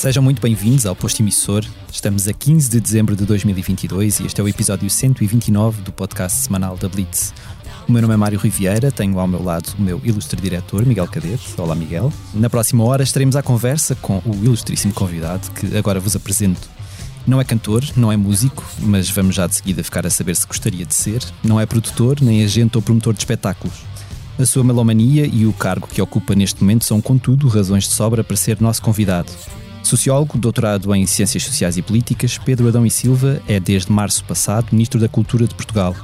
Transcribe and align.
Sejam 0.00 0.22
muito 0.22 0.40
bem-vindos 0.40 0.86
ao 0.86 0.96
Posto 0.96 1.20
Emissor. 1.20 1.62
Estamos 1.92 2.26
a 2.26 2.32
15 2.32 2.70
de 2.70 2.80
dezembro 2.80 3.14
de 3.14 3.26
2022 3.26 4.20
e 4.20 4.26
este 4.26 4.40
é 4.40 4.44
o 4.44 4.48
episódio 4.48 4.88
129 4.88 5.82
do 5.82 5.92
podcast 5.92 6.38
semanal 6.38 6.74
da 6.78 6.88
Blitz. 6.88 7.34
O 7.90 7.92
meu 7.92 8.02
nome 8.02 8.14
é 8.14 8.16
Mário 8.16 8.38
Riviera, 8.38 8.92
tenho 8.92 9.18
ao 9.18 9.26
meu 9.26 9.42
lado 9.42 9.74
o 9.76 9.82
meu 9.82 10.00
ilustre 10.04 10.40
diretor, 10.40 10.86
Miguel 10.86 11.08
Cadete. 11.08 11.48
Olá, 11.58 11.74
Miguel. 11.74 12.12
Na 12.32 12.48
próxima 12.48 12.84
hora 12.84 13.02
estaremos 13.02 13.34
à 13.34 13.42
conversa 13.42 13.96
com 13.96 14.22
o 14.24 14.44
ilustríssimo 14.44 14.94
convidado 14.94 15.50
que 15.50 15.76
agora 15.76 15.98
vos 15.98 16.14
apresento. 16.14 16.70
Não 17.26 17.40
é 17.40 17.44
cantor, 17.44 17.84
não 17.96 18.12
é 18.12 18.16
músico, 18.16 18.64
mas 18.78 19.10
vamos 19.10 19.34
já 19.34 19.48
de 19.48 19.56
seguida 19.56 19.82
ficar 19.82 20.06
a 20.06 20.10
saber 20.10 20.36
se 20.36 20.46
gostaria 20.46 20.86
de 20.86 20.94
ser. 20.94 21.20
Não 21.42 21.58
é 21.58 21.66
produtor, 21.66 22.18
nem 22.22 22.44
agente 22.44 22.78
ou 22.78 22.82
promotor 22.82 23.12
de 23.12 23.18
espetáculos. 23.18 23.80
A 24.38 24.46
sua 24.46 24.62
melomania 24.62 25.26
e 25.26 25.44
o 25.44 25.52
cargo 25.52 25.88
que 25.88 26.00
ocupa 26.00 26.36
neste 26.36 26.62
momento 26.62 26.84
são, 26.84 27.00
contudo, 27.00 27.48
razões 27.48 27.88
de 27.88 27.90
sobra 27.90 28.22
para 28.22 28.36
ser 28.36 28.60
nosso 28.60 28.80
convidado. 28.82 29.32
Sociólogo, 29.82 30.38
doutorado 30.38 30.94
em 30.94 31.04
Ciências 31.06 31.42
Sociais 31.42 31.76
e 31.76 31.82
Políticas, 31.82 32.38
Pedro 32.38 32.68
Adão 32.68 32.86
e 32.86 32.90
Silva 32.90 33.42
é, 33.48 33.58
desde 33.58 33.90
março 33.90 34.22
passado, 34.24 34.68
Ministro 34.70 35.00
da 35.00 35.08
Cultura 35.08 35.44
de 35.44 35.56
Portugal. 35.56 35.96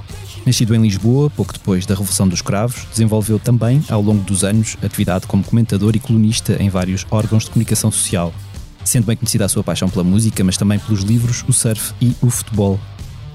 Nascido 0.46 0.76
em 0.76 0.80
Lisboa, 0.80 1.28
pouco 1.28 1.52
depois 1.52 1.84
da 1.86 1.94
Revolução 1.94 2.28
dos 2.28 2.40
Cravos, 2.40 2.86
desenvolveu 2.92 3.36
também, 3.36 3.84
ao 3.88 4.00
longo 4.00 4.22
dos 4.22 4.44
anos, 4.44 4.76
atividade 4.80 5.26
como 5.26 5.42
comentador 5.42 5.96
e 5.96 5.98
colunista 5.98 6.56
em 6.62 6.68
vários 6.68 7.04
órgãos 7.10 7.44
de 7.44 7.50
comunicação 7.50 7.90
social. 7.90 8.32
Sendo 8.84 9.06
bem 9.06 9.16
conhecida 9.16 9.44
a 9.44 9.48
sua 9.48 9.64
paixão 9.64 9.88
pela 9.90 10.04
música, 10.04 10.44
mas 10.44 10.56
também 10.56 10.78
pelos 10.78 11.02
livros, 11.02 11.44
o 11.48 11.52
surf 11.52 11.92
e 12.00 12.14
o 12.22 12.30
futebol. 12.30 12.78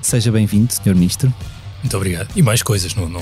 Seja 0.01 0.31
bem-vindo, 0.31 0.73
Sr. 0.73 0.95
Ministro. 0.95 1.33
Muito 1.83 1.97
obrigado. 1.97 2.29
E 2.33 2.41
mais 2.41 2.63
coisas, 2.63 2.95
não, 2.95 3.09
não, 3.09 3.21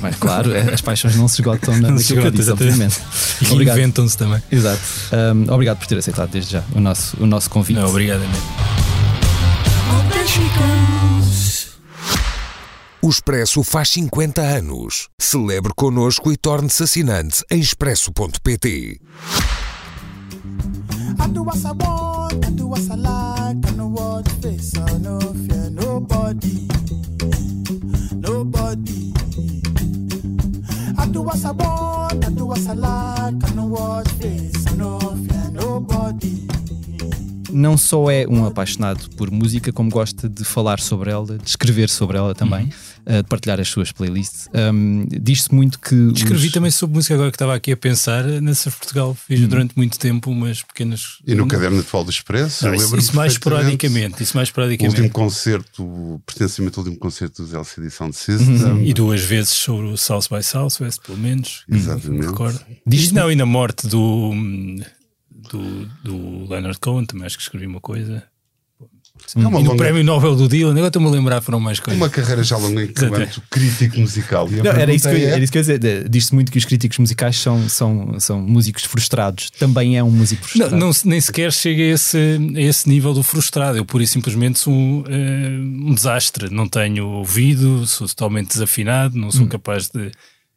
Mas 0.00 0.16
claro, 0.16 0.54
é, 0.54 0.72
as 0.72 0.80
paixões 0.80 1.14
não 1.16 1.28
se 1.28 1.42
esgotam 1.42 1.76
na 1.76 1.90
naquilo 1.90 2.22
que 2.22 2.26
eu 2.28 2.30
disse, 2.30 2.50
obviamente. 2.50 2.98
E 3.42 3.52
inventam-se 3.52 4.16
também. 4.16 4.42
Exato. 4.50 4.80
Um, 5.12 5.52
obrigado 5.52 5.76
por 5.76 5.86
ter 5.86 5.98
aceitado 5.98 6.30
desde 6.30 6.52
já 6.52 6.64
o 6.74 6.80
nosso, 6.80 7.22
o 7.22 7.26
nosso 7.26 7.50
convite. 7.50 7.78
Não, 7.78 7.90
obrigado 7.90 8.20
mesmo. 8.20 8.76
O 13.06 13.08
Expresso 13.08 13.62
faz 13.62 13.90
50 13.90 14.42
anos. 14.42 15.08
Celebre 15.16 15.72
connosco 15.76 16.32
e 16.32 16.36
torne-se 16.36 16.82
assinante 16.82 17.44
em 17.48 17.60
expresso.pt. 17.60 19.00
I 21.16 21.28
do 21.28 21.44
what 21.44 21.56
I 21.60 21.70
want, 21.70 22.44
I 22.44 22.50
do 22.50 22.68
what 22.68 22.82
I 22.82 22.96
like, 22.96 23.68
I 23.68 23.76
know 23.76 23.94
what 23.94 24.28
face, 24.42 24.76
I 24.76 24.98
no 24.98 25.20
fear 25.20 25.70
nobody, 25.70 26.66
nobody. 28.16 29.12
I 30.98 31.06
do 31.06 31.22
what 31.22 31.38
I 31.46 31.52
want, 31.52 32.26
I 32.26 32.30
do 32.30 32.44
what 32.44 32.68
I 32.68 32.74
like, 32.74 33.46
I 33.46 33.54
know 33.54 33.68
what 33.70 34.10
face, 34.20 34.66
I 34.66 34.74
no 34.74 34.98
fear 34.98 35.52
nobody. 35.52 36.44
Não 37.52 37.78
só 37.78 38.10
é 38.10 38.26
um 38.28 38.44
apaixonado 38.44 39.08
por 39.16 39.30
música, 39.30 39.72
como 39.72 39.88
gosta 39.90 40.28
de 40.28 40.44
falar 40.44 40.80
sobre 40.80 41.12
ela, 41.12 41.38
de 41.38 41.48
escrever 41.48 41.88
sobre 41.88 42.18
ela 42.18 42.34
também, 42.34 42.64
Uhum. 42.64 42.70
Uh, 43.06 43.22
de 43.22 43.28
partilhar 43.28 43.60
as 43.60 43.68
suas 43.68 43.92
playlists. 43.92 44.48
Um, 44.54 45.06
Diz-se 45.08 45.54
muito 45.54 45.78
que. 45.78 45.94
Escrevi 46.14 46.46
os- 46.48 46.52
também 46.52 46.70
sobre 46.70 46.96
música 46.96 47.14
agora 47.14 47.30
que 47.30 47.36
estava 47.36 47.54
aqui 47.54 47.72
a 47.72 47.76
pensar. 47.76 48.24
Na 48.42 48.54
Surf 48.54 48.78
Portugal 48.78 49.14
fiz 49.14 49.40
durante 49.48 49.74
muito 49.76 49.98
tempo 49.98 50.30
umas 50.30 50.62
pequenas. 50.62 51.18
E 51.26 51.34
no 51.34 51.46
caderno 51.46 51.80
atual 51.80 52.04
do 52.04 52.10
Expresso, 52.10 52.72
isso, 52.74 52.96
isso 52.96 53.16
mais 53.16 53.32
esporadicamente. 53.32 54.22
Isso 54.22 54.36
mais 54.36 54.48
O 54.48 54.52
último 54.52 54.74
esporadicamente. 54.82 55.12
concerto, 55.12 56.22
pertencimento 56.26 56.80
ao 56.80 56.84
último 56.84 57.00
concerto 57.00 57.42
dos 57.42 57.52
LCD 57.54 57.90
Sound 57.90 58.16
System. 58.16 58.56
Uhum. 58.56 58.82
E 58.84 58.92
duas 58.92 59.20
vezes 59.22 59.50
sobre 59.50 59.86
o 59.86 59.96
South 59.96 60.24
by 60.30 60.42
Southwest, 60.42 61.00
pelo 61.04 61.18
menos. 61.18 61.64
Exatamente. 61.70 62.08
Me 62.20 62.26
recordo. 62.26 62.60
Diz-se- 62.86 63.10
E 63.10 63.14
não, 63.14 63.30
e 63.30 63.36
na 63.36 63.46
morte 63.46 63.86
do, 63.86 64.32
do, 65.50 65.86
do 66.02 66.48
Leonard 66.48 66.78
Cohen 66.80 67.04
também 67.06 67.26
acho 67.26 67.36
que 67.36 67.42
escrevi 67.42 67.66
uma 67.66 67.80
coisa. 67.80 68.22
É 69.34 69.38
uma, 69.40 69.60
E 69.60 69.62
no 69.64 69.70
longa- 69.70 69.82
prémio 69.84 70.04
Nobel 70.04 70.36
do 70.36 70.48
Dylan, 70.48 70.70
agora 70.72 70.86
estou-me 70.86 71.08
a 71.08 71.10
lembrar, 71.10 71.40
foram 71.42 71.58
mais 71.60 71.80
coisas. 71.80 72.00
uma 72.00 72.08
carreira 72.08 72.42
já 72.44 72.56
longa 72.56 72.82
enquanto 72.84 73.42
crítico 73.50 73.98
musical. 74.00 74.48
E 74.50 74.56
Não, 74.62 74.70
era, 74.70 74.94
isso 74.94 75.08
que, 75.08 75.14
é- 75.16 75.24
era 75.24 75.38
isso 75.42 75.52
que 75.52 75.58
eu 75.58 75.62
ia 75.64 75.78
dizer. 75.78 76.08
Diz-se 76.08 76.34
muito 76.34 76.50
que 76.52 76.58
os 76.58 76.64
críticos 76.64 76.98
musicais 76.98 77.36
são, 77.38 77.68
são, 77.68 78.18
são 78.20 78.40
músicos 78.40 78.84
frustrados. 78.84 79.50
Também 79.50 79.96
é 79.98 80.02
um 80.02 80.10
músico 80.10 80.42
Não, 80.42 80.48
frustrado. 80.48 80.76
não 80.76 80.92
se- 80.92 81.08
nem 81.08 81.20
sequer 81.20 81.52
chega 81.52 81.82
a 81.82 81.86
esse, 81.86 82.18
a 82.54 82.60
esse 82.60 82.88
nível 82.88 83.12
do 83.12 83.22
frustrado. 83.22 83.76
Eu, 83.76 83.84
pura 83.84 84.04
e 84.04 84.06
simplesmente, 84.06 84.58
sou 84.58 84.72
um, 84.72 85.04
eh, 85.08 85.48
um 85.90 85.94
desastre. 85.94 86.48
Não 86.50 86.68
tenho 86.68 87.06
ouvido, 87.08 87.86
sou 87.86 88.06
totalmente 88.08 88.48
desafinado, 88.48 89.16
não 89.18 89.30
sou 89.32 89.44
Hum. 89.44 89.48
capaz 89.48 89.88
de 89.88 90.10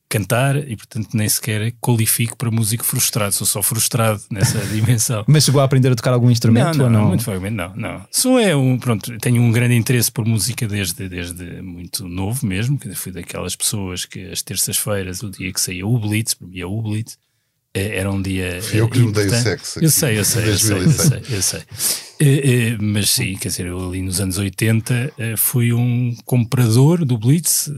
cantar 0.10 0.58
e, 0.58 0.76
portanto, 0.76 1.10
nem 1.14 1.30
sequer 1.30 1.72
qualifico 1.80 2.36
para 2.36 2.50
músico 2.50 2.84
frustrado. 2.84 3.34
Sou 3.34 3.46
só 3.46 3.62
frustrado 3.62 4.22
nessa 4.32 4.58
dimensão. 4.68 5.24
Mas 5.28 5.46
chegou 5.46 5.62
a 5.62 5.64
aprender 5.64 5.92
a 5.92 5.96
tocar 5.96 6.14
algum 6.14 6.32
instrumento 6.32 6.78
Não, 6.78 6.90
não, 6.90 7.02
não? 7.02 7.08
muito 7.10 7.24
vagamente, 7.24 7.56
não, 7.56 7.76
não. 7.76 8.06
Sou 8.12 8.40
é 8.40 8.56
um, 8.56 8.78
pronto, 8.78 9.16
tenho 9.20 9.42
um 9.42 9.52
grande 9.52 9.76
interesse 9.76 10.12
por 10.12 10.26
música 10.26 10.68
desde, 10.68 11.08
desde 11.08 11.62
muito 11.62 12.08
novo 12.08 12.46
mesmo, 12.46 12.78
que 12.78 12.94
fui 12.96 13.12
daquelas 13.12 13.56
pessoas 13.56 14.06
que 14.06 14.26
às 14.32 14.42
terças-feiras, 14.42 15.22
o 15.22 15.30
dia 15.30 15.54
que 15.54 15.62
saía 15.62 15.86
o 15.86 16.00
Blitz, 16.00 16.34
para 16.34 16.48
mim 16.48 16.60
é 16.60 16.66
o 16.66 16.82
Blitz, 16.82 17.18
era 17.80 18.12
um 18.12 18.22
dia. 18.22 18.62
Fui 18.62 18.80
eu 18.80 18.90
que 18.90 19.00
lhe 19.00 19.12
dei 19.12 19.28
o 19.28 19.30
sexo 19.30 19.80
Eu 19.84 19.90
sei, 19.90 20.20
eu 20.20 20.26
sei, 20.26 20.50
eu 20.50 20.58
sei, 20.58 20.78
eu 20.78 20.84
2006. 20.84 21.08
sei, 21.08 21.38
eu 21.38 21.42
sei. 21.42 21.62
Eh, 22.20 22.72
eh, 22.72 22.78
mas 22.82 23.10
sim, 23.10 23.36
quer 23.38 23.48
dizer, 23.48 23.66
eu 23.68 23.88
ali 23.88 24.02
nos 24.02 24.20
anos 24.20 24.38
80 24.38 25.14
eh, 25.18 25.38
fui 25.38 25.72
um 25.72 26.16
comprador 26.26 27.06
do 27.06 27.18
Blitz, 27.18 27.72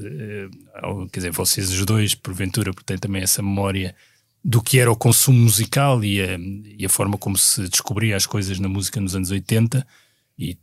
quer 1.11 1.19
dizer, 1.19 1.31
vocês 1.31 1.69
os 1.69 1.85
dois, 1.85 2.15
porventura, 2.15 2.73
porque 2.73 2.85
têm 2.85 2.97
também 2.97 3.21
essa 3.21 3.41
memória 3.41 3.95
do 4.43 4.61
que 4.61 4.79
era 4.79 4.91
o 4.91 4.95
consumo 4.95 5.37
musical 5.37 6.03
e 6.03 6.19
a, 6.19 6.39
e 6.77 6.83
a 6.83 6.89
forma 6.89 7.17
como 7.17 7.37
se 7.37 7.67
descobria 7.69 8.15
as 8.15 8.25
coisas 8.25 8.59
na 8.59 8.67
música 8.67 8.99
nos 8.99 9.15
anos 9.15 9.29
80 9.29 9.85
e, 10.37 10.57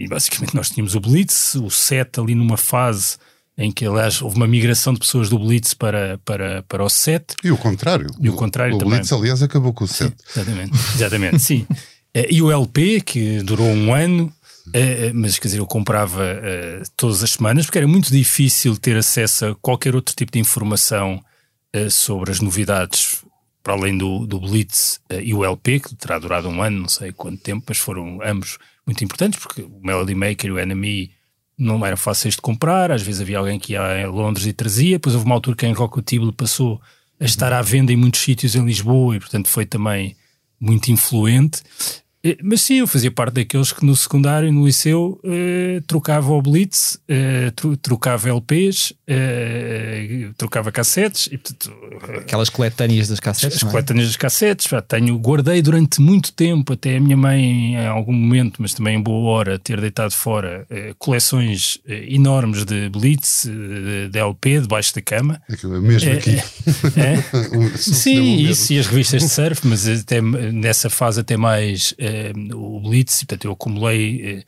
e 0.00 0.08
basicamente 0.08 0.54
nós 0.54 0.70
tínhamos 0.70 0.94
o 0.94 1.00
Blitz, 1.00 1.54
o 1.56 1.70
set 1.70 2.18
ali 2.18 2.34
numa 2.34 2.56
fase 2.56 3.18
em 3.58 3.72
que 3.72 3.84
aliás 3.84 4.22
houve 4.22 4.36
uma 4.36 4.46
migração 4.46 4.94
de 4.94 5.00
pessoas 5.00 5.28
do 5.28 5.36
Blitz 5.36 5.74
para, 5.74 6.18
para, 6.24 6.62
para 6.62 6.84
o 6.84 6.88
set 6.88 7.34
E 7.42 7.50
o 7.50 7.56
contrário. 7.56 8.06
E 8.20 8.30
o 8.30 8.34
contrário 8.34 8.76
o 8.76 8.78
também. 8.78 8.94
Blitz, 8.94 9.12
aliás, 9.12 9.42
acabou 9.42 9.74
com 9.74 9.82
o 9.82 9.88
set. 9.88 10.14
Exatamente, 10.30 10.72
exatamente, 10.94 11.38
sim. 11.40 11.66
Eh, 12.14 12.26
E 12.30 12.40
o 12.40 12.50
LP, 12.50 13.02
que 13.02 13.42
durou 13.42 13.66
um 13.66 13.92
ano, 13.92 14.32
eh, 14.72 15.08
eh, 15.08 15.12
mas 15.12 15.38
quer 15.38 15.48
dizer, 15.48 15.58
eu 15.58 15.66
comprava 15.66 16.24
todas 16.96 17.22
as 17.22 17.32
semanas, 17.32 17.66
porque 17.66 17.76
era 17.76 17.86
muito 17.86 18.10
difícil 18.10 18.78
ter 18.78 18.96
acesso 18.96 19.44
a 19.44 19.54
qualquer 19.56 19.94
outro 19.94 20.16
tipo 20.16 20.32
de 20.32 20.38
informação 20.38 21.22
sobre 21.90 22.30
as 22.30 22.40
novidades, 22.40 23.22
para 23.62 23.74
além 23.74 23.96
do, 23.98 24.26
do 24.26 24.40
Blitz 24.40 25.00
e 25.22 25.34
o 25.34 25.44
LP, 25.44 25.80
que 25.80 25.94
terá 25.94 26.18
durado 26.18 26.48
um 26.48 26.62
ano, 26.62 26.80
não 26.80 26.88
sei 26.88 27.12
quanto 27.12 27.42
tempo, 27.42 27.62
mas 27.68 27.76
foram 27.76 28.20
ambos 28.24 28.56
muito 28.86 29.04
importantes, 29.04 29.38
porque 29.38 29.60
o 29.60 29.78
Melody 29.82 30.14
Maker 30.14 30.46
e 30.46 30.52
o 30.52 30.66
NME 30.66 31.10
não 31.58 31.84
eram 31.84 31.96
fáceis 31.96 32.34
de 32.34 32.40
comprar, 32.40 32.92
às 32.92 33.02
vezes 33.02 33.20
havia 33.20 33.38
alguém 33.38 33.58
que 33.58 33.72
ia 33.72 34.04
a 34.04 34.08
Londres 34.08 34.46
e 34.46 34.52
trazia, 34.52 34.96
depois 34.96 35.14
houve 35.14 35.26
uma 35.26 35.34
altura 35.34 35.56
que 35.56 35.66
a 35.66 35.68
Inrocutible 35.68 36.32
passou 36.32 36.80
a 37.18 37.24
estar 37.24 37.52
à 37.52 37.60
venda 37.60 37.92
em 37.92 37.96
muitos 37.96 38.20
sítios 38.20 38.54
em 38.54 38.64
Lisboa 38.64 39.16
e 39.16 39.18
portanto 39.18 39.48
foi 39.48 39.66
também 39.66 40.16
muito 40.60 40.90
influente. 40.90 41.62
Eh, 42.24 42.36
Mas 42.42 42.62
sim, 42.62 42.78
eu 42.80 42.86
fazia 42.86 43.10
parte 43.10 43.34
daqueles 43.34 43.72
que 43.72 43.84
no 43.86 43.94
secundário, 43.94 44.52
no 44.52 44.66
liceu, 44.66 45.20
eh, 45.24 45.80
trocava 45.86 46.32
o 46.32 46.42
Blitz, 46.42 46.98
eh, 47.08 47.52
tro- 47.54 47.76
trocava 47.76 48.28
LPs, 48.28 48.92
eh, 49.06 50.28
trocava 50.36 50.72
cassetes 50.72 51.28
e 51.30 51.38
portanto, 51.38 51.72
Aquelas 52.18 52.48
coletâneas 52.48 53.08
das 53.08 53.20
cassetes. 53.20 53.58
as 53.62 53.68
é? 53.68 53.70
coletâneas 53.70 54.08
das 54.08 54.16
cassetes, 54.16 54.66
pá, 54.66 54.80
tenho, 54.82 55.16
guardei 55.18 55.62
durante 55.62 56.00
muito 56.00 56.32
tempo, 56.32 56.72
até 56.72 56.96
a 56.96 57.00
minha 57.00 57.16
mãe 57.16 57.74
em 57.74 57.86
algum 57.86 58.12
momento, 58.12 58.60
mas 58.60 58.74
também 58.74 58.96
em 58.96 59.00
boa 59.02 59.30
hora, 59.30 59.58
ter 59.58 59.80
deitado 59.80 60.12
fora 60.12 60.66
eh, 60.70 60.94
coleções 60.98 61.78
eh, 61.86 62.06
enormes 62.08 62.64
de 62.64 62.88
Blitz, 62.88 63.46
eh, 63.46 63.50
de, 63.50 64.08
de 64.10 64.18
LP, 64.18 64.60
debaixo 64.60 64.94
da 64.94 65.02
cama. 65.02 65.40
Aquilo 65.48 65.76
é 65.76 65.80
mesmo 65.80 66.12
aqui. 66.12 66.36
É? 66.98 67.76
Sim, 67.76 68.36
isso 68.42 68.72
e 68.72 68.78
as 68.78 68.86
revistas 68.86 69.22
de 69.22 69.28
surf, 69.28 69.66
mas 69.66 69.86
até 69.88 70.20
nessa 70.20 70.90
fase 70.90 71.20
até 71.20 71.36
mais 71.36 71.94
eh, 71.98 72.07
o 72.54 72.80
Blitz, 72.80 73.18
portanto 73.24 73.44
eu 73.46 73.52
acumulei, 73.52 74.22
eh, 74.24 74.44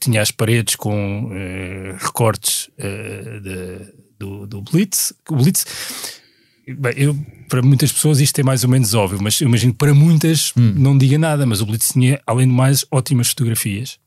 tinha 0.00 0.22
as 0.22 0.30
paredes 0.30 0.76
com 0.76 1.30
eh, 1.32 1.96
recortes 1.98 2.70
eh, 2.78 3.40
de- 3.42 3.92
do, 4.18 4.46
do 4.46 4.62
Blitz. 4.62 5.12
O 5.28 5.36
Blitz, 5.36 5.66
bem, 6.66 6.92
eu, 6.96 7.16
para 7.48 7.60
muitas 7.62 7.92
pessoas 7.92 8.20
isto 8.20 8.38
é 8.38 8.42
mais 8.42 8.62
ou 8.64 8.70
menos 8.70 8.94
óbvio, 8.94 9.18
mas 9.22 9.40
eu 9.40 9.48
imagino 9.48 9.72
que 9.72 9.78
para 9.78 9.92
muitas 9.94 10.52
não 10.56 10.96
diga 10.96 11.18
nada, 11.18 11.44
mas 11.46 11.60
o 11.60 11.66
Blitz 11.66 11.92
tinha, 11.92 12.20
além 12.26 12.46
de 12.46 12.52
mais, 12.54 12.84
ótimas 12.90 13.28
fotografias. 13.28 13.98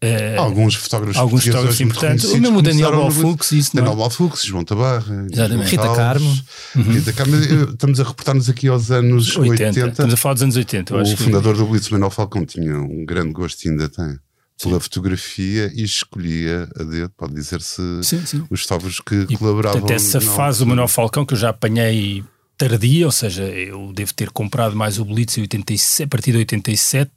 Eh, 0.00 0.36
Alguns 0.36 0.74
fotógrafos 0.74 1.16
alguns 1.16 1.44
fotógrafos 1.46 1.80
importantes. 1.80 2.24
O 2.26 2.38
mesmo 2.38 2.60
Daniel 2.60 2.90
Balfux, 2.92 3.52
isso, 3.52 3.70
não 3.74 3.82
é? 3.82 3.84
Daniel 3.86 3.98
Balfux, 3.98 4.44
João 4.44 4.62
Tabarra, 4.64 5.26
Exatamente. 5.32 5.70
Rita 5.70 5.94
Carmo. 5.94 6.40
Rita 6.76 7.12
Carmo. 7.14 7.36
Estamos 7.72 8.00
a 8.00 8.04
reportar-nos 8.04 8.50
aqui 8.50 8.68
aos 8.68 8.90
anos 8.90 9.34
80. 9.36 9.64
80. 9.80 9.88
Estamos 9.88 10.12
a 10.14 10.16
falar 10.18 10.34
dos 10.34 10.42
anos 10.42 10.56
80. 10.56 10.92
Eu 10.94 11.00
acho 11.00 11.14
O 11.14 11.16
que- 11.16 11.22
fundador 11.22 11.56
do 11.56 11.64
Blitz, 11.66 11.88
Manuel 11.88 12.10
Falcão, 12.10 12.44
tinha 12.44 12.78
um 12.78 13.04
grande 13.06 13.32
gosto, 13.32 13.64
e 13.64 13.70
ainda 13.70 13.88
tem, 13.88 14.18
pela 14.62 14.78
fotografia 14.78 15.72
e 15.74 15.82
escolhia 15.82 16.68
a 16.78 16.82
dedo, 16.82 17.10
pode 17.16 17.32
dizer-se, 17.32 17.80
Sim, 18.02 18.26
sim. 18.26 18.44
os 18.50 18.60
fotógrafos 18.62 19.00
que 19.00 19.26
colaboravam. 19.38 19.80
Portanto, 19.80 19.96
essa 19.96 20.20
na 20.20 20.30
fase 20.32 20.58
do. 20.58 20.66
Manuel 20.66 20.88
Falcão 20.88 21.24
que 21.24 21.32
eu 21.32 21.38
já 21.38 21.48
apanhei 21.48 22.22
tardia, 22.58 23.06
ou 23.06 23.12
seja, 23.12 23.42
eu 23.44 23.90
devo 23.94 24.12
ter 24.12 24.28
comprado 24.30 24.76
mais 24.76 24.98
o 24.98 25.04
Blitz 25.04 25.38
em 25.38 25.40
87, 25.40 26.02
a 26.04 26.08
partir 26.08 26.32
de 26.32 26.38
87. 26.38 27.10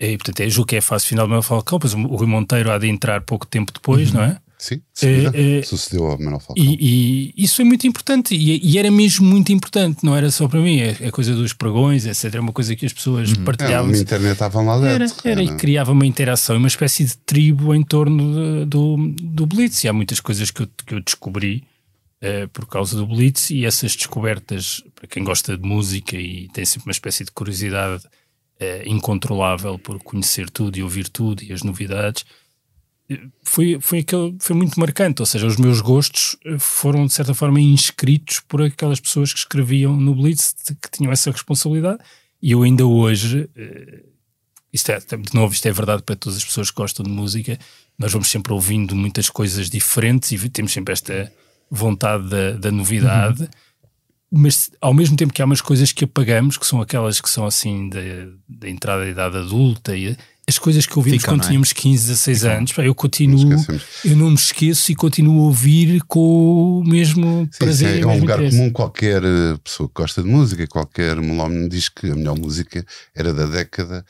E, 0.00 0.16
portanto, 0.16 0.40
é, 0.40 0.48
julgo 0.48 0.68
que 0.68 0.76
é 0.76 0.78
a 0.78 0.82
fase 0.82 1.04
final 1.06 1.26
do 1.26 1.28
Manuel 1.30 1.42
Falcão, 1.42 1.78
depois 1.78 1.92
o 1.94 2.16
Rui 2.16 2.26
Monteiro 2.26 2.70
há 2.72 2.78
de 2.78 2.88
entrar 2.88 3.20
pouco 3.20 3.46
tempo 3.46 3.70
depois, 3.72 4.10
não 4.12 4.22
é? 4.22 4.38
Sim, 4.58 4.80
É, 5.02 5.58
é- 5.58 5.62
sucedeu 5.62 6.06
ao 6.06 6.18
Manuel 6.18 6.40
Falcão. 6.40 6.62
E, 6.64 7.32
e 7.36 7.44
isso 7.44 7.60
é 7.62 7.64
muito 7.64 7.86
importante, 7.86 8.34
e, 8.34 8.60
e 8.62 8.78
era 8.78 8.90
mesmo 8.90 9.26
muito 9.26 9.52
importante, 9.52 10.04
não 10.04 10.14
era 10.16 10.30
só 10.30 10.46
para 10.48 10.60
mim, 10.60 10.80
é 10.80 11.06
a 11.08 11.10
coisa 11.10 11.34
dos 11.34 11.52
pregões, 11.54 12.04
etc. 12.06 12.34
É 12.34 12.40
uma 12.40 12.52
coisa 12.52 12.74
que 12.76 12.84
as 12.86 12.92
pessoas 12.92 13.30
Era 13.30 13.40
partilhavam. 13.42 13.90
uma 13.90 13.96
internet 13.98 14.32
estavam 14.32 14.64
lá 14.66 14.76
Era, 14.88 15.06
dentro. 15.06 15.28
era, 15.28 15.42
e 15.42 15.56
criava 15.56 15.92
uma 15.92 16.04
interação, 16.06 16.56
uma 16.56 16.68
espécie 16.68 17.04
de 17.04 17.16
tribo 17.18 17.74
em 17.74 17.82
torno 17.82 18.34
de- 18.34 18.64
do, 18.66 18.96
do 19.22 19.46
Blitz. 19.46 19.82
E 19.84 19.88
há 19.88 19.92
muitas 19.92 20.20
coisas 20.20 20.50
que 20.50 20.62
eu, 20.62 20.68
que 20.86 20.94
eu 20.94 21.00
descobri 21.02 21.64
eh, 22.22 22.46
por 22.52 22.66
causa 22.66 22.96
do 22.96 23.06
Blitz, 23.06 23.48
e 23.50 23.64
essas 23.64 23.96
descobertas, 23.96 24.82
para 24.94 25.06
quem 25.06 25.24
gosta 25.24 25.56
de 25.56 25.62
música 25.66 26.16
e 26.18 26.48
tem 26.52 26.66
sempre 26.66 26.88
uma 26.88 26.92
espécie 26.92 27.24
de 27.24 27.30
curiosidade 27.30 28.02
eh, 28.60 28.84
incontrolável 28.86 29.78
por 29.78 29.98
conhecer 30.02 30.48
tudo 30.50 30.78
e 30.78 30.82
ouvir 30.82 31.08
tudo 31.08 31.42
e 31.42 31.52
as 31.52 31.62
novidades, 31.62 32.24
eh, 33.08 33.18
foi, 33.42 33.78
foi, 33.80 34.00
aquele, 34.00 34.36
foi 34.38 34.54
muito 34.54 34.78
marcante. 34.78 35.22
Ou 35.22 35.26
seja, 35.26 35.46
os 35.46 35.56
meus 35.56 35.80
gostos 35.80 36.36
eh, 36.44 36.58
foram 36.58 37.06
de 37.06 37.12
certa 37.12 37.34
forma 37.34 37.60
inscritos 37.60 38.40
por 38.40 38.62
aquelas 38.62 39.00
pessoas 39.00 39.32
que 39.32 39.38
escreviam 39.38 39.96
no 39.96 40.14
Blitz 40.14 40.54
que 40.80 40.90
tinham 40.90 41.10
essa 41.10 41.30
responsabilidade. 41.30 41.98
E 42.42 42.52
eu 42.52 42.62
ainda 42.62 42.86
hoje 42.86 43.48
isto 44.72 44.90
é, 44.90 44.98
de 44.98 45.34
novo, 45.34 45.52
isto 45.52 45.66
é 45.66 45.72
verdade 45.72 46.02
para 46.02 46.14
todas 46.14 46.38
as 46.38 46.44
pessoas 46.44 46.70
que 46.70 46.76
gostam 46.76 47.04
de 47.04 47.10
música. 47.10 47.58
Nós 47.98 48.12
vamos 48.12 48.28
sempre 48.30 48.52
ouvindo 48.52 48.94
muitas 48.94 49.28
coisas 49.28 49.68
diferentes 49.68 50.30
e 50.32 50.48
temos 50.48 50.72
sempre 50.72 50.92
esta 50.92 51.32
vontade 51.70 52.28
da, 52.28 52.52
da 52.52 52.70
novidade. 52.70 53.48
Mas 54.32 54.70
ao 54.80 54.94
mesmo 54.94 55.16
tempo 55.16 55.32
que 55.32 55.42
há 55.42 55.44
umas 55.44 55.60
coisas 55.60 55.90
que 55.92 56.04
apagamos, 56.04 56.56
que 56.56 56.66
são 56.66 56.80
aquelas 56.80 57.20
que 57.20 57.28
são 57.28 57.44
assim 57.46 57.88
da, 57.88 57.98
da 58.48 58.68
entrada 58.68 59.02
da 59.04 59.10
idade 59.10 59.36
adulta 59.38 59.96
e 59.96 60.16
as 60.48 60.56
coisas 60.58 60.86
que 60.86 60.96
ouvimos 60.96 61.20
Ficam, 61.22 61.34
quando 61.34 61.44
é? 61.44 61.48
tínhamos 61.48 61.72
15, 61.72 62.06
16 62.08 62.44
anos, 62.44 62.72
pá, 62.72 62.82
eu 62.84 62.94
continuo, 62.94 63.44
Não 63.44 63.64
eu 64.04 64.16
não 64.16 64.28
me 64.30 64.36
esqueço 64.36 64.90
e 64.90 64.94
continuo 64.94 65.40
a 65.42 65.46
ouvir 65.46 66.00
com 66.08 66.80
o 66.80 66.84
mesmo 66.84 67.48
Sim, 67.52 67.58
prazer 67.58 67.96
sim, 67.96 68.02
é 68.02 68.06
um 68.06 68.18
lugar 68.20 68.38
interesse. 68.38 68.56
comum. 68.56 68.70
Qualquer 68.72 69.22
eh, 69.24 69.56
pessoa 69.62 69.88
que 69.88 69.94
gosta 69.94 70.22
de 70.22 70.28
música, 70.28 70.66
qualquer 70.68 71.16
melómano 71.20 71.68
diz 71.68 71.88
que 71.88 72.08
a 72.10 72.14
melhor 72.16 72.36
música 72.38 72.84
era 73.14 73.32
da 73.34 73.46
década 73.46 74.04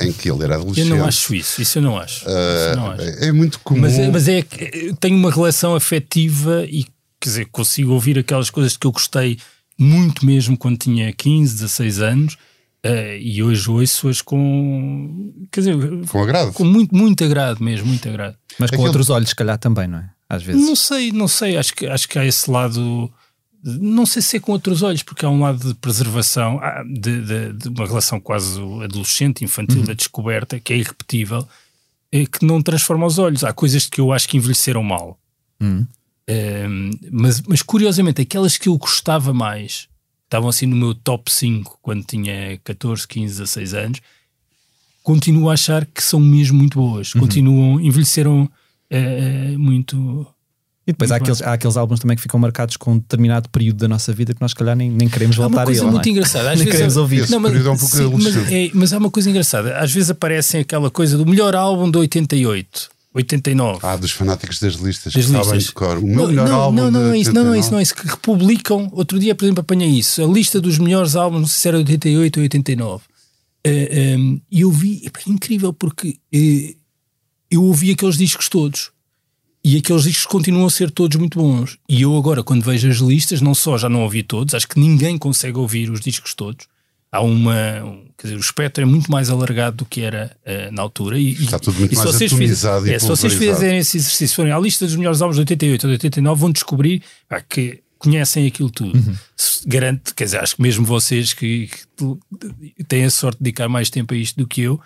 em 0.00 0.12
que 0.12 0.30
ele 0.30 0.42
era 0.44 0.54
Eu 0.54 0.60
adolescente. 0.60 0.88
não 0.90 1.04
acho 1.06 1.34
isso, 1.34 1.62
isso 1.62 1.78
eu 1.78 1.82
não 1.82 1.98
acho. 1.98 2.28
Eu 2.28 2.76
não 2.76 2.90
acho. 2.90 3.02
É, 3.02 3.28
é 3.28 3.32
muito 3.32 3.58
comum. 3.60 3.80
Mas, 3.80 3.98
é- 3.98 4.10
mas 4.10 4.28
é 4.28 4.42
que 4.42 4.70
eu 4.88 4.96
tenho 4.96 5.16
uma 5.16 5.30
relação 5.30 5.74
afetiva 5.74 6.64
e 6.66 6.84
quer 7.20 7.28
dizer, 7.30 7.44
consigo 7.46 7.92
ouvir 7.92 8.18
aquelas 8.18 8.50
coisas 8.50 8.76
que 8.76 8.86
eu 8.86 8.92
gostei 8.92 9.38
muito 9.78 10.24
mesmo 10.24 10.56
quando 10.56 10.78
tinha 10.78 11.12
15, 11.12 11.54
16 11.54 12.00
anos 12.00 12.36
eh, 12.82 13.18
e 13.20 13.42
hoje 13.42 13.70
ouço-as 13.70 14.20
com 14.22 15.32
quer 15.50 15.60
dizer, 15.60 15.76
Com 16.08 16.22
agrado. 16.22 16.52
com 16.52 16.64
muito, 16.64 16.94
muito 16.94 17.24
agrado 17.24 17.62
mesmo, 17.62 17.86
muito 17.86 18.08
agrado. 18.08 18.36
Mas 18.58 18.70
com 18.70 18.82
outros 18.82 19.10
olhos, 19.10 19.30
se 19.30 19.34
calhar 19.36 19.58
também, 19.58 19.88
não 19.88 19.98
é? 19.98 20.10
Às 20.28 20.42
vezes. 20.42 20.64
Não 20.64 20.74
sei, 20.76 21.12
não 21.12 21.28
sei, 21.28 21.56
acho 21.56 21.74
que, 21.74 21.86
acho 21.86 22.08
que 22.08 22.18
há 22.18 22.24
esse 22.24 22.50
lado, 22.50 23.12
não 23.62 24.04
sei 24.06 24.20
se 24.22 24.36
é 24.36 24.40
com 24.40 24.52
outros 24.52 24.82
olhos, 24.82 25.02
porque 25.02 25.24
há 25.24 25.28
um 25.30 25.40
lado 25.40 25.68
de 25.68 25.74
preservação, 25.74 26.58
ah, 26.62 26.82
de, 26.86 27.20
de- 27.22 27.52
de 27.52 27.68
uma 27.68 27.86
relação 27.86 28.18
quase 28.20 28.58
adolescente, 28.82 29.44
infantil, 29.44 29.82
da 29.82 29.92
descoberta, 29.94 30.58
que 30.60 30.72
é 30.72 30.76
irrepetível, 30.78 31.46
eh, 32.12 32.26
que 32.26 32.44
não 32.44 32.60
transforma 32.62 33.06
os 33.06 33.18
olhos. 33.18 33.44
Há 33.44 33.52
coisas 33.52 33.86
que 33.86 34.00
eu 34.00 34.12
acho 34.12 34.28
que 34.28 34.36
envelheceram 34.36 34.82
mal. 34.82 35.18
Hum. 35.60 35.86
Um, 36.28 36.90
mas, 37.10 37.42
mas 37.42 37.62
curiosamente, 37.62 38.22
aquelas 38.22 38.56
que 38.56 38.68
eu 38.68 38.76
gostava 38.78 39.32
mais 39.34 39.88
estavam 40.24 40.48
assim 40.48 40.66
no 40.66 40.74
meu 40.76 40.94
top 40.94 41.30
5 41.30 41.78
quando 41.82 42.02
tinha 42.04 42.58
14, 42.64 43.06
15, 43.06 43.34
16 43.40 43.74
anos. 43.74 44.00
Continuo 45.02 45.50
a 45.50 45.52
achar 45.52 45.84
que 45.84 46.02
são 46.02 46.18
mesmo 46.18 46.56
muito 46.58 46.78
boas. 46.78 47.12
Continuam, 47.12 47.78
envelheceram 47.78 48.50
eh, 48.88 49.54
muito. 49.58 50.26
E 50.86 50.92
depois 50.92 51.10
há 51.10 51.14
Muito 51.14 51.22
aqueles, 51.24 51.42
há 51.42 51.52
aqueles 51.52 51.76
álbuns 51.76 52.00
também 52.00 52.16
que 52.16 52.22
ficam 52.22 52.38
marcados 52.40 52.76
com 52.76 52.92
um 52.92 52.98
determinado 52.98 53.48
período 53.50 53.78
da 53.78 53.88
nossa 53.88 54.12
vida 54.12 54.34
que 54.34 54.40
nós, 54.40 54.50
se 54.52 54.54
calhar, 54.54 54.74
nem, 54.74 54.90
nem 54.90 55.08
queremos 55.08 55.36
Há 55.38 55.42
voltar 55.42 55.56
uma 55.56 55.62
a 55.62 55.64
coisa 55.66 55.80
ele. 55.82 55.90
muito 55.90 56.04
não 56.04 56.08
é? 56.08 56.12
engraçada. 56.12 56.50
Às 56.50 56.56
Nem 56.56 56.64
vezes 56.64 56.72
queremos 56.72 56.96
ouvir. 56.96 57.30
Não, 57.30 57.40
mas, 57.40 57.54
é 57.54 57.70
um 57.70 57.76
sim, 57.76 58.10
mas, 58.22 58.36
é- 58.52 58.70
mas 58.74 58.92
há 58.92 58.98
uma 58.98 59.10
coisa 59.10 59.28
engraçada. 59.30 59.78
Às 59.78 59.92
vezes 59.92 60.10
aparecem 60.10 60.60
aquela 60.62 60.90
coisa 60.90 61.16
do 61.18 61.26
melhor 61.26 61.54
álbum 61.54 61.90
de 61.90 61.98
88, 61.98 62.90
89. 63.14 63.78
Ah, 63.82 63.96
dos 63.96 64.10
fanáticos 64.10 64.58
das 64.58 64.74
listas 64.74 65.12
Das 65.12 65.24
que 65.24 65.30
sabem 65.30 65.52
listas. 65.52 65.64
de 65.64 65.72
cor. 65.72 65.98
O 65.98 66.02
meu 66.06 66.16
Não, 66.16 66.26
melhor 66.28 66.48
não, 66.48 66.60
álbum 66.60 66.76
não, 66.76 66.90
não, 66.90 67.12
é 67.12 67.18
isso, 67.18 67.32
não, 67.32 67.44
não 67.44 67.54
é 67.54 67.58
isso, 67.58 67.68
89. 67.68 67.70
não 67.70 67.78
é 67.78 67.82
isso. 67.82 67.94
Que 67.94 68.06
republicam, 68.08 68.88
outro 68.92 69.18
dia, 69.18 69.34
por 69.34 69.44
exemplo, 69.44 69.60
apanhei 69.60 69.88
isso, 69.88 70.22
a 70.22 70.26
lista 70.26 70.60
dos 70.60 70.78
melhores 70.78 71.14
álbuns, 71.14 71.40
não 71.42 71.46
sei 71.48 71.58
se 71.60 71.68
era 71.68 71.76
88 71.78 72.36
ou 72.38 72.42
89. 72.42 73.04
Eh, 73.66 73.88
ehm, 74.12 74.38
E 74.50 74.60
eu 74.62 74.70
vi, 74.70 75.02
epá, 75.06 75.20
incrível, 75.26 75.72
porque 75.72 76.16
eh, 76.32 76.74
eu 77.50 77.62
ouvi 77.62 77.92
aqueles 77.92 78.16
discos 78.18 78.48
todos. 78.48 78.90
E 79.62 79.78
aqueles 79.78 80.02
discos 80.02 80.26
continuam 80.26 80.66
a 80.66 80.70
ser 80.70 80.90
todos 80.90 81.16
muito 81.16 81.38
bons. 81.38 81.78
E 81.88 82.02
eu 82.02 82.14
agora, 82.18 82.42
quando 82.42 82.62
vejo 82.62 82.88
as 82.90 82.98
listas, 82.98 83.40
não 83.40 83.54
só 83.54 83.78
já 83.78 83.88
não 83.88 84.02
ouvi 84.02 84.22
todos, 84.22 84.52
acho 84.54 84.68
que 84.68 84.78
ninguém 84.78 85.16
consegue 85.16 85.56
ouvir 85.56 85.88
os 85.90 86.00
discos 86.00 86.34
todos. 86.34 86.66
Há 87.16 87.20
uma. 87.22 87.84
um- 87.84 88.04
quer 88.18 88.28
dizer, 88.28 88.36
o 88.36 88.40
espectro 88.40 88.82
é 88.82 88.86
muito 88.86 89.10
mais 89.10 89.28
alargado 89.30 89.76
do 89.78 89.84
que 89.84 90.00
era 90.00 90.36
eh, 90.44 90.70
na 90.70 90.82
altura. 90.82 91.18
E, 91.18 91.32
Está 91.32 91.58
tudo 91.58 91.78
muito 91.78 91.92
e 91.92 91.96
se 91.96 92.04
mais 92.04 92.16
atomizado 92.16 92.82
fiz- 92.84 92.90
e 92.92 92.94
é, 92.94 92.98
se 92.98 93.06
vocês 93.08 93.32
fizerem 93.34 93.78
esse 93.78 93.96
exercício, 93.98 94.36
forem 94.36 94.52
à 94.52 94.58
lista 94.58 94.84
dos 94.86 94.96
melhores 94.96 95.20
álbuns 95.22 95.36
de 95.36 95.40
88 95.42 95.84
ou 95.84 95.88
de 95.90 95.94
89, 95.94 96.40
vão 96.40 96.50
descobrir 96.50 97.02
pá, 97.28 97.40
que 97.40 97.80
conhecem 97.98 98.46
aquilo 98.46 98.70
tudo. 98.70 98.96
Uhum. 98.98 99.14
Garanto, 99.66 100.14
quer 100.14 100.24
dizer, 100.24 100.38
acho 100.40 100.56
que 100.56 100.62
mesmo 100.62 100.84
vocês 100.84 101.32
que, 101.32 101.68
que 101.96 102.84
têm 102.84 103.04
a 103.04 103.10
sorte 103.10 103.38
de 103.38 103.44
dedicar 103.44 103.68
mais 103.68 103.88
tempo 103.90 104.12
a 104.12 104.16
isto 104.16 104.36
do 104.36 104.46
que 104.46 104.60
eu, 104.62 104.80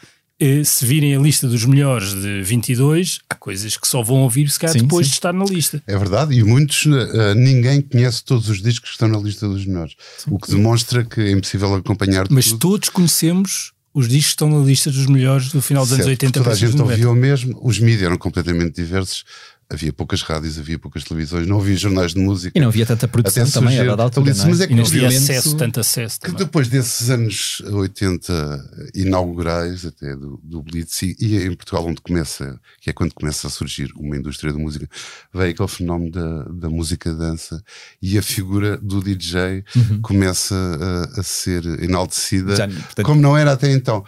se 0.65 0.87
virem 0.87 1.17
a 1.17 1.19
lista 1.19 1.49
dos 1.49 1.65
melhores 1.65 2.15
de 2.15 2.43
22, 2.43 3.21
há 3.29 3.35
coisas 3.35 3.77
que 3.77 3.89
só 3.89 4.03
vão 4.03 4.19
ouvir 4.19 4.49
se 4.51 4.59
calhar 4.59 4.73
Sim, 4.75 4.83
depois 4.83 5.07
sim. 5.07 5.11
de 5.11 5.17
estar 5.17 5.33
na 5.33 5.45
lista. 5.45 5.83
É 5.87 5.97
verdade, 5.99 6.35
e 6.39 6.45
muitos, 6.45 6.85
eh, 6.87 7.35
ninguém 7.35 7.81
conhece 7.81 8.25
todos 8.25 8.49
os 8.49 8.63
discos 8.63 8.91
que 8.91 8.95
estão 8.95 9.09
na 9.09 9.19
lista 9.19 9.49
dos 9.49 9.67
melhores. 9.67 9.95
O 10.29 10.39
que 10.39 10.51
demonstra 10.53 11.05
que 11.05 11.21
é 11.21 11.31
impossível 11.33 11.75
acompanhar 11.75 12.27
Mas 12.31 12.47
tudo. 12.47 12.59
todos 12.59 12.89
conhecemos 12.89 13.73
os 13.93 14.07
discos 14.07 14.27
que 14.27 14.31
estão 14.31 14.51
na 14.51 14.65
lista 14.65 14.91
dos 14.93 15.07
melhores 15.07 15.49
do 15.51 15.61
final 15.61 15.83
dos 15.83 15.93
anos 15.95 16.05
Certo, 16.07 16.23
80 16.23 16.41
toda 16.41 16.51
a 16.53 16.55
gente 16.55 16.67
dos 16.71 16.75
90. 16.77 16.93
ouvia 16.95 17.11
o 17.11 17.17
mesmo, 17.17 17.59
os 17.63 17.81
mídias 17.81 18.03
eram 18.03 18.17
completamente 18.17 18.77
diversos, 18.77 19.25
havia 19.71 19.93
poucas 19.93 20.23
rádios, 20.23 20.59
havia 20.59 20.79
poucas 20.79 21.05
televisões, 21.05 21.47
não 21.47 21.61
havia 21.61 21.77
jornais 21.77 22.15
de 22.15 22.21
música. 22.21 22.57
E 22.57 22.61
não 22.61 22.69
havia 22.69 22.87
tanta 22.87 23.07
produção 23.07 23.43
Até 23.43 23.53
também 23.53 23.69
a 23.75 23.77
surgiu- 23.77 23.91
dada 23.93 24.03
altura. 24.05 24.27
Mas 24.27 24.39
Não 24.39 24.47
é? 24.49 24.65
é 24.65 24.67
que 24.67 24.73
E 24.73 24.77
não 24.77 24.85
havia 24.85 25.09
acesso, 25.09 25.57
tanto 25.57 25.81
acesso. 25.81 26.21
Que 26.21 26.33
depois 26.33 26.69
desses 26.69 27.11
anos 27.11 27.61
80 27.71 28.91
inaugurais, 28.95 29.85
até 29.85 30.15
do, 30.17 30.41
do 30.43 30.63
Blitz, 30.63 31.03
e, 31.03 31.17
e 31.21 31.37
em 31.45 31.55
Portugal, 31.55 31.87
onde 31.87 32.01
começa, 32.01 32.59
que 32.81 32.91
é 32.91 32.93
quando 32.93 33.13
começa 33.15 33.47
a 33.47 33.51
surgir 33.51 33.91
uma 33.97 34.17
indústria 34.17 34.53
da 34.53 34.59
música, 34.59 34.89
veio 35.33 35.51
aquele 35.53 35.69
fenómeno 35.69 36.11
da, 36.11 36.43
da 36.45 36.71
música 36.71 37.13
dança 37.13 37.63
e 38.01 38.17
a 38.19 38.23
figura 38.23 38.77
do 38.79 39.03
DJ 39.03 39.65
começa 40.03 40.55
a, 41.15 41.21
a 41.21 41.23
ser 41.23 41.65
enaltecida, 41.83 42.51
Uhum. 42.53 42.57
Já, 42.57 42.69
portanto, 42.69 43.05
como 43.07 43.21
não 43.21 43.37
era 43.37 43.53
até 43.53 43.71
então. 43.73 44.05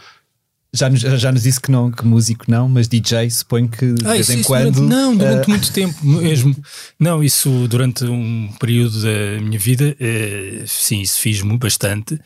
Já 0.72 0.88
nos, 0.88 1.00
já 1.00 1.32
nos 1.32 1.42
disse 1.42 1.60
que 1.60 1.70
não, 1.70 1.90
que 1.90 2.06
músico 2.06 2.44
não, 2.48 2.68
mas 2.68 2.86
DJ 2.86 3.28
suponho 3.30 3.68
que 3.68 3.92
de 3.92 4.06
Ah, 4.06 4.12
vez 4.12 4.28
isso, 4.28 4.32
em 4.32 4.40
isso 4.40 4.46
quando. 4.46 4.72
durante, 4.72 4.88
não, 4.88 5.16
durante 5.16 5.44
eh, 5.44 5.48
muito 5.48 5.72
tempo 5.72 6.06
mesmo. 6.06 6.56
Não, 6.98 7.24
isso 7.24 7.66
durante 7.66 8.04
um 8.04 8.48
período 8.60 9.02
da 9.02 9.40
minha 9.40 9.58
vida, 9.58 9.96
eh, 9.98 10.62
sim, 10.68 11.00
isso 11.00 11.18
fiz-me 11.18 11.58
bastante. 11.58 12.20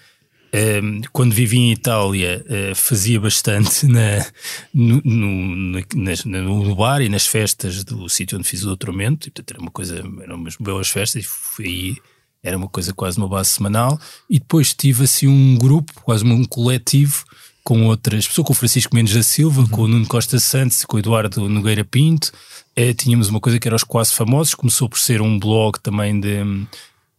Eh, 0.52 0.80
quando 1.10 1.32
vivi 1.34 1.56
em 1.58 1.72
Itália, 1.72 2.44
eh, 2.46 2.72
fazia 2.74 3.18
bastante 3.18 3.86
na, 3.88 4.26
no, 4.74 5.00
no, 5.02 5.80
na- 5.94 6.42
no 6.42 6.74
bar 6.76 7.00
e 7.00 7.08
nas 7.08 7.26
festas 7.26 7.82
do 7.82 8.06
sítio 8.10 8.36
onde 8.38 8.46
fiz 8.46 8.62
o 8.62 8.66
doutoramento. 8.66 9.26
E, 9.26 9.30
portanto, 9.30 9.52
era 9.52 9.60
uma 9.62 9.70
coisa, 9.70 10.04
eram 10.22 10.36
umas 10.36 10.56
boas 10.56 10.88
festas 10.90 11.24
e 11.24 11.26
fui 11.26 11.96
era 12.42 12.58
uma 12.58 12.68
coisa 12.68 12.92
quase 12.92 13.16
uma 13.16 13.26
base 13.26 13.48
semanal. 13.52 13.98
E 14.28 14.38
depois 14.38 14.74
tive 14.74 15.04
assim 15.04 15.26
um 15.26 15.56
grupo, 15.56 15.94
quase 16.02 16.26
um 16.26 16.44
coletivo 16.44 17.24
com 17.64 17.86
outras 17.86 18.28
pessoas, 18.28 18.46
com 18.46 18.52
o 18.52 18.56
Francisco 18.56 18.94
Mendes 18.94 19.14
da 19.14 19.22
Silva, 19.22 19.66
com 19.68 19.82
o 19.82 19.88
Nuno 19.88 20.06
Costa 20.06 20.38
Santos, 20.38 20.84
com 20.84 20.96
o 20.96 21.00
Eduardo 21.00 21.48
Nogueira 21.48 21.82
Pinto. 21.82 22.30
Eh, 22.76 22.92
tínhamos 22.92 23.30
uma 23.30 23.40
coisa 23.40 23.58
que 23.58 23.66
era 23.66 23.74
os 23.74 23.82
Quase 23.82 24.12
Famosos, 24.12 24.54
começou 24.54 24.86
por 24.86 24.98
ser 24.98 25.22
um 25.22 25.38
blog 25.38 25.80
também 25.80 26.20
de, 26.20 26.66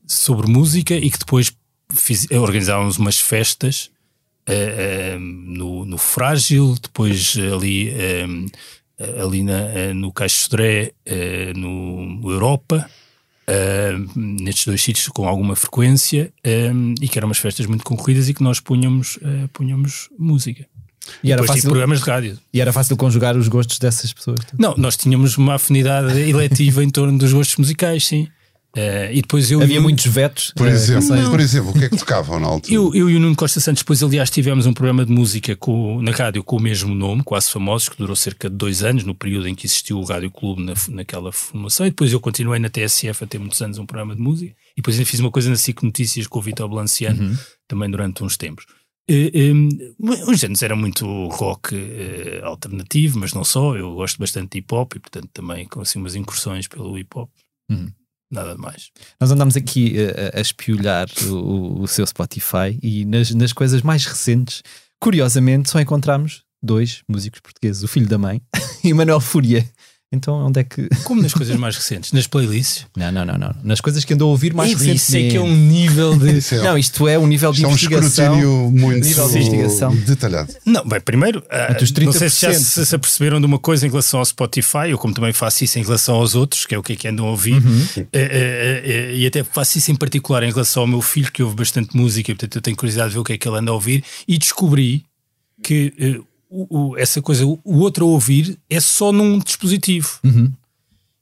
sobre 0.05 0.47
música 0.47 0.93
e 0.93 1.09
que 1.09 1.17
depois 1.17 1.51
eh, 2.29 2.37
organizávamos 2.37 2.97
umas 2.97 3.19
festas 3.19 3.89
uh, 4.47 5.19
no, 5.19 5.83
no 5.83 5.97
Frágil, 5.97 6.75
depois 6.79 7.35
ali, 7.51 7.91
um, 8.27 8.45
ali 9.19 9.41
na, 9.41 9.93
no 9.95 10.13
Caixo 10.13 10.41
Sodré, 10.41 10.91
no 11.55 12.21
Europa. 12.31 12.87
Nestes 14.15 14.65
dois 14.65 14.81
sítios 14.81 15.07
com 15.09 15.27
alguma 15.27 15.55
frequência 15.55 16.33
e 17.01 17.07
que 17.07 17.17
eram 17.17 17.27
umas 17.27 17.37
festas 17.37 17.65
muito 17.65 17.83
concorridas 17.83 18.29
e 18.29 18.33
que 18.33 18.43
nós 18.43 18.59
punhamos, 18.59 19.19
punhamos 19.53 20.09
música. 20.17 20.65
E, 21.23 21.31
era 21.31 21.43
fácil, 21.43 21.63
programas 21.63 21.99
de 21.99 22.09
rádio. 22.09 22.39
E 22.51 22.59
era 22.59 22.73
fácil 22.73 22.97
conjugar 22.97 23.37
os 23.37 23.47
gostos 23.47 23.77
dessas 23.77 24.11
pessoas? 24.11 24.39
Não, 24.57 24.75
nós 24.75 24.97
tínhamos 24.97 25.37
uma 25.37 25.55
afinidade 25.55 26.19
eletiva 26.19 26.83
em 26.83 26.89
torno 26.89 27.17
dos 27.17 27.31
gostos 27.31 27.57
musicais, 27.57 28.05
sim. 28.05 28.27
Uh, 28.75 29.07
e 29.09 29.21
depois 29.21 29.49
eu 29.49 29.61
Havia 29.61 29.79
muitos 29.79 30.05
vetos. 30.05 30.51
Por, 30.53 30.67
uh, 30.67 30.69
exemplo, 30.69 31.29
por 31.29 31.39
exemplo, 31.39 31.69
o 31.69 31.73
que 31.73 31.85
é 31.85 31.89
que 31.89 31.95
tocavam 31.95 32.41
na 32.41 32.47
altura? 32.47 32.75
Eu, 32.75 32.93
eu 32.93 33.09
e 33.09 33.15
o 33.15 33.19
Nuno 33.21 33.33
Costa 33.33 33.61
Santos, 33.61 33.81
depois, 33.81 34.03
aliás, 34.03 34.29
tivemos 34.29 34.65
um 34.65 34.73
programa 34.73 35.05
de 35.05 35.13
música 35.13 35.55
com, 35.55 36.01
na 36.01 36.11
rádio 36.11 36.43
com 36.43 36.57
o 36.57 36.59
mesmo 36.59 36.93
nome, 36.93 37.23
Quase 37.23 37.49
Famosos, 37.49 37.87
que 37.87 37.97
durou 37.97 38.17
cerca 38.17 38.49
de 38.49 38.55
dois 38.57 38.83
anos, 38.83 39.05
no 39.05 39.15
período 39.15 39.47
em 39.47 39.55
que 39.55 39.65
existiu 39.65 39.97
o 39.97 40.03
Rádio 40.03 40.29
Clube 40.29 40.61
na, 40.61 40.73
naquela 40.89 41.31
formação. 41.31 41.85
E 41.85 41.89
depois 41.89 42.11
eu 42.11 42.19
continuei 42.19 42.59
na 42.59 42.69
TSF 42.69 43.23
a 43.23 43.27
ter 43.27 43.39
muitos 43.39 43.61
anos 43.61 43.77
um 43.77 43.85
programa 43.85 44.13
de 44.13 44.21
música. 44.21 44.53
E 44.73 44.81
depois 44.81 44.97
ainda 44.97 45.09
fiz 45.09 45.21
uma 45.21 45.31
coisa 45.31 45.49
na 45.49 45.55
SIC 45.55 45.81
Notícias 45.81 46.27
com 46.27 46.39
o 46.39 46.41
Vitor 46.41 46.67
Blanciano, 46.67 47.29
uhum. 47.29 47.37
também 47.69 47.89
durante 47.89 48.25
uns 48.25 48.35
tempos. 48.35 48.65
Uh, 49.09 49.53
um, 49.53 49.69
os 50.29 50.37
géneros 50.37 50.63
era 50.63 50.75
muito 50.75 51.05
rock 51.29 51.75
uh, 51.75 52.45
alternativo, 52.45 53.19
mas 53.19 53.33
não 53.33 53.45
só. 53.45 53.77
Eu 53.77 53.93
gosto 53.93 54.19
bastante 54.19 54.51
de 54.51 54.57
hip 54.57 54.75
hop 54.75 54.95
e, 54.95 54.99
portanto, 54.99 55.29
também 55.31 55.65
com 55.65 55.79
assim, 55.79 55.97
umas 55.97 56.15
incursões 56.15 56.67
pelo 56.67 56.97
hip 56.97 57.17
hop. 57.17 57.29
Uhum 57.71 57.89
nada 58.31 58.55
mais. 58.57 58.91
Nós 59.19 59.31
andamos 59.31 59.55
aqui 59.55 59.95
a, 59.99 60.37
a 60.37 60.41
espiolhar 60.41 61.07
o, 61.27 61.81
o, 61.81 61.87
seu 61.87 62.05
Spotify 62.05 62.77
e 62.81 63.05
nas, 63.05 63.31
nas 63.31 63.53
coisas 63.53 63.81
mais 63.81 64.05
recentes, 64.05 64.61
curiosamente, 64.99 65.69
só 65.69 65.79
encontramos 65.79 66.43
dois 66.61 67.03
músicos 67.07 67.39
portugueses, 67.39 67.83
o 67.83 67.87
filho 67.87 68.07
da 68.07 68.17
mãe 68.17 68.41
e 68.83 68.93
Manuel 68.93 69.19
Fúria. 69.19 69.67
Então, 70.11 70.45
onde 70.45 70.59
é 70.59 70.63
que. 70.63 70.87
Como 71.03 71.21
nas 71.21 71.33
coisas 71.33 71.55
mais 71.57 71.75
recentes? 71.75 72.11
Nas 72.11 72.27
playlists? 72.27 72.85
Não, 72.95 73.11
não, 73.11 73.25
não, 73.25 73.37
não. 73.37 73.55
Nas 73.63 73.81
coisas 73.81 74.05
que 74.05 74.13
andou 74.13 74.29
a 74.29 74.31
ouvir 74.31 74.53
mais 74.53 74.71
recentemente. 74.71 74.97
Isso 74.97 75.17
é 75.17 75.29
que 75.29 75.37
é 75.37 75.41
um 75.41 75.55
nível 75.55 76.17
de. 76.17 76.35
É 76.55 76.61
não, 76.61 76.77
isto 76.77 77.07
é 77.07 77.17
um 77.17 77.25
nível 77.25 77.51
de 77.51 77.65
investigação. 77.65 78.25
É 78.25 78.29
um 78.29 78.33
escrutínio 78.37 78.71
muito 78.71 79.05
nível 79.05 79.27
de 79.27 79.37
investigação. 79.37 79.95
detalhado. 79.95 80.53
Não, 80.65 80.87
bem, 80.87 80.99
primeiro, 80.99 81.39
uh, 81.39 82.03
não 82.03 82.11
sei 82.11 82.29
se 82.29 82.41
já 82.41 82.53
se, 82.53 82.85
se 82.85 82.95
aperceberam 82.95 83.39
de 83.39 83.45
uma 83.45 83.57
coisa 83.57 83.85
em 83.85 83.89
relação 83.89 84.19
ao 84.19 84.25
Spotify, 84.25 84.89
eu 84.89 84.97
como 84.97 85.13
também 85.13 85.33
faço 85.33 85.63
isso 85.63 85.79
em 85.79 85.83
relação 85.83 86.15
aos 86.15 86.35
outros, 86.35 86.65
que 86.65 86.75
é 86.75 86.77
o 86.77 86.83
que 86.83 86.93
é 86.93 86.95
que 86.95 87.07
andam 87.07 87.25
a 87.25 87.31
ouvir, 87.31 87.53
uhum. 87.53 87.81
uh, 87.97 88.01
uh, 88.01 89.15
e 89.15 89.25
até 89.25 89.43
faço 89.43 89.77
isso 89.77 89.91
em 89.91 89.95
particular 89.95 90.43
em 90.43 90.51
relação 90.51 90.83
ao 90.83 90.87
meu 90.87 91.01
filho, 91.01 91.31
que 91.31 91.41
ouve 91.41 91.55
bastante 91.55 91.95
música, 91.97 92.31
e 92.31 92.35
portanto 92.35 92.55
eu 92.55 92.61
tenho 92.61 92.77
curiosidade 92.77 93.09
de 93.09 93.15
ver 93.15 93.21
o 93.21 93.23
que 93.23 93.33
é 93.33 93.37
que 93.37 93.47
ele 93.47 93.57
anda 93.57 93.71
a 93.71 93.73
ouvir, 93.73 94.03
e 94.27 94.37
descobri 94.37 95.03
que 95.63 96.21
o, 96.49 96.91
o, 96.91 96.97
essa 96.97 97.21
coisa, 97.21 97.45
o 97.45 97.79
outro 97.79 98.05
a 98.05 98.09
ouvir, 98.09 98.57
é 98.69 98.79
só 98.79 99.11
num 99.11 99.39
dispositivo. 99.39 100.19
Uhum. 100.23 100.51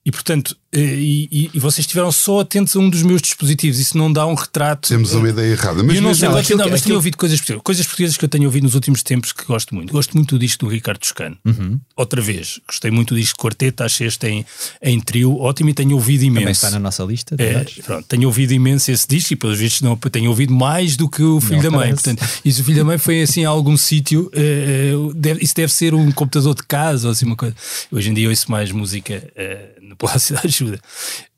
E 0.06 0.12
portanto, 0.12 0.58
eh, 0.74 0.80
e, 0.80 1.50
e, 1.54 1.60
vocês 1.60 1.80
estiveram 1.80 2.12
só 2.12 2.40
atentos 2.40 2.76
a 2.76 2.80
um 2.80 2.90
dos 2.90 3.04
meus 3.04 3.22
dispositivos, 3.22 3.80
isso 3.80 3.98
não 3.98 4.12
dá 4.12 4.26
um 4.26 4.34
retrato. 4.34 4.90
Temos 4.90 5.14
uma 5.14 5.30
ideia 5.30 5.52
errada, 5.52 5.84
mas 5.84 5.96
eu 5.96 6.02
não 6.02 6.16
sei, 6.16 6.28
não, 6.28 6.38
aquilo, 6.38 6.60
não, 6.60 6.70
mas 6.70 6.82
tenho 6.82 6.96
ouvido 6.96 7.16
coisas 7.16 7.40
portuguesas, 7.40 7.64
coisas 7.64 7.86
portuguesas 7.86 8.18
que 8.18 8.26
eu 8.26 8.30
tenho 8.30 8.46
ouvido 8.46 8.64
nos 8.64 8.74
últimos 8.74 9.04
tempos 9.04 9.32
que 9.32 9.46
gosto 9.46 9.76
muito. 9.76 9.94
Gosto 9.94 10.16
muito 10.16 10.36
do 10.36 10.40
disco 10.40 10.66
do 10.66 10.72
Ricardo 10.72 11.00
Toscano. 11.00 11.38
Uhum. 11.46 11.80
Outra 11.96 12.22
vez, 12.22 12.60
gostei 12.68 12.90
muito 12.90 13.14
do 13.14 13.20
disco 13.20 13.38
de 13.38 13.44
quarteto, 13.44 13.84
achei 13.84 14.08
este 14.08 14.28
em, 14.28 14.46
em 14.82 15.00
trio, 15.00 15.38
ótimo 15.38 15.70
e 15.70 15.74
tenho 15.74 15.94
ouvido 15.96 16.24
imenso. 16.24 16.42
Também 16.42 16.52
está 16.52 16.72
na 16.72 16.80
nossa 16.80 17.04
lista. 17.04 17.36
É, 17.38 17.66
pronto, 17.84 18.08
tenho 18.08 18.28
ouvido 18.28 18.54
imenso 18.54 18.92
esse 18.92 19.08
disco 19.08 19.34
e 19.34 19.36
pelos 19.36 19.60
vistos 19.60 19.82
não, 19.82 19.96
tenho 19.96 20.30
ouvido 20.30 20.54
mais 20.54 20.98
do 20.98 21.08
que 21.08 21.22
o 21.22 21.40
Filho 21.40 21.58
não 21.58 21.72
da 21.72 21.78
Mãe. 21.78 21.94
Portanto, 21.94 22.26
e 22.44 22.52
se 22.52 22.62
o 22.62 22.64
Filho 22.64 22.78
da 22.78 22.84
Mãe 22.84 22.98
foi 22.98 23.22
assim 23.22 23.46
a 23.46 23.50
algum 23.50 23.78
sítio, 23.78 24.32
uh, 24.34 25.14
deve, 25.14 25.44
isso 25.44 25.56
deve 25.56 25.72
ser 25.72 25.94
um 25.94 26.12
computador 26.12 26.56
de 26.56 26.64
casa 26.64 27.08
ou 27.08 27.12
assim 27.12 27.26
uma 27.26 27.36
coisa. 27.36 27.56
Hoje 27.92 28.10
em 28.10 28.14
dia 28.14 28.28
ouço 28.28 28.50
mais 28.50 28.72
música 28.72 29.24
uh, 29.38 29.86
no 29.86 29.96
Palácio 29.96 30.36
Ajuda. 30.64 30.80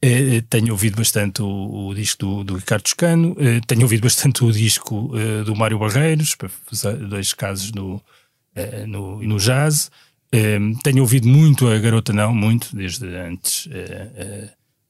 Uh, 0.04 0.42
tenho 0.50 0.72
ouvido 0.72 0.98
bastante 0.98 1.42
o, 1.42 1.88
o 1.88 1.96
disco 1.96 2.26
do, 2.26 2.44
do, 2.44 2.56
Ricardo 2.56 2.84
Toscano, 2.84 3.32
uh, 3.32 3.66
tenho 3.66 3.82
ouvido 3.84 4.04
bastante 4.04 4.44
o 4.44 4.52
disco 4.52 5.12
do 5.46 5.56
Mário 5.56 5.80
Barreiros, 5.80 6.36
dois 7.10 7.34
casos 7.34 7.72
no, 7.72 8.02
no, 8.88 9.22
no 9.22 9.38
jazz. 9.38 9.90
tenho 10.84 11.02
ouvido 11.02 11.28
muito 11.28 11.68
a 11.68 11.78
Garota 11.80 12.14
Não, 12.14 12.34
muito, 12.34 12.76
desde 12.76 13.08
antes 13.16 13.68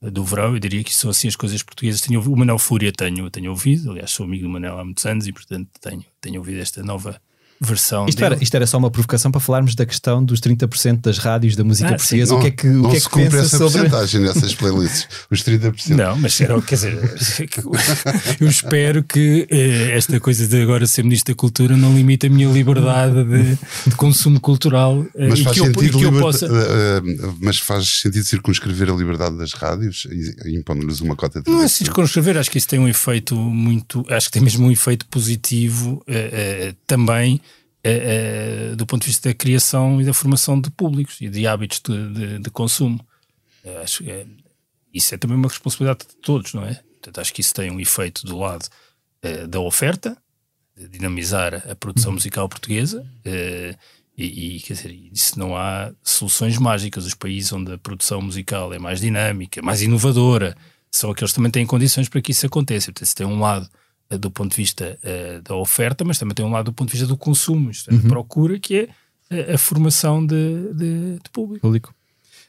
do 0.01 0.23
verão. 0.23 0.53
Eu 0.53 0.59
diria 0.59 0.83
que 0.83 0.93
são 0.93 1.09
assim 1.09 1.27
as 1.27 1.35
coisas 1.35 1.63
portuguesas. 1.63 2.01
Tenho 2.01 2.19
ouvido, 2.19 2.33
o 2.33 2.37
Manel 2.37 2.59
Fúria 2.59 2.91
tenho, 2.91 3.29
tenho 3.29 3.51
ouvido, 3.51 3.91
aliás, 3.91 4.11
sou 4.11 4.25
amigo 4.25 4.43
do 4.43 4.49
Manel 4.49 4.77
há 4.79 4.83
muitos 4.83 5.05
anos 5.05 5.27
e, 5.27 5.31
portanto, 5.31 5.69
tenho, 5.81 6.05
tenho 6.21 6.39
ouvido 6.39 6.59
esta 6.59 6.83
nova 6.83 7.19
versão. 7.59 8.05
Isto 8.07 8.23
era, 8.23 8.37
isto 8.41 8.55
era, 8.55 8.67
só 8.67 8.77
uma 8.77 8.91
provocação 8.91 9.31
para 9.31 9.39
falarmos 9.39 9.75
da 9.75 9.85
questão 9.85 10.23
dos 10.23 10.39
30% 10.39 11.01
das 11.01 11.17
rádios 11.17 11.55
da 11.55 11.63
música 11.63 11.89
ah, 11.89 11.95
portuguesa. 11.95 12.33
Não, 12.33 12.39
o 12.39 12.41
que 12.41 12.47
é 12.47 12.51
que, 12.51 12.67
o 12.67 12.89
que, 12.89 12.97
é 12.97 12.99
que 12.99 13.09
pensa 13.09 13.37
essa 13.37 13.57
sobre. 13.57 13.81
porcentagem 13.81 14.21
nessas 14.21 14.53
playlists, 14.55 15.07
os 15.31 15.43
30%. 15.43 15.95
Não, 15.95 16.17
mas 16.17 16.39
era, 16.41 16.61
quer 16.61 16.75
dizer, 16.75 16.93
eu 18.39 18.47
espero 18.47 19.03
que 19.03 19.47
eh, 19.49 19.95
esta 19.95 20.19
coisa 20.19 20.47
de 20.47 20.61
agora 20.61 20.85
ser 20.85 21.03
Ministro 21.03 21.33
da 21.33 21.37
Cultura 21.37 21.77
não 21.77 21.93
limite 21.93 22.27
a 22.27 22.29
minha 22.29 22.49
liberdade 22.49 23.23
de, 23.23 23.57
de 23.87 23.95
consumo 23.95 24.39
cultural 24.39 25.05
eh, 25.15 25.27
mas 25.29 25.39
e 25.39 25.43
faz 25.43 25.57
eu, 25.57 26.11
possa. 26.19 26.49
Mas 27.39 27.57
faz 27.57 28.01
sentido 28.01 28.23
circunscrever 28.23 28.89
a 28.89 28.93
liberdade 28.93 29.37
das 29.37 29.53
rádios 29.53 30.07
e 30.45 30.57
impondo-lhes 30.57 31.01
uma 31.01 31.15
cota 31.15 31.41
de. 31.41 31.49
Não 31.49 31.61
é 31.61 31.67
circunscrever, 31.67 32.37
acho 32.37 32.51
que 32.51 32.57
isso 32.57 32.67
tem 32.67 32.79
um 32.79 32.87
efeito 32.87 33.35
muito. 33.35 34.05
Acho 34.09 34.27
que 34.27 34.33
tem 34.33 34.41
mesmo 34.41 34.67
um 34.67 34.71
efeito 34.71 35.05
positivo 35.05 36.03
uh, 36.07 36.69
uh, 36.69 36.75
também 36.85 37.41
é, 37.87 38.71
é, 38.71 38.75
do 38.75 38.83
ponto 38.83 39.03
de 39.03 39.09
vista 39.09 39.29
da 39.29 39.35
criação 39.35 40.01
e 40.01 40.05
da 40.05 40.11
formação 40.11 40.59
de 40.59 40.71
públicos 40.71 41.21
e 41.21 41.29
de 41.29 41.45
hábitos 41.45 41.79
de, 41.79 42.13
de, 42.13 42.39
de 42.39 42.49
consumo. 42.49 42.99
É, 43.63 43.77
acho 43.83 44.03
que 44.03 44.09
é, 44.09 44.25
isso 44.91 45.13
é 45.13 45.17
também 45.19 45.37
uma 45.37 45.47
responsabilidade 45.47 45.99
de 46.09 46.15
todos, 46.15 46.55
não 46.55 46.65
é? 46.65 46.81
Portanto, 46.93 47.21
acho 47.21 47.31
que 47.31 47.41
isso 47.41 47.53
tem 47.53 47.69
um 47.69 47.79
efeito 47.79 48.25
do 48.25 48.39
lado 48.39 48.67
é, 49.21 49.45
da 49.45 49.59
oferta, 49.59 50.17
de 50.75 50.87
dinamizar 50.87 51.63
a 51.69 51.75
produção 51.75 52.09
uhum. 52.09 52.15
musical 52.15 52.49
portuguesa. 52.49 53.05
É, 53.23 53.75
e, 54.17 54.55
e, 54.55 54.59
quer 54.61 54.73
dizer, 54.73 54.91
isso 55.13 55.37
não 55.37 55.55
há 55.55 55.93
soluções 56.01 56.57
mágicas. 56.57 57.05
Os 57.05 57.13
países 57.13 57.53
onde 57.53 57.71
a 57.73 57.77
produção 57.77 58.19
musical 58.19 58.73
é 58.73 58.79
mais 58.79 58.99
dinâmica, 58.99 59.61
mais 59.61 59.83
inovadora, 59.83 60.57
são 60.91 61.11
aqueles 61.11 61.31
que 61.31 61.35
também 61.35 61.51
têm 61.51 61.67
condições 61.67 62.09
para 62.09 62.21
que 62.21 62.31
isso 62.31 62.47
aconteça. 62.47 62.87
Portanto, 62.87 63.07
se 63.07 63.13
tem 63.13 63.27
um 63.27 63.39
lado 63.39 63.69
do 64.09 64.29
ponto 64.29 64.51
de 64.51 64.57
vista 64.57 64.97
uh, 65.03 65.41
da 65.41 65.55
oferta, 65.55 66.03
mas 66.03 66.17
também 66.17 66.35
tem 66.35 66.45
um 66.45 66.51
lado 66.51 66.65
do 66.65 66.73
ponto 66.73 66.89
de 66.89 66.93
vista 66.93 67.07
do 67.07 67.17
consumo, 67.17 67.71
isto 67.71 67.89
é, 67.89 67.93
uhum. 67.93 68.01
procura, 68.01 68.59
que 68.59 68.75
é 68.75 68.89
a, 69.29 69.35
eh, 69.35 69.53
a 69.53 69.57
formação 69.57 70.25
de, 70.25 70.73
de, 70.73 71.13
de 71.15 71.29
público. 71.31 71.61
público. 71.61 71.93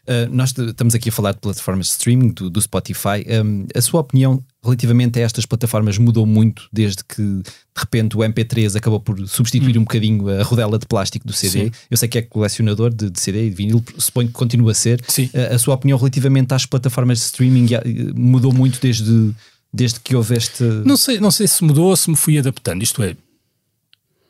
Uh, 0.07 0.31
nós 0.31 0.55
estamos 0.57 0.95
aqui 0.95 1.09
a 1.09 1.13
falar 1.13 1.33
de 1.33 1.41
plataformas 1.41 1.87
de 1.87 1.93
streaming, 1.93 2.29
do, 2.29 2.49
do 2.49 2.63
Spotify. 2.63 3.27
Um, 3.45 3.67
a 3.75 3.81
sua 3.81 4.01
opinião 4.01 4.41
relativamente 4.63 5.19
a 5.19 5.23
estas 5.23 5.45
plataformas 5.45 5.99
mudou 5.99 6.25
muito 6.25 6.69
desde 6.73 7.03
que 7.03 7.23
de 7.23 7.43
repente 7.77 8.17
o 8.17 8.21
MP3 8.21 8.77
acabou 8.77 9.01
por 9.01 9.19
substituir 9.27 9.77
hum. 9.77 9.81
um 9.81 9.85
bocadinho 9.85 10.29
a 10.29 10.45
rodela 10.45 10.79
de 10.79 10.87
plástico 10.87 11.27
do 11.27 11.33
CD. 11.33 11.65
Sim. 11.65 11.71
Eu 11.91 11.97
sei 11.97 12.09
que 12.09 12.19
é 12.19 12.23
colecionador 12.23 12.95
de, 12.95 13.11
de 13.11 13.19
CD 13.19 13.47
e 13.47 13.51
de 13.51 13.57
vinil, 13.57 13.83
suponho 13.99 14.29
que 14.29 14.35
continua 14.35 14.71
a 14.71 14.75
ser. 14.75 15.01
Uh, 15.01 15.55
a 15.55 15.59
sua 15.59 15.75
opinião 15.75 15.99
relativamente 15.99 16.55
às 16.55 16.65
plataformas 16.65 17.19
de 17.19 17.25
streaming 17.25 17.67
mudou 18.15 18.53
muito 18.53 18.81
desde 18.81 19.35
desde 19.77 20.01
que 20.01 20.17
houve 20.17 20.35
este. 20.37 20.63
Não 20.63 20.97
sei, 20.97 21.21
não 21.21 21.31
sei 21.31 21.47
se 21.47 21.63
mudou 21.63 21.91
ou 21.91 21.97
se 21.97 22.09
me 22.09 22.17
fui 22.17 22.39
adaptando. 22.39 22.83
Isto 22.83 23.03
é, 23.03 23.15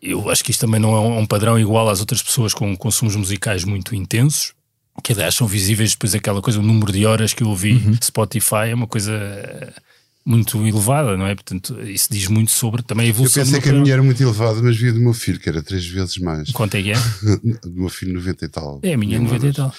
eu 0.03 0.29
acho 0.29 0.43
que 0.43 0.51
isto 0.51 0.61
também 0.61 0.81
não 0.81 0.95
é 0.95 1.01
um 1.19 1.27
padrão 1.27 1.59
igual 1.59 1.89
às 1.89 2.01
outras 2.01 2.23
pessoas 2.23 2.53
com 2.53 2.77
consumos 2.77 3.15
musicais 3.17 3.65
muito 3.65 3.95
intensos, 3.95 4.53
que 5.03 5.13
aliás 5.13 5.35
são 5.35 5.47
visíveis 5.47 5.93
depois 5.93 6.15
aquela 6.15 6.43
coisa, 6.43 6.59
o 6.59 6.63
número 6.63 6.93
de 6.93 7.07
horas 7.07 7.33
que 7.33 7.43
eu 7.43 7.49
ouvi 7.49 7.75
uhum. 7.75 7.97
Spotify 8.03 8.71
é 8.71 8.75
uma 8.75 8.87
coisa 8.87 9.13
muito 10.25 10.67
elevada, 10.67 11.17
não 11.17 11.27
é? 11.27 11.35
Portanto, 11.37 11.81
isso 11.83 12.09
diz 12.11 12.27
muito 12.27 12.51
sobre 12.51 12.83
também 12.83 13.07
a 13.07 13.09
evolução. 13.11 13.43
Eu 13.43 13.47
pensei 13.47 13.61
que 13.61 13.69
a 13.69 13.73
minha 13.73 13.93
era 13.93 14.03
muito 14.03 14.21
elevada, 14.21 14.61
mas 14.61 14.77
via 14.77 14.93
do 14.93 15.01
meu 15.01 15.15
filho, 15.15 15.39
que 15.39 15.49
era 15.49 15.63
três 15.63 15.87
vezes 15.87 16.19
mais. 16.19 16.51
Quanto 16.51 16.75
é 16.75 16.83
que 16.83 16.91
é? 16.91 16.97
do 17.63 17.73
meu 17.73 17.89
filho, 17.89 18.15
90 18.15 18.45
e 18.45 18.49
tal. 18.49 18.81
É, 18.83 18.95
a 18.95 18.97
minha, 18.99 19.21
90 19.21 19.47
e 19.47 19.53
tal. 19.53 19.73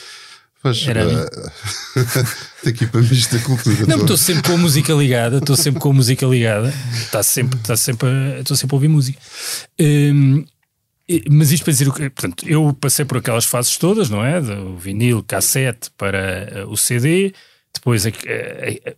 Pois, 0.68 0.88
Era 0.88 1.08
uh, 1.08 2.68
equipamentos 2.68 3.28
da 3.28 3.40
cultura. 3.40 3.86
Não, 3.88 4.02
estou 4.02 4.18
sempre 4.18 4.44
com 4.44 4.54
a 4.54 4.58
música 4.58 4.94
ligada, 4.94 5.38
estou 5.38 5.56
sempre 5.56 5.80
com 5.80 5.92
a 5.92 5.94
música 5.94 6.26
ligada, 6.26 6.74
está 6.94 7.24
sempre, 7.24 7.58
está 7.58 7.78
sempre, 7.78 8.10
estou 8.40 8.58
sempre 8.58 8.74
a 8.74 8.78
ouvir 8.78 8.90
música. 8.90 9.18
Um, 9.80 10.44
mas 11.32 11.54
isto 11.54 11.64
para 11.64 11.72
dizer 11.72 11.88
o 11.88 11.94
que, 11.94 12.10
portanto, 12.10 12.46
eu 12.46 12.74
passei 12.74 13.06
por 13.06 13.20
aquelas 13.20 13.46
fases 13.46 13.78
todas, 13.78 14.10
não 14.10 14.26
é? 14.26 14.42
Do 14.42 14.76
vinil, 14.76 15.24
cassete 15.24 15.90
para 15.98 16.66
uh, 16.66 16.70
o 16.70 16.76
CD, 16.76 17.34
depois 17.74 18.06
uh, 18.06 18.10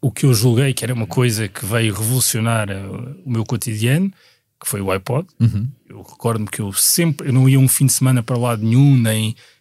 o 0.02 0.12
que 0.12 0.26
eu 0.26 0.34
julguei 0.34 0.74
que 0.74 0.84
era 0.84 0.94
uma 0.94 1.06
coisa 1.06 1.48
que 1.48 1.64
veio 1.64 1.94
revolucionar 1.94 2.68
o 3.24 3.30
meu 3.30 3.46
cotidiano, 3.46 4.12
que 4.60 4.68
foi 4.68 4.82
o 4.82 4.90
iPod. 4.90 5.28
Uhum. 5.40 5.70
Eu 5.88 6.02
recordo-me 6.02 6.48
que 6.48 6.62
eu 6.62 6.74
sempre, 6.74 7.30
eu 7.30 7.34
não 7.34 7.48
ia 7.48 7.60
um 7.60 7.68
fim 7.68 7.86
de 7.86 7.94
semana 7.94 8.24
para 8.24 8.38
lado 8.38 8.64
nenhum, 8.64 8.98
nem 8.98 9.30
é, 9.30 9.59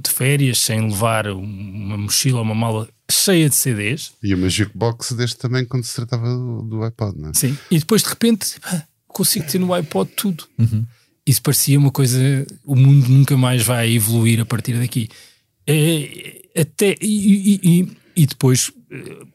de 0.00 0.10
férias 0.10 0.58
sem 0.58 0.80
levar 0.82 1.26
uma 1.28 1.96
mochila 1.96 2.38
ou 2.38 2.44
uma 2.44 2.54
mala 2.54 2.88
cheia 3.10 3.48
de 3.48 3.54
CDs. 3.54 4.12
E 4.22 4.34
uma 4.34 4.48
jukebox 4.48 5.12
deste 5.12 5.38
também 5.38 5.64
quando 5.64 5.84
se 5.84 5.94
tratava 5.94 6.28
do, 6.34 6.62
do 6.62 6.82
iPod, 6.82 7.18
não 7.18 7.30
é? 7.30 7.34
Sim. 7.34 7.56
E 7.70 7.78
depois 7.78 8.02
de 8.02 8.08
repente 8.08 8.56
consigo 9.06 9.46
ter 9.46 9.58
no 9.58 9.72
iPod 9.72 10.10
tudo. 10.16 10.44
Isso 11.26 11.42
parecia 11.42 11.78
uma 11.78 11.90
coisa. 11.90 12.18
O 12.64 12.74
mundo 12.74 13.08
nunca 13.08 13.36
mais 13.36 13.62
vai 13.62 13.92
evoluir 13.94 14.40
a 14.40 14.46
partir 14.46 14.78
daqui. 14.78 15.08
É, 15.66 16.40
até, 16.60 16.96
e, 17.00 17.60
e- 17.62 17.88
e- 18.16 18.26
depois 18.26 18.72
eh, 18.90 19.26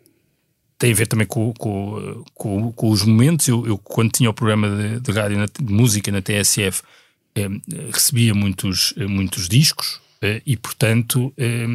tem 0.80 0.92
a 0.92 0.96
ver 0.96 1.06
também 1.08 1.28
com, 1.28 1.54
com, 1.54 2.24
com- 2.34 2.72
com 2.72 2.90
os 2.90 3.04
momentos. 3.04 3.48
Eu, 3.48 3.66
eu, 3.68 3.78
quando 3.78 4.12
tinha 4.12 4.30
o 4.30 4.34
programa 4.34 4.68
de, 4.76 5.00
de 5.00 5.12
rádio 5.12 5.38
na- 5.38 5.46
de 5.46 5.72
música 5.74 6.12
na 6.12 6.22
TSF, 6.22 6.82
eh, 6.82 6.86
recebia 7.92 8.34
muitos, 8.34 8.94
eh, 8.98 9.06
muitos 9.08 9.48
discos 9.50 10.00
eh, 10.22 10.42
e, 10.46 10.56
portanto, 10.58 11.34
eh, 11.38 11.66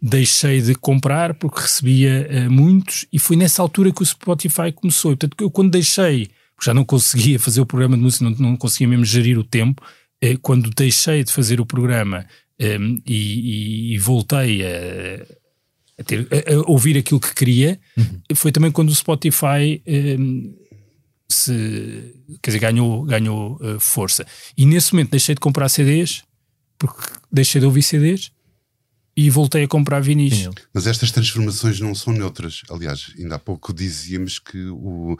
deixei 0.00 0.60
de 0.62 0.74
comprar 0.74 1.34
porque 1.34 1.60
recebia 1.60 2.26
eh, 2.30 2.48
muitos 2.48 3.06
e 3.12 3.18
foi 3.18 3.36
nessa 3.36 3.62
altura 3.62 3.92
que 3.92 4.02
o 4.02 4.06
Spotify 4.06 4.72
começou. 4.74 5.12
Portanto, 5.12 5.36
eu 5.42 5.50
quando 5.50 5.70
deixei, 5.70 6.28
já 6.62 6.72
não 6.74 6.84
conseguia 6.84 7.38
fazer 7.40 7.60
o 7.60 7.66
programa 7.66 7.96
de 7.96 8.02
música, 8.02 8.24
não, 8.24 8.32
não 8.32 8.56
conseguia 8.56 8.88
mesmo 8.88 9.04
gerir 9.04 9.38
o 9.38 9.44
tempo, 9.44 9.82
quando 10.42 10.68
deixei 10.70 11.24
de 11.24 11.32
fazer 11.32 11.60
o 11.62 11.66
programa 11.66 12.26
eh, 12.58 12.76
e, 13.06 13.14
e- 13.14 13.94
e 13.94 13.98
voltei 13.98 14.62
a, 14.62 15.24
a 15.98 16.04
ter- 16.04 16.28
a- 16.30 16.54
a 16.56 16.70
ouvir 16.70 16.98
aquilo 16.98 17.18
que 17.18 17.34
queria, 17.34 17.80
foi 18.34 18.52
também 18.52 18.70
quando 18.70 18.90
o 18.90 18.94
Spotify 18.94 19.82
se, 21.34 22.14
quer 22.42 22.50
dizer, 22.50 22.58
ganhou, 22.58 23.04
ganhou 23.04 23.58
eh, 23.62 23.78
força. 23.78 24.26
E 24.56 24.66
nesse 24.66 24.92
momento 24.92 25.10
deixei 25.10 25.34
de 25.34 25.40
comprar 25.40 25.68
CDs, 25.68 26.22
porque 26.78 27.02
deixei 27.30 27.60
de 27.60 27.66
ouvir 27.66 27.82
CDs 27.82 28.30
e 29.16 29.28
voltei 29.28 29.64
a 29.64 29.68
comprar 29.68 30.00
vinis. 30.00 30.48
Mas 30.72 30.86
estas 30.86 31.10
transformações 31.10 31.78
não 31.80 31.94
são 31.94 32.12
neutras. 32.12 32.62
Aliás, 32.70 33.12
ainda 33.18 33.36
há 33.36 33.38
pouco 33.38 33.72
dizíamos 33.72 34.38
que 34.38 34.66
o, 34.66 35.16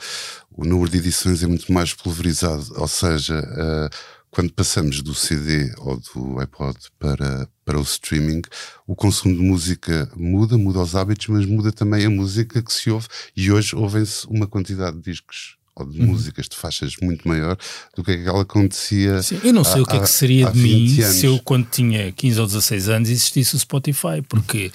o 0.50 0.64
número 0.64 0.90
de 0.90 0.98
edições 0.98 1.42
é 1.42 1.46
muito 1.46 1.72
mais 1.72 1.92
pulverizado. 1.92 2.66
Ou 2.76 2.88
seja, 2.88 3.34
eh, 3.36 3.90
quando 4.30 4.52
passamos 4.52 5.02
do 5.02 5.14
CD 5.14 5.72
ou 5.78 6.00
do 6.14 6.40
iPod 6.40 6.76
para, 6.98 7.48
para 7.64 7.78
o 7.78 7.82
streaming, 7.82 8.42
o 8.86 8.96
consumo 8.96 9.34
de 9.34 9.42
música 9.42 10.10
muda, 10.16 10.56
muda 10.56 10.80
os 10.80 10.94
hábitos, 10.94 11.26
mas 11.26 11.44
muda 11.44 11.70
também 11.70 12.06
a 12.06 12.10
música 12.10 12.62
que 12.62 12.72
se 12.72 12.90
ouve. 12.90 13.06
E 13.36 13.50
hoje 13.52 13.76
ouvem-se 13.76 14.26
uma 14.28 14.46
quantidade 14.46 14.96
de 14.96 15.02
discos 15.02 15.59
ou 15.80 15.86
de 15.90 16.00
músicas 16.00 16.48
de 16.48 16.56
faixas 16.56 16.94
muito 17.02 17.26
maior 17.26 17.56
do 17.96 18.02
que 18.04 18.12
aquela 18.12 18.44
que 18.44 18.50
acontecia. 18.58 19.22
Sim, 19.22 19.40
eu 19.42 19.52
não 19.52 19.64
sei 19.64 19.80
há- 19.80 19.82
o 19.82 19.86
que 19.86 19.96
é 19.96 20.00
que 20.00 20.10
seria 20.10 20.50
de 20.50 20.58
mim 20.58 20.86
20 20.88 21.02
anos. 21.02 21.16
se 21.16 21.26
eu, 21.26 21.38
quando 21.40 21.66
tinha 21.70 22.12
15 22.12 22.40
ou 22.40 22.46
16 22.46 22.88
anos, 22.88 23.08
existisse 23.08 23.54
o 23.54 23.58
Spotify, 23.58 24.22
porque, 24.28 24.70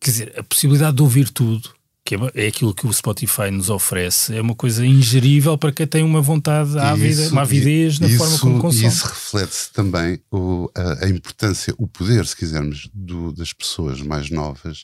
quer 0.00 0.10
dizer, 0.10 0.34
a 0.38 0.42
possibilidade 0.42 0.96
de 0.96 1.02
ouvir 1.02 1.28
tudo, 1.30 1.70
que 2.02 2.14
é, 2.14 2.18
é 2.34 2.46
aquilo 2.48 2.74
que 2.74 2.86
o 2.86 2.92
Spotify 2.92 3.50
nos 3.52 3.68
oferece, 3.70 4.34
é 4.34 4.40
uma 4.40 4.54
coisa 4.54 4.84
ingerível 4.84 5.56
para 5.58 5.70
quem 5.70 5.86
tem 5.86 6.02
uma 6.02 6.20
vontade 6.20 6.76
ávida, 6.78 7.22
Isso- 7.22 7.32
uma 7.32 7.42
avidez 7.42 8.00
na 8.00 8.08
isso- 8.08 8.18
forma 8.18 8.38
como 8.38 8.58
consome. 8.58 8.86
Isso 8.88 9.06
reflete-se 9.06 9.70
também 9.72 10.18
o- 10.32 10.68
a, 10.74 11.04
a 11.04 11.08
importância, 11.08 11.72
o 11.78 11.86
poder, 11.86 12.26
se 12.26 12.34
quisermos, 12.34 12.88
do- 12.92 13.32
das 13.32 13.52
pessoas 13.52 14.00
mais 14.00 14.30
novas 14.30 14.82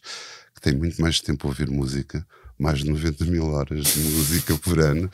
que 0.54 0.60
têm 0.60 0.74
muito 0.76 1.00
mais 1.02 1.20
tempo 1.20 1.46
a 1.46 1.50
ouvir 1.50 1.68
música, 1.70 2.24
mais 2.58 2.80
de 2.80 2.90
90 2.90 3.24
mil 3.26 3.46
horas 3.46 3.84
de 3.84 4.00
música 4.00 4.56
por 4.58 4.78
ano. 4.78 5.10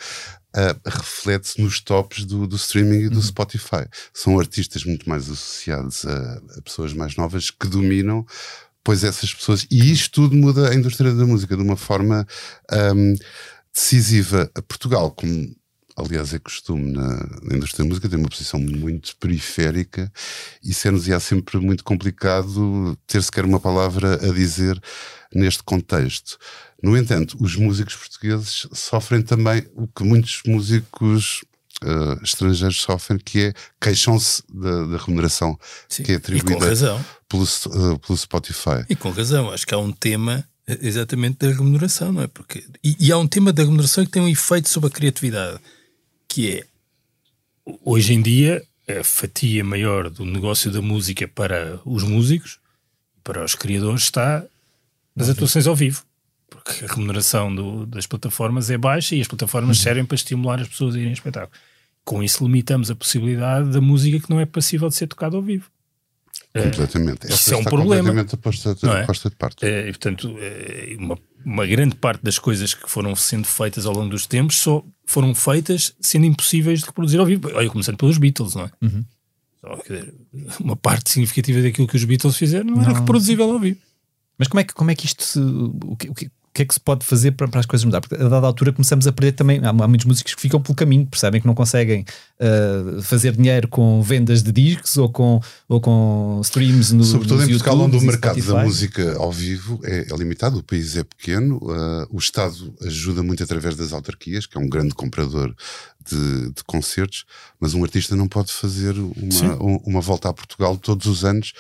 ah, 0.55 0.77
reflete-se 0.85 1.61
nos 1.61 1.81
tops 1.81 2.25
do, 2.25 2.47
do 2.47 2.57
streaming 2.57 3.07
e 3.07 3.09
do 3.09 3.23
Spotify. 3.23 3.87
São 4.13 4.39
artistas 4.39 4.85
muito 4.85 5.09
mais 5.09 5.25
associados 5.31 6.05
a, 6.05 6.41
a 6.59 6.63
pessoas 6.63 6.93
mais 6.93 7.17
novas 7.17 7.51
que 7.51 7.67
dominam, 7.67 8.27
pois 8.85 9.05
essas 9.05 9.33
pessoas. 9.33 9.67
E 9.71 9.93
isto 9.93 10.23
tudo 10.23 10.37
muda 10.37 10.71
a 10.71 10.75
indústria 10.75 11.13
da 11.13 11.27
música 11.27 11.57
de 11.57 11.63
uma 11.63 11.77
forma 11.77 12.27
ahm, 12.71 13.15
decisiva. 13.73 14.51
A 14.55 14.63
Portugal, 14.63 15.11
como 15.11 15.55
aliás 15.97 16.33
é 16.33 16.39
costume 16.39 16.93
na, 16.93 17.09
na 17.43 17.57
indústria 17.57 17.85
da 17.85 17.89
música, 17.89 18.09
tem 18.09 18.19
uma 18.19 18.29
posição 18.29 18.59
muito 18.61 19.17
periférica 19.17 20.11
e 20.63 20.73
ser-nos-ia 20.73 21.21
sempre 21.21 21.59
muito 21.59 21.85
complicado 21.85 22.97
ter 23.07 23.23
sequer 23.23 23.45
uma 23.45 23.61
palavra 23.61 24.15
a 24.15 24.33
dizer 24.33 24.81
neste 25.35 25.63
contexto. 25.63 26.39
No 26.83 26.97
entanto, 26.97 27.37
os 27.41 27.55
músicos 27.55 27.95
portugueses 27.95 28.67
sofrem 28.73 29.23
também 29.23 29.65
o 29.75 29.87
que 29.87 30.03
muitos 30.03 30.43
músicos 30.45 31.45
eh, 31.85 32.19
estrangeiros 32.23 32.81
sofrem, 32.81 33.19
que 33.19 33.41
é 33.41 33.55
queixam-se 33.81 34.43
da, 34.53 34.87
da 34.87 34.97
remuneração 34.99 35.59
Sim, 35.89 36.05
que 36.05 36.13
é 36.13 36.15
atribuída 36.17 36.59
pelo, 37.29 37.45
eh, 37.45 37.99
pelo 38.07 38.19
Spotify. 38.19 38.85
E 38.89 38.95
com 38.95 39.11
razão, 39.11 39.51
acho 39.51 39.67
que 39.67 39.75
há 39.75 39.79
um 39.79 39.93
tema 39.93 40.45
eh, 40.67 40.79
exatamente 40.83 41.39
da 41.39 41.53
remuneração, 41.53 42.13
não 42.13 42.23
é? 42.23 42.27
Porque, 42.29 42.65
e, 42.85 42.97
e 42.99 43.13
há 43.13 43.19
um 43.19 43.27
tema 43.27 43.53
da 43.53 43.63
remuneração 43.63 44.05
que 44.05 44.13
tem 44.13 44.23
um 44.23 44.29
efeito 44.29 44.69
sobre 44.69 44.89
a 44.89 44.93
criatividade, 44.93 45.59
que 46.29 46.51
é 46.51 46.67
hoje 47.85 48.15
em 48.15 48.23
dia 48.23 48.63
a 48.89 49.03
fatia 49.03 49.65
maior 49.65 50.09
do 50.09 50.25
negócio 50.25 50.71
da 50.71 50.83
música 50.83 51.27
para 51.27 51.81
os 51.85 52.03
músicos, 52.03 52.59
para 53.25 53.45
os 53.45 53.55
criadores, 53.55 54.03
está 54.05 54.45
nas 55.17 55.29
atuações 55.29 55.67
ao 55.67 55.75
vivo. 55.75 56.05
Porque 56.53 56.85
a 56.85 56.89
remuneração 56.89 57.55
do- 57.55 57.87
das 57.87 58.07
plataformas 58.07 58.71
é 58.71 58.77
baixa 58.79 59.15
e 59.17 59.21
as 59.21 59.29
plataformas 59.29 59.79
servem 59.79 60.05
para 60.05 60.15
estimular 60.15 60.61
as 60.61 60.69
pessoas 60.69 60.95
a 60.95 60.99
irem 60.99 61.11
a 61.11 61.15
espetáculo. 61.15 61.53
Com 62.05 62.23
isso 62.23 62.45
limitamos 62.45 62.91
a 62.91 62.95
possibilidade 62.95 63.71
da 63.71 63.81
música 63.81 64.19
que 64.21 64.31
não 64.31 64.41
é 64.41 64.47
passível 64.47 64.89
de 64.89 64.95
ser 64.95 65.07
tocada 65.07 65.37
ao 65.37 65.43
vivo. 65.43 65.71
Completamente. 66.55 67.27
isso 67.33 67.55
é 67.55 67.57
um 67.57 67.65
problema. 67.65 68.09
completamente 68.11 68.35
aposta, 68.35 68.77
Não 68.83 68.93
é? 68.97 69.07
de 69.07 69.37
parte. 69.37 69.65
Eh, 69.65 69.89
e, 69.89 69.93
portanto, 69.93 70.35
eh, 70.39 70.97
uma, 70.99 71.19
uma 71.45 71.67
grande 71.67 71.95
parte 71.95 72.23
das 72.23 72.39
coisas 72.39 72.75
que 72.75 72.91
foram 72.91 73.17
sendo 73.17 73.47
feitas 73.47 73.87
ao 73.87 73.95
longo 73.95 74.11
dos 74.11 74.27
tempos 74.27 74.57
só 74.59 74.85
foram 75.07 75.35
feitas 75.35 75.95
sendo 76.01 76.27
impossíveis 76.27 76.81
de 76.81 76.87
reproduzir 76.87 77.19
ao 77.21 77.25
vivo. 77.27 77.49
Olha, 77.55 77.71
começando 77.71 77.97
pelos 77.97 78.19
Beatles, 78.19 78.55
não 78.55 78.65
é? 78.65 78.71
Só, 79.61 79.77
quer 79.79 80.01
dizer, 80.01 80.15
uma 80.61 80.77
parte 80.77 81.09
significativa 81.11 81.63
daquilo 81.63 81.87
que 81.89 81.97
os 81.97 82.05
Beatles 82.05 82.37
fizeram 82.37 82.67
não, 82.67 82.83
era 82.83 82.93
reproduzível 82.99 83.51
ao 83.51 83.59
vivo. 83.59 83.79
Mas 84.37 84.49
como 84.49 84.61
é 84.61 84.65
que, 84.65 84.75
como 84.75 84.91
é 84.91 84.95
que 84.95 85.07
isto 85.07 85.23
se. 85.23 85.39
O 85.39 85.97
que, 85.97 86.11
o 86.11 86.15
que- 86.15 86.31
que 86.55 86.63
é 86.63 86.65
que 86.67 86.75
se 86.75 86.81
pode 86.81 87.05
fazer 87.07 87.33
para, 87.33 87.49
para 87.49 87.61
as 87.61 87.67
coisas 87.67 87.85
mudar? 87.85 88.01
Porque 88.03 88.15
a 88.15 88.29
dada 88.29 88.47
altura 88.47 88.73
começamos 88.73 89.07
a 89.07 89.13
perder 89.13 89.33
também. 89.33 89.59
Há, 89.65 89.71
há 89.71 89.89
muitos 89.89 90.05
músicos 90.07 90.35
que 90.35 90.41
ficam 90.41 90.61
pelo 90.61 90.75
caminho, 90.75 91.07
percebem 91.07 91.41
que 91.41 91.47
não 91.47 91.55
conseguem 91.55 92.05
ah, 92.39 93.01
fazer 93.03 93.33
dinheiro 93.37 93.69
com 93.69 94.03
vendas 94.03 94.43
de 94.43 94.53
discos 94.53 94.97
ou 94.99 95.09
com, 95.09 95.41
ou 95.69 95.81
com 95.81 96.41
streams 96.45 96.93
no 96.95 97.05
Sobretudo 97.05 97.41
nos 97.41 97.49
em 97.49 97.53
Portugal, 97.53 97.79
onde 97.81 97.97
o 97.97 98.01
mercado 98.03 98.37
da 98.37 98.43
Spotify. 98.43 98.65
música 98.67 99.17
ao 99.17 99.33
vivo 99.33 99.81
é, 99.85 100.07
é 100.13 100.17
limitado, 100.17 100.59
o 100.59 100.63
país 100.63 100.97
é 100.97 101.05
pequeno, 101.05 101.59
ah, 101.71 102.07
o 102.11 102.19
Estado 102.19 102.75
ajuda 102.83 103.23
muito 103.23 103.43
através 103.43 103.75
das 103.75 103.93
autarquias, 103.93 104.45
que 104.47 104.59
é 104.59 104.61
um 104.61 104.69
grande 104.69 104.95
comprador 104.95 105.55
de, 106.07 106.51
de 106.51 106.65
concertos, 106.67 107.25
mas 107.61 107.75
um 107.75 107.83
artista 107.83 108.15
não 108.17 108.29
pode 108.29 108.53
fazer 108.53 108.95
uma, 108.99 109.63
um- 109.63 109.81
uma 109.87 110.01
volta 110.01 110.29
a 110.29 110.33
Portugal 110.33 110.77
todos 110.77 111.07
os 111.07 111.25
anos. 111.25 111.53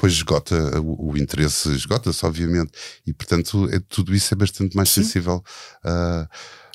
Pois 0.00 0.14
esgota 0.14 0.80
o, 0.80 1.10
o 1.10 1.16
interesse, 1.18 1.70
esgota-se, 1.74 2.24
obviamente, 2.24 2.72
e 3.06 3.12
portanto 3.12 3.68
é, 3.70 3.78
tudo 3.86 4.14
isso 4.14 4.32
é 4.32 4.36
bastante 4.36 4.74
mais 4.74 4.88
sensível. 4.88 5.44
ah, 5.84 6.26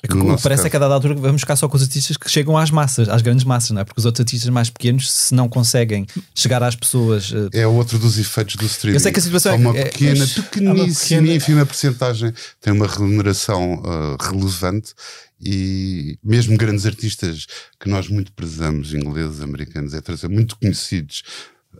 É 0.02 0.06
que 0.06 0.14
no 0.14 0.36
que 0.36 0.42
parece 0.42 0.60
caso. 0.60 0.66
é 0.68 0.70
que 0.70 0.76
a 0.76 0.78
dada 0.78 0.94
altura 0.94 1.14
vamos 1.16 1.40
ficar 1.40 1.56
só 1.56 1.68
com 1.68 1.76
os 1.76 1.82
artistas 1.82 2.16
que 2.16 2.30
chegam 2.30 2.56
às 2.56 2.70
massas, 2.70 3.08
às 3.08 3.22
grandes 3.22 3.44
massas, 3.44 3.70
não 3.72 3.80
é? 3.80 3.84
Porque 3.84 3.98
os 3.98 4.04
outros 4.04 4.20
artistas 4.20 4.48
mais 4.50 4.70
pequenos, 4.70 5.10
se 5.10 5.34
não 5.34 5.48
conseguem 5.48 6.06
chegar 6.36 6.62
às 6.62 6.76
pessoas. 6.76 7.32
ah, 7.34 7.48
É 7.52 7.66
outro 7.66 7.98
dos 7.98 8.16
efeitos 8.16 8.54
do 8.54 8.64
streaming. 8.66 8.96
Eu 8.96 9.00
sei 9.00 9.10
que 9.10 9.18
a 9.18 9.22
situação 9.22 9.52
é- 9.52 9.56
uma 9.56 9.76
é- 9.76 9.84
pequena, 9.86 10.20
mas- 10.20 10.32
pequeníssima, 10.34 11.20
pequena- 11.20 11.34
ínfima 11.34 11.66
porcentagem 11.66 12.32
tem 12.60 12.72
uma 12.72 12.86
remuneração 12.86 13.82
ah, 13.84 14.16
relevante 14.24 14.92
e 15.40 16.18
mesmo 16.22 16.56
grandes 16.56 16.86
artistas 16.86 17.46
que 17.80 17.88
nós 17.88 18.08
muito 18.08 18.32
prezamos, 18.32 18.94
ingleses, 18.94 19.40
americanos, 19.40 19.94
etc., 19.94 20.28
muito 20.30 20.56
conhecidos 20.58 21.22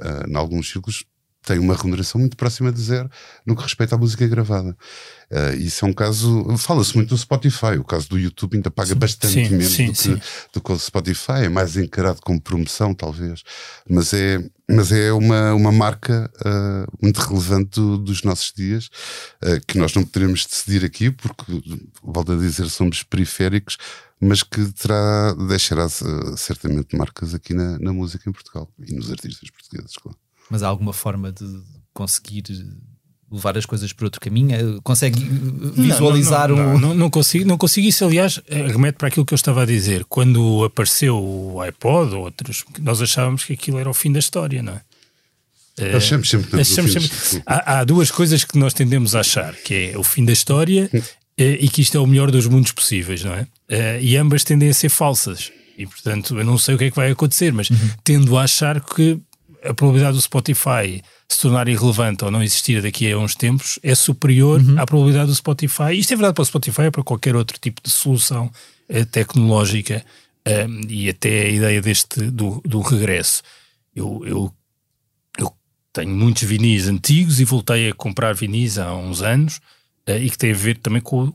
ah, 0.01 0.25
em 0.29 0.35
alguns 0.37 0.69
círculos, 0.71 1.05
têm 1.47 1.59
uma 1.59 1.75
remuneração 1.75 2.21
muito 2.21 2.37
próxima 2.37 2.71
de 2.71 2.81
zero 2.81 3.09
no 3.47 3.57
que 3.57 3.63
respeita 3.63 3.95
à 3.95 3.99
música 3.99 4.27
gravada. 4.27 4.77
Ah, 5.31 5.55
isso 5.55 5.85
é 5.85 5.89
um 5.89 5.93
caso. 5.93 6.57
Fala-se 6.59 6.95
muito 6.95 7.09
do 7.11 7.19
Spotify. 7.19 7.79
O 7.79 7.85
caso 7.85 8.09
do 8.09 8.19
YouTube 8.19 8.57
ainda 8.57 8.71
paga 8.71 8.95
bastante 8.95 9.33
sim, 9.33 9.49
menos 9.49 9.73
sim, 9.73 9.87
do, 9.87 9.93
que, 9.93 9.99
sim. 9.99 10.21
do 10.53 10.61
que 10.61 10.73
o 10.73 10.79
Spotify. 10.79 11.45
É 11.45 11.49
mais 11.49 11.77
encarado 11.77 12.21
como 12.21 12.41
promoção, 12.41 12.95
talvez. 12.95 13.43
Mas 13.89 14.13
é, 14.13 14.45
mas 14.71 14.93
é 14.93 15.13
uma, 15.13 15.55
uma 15.55 15.73
marca 15.73 16.31
ah, 16.45 16.87
muito 17.03 17.19
relevante 17.19 17.81
do- 17.81 17.99
dos 17.99 18.23
nossos 18.23 18.53
dias 18.53 18.89
ah, 19.43 19.61
que 19.67 19.79
nós 19.79 19.95
não 19.95 20.05
poderemos 20.05 20.47
decidir 20.47 20.85
aqui, 20.85 21.11
porque, 21.11 21.45
volto 22.03 22.33
a 22.33 22.37
dizer, 22.37 22.69
somos 22.69 23.03
periféricos. 23.03 23.77
Mas 24.19 24.43
que 24.43 24.65
terá, 24.73 25.35
deixará 25.35 25.87
certamente 26.39 26.97
marcas 26.97 27.35
aqui 27.35 27.53
na, 27.53 27.79
na 27.79 27.93
música 27.93 28.31
em 28.31 28.33
Portugal 28.33 28.67
e 28.79 28.95
nos 28.95 29.11
artistas 29.11 29.51
portugueses, 29.51 29.95
claro. 29.97 30.17
Mas 30.51 30.63
há 30.63 30.69
alguma 30.69 30.93
forma 30.93 31.33
de 31.33 31.45
conseguir 31.93 32.45
levar 33.31 33.59
as 33.59 33.67
coisas 33.67 33.93
por 33.93 34.05
outro 34.05 34.21
caminho? 34.21 34.55
Eh, 34.55 34.81
Consegue 34.85 35.21
eh, 35.23 35.81
visualizar 35.81 36.49
não, 36.51 36.57
não, 36.57 36.65
um. 36.65 36.73
não, 36.73 36.79
não, 36.89 36.95
não 36.95 37.11
consigo, 37.11 37.45
não 37.47 37.59
consigo. 37.59 37.87
Isso, 37.89 38.05
aliás, 38.05 38.41
eh, 38.49 38.67
remete 38.69 38.99
para 38.99 39.09
aquilo 39.09 39.27
que 39.27 39.35
eu 39.35 39.37
estava 39.37 39.63
a 39.63 39.67
dizer. 39.67 40.05
Quando 40.05 40.65
apareceu 40.65 41.17
o 41.19 41.61
iPod 41.61 42.15
ou 42.15 42.23
outros, 42.25 42.65
nós 42.81 43.03
achávamos 43.03 43.45
que 43.45 43.55
aquilo 43.55 43.79
era 43.79 43.91
o 43.91 43.95
fim 43.95 44.13
da 44.13 44.19
história, 44.21 44.63
não 44.63 44.75
é? 44.75 44.81
Achamos 45.95 46.31
sempre 46.31 46.49
que 46.51 46.57
Achamos 46.61 46.93
sempre- 46.93 47.43
Há, 47.45 47.81
há 47.81 47.85
duas 47.85 48.11
coisas 48.11 48.45
que 48.45 48.57
nós 48.59 48.73
tendemos 48.73 49.15
a 49.15 49.21
achar, 49.21 49.55
que 49.57 49.91
é 49.93 49.99
o 49.99 50.03
fim 50.03 50.25
da 50.25 50.33
história 50.33 50.89
eh, 51.37 51.59
e 51.61 51.69
que 51.69 51.83
isto 51.83 51.97
é 51.99 52.01
o 52.01 52.07
melhor 52.07 52.31
dos 52.31 52.47
mundos 52.47 52.73
possíveis, 52.73 53.23
não 53.23 53.35
é? 53.35 53.47
Eh, 53.69 53.99
E 54.03 54.17
ambas 54.17 54.43
tendem 54.45 54.71
a 54.71 54.75
ser 54.75 54.89
falsas. 54.89 55.53
E 55.77 55.87
portanto, 55.87 56.39
eu 56.39 56.45
não 56.45 56.57
sei 56.57 56.75
o 56.75 56.79
que 56.79 56.85
é 56.85 56.91
que 56.91 56.97
vai 56.97 57.11
acontecer, 57.11 57.53
mas 57.53 57.69
tendo 58.03 58.39
a 58.39 58.45
achar 58.45 58.81
que 58.81 59.21
a 59.63 59.75
probabilidade 59.75 60.17
do 60.17 60.23
Spotify 60.23 61.03
se 61.29 61.41
tornar 61.41 61.69
irrelevante 61.69 62.25
ou 62.25 62.31
não 62.31 62.43
existir 62.43 62.81
daqui 62.81 63.11
a 63.11 63.19
uns 63.19 63.35
tempos 63.35 63.79
é 63.83 63.95
superior 63.95 64.61
à 64.79 64.87
probabilidade 64.87 65.29
do 65.29 65.35
Spotify. 65.35 65.93
Isto 65.93 66.13
é 66.13 66.17
verdade 66.17 66.35
para 66.35 66.43
o 66.43 66.47
Spotify, 66.47 66.83
é 66.83 66.91
para 66.91 67.03
qualquer 67.03 67.35
outro 67.35 67.59
tipo 67.59 67.83
de 67.83 67.91
solução 67.91 68.51
eh, 68.89 69.05
tecnológica 69.05 70.05
eh, 70.45 70.67
e 70.89 71.09
até 71.09 71.43
a 71.43 71.49
ideia 71.49 71.83
deste 71.83 72.31
do, 72.31 72.61
do 72.65 72.81
regresso. 72.81 73.43
Eu, 73.95 74.23
eu, 74.25 74.55
eu 75.39 75.53
tenho 75.93 76.15
muitos 76.15 76.45
vinis 76.45 76.87
antigos 76.87 77.41
e 77.41 77.45
voltei 77.45 77.91
a 77.91 77.95
comprar 77.95 78.35
vinis 78.35 78.79
há 78.79 78.95
uns 78.95 79.23
anos 79.23 79.61
eh, 80.07 80.19
e 80.19 80.31
que 80.31 80.39
tem 80.39 80.53
a 80.53 80.57
ver 80.57 80.79
também 80.79 81.03
com 81.03 81.33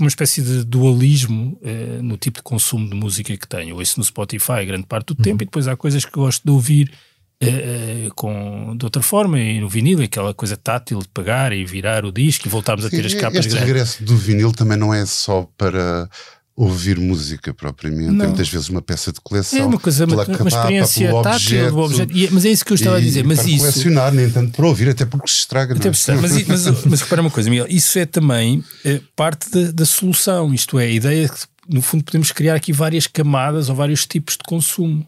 uma 0.00 0.08
espécie 0.08 0.42
de 0.42 0.64
dualismo 0.64 1.58
no 2.00 2.16
tipo 2.16 2.36
de 2.38 2.44
consumo 2.44 2.88
de 2.88 2.94
música 2.94 3.36
que 3.36 3.48
tenho. 3.48 3.70
Eu 3.70 3.78
ouço 3.78 3.98
no 3.98 4.04
Spotify 4.04 4.64
grande 4.64 4.86
parte 4.86 5.08
do 5.08 5.16
tempo 5.16 5.42
e 5.42 5.44
depois 5.44 5.66
há 5.66 5.76
coisas 5.76 6.04
que 6.04 6.12
gosto 6.12 6.44
de 6.44 6.50
ouvir 6.52 6.92
eh, 7.40 8.06
eh, 8.06 8.08
com, 8.16 8.76
de 8.76 8.84
outra 8.84 9.02
forma 9.02 9.38
e 9.38 9.60
no 9.60 9.68
vinil, 9.68 10.02
aquela 10.02 10.34
coisa 10.34 10.56
tátil 10.56 10.98
de 10.98 11.08
pegar 11.08 11.52
e 11.52 11.64
virar 11.64 12.04
o 12.04 12.10
disco 12.10 12.46
e 12.46 12.50
voltarmos 12.50 12.84
a 12.84 12.90
ter 12.90 13.06
as 13.06 13.14
capas 13.14 13.38
este 13.40 13.50
grandes. 13.50 13.66
regresso 13.68 14.04
do 14.04 14.16
vinil 14.16 14.52
também 14.52 14.76
não 14.76 14.92
é 14.92 15.06
só 15.06 15.48
para 15.56 16.08
ouvir 16.58 16.98
música 16.98 17.54
propriamente, 17.54 18.10
Não. 18.10 18.24
é 18.24 18.28
muitas 18.28 18.48
vezes 18.48 18.68
uma 18.68 18.82
peça 18.82 19.12
de 19.12 19.20
coleção. 19.20 19.60
É 19.60 19.64
uma 19.64 19.78
coisa, 19.78 20.04
uma, 20.04 20.24
pela 20.24 20.26
uma 20.26 20.36
capa, 20.38 20.48
experiência 20.48 21.22
tátil 21.22 21.70
do 21.70 21.78
objeto. 21.78 22.16
E- 22.16 22.28
mas 22.32 22.44
é 22.44 22.48
isso 22.48 22.64
que 22.64 22.72
eu 22.72 22.74
estava 22.74 22.96
a 22.96 23.00
e 23.00 23.04
dizer. 23.04 23.24
Mas 23.24 23.38
para 23.38 23.48
isso, 23.48 23.58
colecionar, 23.60 24.12
nem 24.12 24.28
tanto 24.28 24.56
para 24.56 24.66
ouvir, 24.66 24.88
até 24.88 25.06
porque 25.06 25.28
se 25.28 25.38
estraga. 25.38 25.76
Até 25.76 25.86
é? 25.86 25.92
mas, 26.20 26.46
mas, 26.48 26.66
mas 26.84 27.00
repara 27.02 27.22
uma 27.22 27.30
coisa, 27.30 27.48
Miguel, 27.48 27.66
isso 27.68 27.96
é 27.96 28.04
também 28.04 28.64
eh, 28.84 29.00
parte 29.14 29.48
da, 29.50 29.70
da 29.70 29.84
solução, 29.84 30.52
isto 30.52 30.76
é, 30.80 30.86
a 30.86 30.90
ideia 30.90 31.26
de 31.26 31.32
que 31.32 31.38
no 31.68 31.80
fundo 31.80 32.02
podemos 32.02 32.32
criar 32.32 32.56
aqui 32.56 32.72
várias 32.72 33.06
camadas 33.06 33.68
ou 33.68 33.76
vários 33.76 34.04
tipos 34.04 34.34
de 34.34 34.42
consumo. 34.44 35.06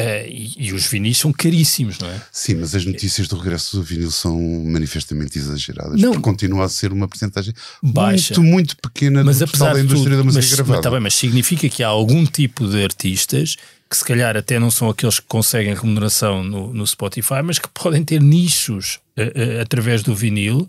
Eh, 0.00 0.28
e, 0.30 0.68
e 0.68 0.72
os 0.72 0.86
vinis 0.86 1.18
são 1.18 1.32
caríssimos, 1.32 1.98
não 1.98 2.08
é? 2.08 2.22
Sim, 2.30 2.54
mas 2.56 2.72
as 2.72 2.84
notícias 2.86 3.26
do 3.26 3.36
regresso 3.36 3.76
do 3.76 3.82
vinil 3.82 4.12
são 4.12 4.38
manifestamente 4.64 5.36
exageradas, 5.36 6.00
Não. 6.00 6.12
porque 6.12 6.22
continua 6.22 6.66
a 6.66 6.68
ser 6.68 6.92
uma 6.92 7.08
porcentagem 7.08 7.52
Baixa. 7.82 8.34
muito, 8.40 8.48
muito 8.52 8.76
pequena 8.76 9.24
Mas 9.24 9.38
do 9.38 9.44
apesar 9.46 9.74
da 9.74 9.80
indústria 9.80 10.10
tudo, 10.16 10.18
da 10.18 10.24
música 10.24 10.40
mas, 10.40 10.54
gravada. 10.54 10.76
mas, 10.76 10.82
tá 10.84 10.90
bem, 10.92 11.00
mas 11.00 11.14
significa 11.14 11.68
que 11.68 11.82
há 11.82 11.88
algum 11.88 12.24
tipo 12.24 12.68
de 12.68 12.80
artistas 12.84 13.56
que 13.90 13.96
se 13.96 14.04
calhar 14.04 14.36
até 14.36 14.58
não 14.60 14.70
são 14.70 14.88
aqueles 14.88 15.18
que 15.18 15.26
conseguem 15.26 15.74
remuneração 15.74 16.44
no, 16.44 16.72
no 16.72 16.86
Spotify, 16.86 17.42
mas 17.42 17.58
que 17.58 17.68
podem 17.70 18.04
ter 18.04 18.20
nichos 18.20 19.00
eh, 19.16 19.32
eh, 19.34 19.60
através 19.62 20.02
do 20.04 20.14
vinil. 20.14 20.68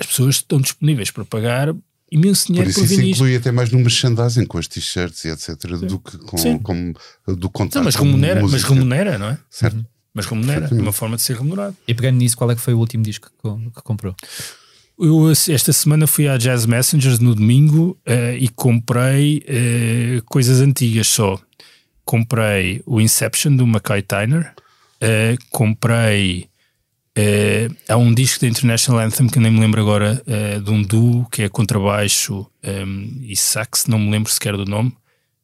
As 0.00 0.06
pessoas 0.06 0.36
estão 0.36 0.60
disponíveis 0.60 1.10
para 1.12 1.24
pagar 1.24 1.72
imenso 2.12 2.46
Por 2.46 2.52
dinheiro 2.52 2.70
isso 2.70 2.78
por, 2.80 2.84
isso 2.86 2.96
vinis. 2.96 3.16
inclui 3.16 3.36
até 3.36 3.50
mais 3.50 3.70
no 3.70 3.78
merchandising 3.78 4.44
com 4.46 4.58
as 4.58 4.68
t-shirts 4.68 5.24
e 5.24 5.28
etc. 5.28 5.56
do 5.78 5.98
que 5.98 6.18
com, 6.18 6.36
Sim. 6.38 6.58
com, 6.58 6.92
do 7.26 7.48
contato 7.50 7.76
Não, 7.76 7.84
mas 7.84 7.96
com 7.96 8.04
remunera, 8.04 8.42
mas 8.42 8.52
música. 8.52 8.72
remunera, 8.74 9.18
não 9.18 9.26
é? 9.30 9.38
Certo. 9.50 9.84
Mas 10.14 10.26
remunera, 10.26 10.68
é 10.70 10.74
uma 10.74 10.92
forma 10.92 11.16
de 11.16 11.22
ser 11.22 11.36
remunerado. 11.38 11.74
E 11.88 11.94
pegando 11.94 12.18
nisso, 12.18 12.36
qual 12.36 12.50
é 12.50 12.54
que 12.54 12.60
foi 12.60 12.74
o 12.74 12.78
último 12.78 13.02
disco 13.02 13.28
que, 13.30 13.36
co- 13.38 13.58
que 13.74 13.82
comprou? 13.82 14.14
Eu 14.98 15.30
esta 15.30 15.72
semana 15.72 16.06
fui 16.06 16.28
à 16.28 16.36
Jazz 16.36 16.66
Messengers 16.66 17.18
no 17.18 17.34
domingo 17.34 17.98
eh, 18.04 18.36
e 18.38 18.48
comprei 18.50 19.42
eh, 19.48 20.20
coisas 20.26 20.60
antigas 20.60 21.08
só. 21.08 21.40
Comprei 22.04 22.82
o 22.84 23.00
Inception 23.00 23.56
do 23.56 23.66
Mackay 23.66 24.02
Tyner, 24.02 24.52
eh, 25.00 25.36
comprei 25.50 26.46
eh, 27.14 27.68
há 27.88 27.96
um 27.96 28.12
disco 28.12 28.40
da 28.40 28.48
International 28.48 29.04
Anthem 29.04 29.28
que 29.28 29.38
eu 29.38 29.42
nem 29.42 29.52
me 29.52 29.60
lembro 29.60 29.80
agora 29.80 30.22
eh, 30.26 30.58
de 30.60 30.70
um 30.70 30.82
duo 30.82 31.26
que 31.30 31.42
é 31.42 31.48
contrabaixo 31.48 32.46
eh, 32.62 32.84
e 33.22 33.36
sax, 33.36 33.86
não 33.86 33.98
me 33.98 34.10
lembro 34.10 34.32
sequer 34.32 34.56
do 34.56 34.64
nome. 34.64 34.96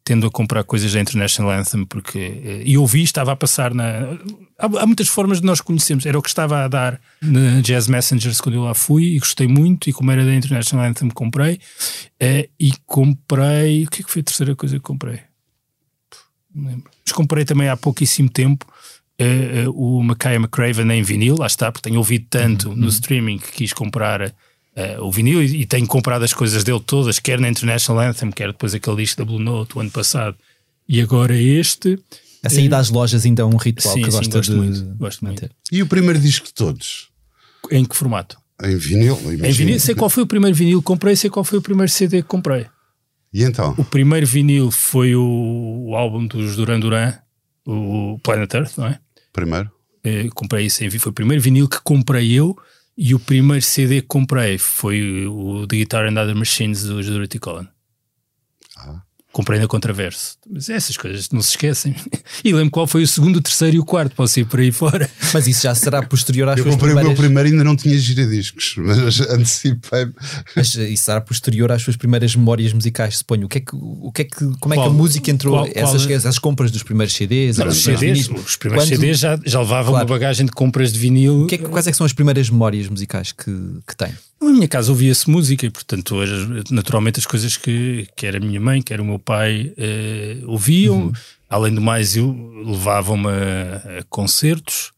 Tendo 0.02 0.26
a 0.26 0.30
comprar 0.30 0.64
coisas 0.64 0.90
da 0.90 1.00
International 1.00 1.50
Anthem 1.50 1.84
porque 1.84 2.18
eh, 2.18 2.62
e 2.64 2.78
ouvi, 2.78 3.02
estava 3.02 3.32
a 3.32 3.36
passar 3.36 3.74
na. 3.74 4.18
Há, 4.58 4.64
há 4.64 4.86
muitas 4.86 5.08
formas 5.08 5.42
de 5.42 5.46
nós 5.46 5.60
conhecermos. 5.60 6.06
Era 6.06 6.18
o 6.18 6.22
que 6.22 6.30
estava 6.30 6.64
a 6.64 6.68
dar 6.68 6.98
na 7.20 7.60
Jazz 7.60 7.86
Messengers 7.86 8.40
quando 8.40 8.54
eu 8.54 8.62
lá 8.62 8.72
fui 8.72 9.16
e 9.16 9.18
gostei 9.18 9.46
muito. 9.46 9.90
E 9.90 9.92
como 9.92 10.10
era 10.10 10.24
da 10.24 10.34
International 10.34 10.86
Anthem, 10.86 11.10
comprei. 11.10 11.60
E 12.58 12.72
comprei. 12.86 13.84
O 13.84 13.90
que 13.90 14.00
é 14.00 14.04
que 14.04 14.10
foi 14.10 14.20
a 14.20 14.24
terceira 14.24 14.56
coisa 14.56 14.76
que 14.76 14.82
comprei? 14.82 15.20
Não 16.54 16.62
me 16.62 16.68
lembro. 16.70 16.90
Mas 17.04 17.12
comprei 17.12 17.44
também 17.44 17.68
há 17.68 17.76
pouquíssimo 17.76 18.30
tempo 18.30 18.66
eh, 19.18 19.62
eh, 19.64 19.68
o 19.68 20.02
Mackay 20.02 20.36
McCraven 20.36 20.90
em 20.92 21.02
vinil. 21.02 21.36
Lá 21.36 21.46
está, 21.46 21.72
porque 21.72 21.88
tenho 21.88 21.98
ouvido 21.98 22.26
tanto 22.30 22.74
no 22.74 22.88
streaming 22.88 23.38
que 23.38 23.52
quis 23.52 23.72
comprar. 23.72 24.32
eh, 24.76 24.96
o 25.00 25.10
vinil 25.10 25.42
e, 25.42 25.62
e 25.62 25.66
tenho 25.66 25.86
comprado 25.86 26.22
as 26.24 26.32
coisas 26.32 26.62
dele 26.62 26.80
todas, 26.80 27.18
quer 27.18 27.40
na 27.40 27.48
International 27.48 28.00
Anthem, 28.08 28.30
quer 28.30 28.48
depois 28.48 28.74
aquele 28.74 28.96
disco 28.98 29.18
da 29.18 29.24
Blue 29.24 29.40
Note 29.40 29.76
o 29.76 29.80
ano 29.80 29.90
passado, 29.90 30.36
e 30.88 31.00
agora 31.00 31.34
este. 31.36 31.98
Essa 32.44 32.60
ida 32.60 32.78
às 32.78 32.88
lojas 32.88 33.26
ainda 33.26 33.42
é 33.42 33.44
um 33.44 33.56
ritual 33.56 33.94
Sim, 33.94 34.02
que 34.02 34.10
sim, 34.12 34.16
gosta 34.16 34.36
gosto 34.38 34.52
de 34.52 34.56
muito, 34.56 34.84
gosto 34.96 35.24
manter. 35.24 35.50
E 35.72 35.82
o 35.82 35.86
primeiro 35.88 36.20
disco 36.20 36.46
de 36.46 36.54
todos? 36.54 37.08
Em 37.72 37.84
que 37.84 37.96
formato? 37.96 38.38
Em 38.62 38.76
vinil? 38.76 39.18
Em 39.24 39.34
imagino. 39.34 39.54
vinil, 39.54 39.80
sei 39.80 39.96
qual 39.96 40.08
foi 40.08 40.22
o 40.22 40.26
primeiro 40.26 40.54
vinil 40.56 40.78
que 40.78 40.84
comprei, 40.84 41.16
sei 41.16 41.28
qual 41.28 41.42
foi 41.44 41.58
o 41.58 41.62
primeiro 41.62 41.90
CD 41.90 42.22
que 42.22 42.28
comprei. 42.28 42.66
E 43.34 43.42
então? 43.42 43.74
O 43.76 43.84
primeiro 43.84 44.26
vinil 44.26 44.70
foi 44.70 45.16
o, 45.16 45.86
o 45.88 45.96
álbum 45.96 46.24
dos 46.26 46.54
Duran 46.54 46.78
Duran, 46.78 47.14
o 47.66 48.18
Planet 48.22 48.54
Earth, 48.54 48.78
não 48.78 48.86
é? 48.86 49.00
Primeiro? 49.40 49.70
Eh, 50.04 50.28
comprei 50.34 50.68
vi- 50.88 50.98
foi 50.98 51.10
o 51.10 51.14
primeiro 51.14 51.42
vinil 51.42 51.68
que 51.68 51.80
comprei 51.82 52.32
eu 52.32 52.56
e 52.96 53.14
o 53.14 53.18
primeiro 53.20 53.62
CD 53.62 54.00
que 54.00 54.08
comprei 54.08 54.58
foi 54.58 55.26
o 55.26 55.66
The 55.66 55.76
Guitar 55.76 56.06
and 56.06 56.20
Other 56.20 56.34
Machines 56.36 56.82
dos 56.84 57.06
Dorothy 57.06 57.38
Collin. 57.38 57.68
Comprei 59.38 59.60
na 59.60 59.68
Contraverso. 59.68 60.36
Mas 60.50 60.68
essas 60.68 60.96
coisas 60.96 61.30
não 61.30 61.40
se 61.40 61.50
esquecem. 61.50 61.94
E 62.44 62.52
lembro 62.52 62.70
qual 62.72 62.86
foi 62.88 63.02
o 63.02 63.06
segundo, 63.06 63.36
o 63.36 63.40
terceiro 63.40 63.76
e 63.76 63.78
o 63.78 63.84
quarto. 63.84 64.14
Posso 64.16 64.38
ir 64.40 64.44
por 64.46 64.58
aí 64.60 64.70
fora. 64.72 65.08
Mas 65.32 65.46
isso 65.46 65.62
já 65.62 65.74
será 65.74 66.02
posterior 66.02 66.48
às 66.48 66.56
Eu 66.58 66.64
suas 66.64 66.74
comprei 66.74 66.92
o 66.92 66.94
meu 66.96 67.02
primeiras... 67.04 67.24
primeiro 67.24 67.48
e 67.48 67.52
ainda 67.52 67.64
não 67.64 67.76
tinha 67.76 67.96
giradiscos, 67.98 68.74
mas 68.78 69.20
antecipei-me. 69.20 70.12
Mas 70.56 70.74
isso 70.74 71.04
será 71.04 71.20
posterior 71.20 71.70
às 71.72 71.82
suas 71.82 71.96
primeiras 71.96 72.34
memórias 72.34 72.72
musicais, 72.72 73.18
suponho. 73.18 73.46
O 73.46 73.48
que 73.48 73.58
é 73.58 73.60
que, 73.60 73.74
o 73.74 74.10
que, 74.12 74.22
é 74.22 74.24
que 74.24 74.34
como 74.60 74.74
é 74.74 74.76
que 74.76 74.82
Qual- 74.82 74.88
a 74.90 74.92
música 74.92 75.30
entrou? 75.30 75.54
qual- 75.54 75.66
qual 75.72 75.84
essas, 75.94 76.08
é? 76.08 76.12
essas 76.14 76.38
compras 76.38 76.70
dos 76.70 76.82
primeiros 76.82 77.14
CDs? 77.14 77.58
Não, 77.58 77.66
os 77.68 77.80
primeiros 77.82 78.00
CDs, 78.26 78.44
os 78.46 78.56
primeiros 78.56 78.88
Quando- 78.88 78.98
CDs 79.00 79.18
já, 79.20 79.38
já 79.46 79.60
levavam 79.60 79.92
Claro. 79.92 80.04
uma 80.06 80.14
bagagem 80.18 80.46
de 80.46 80.52
compras 80.52 80.92
de 80.92 80.98
vinil. 80.98 81.42
O 81.44 81.46
que 81.46 81.54
é 81.54 81.58
que- 81.58 81.64
quais 81.68 81.86
é 81.86 81.90
que 81.92 81.96
são 81.96 82.06
as 82.06 82.12
primeiras 82.12 82.50
memórias 82.50 82.88
musicais 82.88 83.30
que, 83.32 83.44
que 83.86 83.96
tem? 83.96 84.12
Na 84.40 84.52
minha 84.52 84.68
casa 84.68 84.92
ouvia-se 84.92 85.28
música 85.28 85.66
e, 85.66 85.70
portanto, 85.70 86.16
naturalmente 86.70 87.18
as 87.18 87.26
coisas 87.26 87.56
que 87.56 88.06
quer 88.14 88.36
a 88.36 88.40
minha 88.40 88.60
mãe, 88.60 88.80
quer 88.80 89.00
o 89.00 89.04
meu 89.04 89.18
pai 89.18 89.72
eh, 89.76 90.38
ouviam. 90.44 91.12
Além 91.50 91.74
do 91.74 91.80
mais, 91.80 92.16
eu 92.16 92.32
levavam-me 92.64 93.26
a, 93.28 93.98
a 93.98 94.02
concertos, 94.08 94.92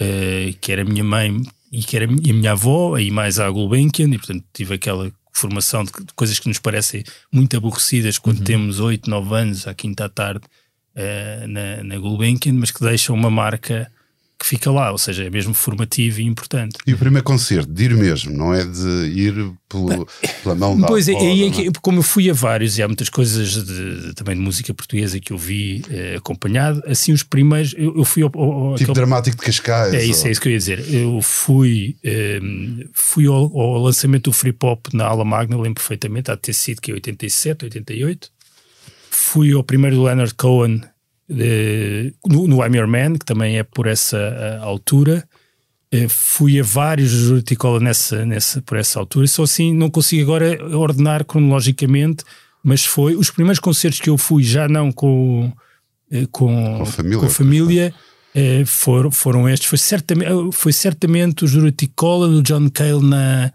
eh, 0.00 0.54
quer 0.60 0.80
a 0.80 0.84
minha 0.84 1.04
mãe 1.04 1.42
e 1.70 1.82
quer 1.82 2.04
a 2.04 2.06
minha, 2.06 2.32
a 2.32 2.34
minha 2.34 2.52
avó, 2.52 2.94
aí 2.94 3.10
mais 3.10 3.38
à 3.38 3.50
Gulbenkian, 3.50 4.08
e 4.08 4.18
portanto 4.18 4.44
tive 4.54 4.74
aquela 4.74 5.12
formação 5.32 5.84
de, 5.84 5.92
de 5.92 6.14
coisas 6.14 6.38
que 6.38 6.48
nos 6.48 6.58
parecem 6.58 7.04
muito 7.30 7.56
aborrecidas 7.56 8.18
quando 8.18 8.42
temos 8.42 8.80
8, 8.80 9.08
9 9.08 9.34
anos, 9.34 9.66
à 9.66 9.74
quinta 9.74 10.06
à 10.06 10.08
tarde, 10.08 10.44
eh, 10.94 11.46
na, 11.46 11.84
na 11.84 11.98
Gulbenkian, 11.98 12.54
mas 12.54 12.70
que 12.70 12.80
deixam 12.80 13.14
uma 13.14 13.30
marca 13.30 13.90
que 14.40 14.46
fica 14.46 14.70
lá, 14.70 14.92
ou 14.92 14.98
seja, 14.98 15.24
é 15.24 15.30
mesmo 15.30 15.52
formativo 15.52 16.20
e 16.20 16.24
importante. 16.24 16.78
E 16.86 16.94
o 16.94 16.96
primeiro 16.96 17.24
concerto, 17.24 17.72
de 17.72 17.84
ir 17.86 17.96
mesmo, 17.96 18.30
não 18.32 18.54
é 18.54 18.64
de 18.64 18.88
ir 19.12 19.34
pelo, 19.68 20.06
pela 20.44 20.54
mão 20.54 20.78
da 20.80 20.86
Pois 20.86 21.08
é, 21.08 21.12
é 21.12 21.50
que, 21.50 21.72
como 21.82 21.98
eu 21.98 22.02
fui 22.04 22.30
a 22.30 22.32
vários 22.32 22.78
e 22.78 22.82
há 22.82 22.86
muitas 22.86 23.08
coisas 23.08 23.64
de- 23.64 24.14
também 24.14 24.36
de 24.36 24.40
música 24.40 24.72
portuguesa 24.72 25.18
que 25.18 25.32
eu 25.32 25.36
vi 25.38 25.84
eh, 25.90 26.14
acompanhado, 26.18 26.80
assim 26.86 27.12
os 27.12 27.24
primeiros, 27.24 27.74
eu, 27.76 27.96
eu 27.96 28.04
fui 28.04 28.22
ao, 28.22 28.30
ao- 28.38 28.76
Tipo 28.76 28.92
aquele- 28.92 28.94
dramático 28.94 29.36
de 29.36 29.42
Cascais. 29.42 29.92
é 29.92 30.04
isso, 30.04 30.20
ou- 30.22 30.28
é 30.28 30.30
isso 30.30 30.40
que 30.40 30.46
eu 30.48 30.52
ia 30.52 30.58
dizer. 30.58 30.84
Eu 30.94 31.20
fui, 31.20 31.96
eh, 32.04 32.38
fui 32.92 33.26
ao, 33.26 33.34
ao 33.58 33.78
lançamento 33.82 34.30
do 34.30 34.32
Free 34.32 34.52
Pop 34.52 34.94
na 34.96 35.04
Ala 35.06 35.24
Magna, 35.24 35.56
lembro 35.56 35.74
perfeitamente, 35.82 36.30
há 36.30 36.36
de 36.36 36.42
ter 36.42 36.52
sido 36.54 36.80
que 36.80 36.92
é 36.92 36.94
87, 36.94 37.64
88. 37.64 38.28
Fui 39.10 39.52
ao 39.52 39.64
primeiro 39.64 39.96
do 39.96 40.04
Leonard 40.04 40.32
Cohen 40.34 40.80
no, 41.28 42.48
no 42.48 42.64
I'm 42.64 42.76
Your 42.76 42.88
Man, 42.88 43.14
que 43.14 43.24
também 43.24 43.58
é 43.58 43.62
por 43.62 43.86
essa 43.86 44.16
eh, 44.16 44.58
altura. 44.62 45.26
Eh, 45.90 46.06
fui 46.08 46.60
a 46.60 46.62
vários 46.62 47.12
dos 47.12 47.30
Horticola 47.30 47.80
nessa, 47.80 48.24
nessa, 48.26 48.60
por 48.60 48.76
essa 48.76 48.98
altura, 48.98 49.26
só 49.26 49.44
assim 49.44 49.74
não 49.74 49.88
consigo 49.88 50.22
agora 50.22 50.76
ordenar 50.76 51.24
cronologicamente, 51.24 52.24
mas 52.62 52.84
foi 52.84 53.14
os 53.14 53.30
primeiros 53.30 53.58
concertos 53.58 53.98
que 53.98 54.10
eu 54.10 54.18
fui, 54.18 54.42
já 54.42 54.68
não 54.68 54.92
com, 54.92 55.50
eh, 56.10 56.26
com, 56.30 56.76
Com 56.76 56.82
a 56.82 56.86
família, 56.86 57.18
com 57.18 57.26
a 57.26 57.30
família, 57.30 57.94
eh, 58.34 58.64
foram, 58.66 59.10
foram 59.10 59.48
estes. 59.48 59.66
Foi 59.66 59.78
certamente, 59.78 60.30
foi 60.52 60.72
certamente 60.74 61.44
os 61.44 61.54
Horticola, 61.54 62.28
do 62.28 62.42
John 62.42 62.68
Cale 62.68 63.02
na, 63.02 63.50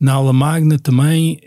na 0.00 0.12
aula 0.14 0.32
magna 0.32 0.78
também, 0.78 1.38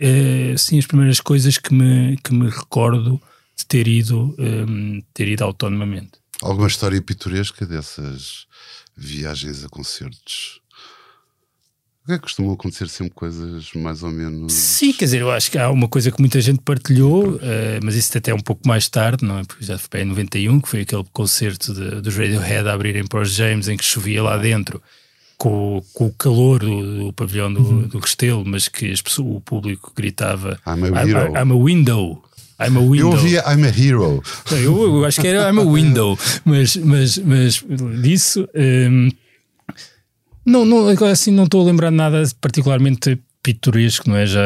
assim, 0.54 0.78
as 0.78 0.86
primeiras 0.86 1.20
coisas 1.20 1.58
que 1.58 1.74
me, 1.74 2.16
que 2.22 2.32
me 2.32 2.48
recordo 2.48 3.20
de 3.58 3.66
ter 3.66 3.88
ido, 3.88 4.34
eh, 4.38 5.02
ter 5.12 5.28
ido 5.28 5.44
autonomamente. 5.44 6.12
Alguma 6.40 6.68
história 6.68 7.02
pitoresca 7.02 7.66
dessas 7.66 8.46
viagens 8.96 9.64
a 9.64 9.68
concertos? 9.68 10.60
Porque 12.00 12.14
é 12.14 12.16
que 12.16 12.22
costumam 12.22 12.54
acontecer 12.54 12.88
sempre 12.88 13.12
coisas 13.12 13.70
mais 13.74 14.02
ou 14.02 14.10
menos. 14.10 14.52
Sim, 14.52 14.92
quer 14.94 15.04
dizer, 15.04 15.20
eu 15.20 15.30
acho 15.30 15.50
que 15.50 15.58
há 15.58 15.68
uma 15.70 15.88
coisa 15.88 16.10
que 16.10 16.20
muita 16.20 16.40
gente 16.40 16.60
partilhou, 16.62 17.34
uh, 17.34 17.40
mas 17.82 17.96
isso 17.96 18.16
até 18.16 18.32
um 18.32 18.40
pouco 18.40 18.66
mais 18.66 18.88
tarde, 18.88 19.26
não 19.26 19.38
é? 19.38 19.44
Porque 19.44 19.62
já 19.62 19.76
foi 19.76 20.00
em 20.00 20.04
91, 20.06 20.60
que 20.60 20.68
foi 20.68 20.80
aquele 20.82 21.04
concerto 21.12 21.74
de, 21.74 22.00
dos 22.00 22.16
Radiohead 22.16 22.66
a 22.66 22.72
abrirem 22.72 23.06
para 23.06 23.20
os 23.20 23.32
James, 23.32 23.68
em 23.68 23.76
que 23.76 23.84
chovia 23.84 24.22
lá 24.22 24.38
dentro, 24.38 24.80
com, 25.36 25.84
com 25.92 26.06
o 26.06 26.12
calor 26.14 26.60
do, 26.60 27.04
do 27.04 27.12
pavilhão 27.12 27.52
do, 27.52 27.60
uhum. 27.60 27.88
do 27.88 27.98
Restelo, 27.98 28.42
mas 28.42 28.68
que 28.68 28.90
as 28.90 29.02
pessoas, 29.02 29.36
o 29.36 29.40
público 29.40 29.92
gritava: 29.94 30.58
I'm 30.66 30.84
a, 30.84 31.42
I'm 31.42 31.52
a 31.52 31.64
window. 31.64 32.24
I'm 32.60 32.76
a 32.76 32.80
window. 32.80 32.96
Eu 32.96 33.10
ouvia 33.10 33.44
I'm 33.46 33.64
a 33.64 33.68
hero. 33.68 34.22
Eu, 34.50 34.82
eu 34.82 35.04
acho 35.04 35.20
que 35.20 35.28
era 35.28 35.48
I'm 35.48 35.60
a 35.60 35.64
window, 35.64 36.18
mas, 36.44 36.76
mas, 36.76 37.18
mas 37.18 37.64
disso. 38.02 38.48
Um, 38.54 39.06
ehm, 39.06 39.10
não, 40.44 40.64
não, 40.64 40.88
assim, 41.06 41.30
não 41.30 41.44
estou 41.44 41.60
a 41.60 41.64
lembrar 41.64 41.90
nada 41.90 42.22
particularmente 42.40 43.20
pitoresco, 43.42 44.08
não 44.08 44.16
é? 44.16 44.26
Já, 44.26 44.40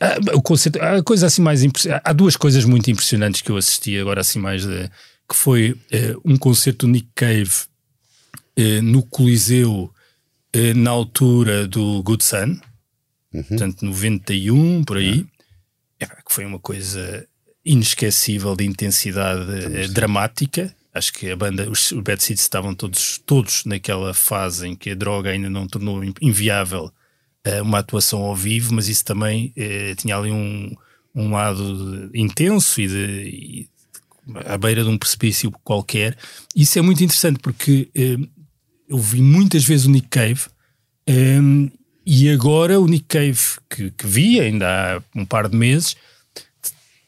ah, 0.00 0.36
o 0.36 0.42
conceito, 0.42 0.80
a 0.80 1.02
coisa 1.02 1.26
assim 1.26 1.42
mais 1.42 1.62
há 2.04 2.12
duas 2.12 2.36
coisas 2.36 2.64
muito 2.64 2.90
impressionantes 2.90 3.40
que 3.40 3.50
eu 3.50 3.56
assisti 3.56 3.98
agora 3.98 4.20
assim 4.20 4.38
mais 4.38 4.64
de, 4.64 4.88
que 5.28 5.36
foi 5.36 5.72
uh, 5.72 6.20
um 6.24 6.36
concerto 6.36 6.86
do 6.86 6.92
Nick 6.92 7.08
Cave 7.14 7.50
uh, 8.58 8.82
no 8.82 9.02
Coliseu 9.02 9.92
uh, 10.56 10.74
na 10.76 10.90
altura 10.90 11.66
do 11.66 12.02
Good 12.02 12.24
Sun, 12.24 12.60
uhum. 13.32 13.42
portanto 13.44 13.84
91 13.84 14.84
por 14.84 14.96
aí, 14.96 15.26
é. 16.00 16.06
que 16.06 16.32
foi 16.32 16.44
uma 16.44 16.58
coisa 16.58 17.26
inesquecível 17.64 18.56
de 18.56 18.64
intensidade 18.64 19.88
dramática 19.88 20.74
acho 20.94 21.12
que 21.12 21.30
a 21.30 21.36
banda, 21.36 21.68
os, 21.70 21.90
os 21.90 22.02
Bad 22.02 22.22
Seeds 22.22 22.42
estavam 22.42 22.74
todos, 22.74 23.18
todos 23.24 23.64
naquela 23.64 24.12
fase 24.12 24.68
em 24.68 24.76
que 24.76 24.90
a 24.90 24.94
droga 24.94 25.30
ainda 25.30 25.48
não 25.48 25.66
tornou 25.66 26.02
inviável 26.20 26.92
uh, 27.46 27.62
uma 27.62 27.78
atuação 27.78 28.22
ao 28.22 28.36
vivo, 28.36 28.74
mas 28.74 28.88
isso 28.88 29.04
também 29.04 29.52
uh, 29.56 29.94
tinha 29.96 30.16
ali 30.16 30.30
um, 30.30 30.74
um 31.14 31.32
lado 31.32 32.10
intenso 32.14 32.80
e, 32.80 32.86
de, 32.86 32.98
e 32.98 33.68
à 34.46 34.56
beira 34.58 34.84
de 34.84 34.90
um 34.90 34.98
precipício 34.98 35.50
qualquer. 35.64 36.16
Isso 36.54 36.78
é 36.78 36.82
muito 36.82 37.02
interessante 37.02 37.38
porque 37.38 37.88
uh, 37.96 38.28
eu 38.88 38.98
vi 38.98 39.22
muitas 39.22 39.64
vezes 39.64 39.86
o 39.86 39.90
Nick 39.90 40.08
Cave. 40.08 40.42
Um, 41.08 41.70
e 42.04 42.28
agora 42.30 42.80
o 42.80 42.86
Nick 42.86 43.06
Cave 43.08 43.40
que, 43.70 43.90
que 43.92 44.06
vi 44.06 44.40
ainda 44.40 44.66
há 44.66 45.02
um 45.14 45.24
par 45.24 45.48
de 45.48 45.56
meses 45.56 45.96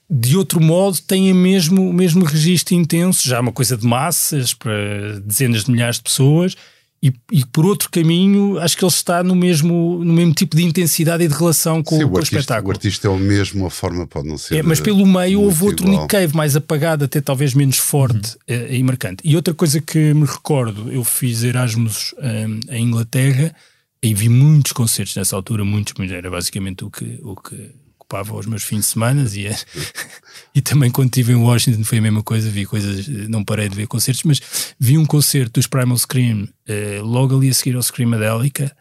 de 0.08 0.36
outro 0.36 0.60
modo 0.60 0.98
tem 1.00 1.32
o 1.32 1.34
mesmo, 1.34 1.88
o 1.88 1.92
mesmo 1.92 2.24
registro 2.24 2.74
intenso, 2.74 3.28
já 3.28 3.40
uma 3.40 3.52
coisa 3.52 3.76
de 3.76 3.86
massas 3.86 4.52
para 4.52 5.20
dezenas 5.20 5.64
de 5.64 5.70
milhares 5.70 5.96
de 5.96 6.02
pessoas, 6.02 6.56
e, 7.02 7.12
e, 7.30 7.44
por 7.44 7.66
outro 7.66 7.90
caminho 7.90 8.58
acho 8.58 8.78
que 8.78 8.82
ele 8.82 8.90
está 8.90 9.22
no 9.22 9.34
mesmo, 9.34 10.02
no 10.02 10.12
mesmo 10.14 10.32
tipo 10.32 10.56
de 10.56 10.64
intensidade 10.64 11.22
e 11.22 11.28
de 11.28 11.34
relação 11.34 11.82
com, 11.82 11.96
Sim, 11.96 12.04
o, 12.04 12.08
com 12.08 12.14
o, 12.14 12.16
artista, 12.16 12.38
espetáculo. 12.38 12.68
O 12.68 12.72
artista 12.72 13.06
é 13.08 13.10
o 13.10 13.18
mesmo, 13.18 13.66
a 13.66 13.70
forma 13.70 14.06
pode 14.06 14.26
não 14.26 14.38
ser. 14.38 14.56
É, 14.56 14.62
mas 14.62 14.80
pelo 14.80 15.04
meio 15.04 15.42
houve 15.42 15.64
outro 15.64 15.86
igual. 15.86 16.02
Nick 16.02 16.10
Cave 16.10 16.34
mais 16.34 16.56
apagado, 16.56 17.04
até 17.04 17.20
talvez 17.20 17.52
menos 17.52 17.76
forte 17.76 18.38
uhum. 18.48 18.66
e 18.70 18.82
marcante. 18.82 19.18
E 19.22 19.36
outra 19.36 19.52
coisa 19.52 19.82
que 19.82 20.14
me 20.14 20.24
recordo, 20.24 20.90
eu 20.90 21.04
fiz 21.04 21.42
Erasmus 21.42 22.14
um, 22.18 22.60
em 22.74 22.86
Inglaterra 22.86 23.54
e 24.02 24.14
vi 24.14 24.30
muitos 24.30 24.72
concertos 24.72 25.14
nessa 25.14 25.36
altura, 25.36 25.62
muitos, 25.62 25.92
era 26.10 26.30
basicamente 26.30 26.86
o 26.86 26.90
que, 26.90 27.20
o 27.22 27.36
que 27.36 27.70
ocupava 28.04 28.36
os 28.36 28.46
meus 28.46 28.62
fins 28.62 28.80
de 28.80 28.86
semana 28.86 29.28
e, 29.34 29.46
é, 29.46 29.56
e 30.54 30.60
também 30.60 30.90
quando 30.90 31.08
estive 31.08 31.32
em 31.32 31.36
Washington 31.36 31.82
foi 31.84 31.98
a 31.98 32.02
mesma 32.02 32.22
coisa, 32.22 32.48
vi 32.50 32.66
coisas, 32.66 33.08
não 33.28 33.42
parei 33.42 33.68
de 33.68 33.74
ver 33.74 33.86
concertos, 33.86 34.22
mas 34.24 34.74
vi 34.78 34.98
um 34.98 35.06
concerto 35.06 35.54
dos 35.54 35.66
Primal 35.66 35.96
Scream 35.96 36.44
uh, 36.44 37.04
logo 37.04 37.36
ali 37.36 37.48
a 37.48 37.54
seguir 37.54 37.74
ao 37.74 37.82
Screamadelica 37.82 38.76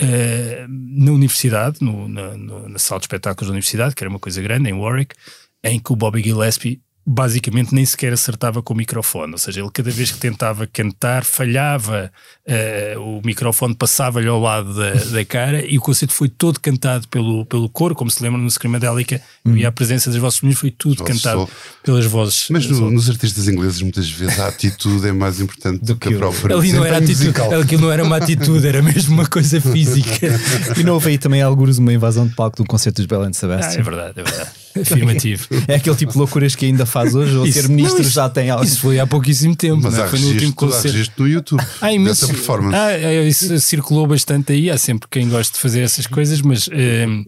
uh, 0.00 0.66
na 0.68 1.12
universidade, 1.12 1.78
no, 1.80 2.08
na, 2.08 2.36
no, 2.36 2.68
na 2.68 2.78
sala 2.78 3.00
de 3.00 3.04
espetáculos 3.04 3.48
da 3.48 3.52
universidade, 3.52 3.94
que 3.94 4.02
era 4.02 4.10
uma 4.10 4.20
coisa 4.20 4.40
grande, 4.40 4.70
em 4.70 4.72
Warwick, 4.72 5.14
em 5.62 5.78
que 5.78 5.92
o 5.92 5.96
Bobby 5.96 6.22
Gillespie 6.22 6.80
basicamente 7.06 7.74
nem 7.74 7.84
sequer 7.84 8.12
acertava 8.12 8.62
com 8.62 8.74
o 8.74 8.76
microfone, 8.76 9.32
ou 9.32 9.38
seja, 9.38 9.60
ele 9.60 9.70
cada 9.72 9.90
vez 9.90 10.10
que 10.12 10.18
tentava 10.18 10.66
cantar 10.66 11.24
falhava, 11.24 12.12
uh, 12.46 13.00
o 13.00 13.22
microfone 13.24 13.74
passava-lhe 13.74 14.28
ao 14.28 14.40
lado 14.40 14.74
da, 14.74 14.92
da, 14.92 15.24
cara 15.24 15.64
e 15.64 15.78
o 15.78 15.80
concerto 15.80 16.12
foi 16.12 16.28
todo 16.28 16.60
cantado 16.60 17.08
pelo, 17.08 17.46
pelo 17.46 17.68
coro, 17.68 17.94
como 17.94 18.10
se 18.10 18.22
lembra 18.22 18.40
no 18.40 18.50
Screamadélica, 18.50 19.20
hum. 19.44 19.56
e 19.56 19.64
a 19.64 19.72
presença 19.72 20.10
das 20.10 20.18
vossas 20.18 20.40
meninas 20.42 20.60
foi 20.60 20.70
tudo 20.70 21.02
cantado 21.02 21.48
pelas 21.82 22.04
vozes. 22.04 22.48
Mas 22.50 22.66
no, 22.66 22.90
nos 22.90 23.08
artistas 23.08 23.48
ingleses 23.48 23.80
muitas 23.80 24.08
vezes 24.10 24.38
a 24.38 24.48
atitude 24.48 25.08
é 25.08 25.12
mais 25.12 25.40
importante 25.40 25.84
do, 25.84 25.96
que, 25.96 26.14
a 26.14 26.18
própria 26.18 26.56
ali 26.56 26.72
não 26.72 26.84
era 26.84 26.98
atitude, 26.98 27.32
Aquilo 27.60 27.82
não 27.82 27.92
era 27.92 28.04
uma 28.04 28.16
atitude, 28.16 28.66
era 28.66 28.82
mesmo 28.82 29.14
uma 29.14 29.26
coisa 29.26 29.60
física. 29.60 30.28
e 30.78 30.84
não 30.84 30.94
houve 30.94 31.10
aí 31.10 31.18
também 31.18 31.42
alguns 31.42 31.78
uma 31.78 31.92
invasão 31.92 32.26
de 32.26 32.34
palco 32.34 32.58
do 32.58 32.64
concerto 32.64 32.96
dos 33.02 33.06
Belen 33.06 33.32
Sebastian? 33.32 33.78
Ah, 33.78 33.80
é 33.80 33.82
verdade, 33.82 34.20
é 34.20 34.22
verdade. 34.22 34.50
Afirmativo. 34.78 35.48
é 35.66 35.76
aquele 35.76 35.96
tipo 35.96 36.12
de 36.12 36.18
loucuras 36.18 36.54
que 36.54 36.66
ainda 36.66 36.86
faz 36.86 37.14
hoje, 37.14 37.36
ou 37.36 37.46
isso, 37.46 37.60
ser 37.60 37.68
ministro 37.68 37.98
não, 37.98 38.02
isso, 38.02 38.10
já 38.10 38.28
tem 38.28 38.50
algo. 38.50 38.64
Isso 38.64 38.80
foi 38.80 39.00
há 39.00 39.06
pouquíssimo 39.06 39.56
tempo, 39.56 39.80
mas 39.82 39.94
não 39.94 40.04
é? 40.04 40.08
foi 40.08 40.18
no 40.18 40.28
último 40.28 40.54
concerto. 40.54 41.22
no 41.22 41.28
YouTube. 41.28 41.62
Ah, 41.80 41.92
imenso, 41.92 42.26
performance. 42.26 42.76
Ah, 42.76 42.92
é, 42.92 43.26
isso 43.26 43.58
circulou 43.60 44.06
bastante 44.06 44.52
aí. 44.52 44.70
Há 44.70 44.78
sempre 44.78 45.08
quem 45.10 45.28
gosta 45.28 45.52
de 45.52 45.58
fazer 45.58 45.80
essas 45.80 46.06
coisas, 46.06 46.40
mas. 46.40 46.68
Um, 46.68 47.24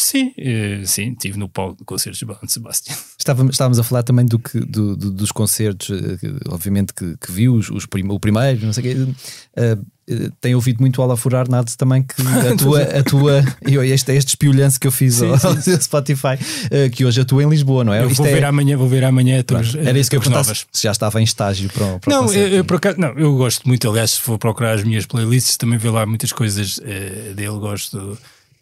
Sim, 0.00 0.32
uh, 0.38 0.86
sim, 0.86 1.10
estive 1.10 1.36
no 1.36 1.48
palco 1.48 1.78
do 1.78 1.84
concerto 1.84 2.16
de 2.16 2.24
Bão 2.24 2.38
de 2.40 2.52
Sebastião. 2.52 2.96
Estávamos, 3.18 3.54
estávamos 3.54 3.80
a 3.80 3.82
falar 3.82 4.04
também 4.04 4.24
do 4.24 4.38
que, 4.38 4.60
do, 4.60 4.96
do, 4.96 5.10
dos 5.10 5.32
concertos, 5.32 5.88
uh, 5.88 6.18
obviamente 6.50 6.94
que, 6.94 7.16
que 7.16 7.32
viu 7.32 7.54
os, 7.54 7.68
os 7.68 7.84
prim, 7.84 8.06
o 8.08 8.20
primeiro, 8.20 8.64
não 8.64 8.72
sei 8.72 8.80
o 8.80 8.86
quê. 8.86 9.02
Uh, 9.02 9.86
tenho 10.40 10.56
ouvido 10.56 10.80
muito 10.80 11.00
ao 11.00 11.16
Furar 11.16 11.48
Nada 11.48 11.70
também 11.76 12.02
que 12.02 12.14
a 12.22 12.56
tua, 12.56 12.82
a 12.82 13.02
tua 13.02 13.44
este, 13.84 14.12
este 14.12 14.28
espiolhanço 14.30 14.80
que 14.80 14.86
eu 14.86 14.92
fiz 14.92 15.16
sim, 15.16 15.28
ao, 15.28 15.56
sim. 15.60 15.78
Spotify, 15.80 16.38
que 16.92 17.04
hoje 17.04 17.20
atua 17.20 17.42
em 17.42 17.48
Lisboa, 17.48 17.84
não 17.84 17.92
é? 17.92 18.02
Eu 18.02 18.10
vou 18.10 18.26
ver, 18.26 18.42
é... 18.42 18.46
amanhã, 18.46 18.76
vou 18.76 18.88
ver 18.88 19.04
amanhã 19.04 19.42
todos, 19.42 19.74
Era 19.74 19.98
isso 19.98 20.10
que 20.10 20.16
eu 20.16 20.20
perguntava 20.20 20.54
se 20.54 20.66
já 20.74 20.90
estava 20.90 21.20
em 21.20 21.24
estágio 21.24 21.70
para, 21.70 21.98
para 21.98 22.14
não, 22.14 22.26
o. 22.26 22.32
Eu, 22.32 22.48
eu, 22.48 22.64
não, 22.96 23.08
eu 23.18 23.36
gosto 23.36 23.66
muito, 23.66 23.88
aliás, 23.88 24.12
se 24.12 24.20
for 24.20 24.38
procurar 24.38 24.72
as 24.72 24.84
minhas 24.84 25.06
playlists, 25.06 25.56
também 25.56 25.78
vê 25.78 25.90
lá 25.90 26.06
muitas 26.06 26.32
coisas 26.32 26.78
dele, 27.34 27.58
gosto 27.58 28.18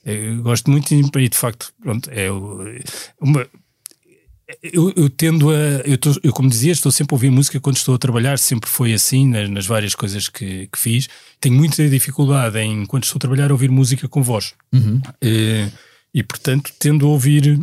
eu 0.07 0.41
gosto 0.41 0.71
muito 0.71 0.95
e, 0.95 1.29
de 1.29 1.37
facto, 1.37 1.73
pronto, 1.83 2.09
é 2.13 2.31
uma. 3.21 3.45
Eu, 4.63 4.93
eu, 4.97 5.11
tendo 5.11 5.51
a. 5.51 5.55
Eu, 5.85 5.99
tô, 5.99 6.15
eu, 6.23 6.33
como 6.33 6.49
dizia, 6.49 6.71
estou 6.71 6.93
sempre 6.93 7.15
a 7.15 7.17
ouvir 7.17 7.31
música 7.31 7.59
quando 7.59 7.77
estou 7.77 7.97
a 7.97 7.99
trabalhar, 7.99 8.39
sempre 8.39 8.71
foi 8.71 8.93
assim 8.93 9.27
nas, 9.29 9.51
nas 9.51 9.67
várias 9.67 9.95
coisas 9.95 10.29
que, 10.29 10.69
que, 10.69 10.79
fiz. 10.79 11.09
Tenho 11.41 11.57
muita 11.57 11.89
dificuldade 11.89 12.57
em, 12.61 12.87
quando 12.87 13.03
estou 13.03 13.19
a 13.19 13.21
trabalhar, 13.21 13.51
ouvir 13.51 13.71
música 13.71 14.07
com 14.07 14.23
voz. 14.23 14.55
Uhum. 14.73 15.01
E, 15.21 15.67
e, 16.15 16.23
portanto, 16.23 16.73
tendo 16.79 17.07
a 17.07 17.09
ouvir 17.09 17.61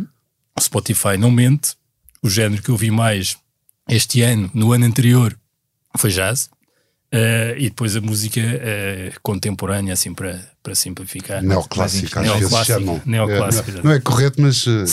Spotify, 0.60 1.16
não 1.18 1.30
mente, 1.30 1.74
o 2.22 2.28
género 2.28 2.62
que 2.62 2.68
eu 2.68 2.74
ouvi 2.74 2.90
mais 2.90 3.36
este 3.88 4.20
ano, 4.20 4.50
no 4.52 4.72
ano 4.72 4.84
anterior, 4.84 5.36
foi 5.96 6.10
jazz. 6.10 6.50
Uh, 7.14 7.56
e 7.56 7.68
depois 7.70 7.96
a 7.96 8.00
música 8.00 8.40
uh, 8.40 9.20
contemporânea, 9.22 9.92
assim, 9.92 10.12
para, 10.12 10.53
para 10.64 10.74
simplificar. 10.74 11.42
Neoclássica, 11.42 12.20
às 12.22 12.40
vezes 12.40 12.66
chamam. 12.66 13.00
Neoclássico, 13.04 13.70
é, 13.70 13.74
não, 13.74 13.82
não, 13.82 13.92
é 13.92 14.00
correto, 14.00 14.40
mas 14.40 14.66
uh, 14.66 14.84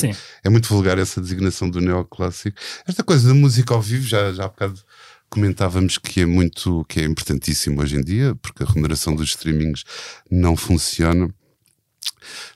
é 0.44 0.50
muito 0.50 0.68
vulgar 0.68 1.00
essa 1.00 1.22
designação 1.22 1.70
do 1.70 1.80
neoclássico. 1.80 2.58
Esta 2.86 3.02
coisa 3.04 3.30
da 3.30 3.34
música 3.34 3.74
ao 3.74 3.82
vivo, 3.82 4.06
já, 4.06 4.34
já 4.34 4.44
há 4.44 4.48
bocado 4.50 4.84
comentávamos 5.30 5.98
que 5.98 6.20
é 6.20 6.26
muito, 6.26 6.86
que 6.90 7.00
é 7.00 7.06
importantíssimo 7.06 7.82
hoje 7.82 7.96
em 7.96 8.02
dia, 8.02 8.36
porque 8.42 8.64
a 8.64 8.66
remuneração 8.66 9.16
dos 9.16 9.30
streamings 9.30 9.86
não 10.30 10.58
funciona. 10.58 11.34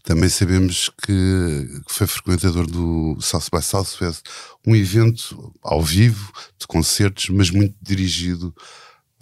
Também 0.03 0.27
sabemos 0.27 0.91
que, 1.01 1.81
foi 1.87 2.05
frequentador 2.07 2.67
do 2.67 3.17
South 3.21 3.45
by 3.49 3.61
Southwest, 3.61 4.23
um 4.67 4.75
evento 4.75 5.53
ao 5.63 5.81
vivo, 5.81 6.33
de 6.59 6.67
concertos, 6.67 7.29
mas 7.29 7.49
muito 7.49 7.75
dirigido 7.81 8.53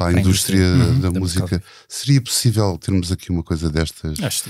para 0.06 0.18
a, 0.18 0.22
indústria, 0.22 0.58
indústria 0.58 0.86
uhum, 0.86 1.00
da, 1.00 1.10
da, 1.10 1.20
música. 1.20 1.64
Seria 1.88 2.22
possível 2.22 2.78
termos 2.78 3.12
aqui 3.12 3.32
uma 3.32 3.44
coisa 3.44 3.70
destas 3.70 4.20
Acho 4.22 4.50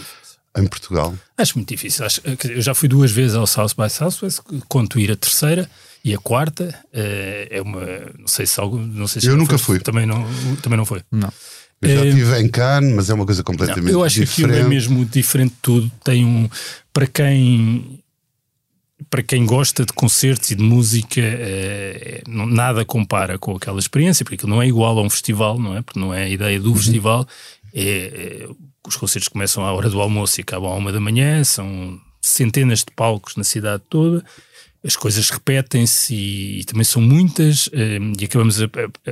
em 0.57 0.67
Portugal? 0.67 1.15
Acho 1.37 1.57
muito 1.57 1.69
difícil. 1.69 2.05
Acho, 2.05 2.21
eu 2.49 2.61
já 2.61 2.73
fui 2.73 2.87
duas 2.87 3.11
vezes 3.11 3.35
ao 3.35 3.47
South 3.47 3.71
by 3.77 3.89
Southwest, 3.89 4.39
conto 4.67 4.99
ir 4.99 5.11
a 5.11 5.15
terceira 5.15 5.69
e 6.03 6.13
a 6.13 6.17
quarta 6.17 6.77
é, 6.91 7.47
é 7.49 7.61
uma. 7.61 7.85
Não 8.19 8.27
sei 8.27 8.45
se 8.45 8.59
algo. 8.59 8.77
Não 8.77 9.07
sei 9.07 9.21
se 9.21 9.27
eu 9.27 9.37
nunca 9.37 9.57
fui. 9.57 9.79
Também 9.79 10.05
não, 10.05 10.25
também 10.61 10.77
não 10.77 10.85
foi. 10.85 11.01
Não. 11.11 11.31
Eu 11.81 11.97
já 11.97 12.05
estive 12.05 12.33
é, 12.33 12.41
em 12.41 12.47
Cannes, 12.47 12.93
mas 12.93 13.09
é 13.09 13.13
uma 13.13 13.25
coisa 13.25 13.43
completamente 13.43 13.83
diferente. 13.83 13.99
Eu 13.99 14.03
acho 14.05 14.19
diferente. 14.19 14.35
que 14.35 14.43
aquilo 14.43 14.65
é 14.65 14.69
mesmo 14.69 15.05
diferente 15.05 15.51
de 15.51 15.59
tudo. 15.61 15.91
Tem 16.03 16.25
um. 16.25 16.49
Para 16.93 17.07
quem 17.07 18.02
para 19.13 19.21
quem 19.21 19.45
gosta 19.45 19.85
de 19.85 19.93
concertos 19.93 20.49
e 20.49 20.55
de 20.55 20.63
música, 20.63 21.21
é, 21.21 22.23
nada 22.25 22.83
compara 22.83 23.37
com 23.37 23.55
aquela 23.55 23.77
experiência, 23.77 24.25
porque 24.25 24.33
aquilo 24.33 24.49
não 24.49 24.59
é 24.59 24.65
igual 24.65 24.97
a 24.97 25.03
um 25.03 25.09
festival, 25.09 25.59
não 25.59 25.77
é? 25.77 25.83
Porque 25.83 25.99
não 25.99 26.11
é 26.11 26.23
a 26.23 26.29
ideia 26.29 26.59
do 26.59 26.69
uhum. 26.69 26.75
festival. 26.75 27.27
É, 27.71 27.83
é, 27.83 28.49
os 28.87 28.95
concertos 28.95 29.27
começam 29.27 29.63
à 29.63 29.71
hora 29.71 29.87
do 29.87 30.01
almoço 30.01 30.39
e 30.39 30.41
acabam 30.41 30.71
à 30.71 30.75
uma 30.75 30.91
da 30.91 30.99
manhã, 30.99 31.43
são 31.43 32.01
centenas 32.19 32.79
de 32.79 32.87
palcos 32.95 33.35
na 33.35 33.43
cidade 33.43 33.83
toda, 33.87 34.25
as 34.83 34.95
coisas 34.95 35.29
repetem-se 35.29 36.15
e, 36.15 36.61
e, 36.61 36.63
também 36.63 36.83
são 36.83 36.99
muitas, 36.99 37.69
eh, 37.71 37.99
e 38.19 38.25
acabamos, 38.25 38.63
a, 38.63 38.65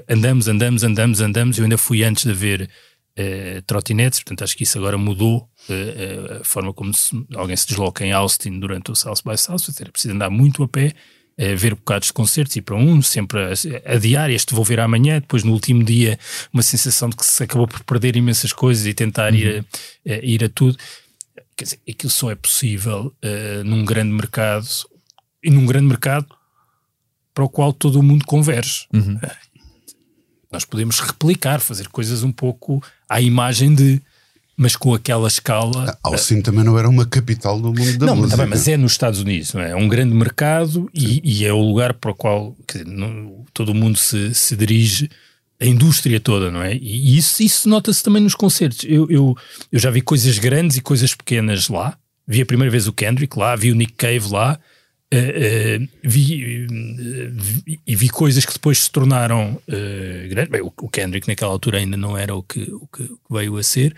andamos, 0.10 0.48
andamos, 0.48 0.84
andamos, 0.84 1.22
andamos. 1.22 1.58
Eu 1.60 1.66
ainda 1.66 1.78
fui 1.78 2.04
antes 2.04 2.26
de 2.26 2.34
ver 2.34 2.68
uh, 3.18 3.62
trotinetes, 3.64 4.20
portanto 4.20 4.44
acho 4.44 4.56
que 4.56 4.64
isso 4.64 4.78
agora 4.78 4.98
mudou 4.98 5.50
uh, 5.70 6.42
a 6.42 6.44
forma 6.44 6.74
como 6.74 6.94
se, 6.94 7.26
alguém 7.36 7.56
se 7.56 7.68
desloca 7.68 8.06
em 8.06 8.12
Austin 8.12 8.60
durante 8.60 8.92
o 8.92 8.96
South 8.96 9.22
by 9.26 9.38
South, 9.38 9.62
era 9.80 9.92
preciso 9.92 10.14
andar 10.14 10.30
muito 10.30 10.64
a 10.64 10.68
pé, 10.68 10.94
uh, 11.38 11.56
ver 11.58 11.76
bocados 11.76 12.08
de 12.08 12.14
concertos, 12.14 12.56
ir 12.56 12.62
para 12.62 12.76
um, 12.76 13.02
sempre 13.02 13.40
a, 13.40 13.94
adiar, 13.94 14.30
este 14.30 14.54
vou 14.54 14.64
ver 14.64 14.80
amanhã, 14.80 15.20
depois 15.20 15.44
no 15.44 15.52
último 15.52 15.84
dia 15.84 16.18
uma 16.54 16.64
sensação 16.64 17.10
de 17.10 17.16
que 17.16 17.26
se 17.26 17.44
acabou 17.44 17.68
por 17.68 17.84
perder 17.84 18.16
imensas 18.16 18.54
coisas 18.54 18.86
e 18.86 18.94
tentar 18.94 19.34
uhum. 19.34 19.40
ir, 19.40 19.66
a, 20.08 20.14
ir 20.24 20.44
a 20.44 20.50
tudo. 20.50 20.78
Quer 21.56 21.66
dizer, 21.66 21.80
aquilo 21.88 22.12
só 22.12 22.32
é 22.32 22.36
possível 22.36 23.14
num 23.64 23.86
grande 23.86 24.12
mercado 24.12 24.66
e 25.44 25.52
num 25.52 25.66
grande 25.66 25.86
mercado 25.86 26.26
para 27.34 27.44
o 27.44 27.50
qual 27.50 27.72
todo 27.72 28.00
o 28.00 28.04
mundo 28.04 28.26
converge. 28.26 28.88
Uhum. 28.94 29.20
Nós 30.52 30.66
podemos 30.66 31.00
replicar, 31.00 31.60
fazer 31.60 31.88
coisas 31.88 32.24
um 32.24 32.32
pouco 32.32 32.84
à 33.10 33.22
imagem 33.22 33.74
de, 33.74 34.02
mas 34.58 34.76
com 34.76 34.94
aquela 34.94 35.28
escala. 35.28 35.98
Austin 36.04 36.40
uh, 36.40 36.44
também 36.44 36.64
não 36.64 36.78
era 36.78 36.90
uma 36.90 37.06
capital 37.06 37.60
do 37.60 37.74
mundo 37.74 37.98
da 37.98 38.06
não, 38.06 38.16
música. 38.16 38.38
Não, 38.38 38.48
mas 38.48 38.68
é 38.68 38.78
nos 38.78 38.92
Estados 38.92 39.22
Unidos, 39.22 39.54
não 39.54 39.62
é? 39.62 39.72
É 39.72 39.76
um 39.76 39.88
grande 39.88 40.14
mercado 40.14 40.90
e, 40.94 41.22
e, 41.24 41.46
é 41.46 41.54
o 41.54 41.62
lugar 41.62 41.94
para 41.94 42.12
o 42.12 42.16
qual 42.16 42.56
dizer, 42.68 42.86
não, 42.86 43.46
todo 43.54 43.70
o 43.70 43.76
mundo 43.76 43.98
se, 43.98 44.34
se 44.36 44.56
dirige 44.56 45.10
a 45.60 45.66
indústria 45.66 46.20
toda, 46.20 46.52
não 46.52 46.62
é? 46.62 46.76
E 46.76 47.18
isso, 47.18 47.42
isso 47.42 47.70
nota-se 47.70 48.04
também 48.04 48.22
nos 48.22 48.36
concertos. 48.36 48.84
Eu, 48.84 49.10
eu, 49.10 49.38
eu 49.72 49.80
já 49.80 49.90
vi 49.90 50.02
coisas 50.02 50.38
grandes 50.38 50.78
e 50.78 50.82
coisas 50.82 51.16
pequenas 51.16 51.70
lá. 51.70 51.98
Vi 52.28 52.42
a 52.42 52.46
primeira 52.46 52.72
vez 52.72 52.88
o 52.88 52.94
Kendrick 52.94 53.38
lá, 53.38 53.56
vi 53.56 53.72
o 53.72 53.76
Nick 53.76 53.94
Cave 53.94 54.28
lá, 54.30 54.60
Uh, 55.14 55.90
vi, 56.04 56.68
e 57.86 57.96
vi 57.96 58.10
coisas 58.10 58.46
que 58.46 58.54
depois 58.54 58.80
se 58.80 58.92
tornaram 58.92 59.62
grandes. 60.30 60.52
Bem, 60.52 60.62
o, 60.62 60.90
Kendrick 60.90 61.28
naquela 61.28 61.52
altura 61.52 61.80
ainda 61.80 61.98
não 61.98 62.18
era 62.18 62.34
o 62.34 62.42
que, 62.42 62.62
o 62.72 62.88
que 62.88 63.10
veio 63.30 63.58
a 63.58 63.64
ser. 63.64 63.96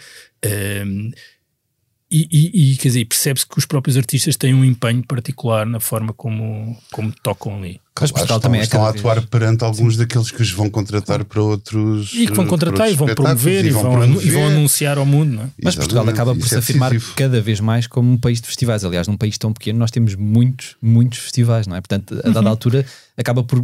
E, 2.14 2.28
e, 2.32 2.74
e, 2.74 2.78
quer 2.78 2.90
dizer, 2.90 3.06
percebe-se 3.06 3.48
que 3.48 3.58
os 3.58 3.66
próprios 3.66 3.98
artistas 3.98 4.38
têm 4.38 4.54
um 4.54 4.64
empenho 4.64 5.04
particular 5.04 5.66
na 5.66 5.80
forma 5.80 6.14
como, 6.14 6.78
como 6.92 7.12
tocam 7.24 7.58
ali. 7.58 7.82
Mas 8.02 8.12
Portugal 8.12 8.40
também 8.40 8.60
é 8.60 8.64
estão 8.64 8.84
a 8.84 8.90
atuar 8.90 9.16
vez. 9.16 9.26
perante 9.28 9.64
alguns 9.64 9.94
Sim. 9.94 10.00
daqueles 10.00 10.32
que 10.32 10.42
os 10.42 10.52
vão 10.52 10.70
contratar 10.70 11.24
para 11.24 11.42
outros 11.42 12.12
e 12.14 12.26
que 12.26 12.34
vão 12.34 12.48
contratar 12.48 12.92
e 12.92 12.96
vão 12.96 13.08
promover 13.14 13.66
e 13.66 13.70
vão, 13.70 13.82
promover. 13.82 14.26
e 14.26 14.32
vão 14.32 14.48
anunciar 14.48 14.98
ao 14.98 15.06
mundo. 15.06 15.34
Não 15.34 15.44
é? 15.44 15.48
Mas 15.64 15.76
Portugal 15.76 16.08
acaba 16.10 16.36
por 16.36 16.48
se 16.48 16.56
é 16.56 16.58
afirmar 16.58 16.92
decisivo. 16.92 17.16
cada 17.16 17.40
vez 17.40 17.60
mais 17.60 17.86
como 17.86 18.12
um 18.12 18.18
país 18.18 18.42
de 18.42 18.48
festivais. 18.48 18.84
Aliás, 18.84 19.08
num 19.08 19.16
país 19.16 19.38
tão 19.38 19.54
pequeno, 19.54 19.78
nós 19.78 19.92
temos 19.92 20.16
muitos, 20.16 20.76
muitos 20.82 21.20
festivais, 21.20 21.68
não 21.68 21.76
é? 21.76 21.82
Portanto, 21.82 22.16
a 22.24 22.30
dada 22.30 22.42
uhum. 22.42 22.48
altura 22.48 22.86
acaba 23.18 23.44
por. 23.44 23.64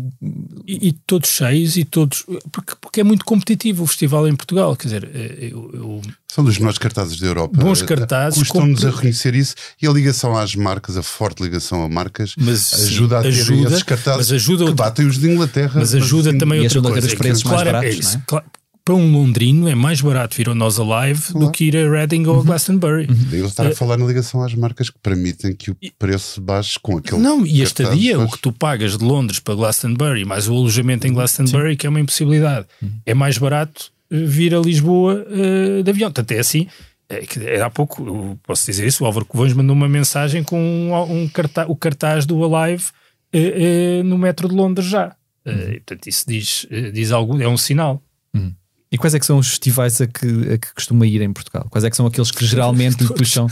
E, 0.68 0.90
e, 0.90 0.92
todos 0.92 1.30
cheios 1.30 1.78
e 1.78 1.84
todos. 1.84 2.26
Porque, 2.52 2.76
porque 2.80 3.02
é 3.02 3.04
muito 3.04 3.26
competitivo 3.26 3.84
o 3.84 3.88
festival 3.88 4.28
em 4.28 4.36
Portugal. 4.36 4.76
Quer 4.76 4.88
dizer, 4.88 5.12
eh, 5.14 5.50
eu, 5.52 5.72
eu... 5.74 6.02
são 6.28 6.44
dos 6.44 6.58
melhores 6.58 6.78
cartazes 6.78 7.20
da 7.20 7.28
Europa. 7.28 7.60
Bons 7.60 7.82
cartazes. 7.82 8.40
Custam-nos 8.40 8.86
a 8.86 8.92
reconhecer 8.92 9.34
isso 9.36 9.56
e 9.82 9.88
a 9.88 9.92
ligação 9.92 10.38
às 10.38 10.56
marcas, 10.56 10.98
a 10.98 11.04
forte 11.04 11.42
ligação 11.42 11.84
a 11.84 11.90
marcas, 11.90 12.34
mas, 12.38 12.74
ajuda 12.74 13.22
sim, 13.22 13.28
a 13.28 13.32
ter 13.32 13.40
ajuda, 13.40 13.70
esses 13.70 13.84
cartazes 13.84 14.19
mas 14.20 14.32
ajuda 14.32 14.66
que 14.66 14.74
batem 14.74 15.06
os 15.06 15.18
de 15.18 15.30
Inglaterra. 15.30 15.74
Mas 15.76 15.96
ajuda 15.96 16.32
mas, 16.32 16.40
também 16.40 16.62
outra 16.62 16.82
coisa. 16.82 17.16
Preços 17.16 17.44
mais 17.44 17.62
claro, 17.62 17.72
baratos, 17.72 18.16
é, 18.16 18.18
é? 18.18 18.22
Claro, 18.28 18.46
para 18.90 18.96
um 18.96 19.12
londrino 19.12 19.70
é 19.70 19.76
mais 19.76 20.02
barato 20.02 20.36
vir 20.36 20.50
ao 20.50 20.56
Nós 20.56 20.80
Alive 20.80 21.22
claro. 21.32 21.46
do 21.46 21.52
que 21.52 21.66
ir 21.66 21.78
a 21.78 21.90
Reading 21.90 22.26
ou 22.26 22.34
a 22.34 22.38
uhum. 22.40 22.44
Glastonbury. 22.44 23.08
Uhum. 23.08 23.26
Daí 23.30 23.40
estar 23.42 23.68
a 23.68 23.76
falar 23.76 23.98
na 23.98 24.06
ligação 24.06 24.42
às 24.42 24.56
marcas 24.56 24.90
que 24.90 24.98
permitem 24.98 25.56
que 25.56 25.70
o 25.70 25.78
preço 26.00 26.42
baixe 26.42 26.80
com 26.82 26.98
aquele. 26.98 27.22
Não, 27.22 27.46
e 27.46 27.62
este 27.62 27.84
dia, 27.92 28.20
o 28.20 28.28
que 28.28 28.40
tu 28.40 28.52
pagas 28.52 28.98
de 28.98 29.04
Londres 29.04 29.40
para 29.40 29.54
Glastonbury, 29.54 30.26
mais 30.26 30.50
o 30.50 30.54
alojamento 30.54 31.06
em 31.06 31.14
Glastonbury, 31.14 31.72
Sim. 31.72 31.78
que 31.78 31.86
é 31.86 31.90
uma 31.90 32.00
impossibilidade, 32.00 32.66
uhum. 32.82 32.90
é 33.06 33.14
mais 33.14 33.38
barato 33.38 33.92
eh, 34.12 34.24
vir 34.26 34.56
a 34.56 34.60
Lisboa 34.60 35.24
uh, 35.24 35.84
de 35.84 35.90
avião. 35.92 36.10
Portanto, 36.10 36.32
é 36.32 36.40
assim. 36.40 36.66
É, 37.08 37.26
é, 37.58 37.62
há 37.62 37.70
pouco, 37.70 38.40
posso 38.44 38.66
dizer 38.66 38.88
isso, 38.88 39.04
o 39.04 39.08
Álvaro 39.08 39.26
Covões 39.26 39.54
mandou 39.54 39.76
uma 39.76 39.90
mensagem 39.90 40.44
com 40.44 40.60
um, 40.60 41.24
um 41.24 41.28
cartaz, 41.28 41.68
o 41.70 41.76
cartaz 41.76 42.26
do 42.26 42.44
Alive 42.44 42.86
uh, 43.34 44.02
uh, 44.02 44.04
no 44.04 44.18
metro 44.18 44.48
de 44.48 44.56
Londres 44.56 44.88
já. 44.88 45.16
Uhum. 45.46 45.74
portanto, 45.74 46.08
isso 46.08 46.26
diz, 46.28 46.68
diz 46.94 47.12
algo, 47.12 47.42
é 47.42 47.48
um 47.48 47.58
sinal. 47.58 48.04
Uhum. 48.36 48.54
E 48.92 48.98
quais 48.98 49.14
é 49.14 49.20
que 49.20 49.26
são 49.26 49.38
os 49.38 49.48
festivais 49.48 50.02
a 50.02 50.08
que, 50.08 50.26
a 50.54 50.58
que 50.58 50.74
costuma 50.74 51.06
ir 51.06 51.22
em 51.22 51.32
Portugal? 51.32 51.68
Quais 51.70 51.84
é 51.84 51.92
que 51.92 51.96
são 51.96 52.08
aqueles 52.08 52.32
que 52.32 52.44
geralmente 52.46 53.04
lhe 53.04 53.14
puxam 53.14 53.48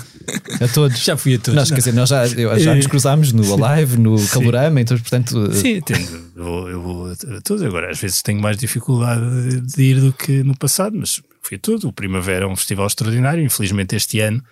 a 0.60 0.68
todos? 0.68 0.98
Já 1.04 1.16
fui 1.16 1.36
a 1.36 1.38
todos. 1.38 1.54
Nós, 1.54 1.70
quer 1.70 1.78
dizer, 1.78 1.94
nós 1.94 2.10
já, 2.10 2.26
já 2.26 2.74
nos 2.74 2.88
cruzámos 2.88 3.32
no 3.32 3.66
Alive, 3.66 3.98
no 3.98 4.18
Sim. 4.18 4.28
Calorama, 4.28 4.82
então, 4.82 4.98
portanto. 4.98 5.54
Sim, 5.54 5.80
tenho, 5.82 6.32
eu, 6.36 6.70
eu 6.70 6.82
vou 6.82 7.12
a 7.12 7.42
todos. 7.44 7.62
Agora, 7.62 7.92
às 7.92 8.00
vezes 8.00 8.24
tenho 8.24 8.42
mais 8.42 8.58
dificuldade 8.58 9.62
de 9.62 9.84
ir 9.84 10.02
do 10.02 10.12
que 10.12 10.44
no 10.44 10.58
passado, 10.58 10.98
mas 10.98 11.22
fui 11.44 11.58
a 11.58 11.60
tudo. 11.60 11.88
O 11.88 11.94
Primavera 11.94 12.46
é 12.46 12.48
um 12.48 12.56
festival 12.56 12.88
extraordinário. 12.88 13.44
Infelizmente, 13.44 13.96
este 13.96 14.20
ano, 14.20 14.44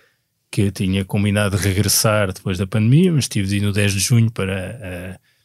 que 0.50 0.62
eu 0.62 0.72
tinha 0.72 1.04
combinado 1.04 1.56
regressar 1.56 2.32
depois 2.32 2.58
da 2.58 2.66
pandemia, 2.66 3.12
mas 3.12 3.28
tive 3.28 3.48
de 3.48 3.56
ir 3.56 3.60
no 3.60 3.72
10 3.72 3.92
de 3.92 3.98
junho 3.98 4.30
para. 4.30 5.16
Uh, 5.20 5.36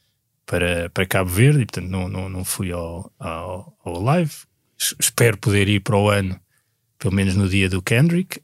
para, 0.44 0.90
para 0.90 1.06
Cabo 1.06 1.30
Verde 1.30 1.62
e 1.62 1.66
portanto 1.66 1.90
não, 1.90 2.10
não, 2.10 2.28
não 2.28 2.44
fui 2.44 2.74
ao, 2.74 3.10
ao, 3.18 3.74
ao 3.86 4.02
live 4.02 4.34
espero 5.00 5.38
poder 5.38 5.68
ir 5.68 5.82
para 5.82 5.98
o 5.98 6.10
ano, 6.10 6.40
pelo 6.98 7.14
menos 7.14 7.36
no 7.36 7.48
dia 7.48 7.70
do 7.70 7.82
Kendrick, 7.82 8.42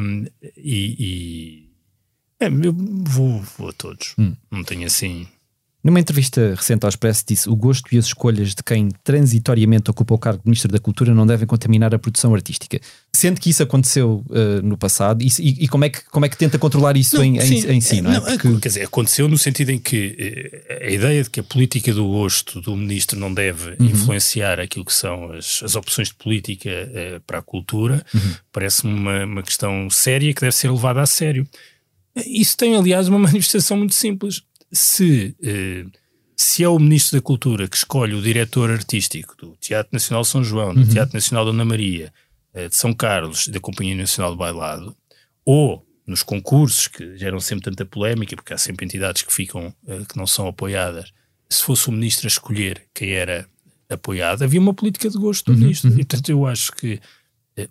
um, 0.00 0.26
e, 0.56 0.96
e 0.98 1.70
é, 2.38 2.46
eu 2.46 2.72
vou, 2.72 3.40
vou 3.40 3.68
a 3.68 3.72
todos. 3.72 4.14
Hum. 4.18 4.34
Não 4.50 4.64
tenho 4.64 4.86
assim 4.86 5.26
numa 5.82 5.98
entrevista 5.98 6.54
recente 6.54 6.84
ao 6.84 6.90
Expresso, 6.90 7.24
disse 7.26 7.48
o 7.48 7.56
gosto 7.56 7.94
e 7.94 7.98
as 7.98 8.06
escolhas 8.06 8.54
de 8.54 8.62
quem 8.62 8.90
transitoriamente 9.02 9.90
ocupa 9.90 10.14
o 10.14 10.18
cargo 10.18 10.42
de 10.42 10.46
Ministro 10.46 10.70
da 10.70 10.78
Cultura 10.78 11.14
não 11.14 11.26
devem 11.26 11.46
contaminar 11.46 11.94
a 11.94 11.98
produção 11.98 12.34
artística. 12.34 12.78
Sendo 13.12 13.40
que 13.40 13.48
isso 13.48 13.62
aconteceu 13.62 14.24
uh, 14.28 14.62
no 14.62 14.76
passado, 14.76 15.22
e, 15.22 15.28
e, 15.38 15.68
como, 15.68 15.86
é 15.86 15.88
que, 15.88 16.04
como 16.10 16.26
é 16.26 16.28
que 16.28 16.36
tenta 16.36 16.58
controlar 16.58 16.98
isso 16.98 17.16
não, 17.16 17.24
em, 17.24 17.40
sim, 17.40 17.66
em, 17.66 17.76
em, 17.76 17.80
si? 17.80 18.02
Não, 18.02 18.10
é? 18.10 18.14
não 18.14 18.22
Porque... 18.22 18.60
Quer 18.60 18.68
dizer, 18.68 18.84
aconteceu 18.84 19.26
no 19.26 19.38
sentido 19.38 19.70
em 19.70 19.78
que 19.78 20.62
uh, 20.68 20.84
a 20.86 20.90
ideia 20.90 21.22
de 21.22 21.30
que 21.30 21.40
a 21.40 21.42
política 21.42 21.94
do 21.94 22.06
gosto 22.06 22.60
do 22.60 22.76
Ministro 22.76 23.18
não 23.18 23.32
deve 23.32 23.70
uhum. 23.70 23.86
influenciar 23.86 24.60
aquilo 24.60 24.84
que 24.84 24.92
são 24.92 25.32
as, 25.32 25.62
as 25.62 25.76
opções 25.76 26.08
de 26.08 26.14
política 26.14 26.68
uh, 26.70 27.20
para 27.26 27.38
a 27.38 27.42
cultura 27.42 28.04
uhum. 28.14 28.34
parece-me 28.52 28.92
uma, 28.92 29.24
uma 29.24 29.42
questão 29.42 29.88
séria 29.88 30.34
que 30.34 30.42
deve 30.42 30.54
ser 30.54 30.70
levada 30.70 31.00
a 31.00 31.06
sério. 31.06 31.48
Isso 32.26 32.54
tem, 32.56 32.74
aliás, 32.74 33.08
uma 33.08 33.18
manifestação 33.18 33.78
muito 33.78 33.94
simples 33.94 34.42
se, 34.72 35.36
eh, 35.42 35.84
se 36.36 36.62
é 36.62 36.68
o 36.68 36.78
Ministro 36.78 37.18
da 37.18 37.22
Cultura 37.22 37.68
que 37.68 37.76
escolhe 37.76 38.14
o 38.14 38.22
diretor 38.22 38.70
artístico 38.70 39.36
do 39.36 39.56
Teatro 39.56 39.90
Nacional 39.92 40.24
São 40.24 40.42
João, 40.42 40.74
do 40.74 40.80
uhum. 40.80 40.88
Teatro 40.88 41.14
Nacional 41.14 41.44
Dona 41.44 41.64
Maria, 41.64 42.12
eh, 42.54 42.68
de 42.68 42.76
São 42.76 42.92
Carlos 42.92 43.48
da 43.48 43.60
Companhia 43.60 43.96
Nacional 43.96 44.32
de 44.32 44.38
Bailado, 44.38 44.96
ou 45.44 45.86
nos 46.06 46.22
concursos 46.22 46.88
que 46.88 47.16
geram 47.16 47.40
sempre 47.40 47.64
tanta 47.64 47.84
polémica, 47.84 48.34
porque 48.36 48.52
há 48.52 48.58
sempre 48.58 48.84
entidades 48.84 49.22
que 49.22 49.32
ficam, 49.32 49.74
eh, 49.86 50.02
que 50.08 50.16
não 50.16 50.26
são 50.26 50.46
apoiadas, 50.46 51.12
se 51.48 51.62
fosse 51.62 51.88
o 51.88 51.92
Ministro 51.92 52.26
a 52.26 52.28
escolher 52.28 52.82
quem 52.94 53.10
era 53.10 53.46
apoiado, 53.88 54.44
havia 54.44 54.60
uma 54.60 54.72
política 54.72 55.10
de 55.10 55.18
gosto 55.18 55.46
do 55.46 55.52
uhum, 55.52 55.64
Ministro. 55.64 55.90
Uhum. 55.90 55.96
E, 55.96 56.04
portanto, 56.04 56.28
eu 56.28 56.46
acho 56.46 56.72
que 56.72 57.00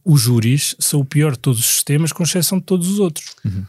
os 0.04 0.22
júris 0.22 0.76
são 0.78 1.00
o 1.00 1.06
pior 1.06 1.32
de 1.32 1.40
todos 1.40 1.62
os 1.62 1.66
sistemas, 1.66 2.12
com 2.12 2.22
exceção 2.22 2.60
de 2.60 2.66
todos 2.66 2.90
os 2.90 3.00
outros. 3.00 3.36
Uhum 3.44 3.66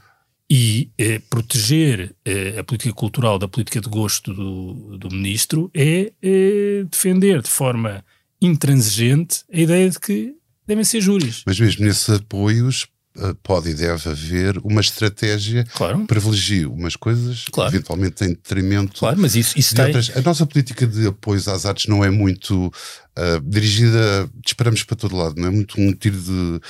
e 0.50 0.90
eh, 0.98 1.20
proteger 1.30 2.12
eh, 2.24 2.58
a 2.58 2.64
política 2.64 2.92
cultural 2.92 3.38
da 3.38 3.46
política 3.46 3.80
de 3.80 3.88
gosto 3.88 4.34
do, 4.34 4.98
do 4.98 5.08
ministro 5.08 5.70
é 5.72 6.12
eh, 6.20 6.84
defender 6.90 7.40
de 7.40 7.48
forma 7.48 8.04
intransigente 8.42 9.44
a 9.52 9.60
ideia 9.60 9.88
de 9.88 10.00
que 10.00 10.34
devem 10.66 10.82
ser 10.82 11.00
júris. 11.00 11.42
Mas 11.46 11.60
mesmo 11.60 11.84
nesses 11.84 12.10
apoios 12.10 12.88
eh, 13.16 13.34
pode 13.42 13.70
e 13.70 13.74
deve 13.74 14.08
haver 14.08 14.58
uma 14.64 14.80
estratégia 14.80 15.64
claro. 15.74 16.00
que 16.00 16.06
privilegie 16.06 16.64
umas 16.64 16.94
coisas, 16.94 17.44
claro. 17.50 17.70
eventualmente 17.70 18.24
em 18.24 18.28
detrimento 18.28 19.00
claro, 19.00 19.20
mas 19.20 19.34
isso, 19.34 19.58
isso 19.58 19.74
de 19.74 19.82
outras. 19.82 20.16
A 20.16 20.20
nossa 20.22 20.46
política 20.46 20.86
de 20.86 21.08
apoios 21.08 21.46
às 21.48 21.66
artes 21.66 21.86
não 21.86 22.04
é 22.04 22.10
muito 22.10 22.66
uh, 22.66 23.40
dirigida, 23.44 24.30
disparamos 24.44 24.84
para 24.84 24.96
todo 24.96 25.16
lado, 25.16 25.40
não 25.40 25.48
é 25.48 25.50
muito 25.50 25.80
um 25.80 25.92
tiro 25.92 26.20
de, 26.20 26.60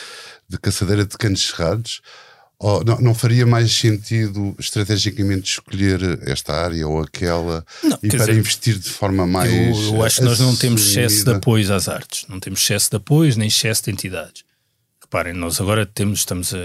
de 0.48 0.58
caçadeira 0.58 1.04
de 1.04 1.16
canos 1.18 1.46
cerrados. 1.46 2.00
Oh, 2.62 2.84
não, 2.84 3.00
não, 3.00 3.14
faria 3.14 3.46
mais 3.46 3.72
sentido 3.72 4.54
estrategicamente 4.58 5.52
escolher 5.52 6.20
esta 6.28 6.52
área 6.52 6.86
ou 6.86 7.00
aquela 7.00 7.64
não, 7.82 7.98
e 8.02 8.08
para 8.08 8.18
dizer, 8.18 8.36
investir 8.36 8.78
de 8.78 8.90
forma 8.90 9.26
mais. 9.26 9.50
Eu, 9.50 9.94
eu 9.94 10.04
acho 10.04 10.16
que 10.16 10.24
nós 10.24 10.38
não 10.38 10.54
temos 10.54 10.86
excesso 10.86 11.24
de 11.24 11.30
apoio 11.30 11.72
às 11.72 11.88
artes, 11.88 12.26
não 12.28 12.38
temos 12.38 12.60
excesso 12.60 12.90
de 12.90 12.96
apoios 12.98 13.34
nem 13.34 13.48
excesso 13.48 13.84
de 13.84 13.90
entidades. 13.92 14.44
Reparem, 15.00 15.32
nós 15.32 15.58
agora 15.58 15.86
temos, 15.86 16.18
estamos 16.18 16.52
a, 16.52 16.58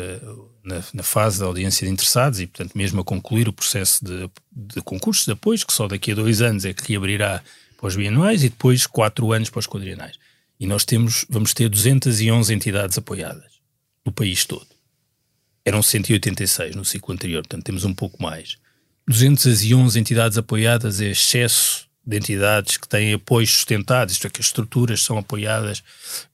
na, 0.66 0.84
na, 0.96 1.02
fase 1.02 1.40
da 1.40 1.46
audiência 1.46 1.88
de 1.88 1.94
interessados 1.94 2.42
e, 2.42 2.48
portanto, 2.48 2.78
mesmo 2.78 3.00
a 3.00 3.04
concluir 3.06 3.48
o 3.48 3.54
processo 3.54 4.04
de, 4.04 4.30
de 4.52 4.82
concursos 4.82 5.24
de 5.24 5.32
apoios, 5.32 5.64
que 5.64 5.72
só 5.72 5.88
daqui 5.88 6.12
a 6.12 6.16
dois 6.16 6.42
anos 6.42 6.66
é 6.66 6.74
que 6.74 6.92
reabrirá 6.92 7.42
para 7.78 7.88
os 7.88 7.96
bianuais 7.96 8.44
e 8.44 8.50
depois 8.50 8.86
quatro 8.86 9.32
anos 9.32 9.50
para 9.50 9.60
os 9.60 9.68
quadrienais. 9.68 10.18
E 10.60 10.68
nós 10.68 10.84
temos, 10.84 11.26
vamos 11.30 11.54
ter 11.54 11.70
211 11.70 12.54
entidades 12.54 12.98
apoiadas 12.98 13.54
no 14.06 14.12
país 14.12 14.44
todo 14.44 14.75
eram 15.66 15.82
186 15.82 16.76
no 16.76 16.86
ciclo 16.86 17.14
anterior, 17.14 17.42
portanto 17.42 17.64
temos 17.64 17.84
um 17.84 17.94
pouco 17.94 18.22
mais. 18.22 18.58
211 19.08 20.00
entidades 20.00 20.38
apoiadas 20.38 21.02
é 21.02 21.10
excesso 21.10 21.88
de 22.06 22.18
entidades 22.18 22.78
que 22.78 22.88
têm 22.88 23.14
apoios 23.14 23.50
sustentados, 23.52 24.14
isto 24.14 24.28
é, 24.28 24.30
que 24.30 24.40
as 24.40 24.48
estruturas 24.48 25.02
são 25.02 25.18
apoiadas 25.18 25.84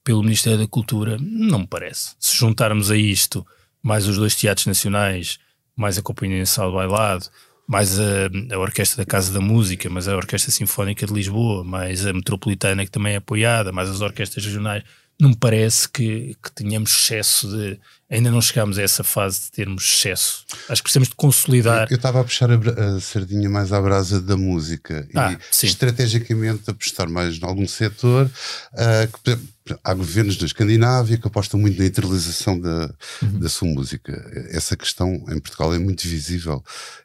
pelo 0.04 0.22
Ministério 0.22 0.60
da 0.60 0.68
Cultura, 0.68 1.18
não 1.20 1.60
me 1.60 1.68
parece. 1.68 2.14
Se 2.20 2.36
juntarmos 2.36 2.92
a 2.92 2.98
isto 2.98 3.46
mais 3.82 4.06
os 4.08 4.18
dois 4.18 4.36
teatros 4.36 4.68
nacionais, 4.68 5.40
mais 5.76 5.98
a 5.98 6.02
Companhia 6.02 6.40
Nacional 6.40 6.74
Bailado, 6.74 7.26
mais 7.68 7.98
a, 8.00 8.28
a, 8.54 8.60
Orquestra 8.60 8.98
da 8.98 9.10
Casa 9.10 9.32
da 9.32 9.40
Música, 9.40 9.90
mais 9.90 10.08
a 10.08 10.16
Orquestra 10.16 10.52
Sinfónica 10.52 11.06
de 11.06 11.14
Lisboa, 11.14 11.64
mais 11.64 12.06
a 12.06 12.12
Metropolitana 12.12 12.84
que 12.84 12.92
também 12.92 13.14
é 13.14 13.18
apoiada, 13.18 13.72
mais 13.72 13.90
as 13.90 14.02
orquestras 14.02 14.46
regionais, 14.46 14.84
não 15.22 15.30
me 15.30 15.36
parece 15.36 15.88
que, 15.88 16.36
que 16.42 16.52
tenhamos 16.52 16.92
excesso 16.92 17.48
de. 17.48 17.80
Ainda 18.10 18.32
não 18.32 18.42
chegámos 18.42 18.80
a 18.80 18.82
essa 18.82 19.04
fase 19.04 19.42
de 19.42 19.52
termos 19.52 19.84
excesso. 19.84 20.44
Acho 20.68 20.82
que 20.82 20.84
precisamos 20.84 21.10
de 21.10 21.16
consolidar. 21.16 21.88
Eu 21.92 21.96
estava 21.96 22.20
a 22.20 22.24
puxar 22.24 22.50
a, 22.52 22.56
a 22.56 23.00
sardinha 23.00 23.48
mais 23.48 23.72
à 23.72 23.80
brasa 23.80 24.20
da 24.20 24.36
música 24.36 25.08
ah, 25.16 25.32
e 25.32 25.38
sim. 25.52 25.68
estrategicamente 25.68 26.70
apostar 26.70 27.08
mais 27.08 27.38
em 27.38 27.46
algum 27.46 27.68
setor. 27.68 28.26
Uh, 28.74 29.20
que, 29.24 29.38
há 29.84 29.94
governos 29.94 30.38
da 30.38 30.46
Escandinávia 30.48 31.20
que 31.20 31.28
apostam 31.28 31.60
muito 31.60 31.80
na 31.80 31.86
internalização 31.86 32.60
da, 32.60 32.94
uhum. 33.22 33.40
da 33.40 33.48
sua 33.48 33.68
música. 33.68 34.12
Essa 34.50 34.76
questão 34.76 35.14
em 35.30 35.40
Portugal 35.40 35.74
é 35.74 35.80
muito 35.80 36.02
visível. 36.02 36.64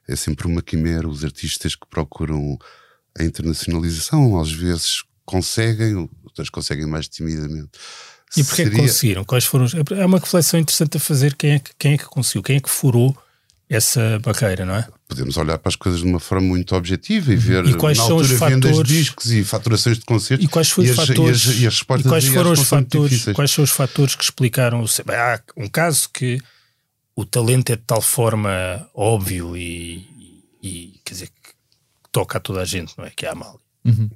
É 0.08 0.16
sempre 0.16 0.46
uma 0.46 0.62
quimera. 0.62 1.06
Os 1.06 1.22
artistas 1.22 1.76
que 1.76 1.86
procuram 1.86 2.58
a 3.16 3.22
internacionalização, 3.22 4.40
às 4.40 4.50
vezes 4.50 5.02
conseguem, 5.26 6.08
outras 6.24 6.48
conseguem 6.48 6.86
mais 6.86 7.08
timidamente. 7.08 7.70
E 8.36 8.42
porquê 8.42 8.64
Seria... 8.64 8.72
que 8.72 8.78
conseguiram? 8.78 9.24
Quais 9.24 9.44
foram? 9.44 9.66
É 9.96 10.06
uma 10.06 10.18
reflexão 10.18 10.58
interessante 10.58 10.96
a 10.96 11.00
fazer. 11.00 11.34
Quem 11.34 11.52
é 11.52 11.58
que, 11.58 11.70
quem 11.78 11.92
é 11.94 11.98
que 11.98 12.04
conseguiu? 12.04 12.42
Quem 12.42 12.56
é 12.56 12.60
que 12.60 12.70
furou 12.70 13.16
essa 13.68 14.18
barreira, 14.20 14.64
não 14.64 14.76
é? 14.76 14.86
Podemos 15.08 15.36
olhar 15.36 15.58
para 15.58 15.68
as 15.68 15.76
coisas 15.76 16.00
de 16.00 16.06
uma 16.06 16.20
forma 16.20 16.46
muito 16.46 16.74
objetiva 16.74 17.32
e 17.32 17.36
ver 17.36 17.64
e 17.66 17.74
quais 17.74 17.98
na 17.98 18.04
são 18.04 18.16
altura 18.16 18.32
os 18.32 18.38
fatores... 18.38 18.64
vendas 18.64 18.76
de 18.76 18.98
discos 18.98 19.32
e 19.32 19.44
faturações 19.44 19.98
de 19.98 20.04
concertos 20.04 20.44
e 20.44 20.48
quais 20.48 20.70
foram 20.70 20.90
os 20.90 20.98
as, 20.98 21.08
fatores 21.08 21.46
e 21.46 21.48
as, 21.48 21.56
e 21.56 21.66
as 21.66 21.74
respostas 21.74 22.06
e 22.06 22.08
quais 22.08 22.26
foram 22.26 22.52
os 22.52 22.62
fatores 22.62 23.24
quais 23.34 23.50
são 23.50 23.64
os 23.64 23.70
fatores 23.70 24.14
que 24.14 24.22
explicaram 24.22 24.84
bem, 25.04 25.16
há 25.16 25.40
um 25.56 25.68
caso 25.68 26.08
que 26.12 26.40
o 27.16 27.24
talento 27.24 27.70
é 27.70 27.76
de 27.76 27.82
tal 27.82 28.02
forma 28.02 28.88
óbvio 28.94 29.56
e, 29.56 30.06
e 30.62 31.00
quer 31.04 31.14
dizer 31.14 31.26
que 31.26 31.50
toca 32.12 32.38
a 32.38 32.40
toda 32.40 32.60
a 32.60 32.64
gente, 32.64 32.94
não 32.96 33.04
é? 33.04 33.10
Que 33.10 33.26
é 33.26 33.30
a 33.30 33.32
Amália. 33.32 33.60
Uhum. 33.84 34.10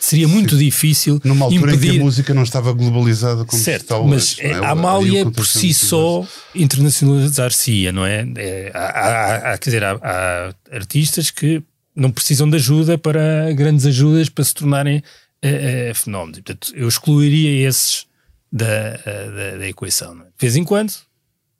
Seria 0.00 0.26
muito 0.26 0.56
Sim. 0.56 0.64
difícil 0.64 1.20
numa 1.24 1.46
altura 1.46 1.72
impedir... 1.72 1.88
em 1.88 1.92
que 1.94 2.00
a 2.00 2.04
música 2.04 2.34
não 2.34 2.42
estava 2.42 2.72
globalizada 2.72 3.44
como 3.44 3.62
certo, 3.62 3.82
está 3.82 3.98
mas 4.00 4.38
hoje, 4.38 4.46
é? 4.46 4.54
a 4.54 4.70
Amália 4.70 5.30
por 5.30 5.46
si 5.46 5.74
só 5.74 6.26
internacionalizar-se-ia, 6.54 7.92
não 7.92 8.06
é? 8.06 8.26
é 8.36 8.70
há, 8.74 9.52
há, 9.52 9.58
quer 9.58 9.70
dizer, 9.70 9.84
há, 9.84 9.98
há, 10.02 10.54
artistas 10.74 11.30
que 11.30 11.62
não 11.94 12.10
precisam 12.10 12.48
de 12.48 12.56
ajuda 12.56 12.96
para 12.96 13.52
grandes 13.52 13.84
ajudas 13.84 14.28
para 14.28 14.44
se 14.44 14.54
tornarem 14.54 15.02
é, 15.42 15.88
é, 15.90 15.94
fenómenos. 15.94 16.40
Portanto, 16.40 16.72
eu 16.74 16.88
excluiria 16.88 17.68
esses 17.68 18.06
da, 18.50 18.92
da, 18.92 19.58
da 19.58 19.68
equação. 19.68 20.12
É? 20.20 20.24
De 20.24 20.30
vez 20.40 20.56
em 20.56 20.64
quando 20.64 20.92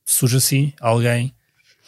surge 0.06 0.36
assim 0.36 0.72
alguém 0.80 1.34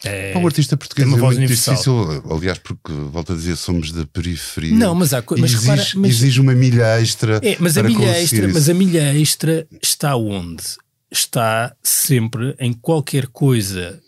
é, 0.03 0.31
para 0.31 0.41
o 0.41 0.45
artista 0.45 0.75
português 0.75 1.07
é 1.07 1.11
muito 1.11 1.25
universal. 1.25 1.75
difícil, 1.75 2.23
aliás, 2.31 2.57
porque, 2.57 2.91
volto 2.91 3.33
a 3.33 3.35
dizer, 3.35 3.55
somos 3.55 3.91
da 3.91 4.05
periferia. 4.05 4.75
Não, 4.75 4.95
mas, 4.95 5.13
há, 5.13 5.23
mas, 5.37 5.53
exige, 5.53 5.69
repara, 5.69 5.89
mas 5.95 6.09
exige 6.11 6.41
uma 6.41 6.55
milha 6.55 7.01
extra. 7.01 7.39
É, 7.43 7.55
mas, 7.59 7.77
a 7.77 7.83
milha 7.83 8.19
extra 8.19 8.47
mas 8.47 8.69
a 8.69 8.73
milha 8.73 9.13
extra 9.13 9.67
está 9.81 10.15
onde? 10.15 10.63
Está 11.11 11.75
sempre 11.83 12.55
em 12.59 12.73
qualquer 12.73 13.27
coisa 13.27 14.01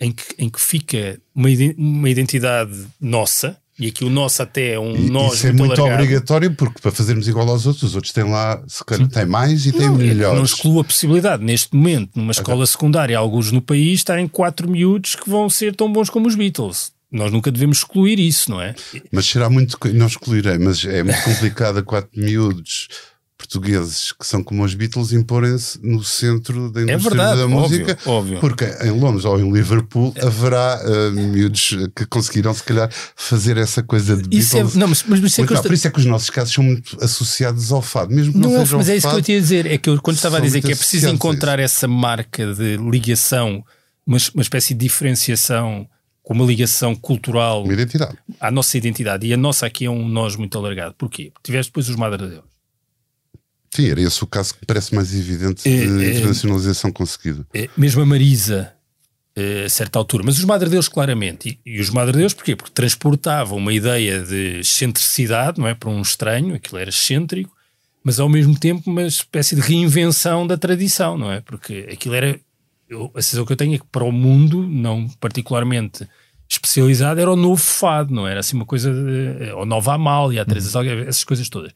em 0.00 0.12
que, 0.12 0.24
em 0.38 0.48
que 0.48 0.60
fica 0.60 1.20
uma, 1.34 1.48
uma 1.76 2.08
identidade 2.08 2.86
nossa, 3.00 3.59
e 3.80 3.88
aqui 3.88 4.04
o 4.04 4.10
nosso 4.10 4.42
até 4.42 4.74
é 4.74 4.78
um 4.78 4.94
e, 4.94 5.10
nós 5.10 5.34
Isso 5.34 5.46
é 5.46 5.52
muito 5.52 5.82
obrigatório 5.82 6.54
porque 6.54 6.80
para 6.80 6.92
fazermos 6.92 7.26
igual 7.26 7.48
aos 7.48 7.66
outros, 7.66 7.84
os 7.84 7.94
outros 7.94 8.12
têm 8.12 8.24
lá, 8.24 8.62
se 8.68 8.84
calhar, 8.84 9.08
têm 9.08 9.24
mais 9.24 9.64
e 9.64 9.72
têm 9.72 9.88
não, 9.88 9.96
melhores. 9.96 10.36
Não 10.36 10.44
excluo 10.44 10.80
a 10.80 10.84
possibilidade, 10.84 11.42
neste 11.42 11.74
momento, 11.74 12.10
numa 12.14 12.32
escola 12.32 12.66
secundária, 12.66 13.16
alguns 13.16 13.50
no 13.50 13.62
país, 13.62 14.00
estarem 14.00 14.28
quatro 14.28 14.70
miúdos 14.70 15.14
que 15.16 15.28
vão 15.28 15.48
ser 15.48 15.74
tão 15.74 15.90
bons 15.90 16.10
como 16.10 16.28
os 16.28 16.34
Beatles. 16.34 16.92
Nós 17.10 17.32
nunca 17.32 17.50
devemos 17.50 17.78
excluir 17.78 18.20
isso, 18.20 18.50
não 18.50 18.60
é? 18.60 18.74
Mas 19.10 19.26
será 19.26 19.50
muito. 19.50 19.76
Não 19.92 20.06
excluirei, 20.06 20.58
mas 20.58 20.84
é 20.84 21.02
muito 21.02 21.22
complicado 21.24 21.78
a 21.78 21.82
quatro 21.82 22.10
miúdos 22.14 22.88
portugueses 23.40 24.12
que 24.12 24.26
são 24.26 24.42
como 24.44 24.62
os 24.62 24.74
Beatles 24.74 25.12
imporem-se 25.12 25.80
no 25.82 26.04
centro 26.04 26.70
da 26.70 26.80
É 26.80 26.84
indústria 26.84 27.10
verdade, 27.10 27.38
da 27.40 27.48
música, 27.48 27.92
óbvio, 28.04 28.12
óbvio. 28.12 28.40
porque 28.40 28.64
em 28.82 28.90
Londres 28.90 29.24
ou 29.24 29.40
em 29.40 29.50
Liverpool 29.50 30.14
haverá 30.20 30.78
uh, 30.84 31.10
miúdos 31.12 31.70
que 31.96 32.04
conseguiram 32.06 32.52
se 32.52 32.62
calhar 32.62 32.90
fazer 33.16 33.56
essa 33.56 33.82
coisa 33.82 34.16
de 34.16 34.24
é, 34.24 34.40
Beatles. 34.40 34.74
não, 34.74 34.88
mas, 34.88 35.02
mas 35.04 35.38
é 35.38 35.42
mal. 35.42 35.62
Por 35.62 35.72
isso 35.72 35.88
é 35.88 35.90
que 35.90 35.98
os 35.98 36.04
nossos 36.04 36.28
casos 36.28 36.52
são 36.52 36.62
muito 36.62 37.02
associados 37.02 37.72
ao 37.72 37.80
fado, 37.80 38.14
mesmo 38.14 38.38
não, 38.38 38.50
Não, 38.50 38.60
é, 38.60 38.66
mas 38.72 38.88
é 38.88 38.96
isso 38.96 39.08
que 39.08 39.16
eu 39.16 39.22
tinha 39.22 39.38
a 39.38 39.40
dizer. 39.40 39.66
É 39.66 39.78
que 39.78 39.88
eu, 39.88 40.00
quando 40.02 40.16
estava 40.16 40.36
a 40.36 40.40
dizer 40.40 40.60
que 40.60 40.72
é 40.72 40.76
preciso 40.76 41.08
encontrar 41.08 41.58
essa 41.58 41.88
marca 41.88 42.52
de 42.54 42.76
ligação, 42.76 43.64
uma, 44.06 44.18
uma 44.34 44.42
espécie 44.42 44.74
de 44.74 44.80
diferenciação 44.80 45.88
com 46.22 46.34
uma 46.34 46.44
ligação 46.44 46.94
cultural 46.94 47.64
uma 47.64 47.72
identidade. 47.72 48.16
à 48.38 48.50
nossa 48.50 48.76
identidade. 48.76 49.26
E 49.26 49.32
a 49.32 49.36
nossa 49.36 49.66
aqui 49.66 49.86
é 49.86 49.90
um 49.90 50.06
nós 50.06 50.36
muito 50.36 50.56
alargado. 50.58 50.94
Porquê? 50.96 51.30
Porque 51.32 51.50
tiveste 51.50 51.70
depois 51.70 51.88
os 51.88 51.96
Madre 51.96 52.22
de 52.24 52.34
Deus. 52.34 52.49
Sim, 53.72 53.88
era 53.88 54.00
esse 54.00 54.22
o 54.24 54.26
caso 54.26 54.54
que 54.54 54.66
parece 54.66 54.94
mais 54.94 55.14
evidente 55.14 55.68
É, 55.68 55.86
de 55.86 56.04
é- 56.04 56.16
internacionalização 56.18 56.90
conseguida. 56.90 57.46
É, 57.54 57.68
mesmo 57.76 58.02
a 58.02 58.06
Marisa, 58.06 58.72
eh, 59.36 59.64
a 59.64 59.68
certa 59.68 59.98
altura, 59.98 60.24
mas 60.24 60.38
os 60.38 60.44
Madre 60.44 60.68
Deus, 60.68 60.88
claramente. 60.88 61.60
E, 61.64 61.76
e 61.76 61.80
os 61.80 61.88
Madre 61.88 62.16
Deus, 62.18 62.34
porquê? 62.34 62.56
Porque 62.56 62.72
transportavam 62.72 63.58
uma 63.58 63.72
ideia 63.72 64.20
de 64.22 64.58
excentricidade, 64.58 65.60
não 65.60 65.68
é? 65.68 65.74
Para 65.74 65.88
um 65.88 66.02
estranho, 66.02 66.54
aquilo 66.56 66.78
era 66.78 66.90
excêntrico, 66.90 67.54
mas 68.02 68.18
ao 68.18 68.28
mesmo 68.28 68.58
tempo 68.58 68.90
uma 68.90 69.02
espécie 69.04 69.54
de 69.54 69.60
reinvenção 69.60 70.46
da 70.46 70.56
tradição, 70.58 71.16
não 71.16 71.30
é? 71.30 71.40
Porque 71.40 71.88
aquilo 71.92 72.14
era. 72.14 72.40
Eu, 72.88 73.08
a 73.14 73.22
sensação 73.22 73.46
que 73.46 73.52
eu 73.52 73.56
tenho 73.56 73.74
é 73.76 73.78
que 73.78 73.84
para 73.86 74.02
o 74.02 74.10
mundo, 74.10 74.66
não 74.66 75.08
particularmente 75.20 76.08
especializado, 76.48 77.20
era 77.20 77.30
o 77.30 77.36
novo 77.36 77.62
fado, 77.62 78.12
não 78.12 78.26
era 78.26 78.40
assim 78.40 78.56
uma 78.56 78.66
coisa. 78.66 78.92
De, 78.92 79.52
ou 79.52 79.64
nova 79.64 79.94
Amália, 79.94 80.42
a 80.42 80.44
Teresa 80.44 80.70
Salgueiro, 80.70 81.02
essas 81.08 81.22
coisas 81.22 81.48
todas. 81.48 81.72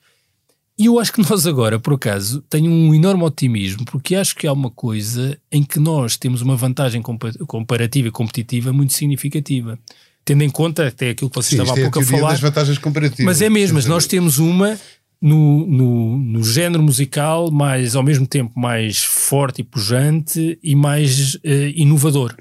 E 0.77 0.87
eu 0.87 0.99
acho 0.99 1.13
que 1.13 1.23
nós 1.29 1.47
agora, 1.47 1.79
por 1.79 1.95
acaso, 1.95 2.43
tenho 2.51 2.71
um 2.71 2.93
enorme 2.95 3.23
otimismo, 3.23 3.85
porque 3.85 4.17
acho 4.17 4.35
que 4.35 4.47
há 4.47 4.53
uma 4.53 4.71
coisa 4.71 5.39
em 5.51 5.63
que 5.63 5.79
nós 5.79 6.17
temos 6.17 6.43
uma 6.43 6.57
vantagem 6.57 7.01
compa- 7.01 7.33
comparativa 7.47 8.09
e 8.09 8.11
competitiva 8.11 8.73
muito 8.73 8.93
significativa. 8.93 9.79
Tendo 10.25 10.43
em 10.43 10.51
conta 10.51 10.89
até 10.89 11.11
aquilo 11.11 11.31
que 11.31 11.37
você 11.37 11.51
Sim, 11.57 11.63
estava 11.63 11.79
há 11.79 11.83
é 11.83 11.87
a 11.87 11.91
pouco 11.91 12.01
a 12.01 12.11
falar. 12.19 12.31
das 12.33 12.41
vantagens 12.41 12.79
comparativas. 12.79 13.25
Mas 13.25 13.41
é 13.43 13.49
mesmo, 13.51 13.75
mas 13.77 13.87
nós 13.87 14.07
temos 14.07 14.39
uma 14.39 14.77
no, 15.21 15.67
no, 15.67 16.19
no 16.19 16.43
género 16.43 16.83
musical 16.83 17.51
mais, 17.51 17.95
ao 17.95 18.03
mesmo 18.03 18.27
tempo, 18.27 18.59
mais 18.59 18.99
forte 18.99 19.61
e 19.61 19.65
pujante 19.65 20.59
e 20.63 20.75
mais 20.75 21.39
eh, 21.45 21.73
inovador, 21.77 22.35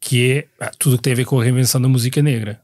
que 0.00 0.30
é 0.30 0.46
ah, 0.60 0.70
tudo 0.78 0.94
o 0.94 0.96
que 0.96 1.02
tem 1.02 1.12
a 1.12 1.16
ver 1.16 1.24
com 1.26 1.38
a 1.38 1.42
reinvenção 1.44 1.80
da 1.80 1.88
música 1.88 2.22
negra. 2.22 2.60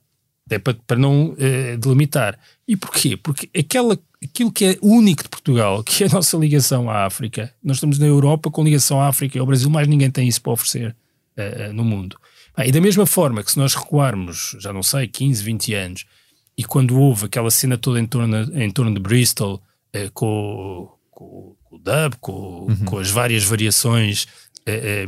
Até 0.47 0.59
para, 0.59 0.75
para 0.87 0.99
não 0.99 1.35
eh, 1.39 1.77
delimitar. 1.77 2.39
E 2.67 2.77
porquê? 2.77 3.17
Porque 3.17 3.49
aquela, 3.59 3.99
aquilo 4.23 4.53
que 4.53 4.65
é 4.65 4.79
único 4.81 5.23
de 5.23 5.29
Portugal, 5.29 5.83
que 5.83 6.05
é 6.05 6.07
a 6.07 6.11
nossa 6.11 6.37
ligação 6.37 6.89
à 6.89 7.05
África, 7.05 7.53
nós 7.63 7.77
estamos 7.79 7.99
na 7.99 8.07
Europa 8.07 8.51
com 8.51 8.63
ligação 8.63 9.01
à 9.01 9.09
África 9.09 9.37
e 9.37 9.41
ao 9.41 9.47
Brasil, 9.47 9.69
mais 9.69 9.89
ninguém 9.89 10.11
tem 10.11 10.29
isso 10.29 10.41
para 10.41 10.53
oferecer 10.53 10.95
eh, 11.37 11.73
no 11.73 11.85
mundo. 11.85 12.17
Ah, 12.55 12.67
e 12.67 12.73
da 12.73 12.81
mesma 12.81 13.07
forma 13.07 13.43
que 13.43 13.51
se 13.51 13.59
nós 13.59 13.75
recuarmos, 13.75 14.57
já 14.61 14.73
não 14.73 14.83
sei, 14.83 15.09
15, 15.09 15.43
20 15.43 15.75
anos, 15.75 16.05
e 16.57 16.65
quando 16.65 16.99
houve 16.99 17.27
aquela 17.27 17.51
cena 17.51 17.77
toda 17.77 17.99
em 17.99 18.07
torno, 18.07 18.37
em 18.55 18.71
torno 18.71 18.95
de 18.95 19.01
Bristol, 19.01 19.61
eh, 19.93 20.11
com, 20.13 20.89
com, 21.11 21.57
com 21.65 21.77
o 21.77 21.79
dub, 21.79 22.17
com, 22.21 22.69
com 22.85 22.99
as 22.99 23.11
várias 23.11 23.45
variações, 23.45 24.27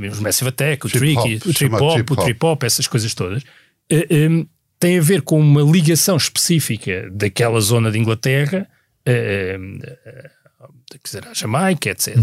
mesmo 0.01 0.21
o 0.21 0.23
Massive 0.23 0.49
Attack, 0.49 0.87
o 0.87 0.89
Tricky, 0.91 1.37
o 1.49 1.55
trip 1.55 1.75
hop, 1.77 2.11
o 2.11 2.17
trip 2.17 2.45
hop, 2.45 2.63
essas 2.65 2.89
coisas 2.89 3.15
todas, 3.15 3.45
eh, 3.89 4.09
tem 4.81 4.99
a 4.99 5.03
ver 5.03 5.23
com 5.23 5.39
uma 5.39 5.63
ligação 5.63 6.17
específica 6.17 7.09
daquela 7.11 7.61
zona 7.61 7.91
de 7.91 7.99
Inglaterra, 7.99 8.69
quer 9.05 10.99
dizer, 11.05 11.27
à 11.29 11.35
Jamaica, 11.35 11.91
etc. 11.91 12.17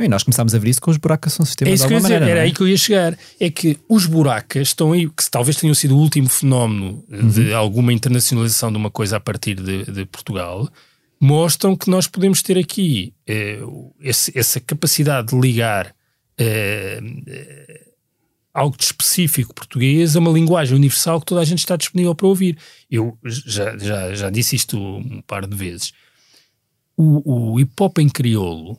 E 0.00 0.06
nós 0.08 0.22
começámos 0.22 0.54
a 0.54 0.58
ver 0.58 0.70
isso 0.70 0.80
com 0.80 0.92
os 0.92 0.96
buracos 0.96 1.32
são 1.32 1.44
sistema 1.44 1.72
É 1.72 1.74
de 1.74 1.82
alguma 1.82 2.00
maneira. 2.00 2.28
era 2.28 2.40
é? 2.40 2.42
aí 2.44 2.52
que 2.52 2.60
eu 2.60 2.68
ia 2.68 2.76
chegar. 2.76 3.18
É 3.40 3.50
que 3.50 3.76
os 3.88 4.06
buracas 4.06 4.68
estão 4.68 4.92
aí, 4.92 5.08
que 5.10 5.28
talvez 5.30 5.56
tenham 5.56 5.74
sido 5.74 5.96
o 5.96 5.98
último 6.00 6.28
fenómeno 6.28 7.04
Uhum. 7.08 7.28
de 7.28 7.52
alguma 7.52 7.92
internacionalização 7.92 8.70
de 8.70 8.76
uma 8.78 8.90
coisa 8.92 9.16
a 9.16 9.20
partir 9.20 9.56
de, 9.56 9.84
de 9.90 10.04
Portugal, 10.06 10.68
mostram 11.20 11.74
que 11.76 11.90
nós 11.90 12.06
podemos 12.06 12.42
ter 12.42 12.56
aqui 12.56 13.12
eh, 13.26 13.58
esse- 14.00 14.32
essa 14.38 14.60
capacidade 14.60 15.28
de 15.28 15.40
ligar 15.40 15.92
eh, 16.38 17.00
algo 18.58 18.76
de 18.76 18.84
específico 18.84 19.54
português 19.54 20.16
a 20.16 20.18
uma 20.18 20.30
linguagem 20.30 20.76
universal 20.76 21.20
que 21.20 21.26
toda 21.26 21.40
a 21.40 21.44
gente 21.44 21.60
está 21.60 21.76
disponível 21.76 22.14
para 22.14 22.26
ouvir. 22.26 22.58
Eu 22.90 23.16
já, 23.24 23.76
já, 23.78 24.14
já 24.14 24.30
disse 24.30 24.56
isto 24.56 24.78
um 24.78 25.22
par 25.26 25.46
de 25.46 25.56
vezes. 25.56 25.92
O, 26.96 27.52
o 27.52 27.60
hip 27.60 27.72
hop 27.80 27.98
em 27.98 28.08
crioulo 28.08 28.78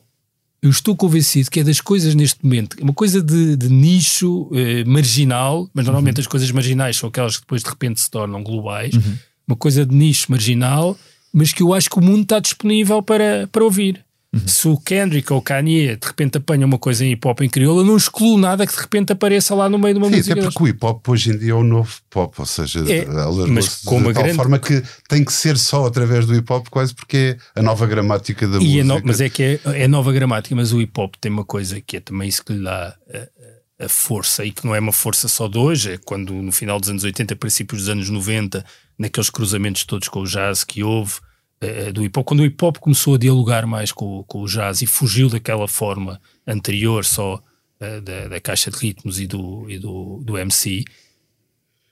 eu 0.62 0.68
estou 0.68 0.94
convencido 0.94 1.50
que 1.50 1.60
é 1.60 1.64
das 1.64 1.80
coisas 1.80 2.14
neste 2.14 2.44
momento, 2.44 2.76
uma 2.82 2.92
coisa 2.92 3.22
de, 3.22 3.56
de 3.56 3.68
nicho 3.70 4.50
eh, 4.52 4.84
marginal, 4.84 5.70
mas 5.72 5.86
normalmente 5.86 6.20
as 6.20 6.26
coisas 6.26 6.50
marginais 6.50 6.98
são 6.98 7.08
aquelas 7.08 7.36
que 7.36 7.42
depois 7.42 7.62
de 7.62 7.70
repente 7.70 8.00
se 8.00 8.10
tornam 8.10 8.42
globais, 8.42 8.94
uma 9.48 9.56
coisa 9.56 9.86
de 9.86 9.94
nicho 9.94 10.30
marginal, 10.30 10.98
mas 11.32 11.52
que 11.52 11.62
eu 11.62 11.72
acho 11.72 11.88
que 11.88 11.98
o 11.98 12.02
mundo 12.02 12.22
está 12.22 12.38
disponível 12.38 13.02
para, 13.02 13.48
para 13.50 13.64
ouvir. 13.64 14.04
Uhum. 14.32 14.46
Se 14.46 14.68
o 14.68 14.76
Kendrick 14.78 15.32
ou 15.32 15.40
o 15.40 15.42
Kanye 15.42 15.96
de 15.96 16.06
repente 16.06 16.38
apanham 16.38 16.68
uma 16.68 16.78
coisa 16.78 17.04
em 17.04 17.10
hip 17.10 17.26
hop 17.26 17.40
em 17.40 17.48
crioula, 17.48 17.82
não 17.82 17.96
excluo 17.96 18.38
nada 18.38 18.64
que 18.64 18.72
de 18.72 18.80
repente 18.80 19.12
apareça 19.12 19.56
lá 19.56 19.68
no 19.68 19.76
meio 19.76 19.94
de 19.94 19.98
uma 19.98 20.08
Sim, 20.08 20.16
música. 20.18 20.32
até 20.34 20.42
porque 20.42 20.62
o 20.62 20.68
hip 20.68 20.78
hop 20.86 21.08
hoje 21.08 21.30
em 21.32 21.38
dia 21.38 21.50
é 21.50 21.54
o 21.54 21.64
novo 21.64 21.92
pop, 22.08 22.32
ou 22.38 22.46
seja, 22.46 22.78
É, 22.88 23.04
mas 23.48 23.82
com 23.84 23.96
uma 23.96 24.08
de 24.08 24.14
tal 24.14 24.22
grande- 24.22 24.36
forma 24.36 24.58
que 24.60 24.82
tem 25.08 25.24
que 25.24 25.32
ser 25.32 25.58
só 25.58 25.84
através 25.84 26.26
do 26.26 26.34
hip 26.36 26.52
hop, 26.52 26.68
quase 26.68 26.94
porque 26.94 27.36
é 27.56 27.58
a 27.58 27.62
nova 27.62 27.86
gramática 27.88 28.46
da 28.46 28.58
E 28.58 28.60
música. 28.60 28.80
é 28.80 28.84
no- 28.84 29.00
mas 29.04 29.20
é 29.20 29.28
que 29.28 29.42
é, 29.42 29.60
é 29.64 29.88
nova 29.88 30.12
gramática, 30.12 30.54
mas 30.54 30.72
o 30.72 30.80
hip 30.80 30.92
hop 31.00 31.14
tem 31.20 31.32
uma 31.32 31.44
coisa 31.44 31.80
que 31.80 31.96
é 31.96 32.00
também 32.00 32.28
isso 32.28 32.44
que 32.44 32.52
lhe 32.52 32.62
dá 32.62 32.94
a, 33.12 33.84
a- 33.84 33.88
força 33.88 34.44
e 34.44 34.52
que 34.52 34.64
não 34.64 34.76
é 34.76 34.78
uma 34.78 34.92
força 34.92 35.26
só 35.26 35.48
de 35.48 35.58
hoje, 35.58 35.92
é 35.94 35.98
quando 35.98 36.32
no 36.34 36.52
final 36.52 36.78
dos 36.78 36.88
anos 36.88 37.02
80, 37.02 37.34
princípios 37.34 37.80
dos 37.80 37.88
anos 37.88 38.08
90, 38.08 38.64
naqueles 38.96 39.28
cruzamentos 39.28 39.82
todos 39.84 40.06
com 40.06 40.20
o 40.20 40.24
jazz 40.26 40.62
que 40.62 40.84
houve 40.84 41.14
do 41.92 42.02
hip 42.04 42.18
hop, 42.18 42.26
quando 42.26 42.40
o 42.40 42.44
hip 42.46 42.64
hop 42.64 42.78
começou 42.78 43.14
a 43.14 43.18
dialogar 43.18 43.66
mais 43.66 43.92
com, 43.92 44.20
o- 44.20 44.24
com 44.24 44.40
o 44.42 44.46
jazz 44.46 44.80
e 44.80 44.86
fugiu 44.86 45.28
daquela 45.28 45.68
forma 45.68 46.20
anterior 46.46 47.04
só 47.04 47.42
eh, 47.78 48.00
da, 48.00 48.28
da 48.28 48.40
caixa 48.40 48.70
de 48.70 48.78
ritmos 48.78 49.20
e 49.20 49.26
do, 49.26 49.68
e 49.68 49.78
do, 49.78 50.22
do 50.24 50.38
MC, 50.38 50.84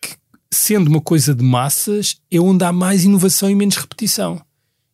que, 0.00 0.16
sendo 0.50 0.88
uma 0.88 1.00
coisa 1.02 1.34
de 1.34 1.44
massas, 1.44 2.16
é 2.30 2.40
onde 2.40 2.64
há 2.64 2.72
mais 2.72 3.04
inovação 3.04 3.50
e 3.50 3.54
menos 3.54 3.76
repetição. 3.76 4.40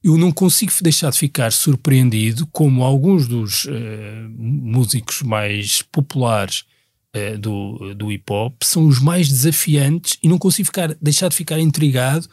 Eu 0.02 0.18
não 0.18 0.32
consigo 0.32 0.72
deixar 0.82 1.10
de 1.12 1.18
ficar 1.18 1.52
surpreendido 1.52 2.46
como 2.48 2.82
alguns 2.82 3.28
dos 3.28 3.66
eh, 3.70 4.26
músicos 4.36 5.22
mais 5.22 5.82
populares 5.82 6.64
eh, 7.12 7.36
do, 7.36 7.94
do 7.94 8.10
hip 8.10 8.24
hop 8.30 8.56
são 8.64 8.86
os 8.88 8.98
mais 9.00 9.28
desafiantes 9.28 10.18
e 10.20 10.28
não 10.28 10.36
consigo 10.36 10.66
ficar, 10.66 10.94
deixar 11.00 11.28
de 11.28 11.36
ficar 11.36 11.60
intrigado 11.60 12.28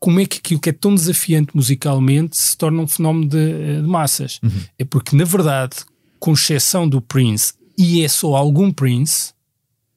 como 0.00 0.18
é 0.18 0.24
que 0.26 0.38
aquilo 0.38 0.58
que 0.58 0.70
é 0.70 0.72
tão 0.72 0.94
desafiante 0.94 1.54
musicalmente 1.54 2.36
se 2.36 2.56
torna 2.56 2.82
um 2.82 2.88
fenómeno 2.88 3.28
de, 3.28 3.38
eh, 3.38 3.80
de 3.82 3.86
massas. 3.86 4.40
É 4.78 4.84
porque, 4.84 5.14
na 5.14 5.24
verdade, 5.24 5.76
com 6.18 6.32
exceção 6.32 6.88
do 6.88 7.00
Prince, 7.02 7.52
e 7.78 8.02
é 8.02 8.08
só 8.08 8.34
algum 8.34 8.72
Prince, 8.72 9.32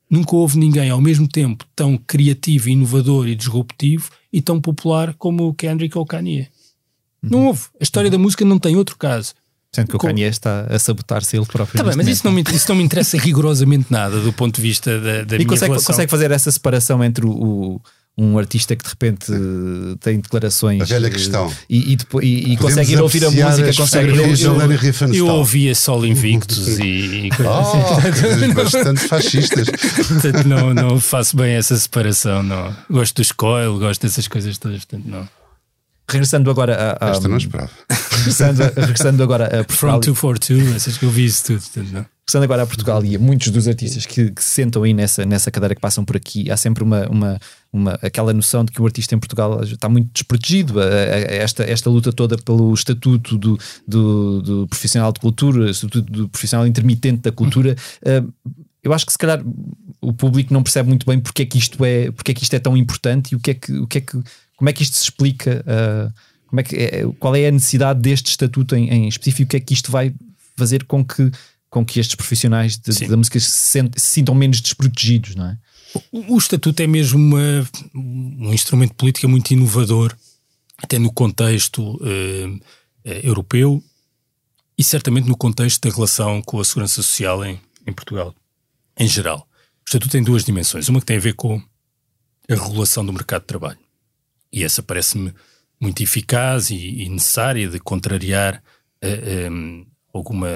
nunca 0.10 0.36
houve 0.36 0.60
ninguém 0.60 0.90
ao 0.90 1.02
mesmo 1.02 1.28
tempo 1.28 1.66
tão 1.76 1.98
criativo, 1.98 2.70
inovador 2.70 3.28
e 3.28 3.36
disruptivo 3.36 4.10
e 4.32 4.42
tão 4.42 4.60
popular 4.62 5.14
como 5.16 5.48
o 5.48 5.54
Kendrick 5.54 5.98
ou 5.98 6.04
o 6.04 6.08
Kanye. 6.08 6.48
Não 7.22 7.48
houve. 7.48 7.62
A 7.80 7.84
história 7.84 8.12
da 8.12 8.18
música 8.18 8.44
não 8.44 8.60
tem 8.60 8.76
outro 8.76 8.98
caso. 8.98 9.34
Sendo 9.74 9.88
que 9.88 9.96
o 9.96 10.00
Com- 10.00 10.08
Kanye 10.08 10.24
está 10.26 10.68
a 10.70 10.78
sabotar-se 10.78 11.36
ele 11.38 11.46
próprio. 11.46 11.78
Tá 11.78 11.84
bem, 11.84 11.96
mas 11.96 12.08
isso 12.08 12.26
não, 12.26 12.32
me, 12.34 12.44
isso 12.54 12.68
não 12.70 12.76
me 12.76 12.84
interessa 12.84 13.18
rigorosamente 13.18 13.86
nada 13.90 14.20
do 14.20 14.32
ponto 14.34 14.56
de 14.58 14.62
vista 14.62 15.00
da, 15.00 15.24
da 15.24 15.36
E 15.36 15.40
minha 15.40 15.48
consegue, 15.50 15.72
relação. 15.72 15.94
consegue 15.94 16.12
fazer 16.12 16.30
essa 16.32 16.52
separação 16.52 17.02
entre 17.04 17.26
o, 17.26 17.32
o- 17.32 17.82
um 18.16 18.38
artista 18.38 18.76
que 18.76 18.84
de 18.84 18.90
repente 18.90 19.32
eh, 19.32 19.96
tem 20.00 20.20
declarações. 20.20 20.82
A 20.82 20.86
velha 20.86 21.08
eh, 21.08 21.10
questão. 21.10 21.52
E, 21.70 21.94
e, 21.94 21.98
e, 22.22 22.54
e 22.54 22.58
consegue 22.58 22.94
ir 22.94 23.02
ouvir 23.02 23.26
a 23.26 23.32
música, 23.32 23.74
consegue 23.74 24.10
eu- 24.12 24.58
da 24.58 24.68
eu-. 24.68 25.14
Eu 25.14 25.28
ouvia 25.28 25.74
Sol 25.74 26.06
Invictus 26.06 26.78
e, 26.80 26.84
e 27.28 27.30
Oh, 27.40 28.02
coisas 28.22 28.54
bastante 28.54 29.00
fascistas. 29.08 29.68
portanto 30.08 30.48
não, 30.48 30.74
não 30.74 31.00
faço 31.00 31.36
bem 31.36 31.54
essa 31.56 31.76
separação. 31.76 32.44
Não. 32.44 32.76
Gosto 32.90 33.16
dos 33.16 33.32
coil, 33.32 33.80
gosto 33.80 34.02
dessas 34.02 34.28
coisas 34.28 34.58
todas. 34.58 34.86
Portanto, 34.86 35.08
não. 35.10 35.28
Regressando 36.10 36.50
agora 36.52 36.98
a, 37.00 37.08
a- 37.08 37.12
Esta 37.12 37.28
não 37.28 37.38
esperava. 37.38 37.70
regressando, 38.12 38.62
regressando 38.76 39.24
agora 39.24 39.46
a 39.46 39.64
From 39.64 39.92
Portugal, 39.94 40.00
242, 40.00 40.76
essas 40.76 40.98
que 40.98 41.06
eu 41.06 41.10
vi 41.10 41.26
isso 41.26 41.46
tudo. 41.46 41.64
Não. 41.92 42.06
regressando 42.20 42.44
agora 42.44 42.64
a 42.64 42.66
Portugal 42.68 43.04
e 43.06 43.16
a 43.16 43.20
muitos 43.20 43.50
dos 43.50 43.68
artistas 43.68 44.06
que, 44.06 44.30
que 44.32 44.44
se 44.44 44.50
sentam 44.52 44.84
aí 44.84 44.94
nessa, 44.94 45.26
nessa 45.26 45.50
cadeira 45.50 45.74
que 45.74 45.82
passam 45.82 46.04
por 46.04 46.16
aqui, 46.18 46.52
há 46.52 46.58
sempre 46.58 46.84
uma, 46.84 47.08
uma, 47.08 47.40
uma, 47.72 47.94
aquela 48.02 48.34
noção 48.34 48.66
de 48.66 48.72
que 48.74 48.82
o 48.82 48.86
artista 48.86 49.16
em 49.16 49.20
Portugal 49.20 49.64
está 49.64 49.88
muito 49.88 50.10
desprotegido. 50.14 50.80
A- 50.80 50.84
a- 50.84 50.88
a- 50.88 51.34
Esta, 51.36 51.64
esta 51.64 51.90
luta 51.90 52.12
toda 52.12 52.38
pelo 52.38 52.74
estatuto 52.74 53.38
do, 53.38 53.58
do, 53.88 54.42
do 54.42 54.68
profissional 54.68 55.12
de 55.14 55.20
cultura, 55.22 55.70
estatuto 55.72 56.12
do 56.12 56.28
profissional 56.30 56.68
intermitente 56.68 57.22
da 57.22 57.32
cultura. 57.32 57.76
eh, 58.06 58.24
eu 58.84 58.92
acho 58.92 59.06
que 59.06 59.14
se 59.14 59.18
calhar 59.18 59.42
o 60.02 60.12
público 60.12 60.54
não 60.54 60.62
percebe 60.62 60.90
muito 60.90 61.06
bem 61.06 61.18
porque 61.18 61.44
é 61.44 61.46
que 61.46 61.58
isto 61.58 61.84
é, 61.86 62.12
porque 62.12 62.32
é, 62.32 62.34
que 62.34 62.44
isto 62.44 62.54
é 62.54 62.60
tão 62.60 62.76
importante 62.76 63.32
e 63.32 63.36
o 63.38 63.40
que 63.40 63.52
é 63.52 63.54
que, 63.54 63.72
o 63.78 63.88
que, 63.88 63.98
é 64.00 64.02
que 64.02 64.22
como 64.64 64.70
é 64.70 64.74
que 64.74 64.82
isto 64.84 64.96
se 64.96 65.04
explica, 65.04 65.62
eh, 65.68 66.10
como 66.48 66.60
é 66.62 66.64
que, 66.64 66.76
é- 66.78 67.04
qual 67.20 67.36
é 67.36 67.48
a 67.48 67.52
necessidade 67.52 68.00
deste 68.00 68.30
estatuto 68.30 68.78
em, 68.78 68.90
em 68.90 69.08
específico, 69.10 69.44
o 69.44 69.50
que 69.50 69.58
é 69.58 69.60
que 69.60 69.74
isto 69.74 69.92
vai 69.92 70.16
fazer 70.56 70.86
com 70.86 71.04
que, 71.04 71.30
com 71.70 71.86
que 71.86 72.00
estes 72.00 72.16
profissionais 72.16 72.78
de- 72.78 73.08
da 73.10 73.18
música 73.18 73.38
se, 73.42 73.50
sent- 73.52 74.00
se 74.00 74.06
sintam 74.08 74.34
menos 74.34 74.62
desprotegidos, 74.62 75.36
não 75.36 75.48
é? 75.48 75.58
O, 76.14 76.36
o 76.36 76.38
estatuto 76.38 76.82
é 76.82 76.88
mesmo 76.88 77.20
uma- 77.20 77.68
um 77.94 78.54
instrumento 78.54 78.94
político 78.94 79.28
muito 79.28 79.52
inovador, 79.52 80.16
até 80.78 80.98
no 80.98 81.12
contexto 81.12 82.00
eh, 82.06 83.20
europeu 83.28 83.84
e 84.78 84.84
certamente 84.84 85.28
no 85.28 85.36
contexto 85.36 85.86
da 85.90 85.94
relação 85.94 86.42
com 86.42 86.58
a 86.62 86.64
segurança 86.64 86.96
social 87.04 87.44
em, 87.44 87.60
em 87.86 87.92
Portugal, 87.92 88.34
em 88.98 89.10
geral. 89.10 89.46
O 89.82 89.86
estatuto 89.86 90.14
tem 90.14 90.24
duas 90.24 90.46
dimensões. 90.46 90.88
Uma 90.88 91.02
que 91.02 91.06
tem 91.06 91.18
a 91.18 91.20
ver 91.20 91.34
com 91.34 91.62
a 92.50 92.56
regulação 92.56 93.06
do 93.06 93.12
mercado 93.12 93.42
de 93.42 93.48
trabalho. 93.48 93.83
E 94.54 94.64
essa 94.64 94.84
parece-me 94.84 95.34
muito 95.80 96.02
eficaz 96.04 96.70
e, 96.70 96.76
e 96.76 97.10
necessária 97.10 97.68
de 97.68 97.80
contrariar 97.80 98.64
eh, 99.02 99.48
em, 99.50 99.86
alguma 100.14 100.48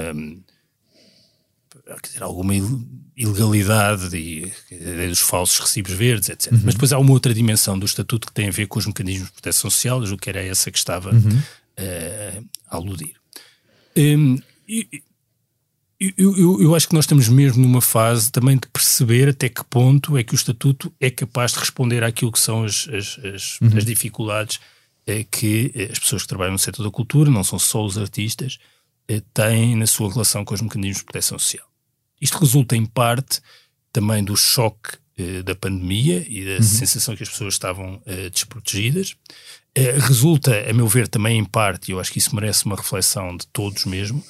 quer 2.02 2.06
dizer, 2.08 2.22
alguma 2.22 2.54
il- 2.54 2.86
ilegalidade 3.16 4.16
e, 4.16 4.52
e 4.70 5.08
dos 5.08 5.20
falsos 5.20 5.58
recibos 5.58 5.92
verdes, 5.92 6.28
etc. 6.28 6.52
Mas 6.64 6.74
depois 6.74 6.92
há 6.92 6.98
uma 6.98 7.12
outra 7.12 7.32
dimensão 7.34 7.78
do 7.78 7.86
estatuto 7.86 8.26
que 8.28 8.32
tem 8.32 8.48
a 8.48 8.52
ver 8.52 8.66
com 8.66 8.78
os 8.78 8.86
mecanismos 8.86 9.26
de 9.28 9.32
proteção 9.32 9.70
social, 9.70 10.00
eu 10.00 10.06
julgo 10.06 10.22
que 10.22 10.30
era 10.30 10.42
essa 10.44 10.70
que 10.70 10.78
estava 10.78 11.10
eh, 11.76 12.40
a 12.68 12.76
aludir. 12.76 13.14
Hum, 13.96 14.38
e- 14.68 14.86
e- 14.92 15.02
eu, 16.00 16.36
eu- 16.36 16.62
eu 16.62 16.74
acho 16.74 16.88
que 16.88 16.94
nós 16.94 17.04
estamos 17.04 17.28
mesmo 17.28 17.62
numa 17.62 17.80
fase 17.80 18.30
também 18.30 18.56
de 18.56 18.68
perceber 18.68 19.28
até 19.30 19.48
que 19.48 19.64
ponto 19.64 20.16
é 20.16 20.22
que 20.22 20.32
o 20.32 20.36
estatuto 20.36 20.92
é 21.00 21.10
capaz 21.10 21.52
de 21.52 21.58
responder 21.58 22.04
àquilo 22.04 22.30
que 22.32 22.38
são 22.40 22.64
as, 22.64 22.88
as- 22.88 23.18
as- 23.24 23.58
as 23.76 23.84
dificuldades 23.84 24.60
eh, 25.06 25.24
que 25.30 25.72
eh, 25.74 25.88
as 25.90 25.98
pessoas 25.98 26.22
que 26.22 26.28
trabalham 26.28 26.52
no 26.52 26.58
setor 26.58 26.82
da 26.84 26.90
cultura, 26.90 27.30
não 27.30 27.42
são 27.42 27.58
só 27.58 27.84
os 27.84 27.96
artistas, 27.98 28.58
eh, 29.08 29.22
têm 29.34 29.74
na 29.74 29.86
sua 29.86 30.10
relação 30.12 30.44
com 30.44 30.54
os 30.54 30.60
mecanismos 30.60 30.98
de 30.98 31.04
proteção 31.04 31.38
social. 31.38 31.66
Isto 32.20 32.38
resulta 32.38 32.76
em 32.76 32.84
parte 32.86 33.40
também 33.92 34.22
do 34.22 34.36
choque 34.36 34.90
eh, 35.16 35.42
da 35.42 35.54
pandemia 35.54 36.24
e 36.28 36.44
da 36.44 36.62
sensação 36.62 37.16
que 37.16 37.22
as 37.24 37.28
pessoas 37.28 37.54
estavam 37.54 38.00
desprotegidas. 38.32 39.16
Resulta, 39.76 40.68
a 40.68 40.72
meu 40.72 40.86
ver, 40.88 41.06
também 41.08 41.38
em 41.38 41.44
parte, 41.44 41.88
e 41.88 41.92
eu 41.92 42.00
acho 42.00 42.10
que 42.12 42.18
isso 42.18 42.34
merece 42.34 42.66
uma 42.66 42.74
reflexão 42.76 43.36
de 43.36 43.46
todos 43.48 43.84
mesmo, 43.84 44.22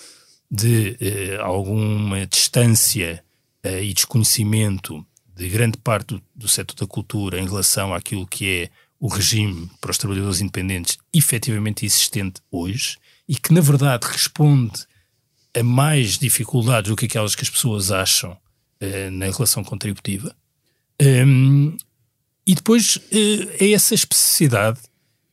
de 0.50 0.96
eh, 1.00 1.38
alguma 1.40 2.26
distância 2.26 3.22
eh, 3.62 3.84
e 3.84 3.92
desconhecimento 3.92 5.04
de 5.34 5.48
grande 5.48 5.78
parte 5.78 6.14
do, 6.14 6.22
do 6.34 6.48
setor 6.48 6.74
da 6.74 6.86
cultura 6.86 7.38
em 7.38 7.46
relação 7.46 7.94
àquilo 7.94 8.26
que 8.26 8.48
é 8.48 8.70
o 9.00 9.08
regime 9.08 9.70
para 9.80 9.90
os 9.90 9.98
trabalhadores 9.98 10.40
independentes 10.40 10.98
efetivamente 11.14 11.86
existente 11.86 12.40
hoje 12.50 12.96
e 13.28 13.36
que, 13.36 13.52
na 13.52 13.60
verdade, 13.60 14.06
responde 14.06 14.86
a 15.54 15.62
mais 15.62 16.18
dificuldades 16.18 16.90
do 16.90 16.96
que 16.96 17.06
aquelas 17.06 17.34
que 17.34 17.42
as 17.42 17.50
pessoas 17.50 17.90
acham 17.90 18.36
eh, 18.80 19.10
na 19.10 19.26
relação 19.26 19.62
contributiva. 19.62 20.34
Hum, 21.00 21.76
e 22.46 22.54
depois 22.54 22.98
eh, 23.12 23.66
é 23.66 23.72
essa 23.72 23.94
especificidade, 23.94 24.80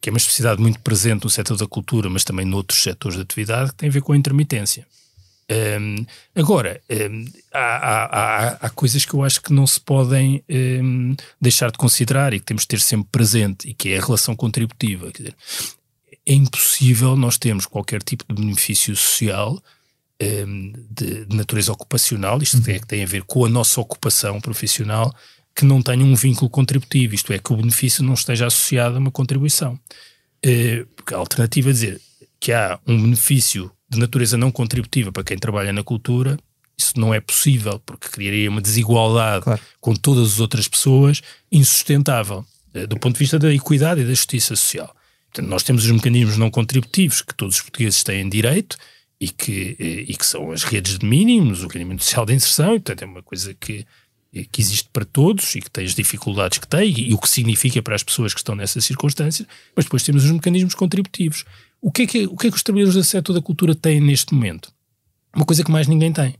que 0.01 0.09
é 0.09 0.11
uma 0.11 0.17
especificidade 0.17 0.61
muito 0.61 0.79
presente 0.81 1.23
no 1.23 1.29
setor 1.29 1.57
da 1.57 1.67
cultura, 1.67 2.09
mas 2.09 2.23
também 2.23 2.45
noutros 2.45 2.83
setores 2.83 3.15
de 3.15 3.23
atividade, 3.23 3.71
que 3.71 3.77
tem 3.77 3.89
a 3.89 3.91
ver 3.91 4.01
com 4.01 4.13
a 4.13 4.17
intermitência. 4.17 4.85
Hum, 5.51 6.05
agora, 6.33 6.81
hum, 6.89 7.25
há, 7.53 7.59
há- 7.59 8.05
há- 8.05 8.57
há 8.61 8.69
coisas 8.71 9.05
que 9.05 9.13
eu 9.13 9.23
acho 9.23 9.41
que 9.41 9.53
não 9.53 9.67
se 9.67 9.79
podem 9.79 10.43
hum, 10.49 11.15
deixar 11.39 11.71
de 11.71 11.77
considerar 11.77 12.33
e 12.33 12.39
que 12.39 12.45
temos 12.45 12.63
de 12.63 12.69
ter 12.69 12.79
sempre 12.81 13.07
presente, 13.11 13.69
e 13.69 13.73
que 13.73 13.89
é 13.89 13.97
a 13.99 14.03
relação 14.05 14.35
contributiva. 14.35 15.11
Quer 15.11 15.23
dizer, 15.23 15.35
é 16.25 16.33
impossível 16.33 17.15
nós 17.15 17.37
termos 17.37 17.65
qualquer 17.67 18.01
tipo 18.01 18.25
de 18.27 18.41
benefício 18.41 18.95
social 18.95 19.61
de, 20.89 21.25
de 21.25 21.35
natureza 21.35 21.71
ocupacional, 21.73 22.41
isto 22.41 22.57
é, 22.69 22.79
que 22.79 22.87
tem 22.87 23.03
a 23.03 23.07
ver 23.07 23.23
com 23.23 23.45
a 23.45 23.49
nossa 23.49 23.79
ocupação 23.81 24.39
profissional, 24.39 25.13
que 25.55 25.65
não 25.65 25.81
tenha 25.81 26.03
um 26.03 26.15
vínculo 26.15 26.49
contributivo, 26.49 27.13
isto 27.15 27.31
é, 27.33 27.37
que 27.39 27.53
o 27.53 27.57
benefício 27.57 28.03
não 28.03 28.13
esteja 28.13 28.47
associado 28.47 28.95
a 28.95 28.99
uma 28.99 29.11
contribuição. 29.11 29.79
Eh, 30.43 30.85
porque 30.95 31.13
a 31.13 31.17
alternativa 31.17 31.69
é 31.69 31.73
dizer 31.73 32.01
que 32.39 32.51
há 32.51 32.79
um 32.87 33.01
benefício 33.01 33.71
de 33.89 33.99
natureza 33.99 34.37
não 34.37 34.51
contributiva 34.51 35.11
para 35.11 35.23
quem 35.23 35.37
trabalha 35.37 35.71
na 35.71 35.83
cultura, 35.83 36.37
isso 36.77 36.99
não 36.99 37.13
é 37.13 37.19
possível, 37.21 37.79
porque 37.85 38.09
criaria 38.09 38.49
uma 38.49 38.61
desigualdade 38.61 39.43
Claro. 39.43 39.61
com 39.79 39.95
todas 39.95 40.33
as 40.33 40.39
outras 40.39 40.67
pessoas 40.67 41.21
insustentável, 41.51 42.45
eh, 42.73 42.85
do 42.85 42.97
ponto 42.99 43.13
de 43.13 43.19
vista 43.19 43.39
da 43.39 43.53
equidade 43.53 44.01
e 44.01 44.03
da 44.03 44.09
justiça 44.09 44.55
social. 44.55 44.93
Portanto, 45.31 45.49
nós 45.49 45.63
temos 45.63 45.85
os 45.85 45.91
mecanismos 45.91 46.37
não 46.37 46.49
contributivos 46.51 47.21
que 47.21 47.33
todos 47.33 47.55
os 47.55 47.61
portugueses 47.61 48.03
têm 48.03 48.27
direito 48.27 48.77
e 49.19 49.29
que, 49.29 49.75
eh, 49.79 50.05
e 50.07 50.15
que 50.15 50.25
são 50.25 50.51
as 50.51 50.63
redes 50.63 50.99
de 50.99 51.05
mínimos, 51.05 51.63
o 51.63 51.67
rendimento 51.67 52.03
social 52.03 52.25
de 52.25 52.33
inserção, 52.33 52.75
e 52.75 52.79
portanto 52.79 53.01
é 53.03 53.05
uma 53.05 53.23
coisa 53.23 53.53
que 53.53 53.85
que 54.51 54.59
existe 54.61 54.89
para 54.91 55.05
todos 55.05 55.55
e 55.55 55.61
que 55.61 55.71
tem 55.71 55.85
as 55.85 55.95
dificuldades 55.95 56.57
que 56.57 56.67
tem 56.67 56.89
e, 56.91 57.11
e 57.11 57.13
o 57.13 57.17
que 57.17 57.29
significa 57.29 57.81
para 57.81 57.95
as 57.95 58.03
pessoas 58.03 58.33
que 58.33 58.39
estão 58.41 58.53
nessas 58.53 58.83
circunstâncias, 58.83 59.47
mas 59.73 59.85
depois 59.85 60.03
temos 60.03 60.25
os 60.25 60.31
mecanismos 60.31 60.75
contributivos. 60.75 61.45
O 61.85 61.91
que 61.91 62.01
é 62.01 62.07
que, 62.07 62.25
o 62.25 62.35
que, 62.35 62.47
é 62.47 62.49
que 62.49 62.55
os 62.55 62.63
trabalhadores 62.63 62.95
do 62.97 63.03
setor 63.03 63.33
da 63.33 63.41
cultura 63.43 63.75
têm 63.75 64.01
neste 64.01 64.33
momento? 64.33 64.73
Uma 65.35 65.45
coisa 65.45 65.63
que 65.63 65.69
mais 65.69 65.87
ninguém 65.87 66.11
tem, 66.11 66.33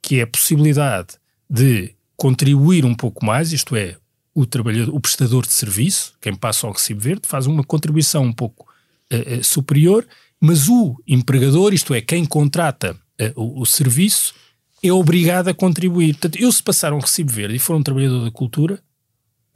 que 0.00 0.20
é 0.20 0.22
a 0.22 0.26
possibilidade 0.26 1.16
de 1.50 1.92
contribuir 2.16 2.84
um 2.84 2.94
pouco 2.94 3.26
mais, 3.26 3.52
isto 3.52 3.74
é, 3.74 3.96
o 4.32 4.46
trabalhador, 4.46 4.94
o 4.94 5.00
prestador 5.00 5.44
de 5.44 5.52
serviço, 5.52 6.14
quem 6.20 6.32
passa 6.32 6.68
ao 6.68 6.72
recibo 6.72 7.00
verde, 7.00 7.22
faz 7.26 7.48
uma 7.48 7.64
contribuição 7.64 8.22
um 8.22 8.32
pouco 8.32 8.72
uh, 9.12 9.40
uh, 9.40 9.42
superior, 9.42 10.06
mas 10.40 10.68
o 10.68 10.94
empregador, 11.08 11.74
isto 11.74 11.92
é, 11.92 12.00
quem 12.00 12.24
contrata 12.24 12.96
uh, 13.20 13.32
o, 13.34 13.62
o 13.62 13.66
serviço, 13.66 14.32
é 14.80 14.92
obrigado 14.92 15.48
a 15.48 15.54
contribuir. 15.54 16.14
Portanto, 16.14 16.40
eu 16.40 16.52
se 16.52 16.62
passar 16.62 16.92
um 16.92 17.00
recibo 17.00 17.32
verde 17.32 17.56
e 17.56 17.58
for 17.58 17.74
um 17.74 17.82
trabalhador 17.82 18.24
da 18.24 18.30
cultura, 18.30 18.80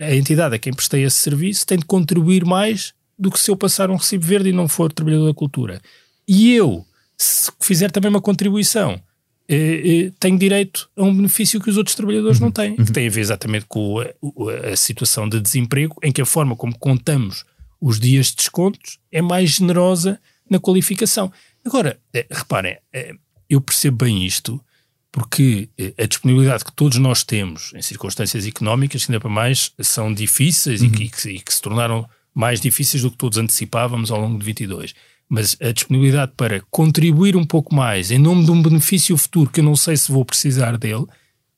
a 0.00 0.16
entidade 0.16 0.56
a 0.56 0.58
quem 0.58 0.74
prestei 0.74 1.04
esse 1.04 1.20
serviço 1.20 1.64
tem 1.64 1.78
de 1.78 1.84
contribuir 1.84 2.44
mais 2.44 2.92
do 3.18 3.30
que 3.30 3.40
se 3.40 3.50
eu 3.50 3.56
passar 3.56 3.90
um 3.90 3.96
recibo 3.96 4.24
verde 4.24 4.50
e 4.50 4.52
não 4.52 4.68
for 4.68 4.92
trabalhador 4.92 5.26
da 5.26 5.34
cultura. 5.34 5.80
E 6.26 6.52
eu, 6.52 6.86
se 7.16 7.50
fizer 7.60 7.90
também 7.90 8.10
uma 8.10 8.20
contribuição, 8.20 9.00
eh, 9.48 10.06
eh, 10.06 10.12
tenho 10.20 10.38
direito 10.38 10.88
a 10.96 11.02
um 11.02 11.14
benefício 11.14 11.60
que 11.60 11.70
os 11.70 11.76
outros 11.76 11.96
trabalhadores 11.96 12.38
uhum. 12.38 12.46
não 12.46 12.52
têm, 12.52 12.70
uhum. 12.72 12.84
que 12.84 12.92
tem 12.92 13.06
a 13.06 13.10
ver 13.10 13.20
exatamente 13.20 13.66
com 13.66 13.98
a, 14.00 14.72
a, 14.72 14.76
situação 14.76 15.28
de 15.28 15.40
desemprego, 15.40 15.96
em 16.02 16.12
que 16.12 16.20
a 16.20 16.26
forma 16.26 16.54
como 16.54 16.78
contamos 16.78 17.44
os 17.80 17.98
dias 17.98 18.26
de 18.26 18.36
descontos 18.36 18.98
é 19.10 19.22
mais 19.22 19.50
generosa 19.50 20.20
na 20.48 20.58
qualificação. 20.58 21.32
Agora, 21.64 21.98
eh, 22.14 22.26
reparem, 22.30 22.76
eh, 22.92 23.14
eu 23.48 23.60
percebo 23.60 24.04
bem 24.04 24.24
isto, 24.24 24.62
porque 25.10 25.68
eh, 25.78 25.94
a 25.98 26.06
disponibilidade 26.06 26.64
que 26.64 26.72
todos 26.72 26.98
nós 26.98 27.24
temos 27.24 27.72
em 27.74 27.82
circunstâncias 27.82 28.46
económicas, 28.46 29.04
que 29.04 29.12
ainda 29.12 29.20
para 29.20 29.30
mais 29.30 29.72
são 29.80 30.12
difíceis 30.12 30.80
uhum. 30.80 30.88
e, 30.88 30.90
que, 30.90 31.02
e, 31.04 31.08
que, 31.08 31.28
e, 31.30 31.40
que, 31.40 31.52
se 31.52 31.62
tornaram 31.62 32.08
mais 32.34 32.60
difíceis 32.60 33.02
do 33.02 33.10
que 33.10 33.16
todos 33.16 33.38
antecipávamos 33.38 34.10
ao 34.10 34.20
longo 34.20 34.38
de 34.38 34.44
22. 34.44 34.94
Mas 35.28 35.56
a 35.60 35.72
disponibilidade 35.72 36.32
para 36.36 36.62
contribuir 36.70 37.36
um 37.36 37.44
pouco 37.44 37.74
mais 37.74 38.10
em 38.10 38.18
nome 38.18 38.44
de 38.44 38.50
um 38.50 38.62
benefício 38.62 39.16
futuro 39.16 39.50
que 39.50 39.60
eu 39.60 39.64
não 39.64 39.76
sei 39.76 39.96
se 39.96 40.10
vou 40.10 40.24
precisar 40.24 40.78
dele 40.78 41.04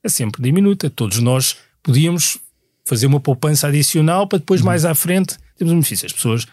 é 0.03 0.09
sempre 0.09 0.43
diminuta. 0.43 0.91
Todos 0.91 1.19
nós 1.19 1.57
podíamos 1.83 2.39
fazer 2.85 3.07
uma 3.07 3.21
poupança 3.21 3.69
adicional 3.69 4.27
para 4.27 4.39
depois, 4.39 4.61
uhum. 4.61 4.67
mais 4.67 4.85
à 4.85 4.95
frente, 4.95 5.37
termos 5.57 5.73
um 5.73 5.77
benefício. 5.77 6.07
As 6.07 6.13
pessoas 6.13 6.47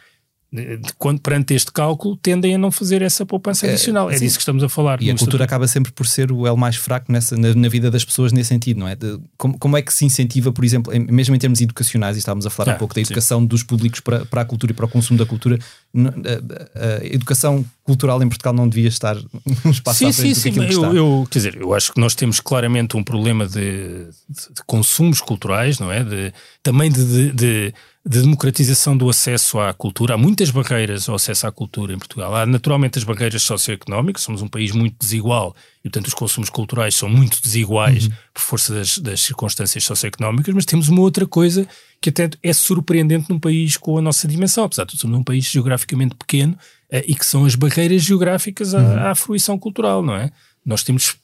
quando, 0.97 1.19
perante 1.19 1.53
este 1.53 1.71
cálculo, 1.71 2.15
tendem 2.15 2.55
a 2.55 2.57
não 2.57 2.71
fazer 2.71 3.01
essa 3.01 3.25
poupança 3.25 3.67
é, 3.67 3.71
adicional. 3.71 4.09
É, 4.09 4.15
é 4.15 4.19
disso 4.19 4.37
que 4.37 4.41
estamos 4.41 4.63
a 4.63 4.69
falar. 4.69 5.01
E 5.01 5.11
a 5.11 5.15
cultura 5.15 5.43
acaba 5.43 5.67
sempre 5.67 5.91
por 5.91 6.07
ser 6.07 6.31
o 6.31 6.47
elo 6.47 6.55
mais 6.55 6.77
fraco 6.77 7.11
nessa, 7.11 7.35
na, 7.35 7.53
na 7.53 7.67
vida 7.67 7.91
das 7.91 8.05
pessoas 8.05 8.31
nesse 8.31 8.49
sentido, 8.49 8.79
não 8.79 8.87
é? 8.87 8.95
De, 8.95 9.19
como, 9.37 9.57
como, 9.57 9.75
é 9.75 9.81
que 9.81 9.93
se 9.93 10.05
incentiva, 10.05 10.51
por 10.51 10.63
exemplo, 10.63 10.93
em, 10.93 10.99
mesmo 10.99 11.35
em 11.35 11.39
termos 11.39 11.59
educacionais, 11.59 12.15
e 12.15 12.19
estávamos 12.19 12.45
a 12.45 12.49
falar 12.49 12.71
ah, 12.71 12.75
um 12.75 12.77
pouco 12.77 12.95
da 12.95 13.01
educação 13.01 13.41
sim. 13.41 13.47
dos 13.47 13.61
públicos 13.61 13.99
para, 13.99 14.25
para 14.25 14.41
a 14.41 14.45
cultura 14.45 14.71
e 14.71 14.75
para 14.75 14.85
o 14.85 14.89
consumo 14.89 15.19
da 15.19 15.25
cultura, 15.25 15.59
a, 16.05 16.79
a, 16.79 16.95
a, 17.01 17.05
educação 17.05 17.65
cultural 17.83 18.21
em 18.21 18.27
Portugal 18.27 18.53
não 18.53 18.67
devia 18.67 18.87
estar 18.87 19.15
num 19.63 19.71
espaço 19.71 19.99
sim, 19.99 20.11
sim, 20.11 20.33
sim. 20.33 20.53
Eu, 20.71 20.95
eu, 20.95 21.27
quer 21.29 21.39
dizer, 21.39 21.55
eu 21.55 21.73
acho 21.73 21.93
que 21.93 21.99
nós 21.99 22.13
temos 22.13 22.39
claramente 22.39 22.95
um 22.95 23.03
problema 23.03 23.47
de, 23.47 24.05
de, 24.05 24.53
de 24.55 24.63
consumos 24.65 25.21
culturais, 25.21 25.79
não 25.79 25.91
é? 25.91 26.03
De, 26.03 26.33
também 26.61 26.91
de, 26.91 27.31
de 27.31 27.73
de 28.07 28.21
democratização 28.21 28.95
do 28.95 29.09
acesso 29.09 29.59
à 29.59 29.73
cultura. 29.73 30.13
Há 30.13 30.17
muitas 30.17 30.49
barreiras 30.49 31.09
ao 31.09 31.15
acesso 31.15 31.45
à 31.45 31.51
cultura 31.51 31.93
em 31.93 31.97
Portugal. 31.97 32.33
Há 32.33 32.45
naturalmente 32.45 32.97
as 32.97 33.03
barreiras 33.03 33.43
socioeconómicas, 33.43 34.23
somos 34.23 34.41
um 34.41 34.47
país 34.47 34.71
muito 34.71 34.95
desigual 34.97 35.53
e, 35.79 35.89
portanto, 35.89 36.07
os 36.07 36.13
consumos 36.13 36.49
culturais 36.49 36.95
são 36.95 37.09
muito 37.09 37.41
desiguais 37.41 38.05
uhum. 38.05 38.13
por 38.33 38.41
força 38.41 38.73
das, 38.73 38.97
das, 38.99 39.21
circunstâncias 39.21 39.83
socioeconómicas, 39.83 40.55
mas 40.55 40.65
temos 40.65 40.87
uma 40.87 41.01
outra 41.01 41.27
coisa 41.27 41.67
que 42.01 42.09
até 42.09 42.29
é 42.43 42.53
surpreendente 42.53 43.29
num 43.29 43.39
país 43.39 43.77
com 43.77 43.97
a 43.97 44.01
nossa 44.01 44.27
dimensão, 44.27 44.63
apesar 44.63 44.85
de 44.85 44.97
sermos 44.97 45.19
um 45.19 45.23
país 45.23 45.45
geograficamente 45.45 46.15
pequeno 46.15 46.53
uh, 46.53 47.03
e 47.07 47.15
que 47.15 47.25
são 47.25 47.45
as 47.45 47.55
barreiras 47.55 48.03
geográficas 48.03 48.73
à, 48.73 48.79
uhum. 48.79 49.07
à 49.07 49.15
fruição 49.15 49.57
cultural, 49.57 50.03
não 50.03 50.15
é? 50.15 50.31
Nós 50.65 50.83
temos 50.83 51.15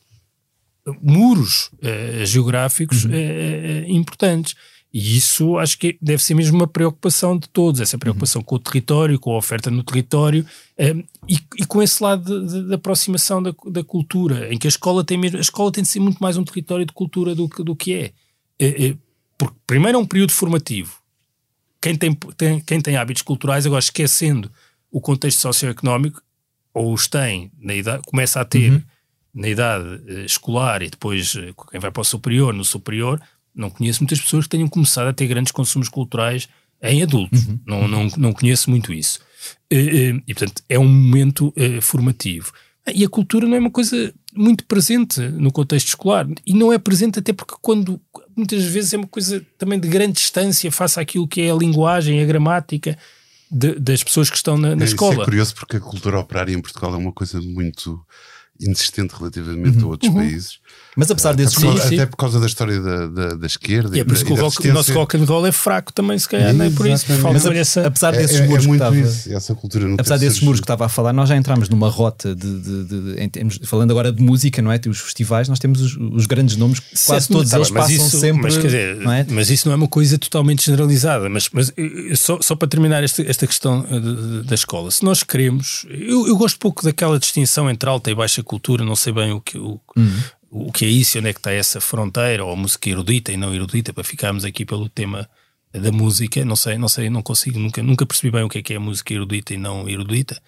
muros 1.01 1.69
uh, 1.73 2.25
geográficos 2.25 3.05
uhum. 3.05 3.11
uh, 3.11 3.91
importantes. 3.91 4.55
E 4.93 5.17
isso 5.17 5.57
acho 5.57 5.79
que 5.79 5.97
deve 5.99 6.21
ser 6.21 6.35
mesmo 6.35 6.55
uma 6.55 6.67
preocupação 6.67 7.35
de 7.35 7.49
todos, 7.49 7.81
essa 7.81 7.97
preocupação 7.97 8.41
uhum. 8.41 8.45
com 8.45 8.55
o 8.55 8.59
território, 8.59 9.19
com 9.19 9.31
a 9.31 9.37
oferta 9.37 9.71
no 9.71 9.83
território 9.83 10.45
um, 10.77 10.99
e, 11.27 11.39
e, 11.57 11.65
com 11.65 11.81
esse 11.81 12.03
lado 12.03 12.45
de, 12.45 12.53
de, 12.53 12.67
de 12.67 12.73
aproximação 12.75 13.41
da, 13.41 13.51
da, 13.71 13.83
cultura, 13.83 14.53
em 14.53 14.57
que 14.57 14.67
a 14.67 14.69
escola 14.69 15.03
tem 15.03 15.17
mesmo, 15.17 15.39
a 15.39 15.41
escola 15.41 15.71
tem 15.71 15.83
de 15.83 15.89
ser 15.89 15.99
muito 15.99 16.19
mais 16.19 16.37
um 16.37 16.43
território 16.43 16.85
de 16.85 16.93
cultura 16.93 17.33
do 17.33 17.49
que, 17.49 17.63
do 17.63 17.75
que 17.75 17.93
é. 17.93 18.11
é, 18.59 18.85
é 18.89 18.95
porque 19.37 19.55
primeiro 19.65 19.97
é 19.97 20.01
um 20.01 20.05
período 20.05 20.31
formativo. 20.31 20.97
Quem 21.81 21.95
tem, 21.95 22.13
tem, 22.37 22.59
quem 22.61 22.81
tem 22.81 22.95
hábitos 22.95 23.21
culturais, 23.21 23.65
agora 23.65 23.79
esquecendo 23.79 24.49
o 24.89 25.01
contexto 25.01 25.39
socioeconómico, 25.39 26.21
ou 26.73 26.93
os 26.93 27.07
tem, 27.07 27.51
na 27.59 27.75
idade, 27.75 28.03
começa 28.05 28.39
a 28.39 28.45
ter 28.45 28.71
uhum. 28.71 28.81
na 29.33 29.49
idade 29.49 29.85
uh, 29.85 30.25
escolar 30.25 30.81
e 30.81 30.89
depois 30.89 31.35
uh, 31.35 31.53
quem 31.69 31.79
vai 31.79 31.91
para 31.91 32.01
o 32.01 32.05
superior, 32.05 32.53
no 32.53 32.63
superior, 32.63 33.21
não 33.53 33.69
conheço 33.69 34.01
muitas 34.01 34.19
pessoas 34.21 34.45
que 34.45 34.51
tenham 34.51 34.67
começado 34.67 35.07
a 35.07 35.13
ter 35.13 35.27
grandes 35.27 35.51
consumos 35.51 35.89
culturais 35.89 36.47
em 36.81 37.03
adultos. 37.03 37.47
Uhum. 37.47 37.59
Não, 37.65 37.87
não, 37.87 38.07
não 38.17 38.33
conheço 38.33 38.69
muito 38.69 38.91
isso. 38.91 39.19
E, 39.69 40.21
e, 40.27 40.33
portanto, 40.33 40.63
é 40.67 40.79
um 40.79 40.87
momento 40.87 41.53
formativo. 41.81 42.51
E 42.93 43.05
a 43.05 43.09
cultura 43.09 43.47
não 43.47 43.55
é 43.55 43.59
uma 43.59 43.71
coisa 43.71 44.13
muito 44.35 44.65
presente 44.65 45.21
no 45.21 45.51
contexto 45.51 45.87
escolar. 45.87 46.27
E 46.45 46.53
não 46.53 46.73
é 46.73 46.77
presente 46.77 47.19
até 47.19 47.31
porque 47.31 47.55
quando 47.61 48.01
muitas 48.35 48.63
vezes 48.63 48.93
é 48.93 48.97
uma 48.97 49.07
coisa 49.07 49.45
também 49.57 49.79
de 49.79 49.87
grande 49.87 50.13
distância 50.13 50.71
face 50.71 50.99
àquilo 50.99 51.27
que 51.27 51.41
é 51.41 51.51
a 51.51 51.55
linguagem, 51.55 52.21
a 52.21 52.25
gramática 52.25 52.97
de, 53.49 53.79
das 53.79 54.03
pessoas 54.03 54.29
que 54.29 54.35
estão 54.35 54.57
na, 54.57 54.75
na 54.75 54.83
é, 54.83 54.85
escola. 54.85 55.13
Isso 55.13 55.21
é 55.21 55.25
curioso 55.25 55.55
porque 55.55 55.77
a 55.77 55.79
cultura 55.79 56.19
operária 56.19 56.53
em 56.53 56.61
Portugal 56.61 56.93
é 56.93 56.97
uma 56.97 57.11
coisa 57.11 57.39
muito 57.41 58.03
insistente 58.59 59.13
relativamente 59.15 59.79
uhum. 59.79 59.85
a 59.85 59.87
outros 59.87 60.09
uhum. 60.09 60.17
países. 60.17 60.59
Mas 60.95 61.09
apesar 61.09 61.33
desses 61.35 61.55
sim, 61.55 61.77
sim. 61.77 61.95
Até 61.95 62.05
por 62.05 62.17
causa 62.17 62.39
da 62.39 62.45
história 62.45 62.79
da, 62.79 63.07
da, 63.07 63.35
da 63.35 63.47
esquerda. 63.47 63.97
E 63.97 64.01
é 64.01 64.03
por 64.03 64.13
isso 64.13 64.25
que 64.25 64.31
o, 64.31 64.35
rock, 64.35 64.67
o, 64.67 64.73
nosso 64.73 64.93
rock 64.93 65.17
and 65.17 65.25
roll 65.25 65.45
é 65.45 65.51
fraco 65.51 65.91
também, 65.91 66.17
se 66.19 66.29
calhar, 66.29 66.53
não 66.53 66.65
é 66.65 66.69
por 66.69 66.85
isso. 66.87 67.05
Mas 67.31 67.45
essa, 67.45 67.87
apesar 67.87 68.13
é, 68.13 68.17
desses 68.17 68.39
é, 68.39 68.47
muros 68.47 68.65
é 68.65 68.67
que 68.67 68.73
estava, 68.73 68.97
isso, 68.97 69.33
essa 69.33 69.55
cultura 69.55 69.87
não 69.87 69.95
apesar 69.95 70.17
desses 70.17 70.41
muros 70.41 70.59
que 70.59 70.65
estava 70.65 70.85
a 70.85 70.89
falar, 70.89 71.11
nós 71.11 71.29
já 71.29 71.35
entramos 71.35 71.67
numa 71.67 71.89
rota 71.89 72.35
de, 72.35 72.59
de, 72.59 72.83
de, 72.83 73.15
de 73.15 73.27
termos, 73.29 73.59
falando 73.63 73.91
agora 73.91 74.11
de 74.11 74.21
música, 74.21 74.61
não 74.61 74.71
é? 74.71 74.77
Tem 74.77 74.91
os 74.91 74.99
festivais, 74.99 75.49
nós 75.49 75.57
temos 75.57 75.81
os, 75.81 75.97
os 75.97 76.25
grandes 76.27 76.55
nomes, 76.57 76.79
quase 77.05 77.27
todos 77.27 77.49
tá, 77.49 77.57
eles 77.57 77.71
passam 77.71 77.95
isso, 77.95 78.19
sempre. 78.19 78.43
Mas, 78.43 78.61
dizer, 78.61 78.97
não 78.97 79.11
é? 79.11 79.25
mas 79.29 79.49
isso 79.49 79.67
não 79.67 79.73
é 79.73 79.75
uma 79.75 79.87
coisa 79.87 80.17
totalmente 80.17 80.65
generalizada. 80.65 81.27
Mas, 81.27 81.49
mas 81.51 81.73
só, 82.15 82.39
só 82.39 82.55
para 82.55 82.67
terminar 82.67 83.03
esta, 83.03 83.23
esta 83.23 83.47
questão 83.47 83.85
eh, 83.89 84.43
da 84.43 84.53
escola, 84.53 84.91
se 84.91 85.03
nós 85.03 85.23
queremos, 85.23 85.87
eu, 85.89 86.27
eu 86.27 86.37
gosto 86.37 86.59
pouco 86.59 86.83
daquela 86.83 87.17
distinção 87.17 87.69
entre 87.69 87.89
alta 87.89 88.11
e 88.11 88.15
baixa 88.15 88.43
cultura, 88.43 88.85
não 88.85 88.95
sei 88.95 89.11
bem 89.11 89.31
o 89.31 89.41
que, 89.41 89.57
o, 89.57 89.79
uhum. 89.95 90.19
O 90.53 90.71
que 90.71 90.85
é 90.85 90.87
isso, 90.87 91.17
onde 91.17 91.29
é 91.29 91.33
que 91.33 91.39
está 91.39 91.51
essa 91.51 91.81
fronteira, 91.81 92.45
ou 92.45 92.55
música 92.55 92.89
erudita 92.89 93.31
e 93.31 93.37
não 93.37 93.53
erudita, 93.53 93.91
para 93.91 94.03
ficarmos 94.03 94.45
aqui 94.45 94.65
pelo 94.65 94.87
tema 94.87 95.27
da 95.71 95.91
música, 95.91 96.45
não 96.45 96.55
sei, 96.55 96.77
não 96.77 96.87
sei, 96.87 97.09
não 97.09 97.23
consigo, 97.23 97.57
nunca, 97.57 97.81
nunca 97.81 98.05
percebi 98.05 98.31
bem 98.31 98.43
o 98.43 98.49
que 98.49 98.59
é 98.59 98.61
que 98.61 98.73
é 98.73 98.79
música 98.79 99.13
erudita 99.13 99.53
e 99.53 99.57
não 99.57 99.89
erudita. 99.89 100.39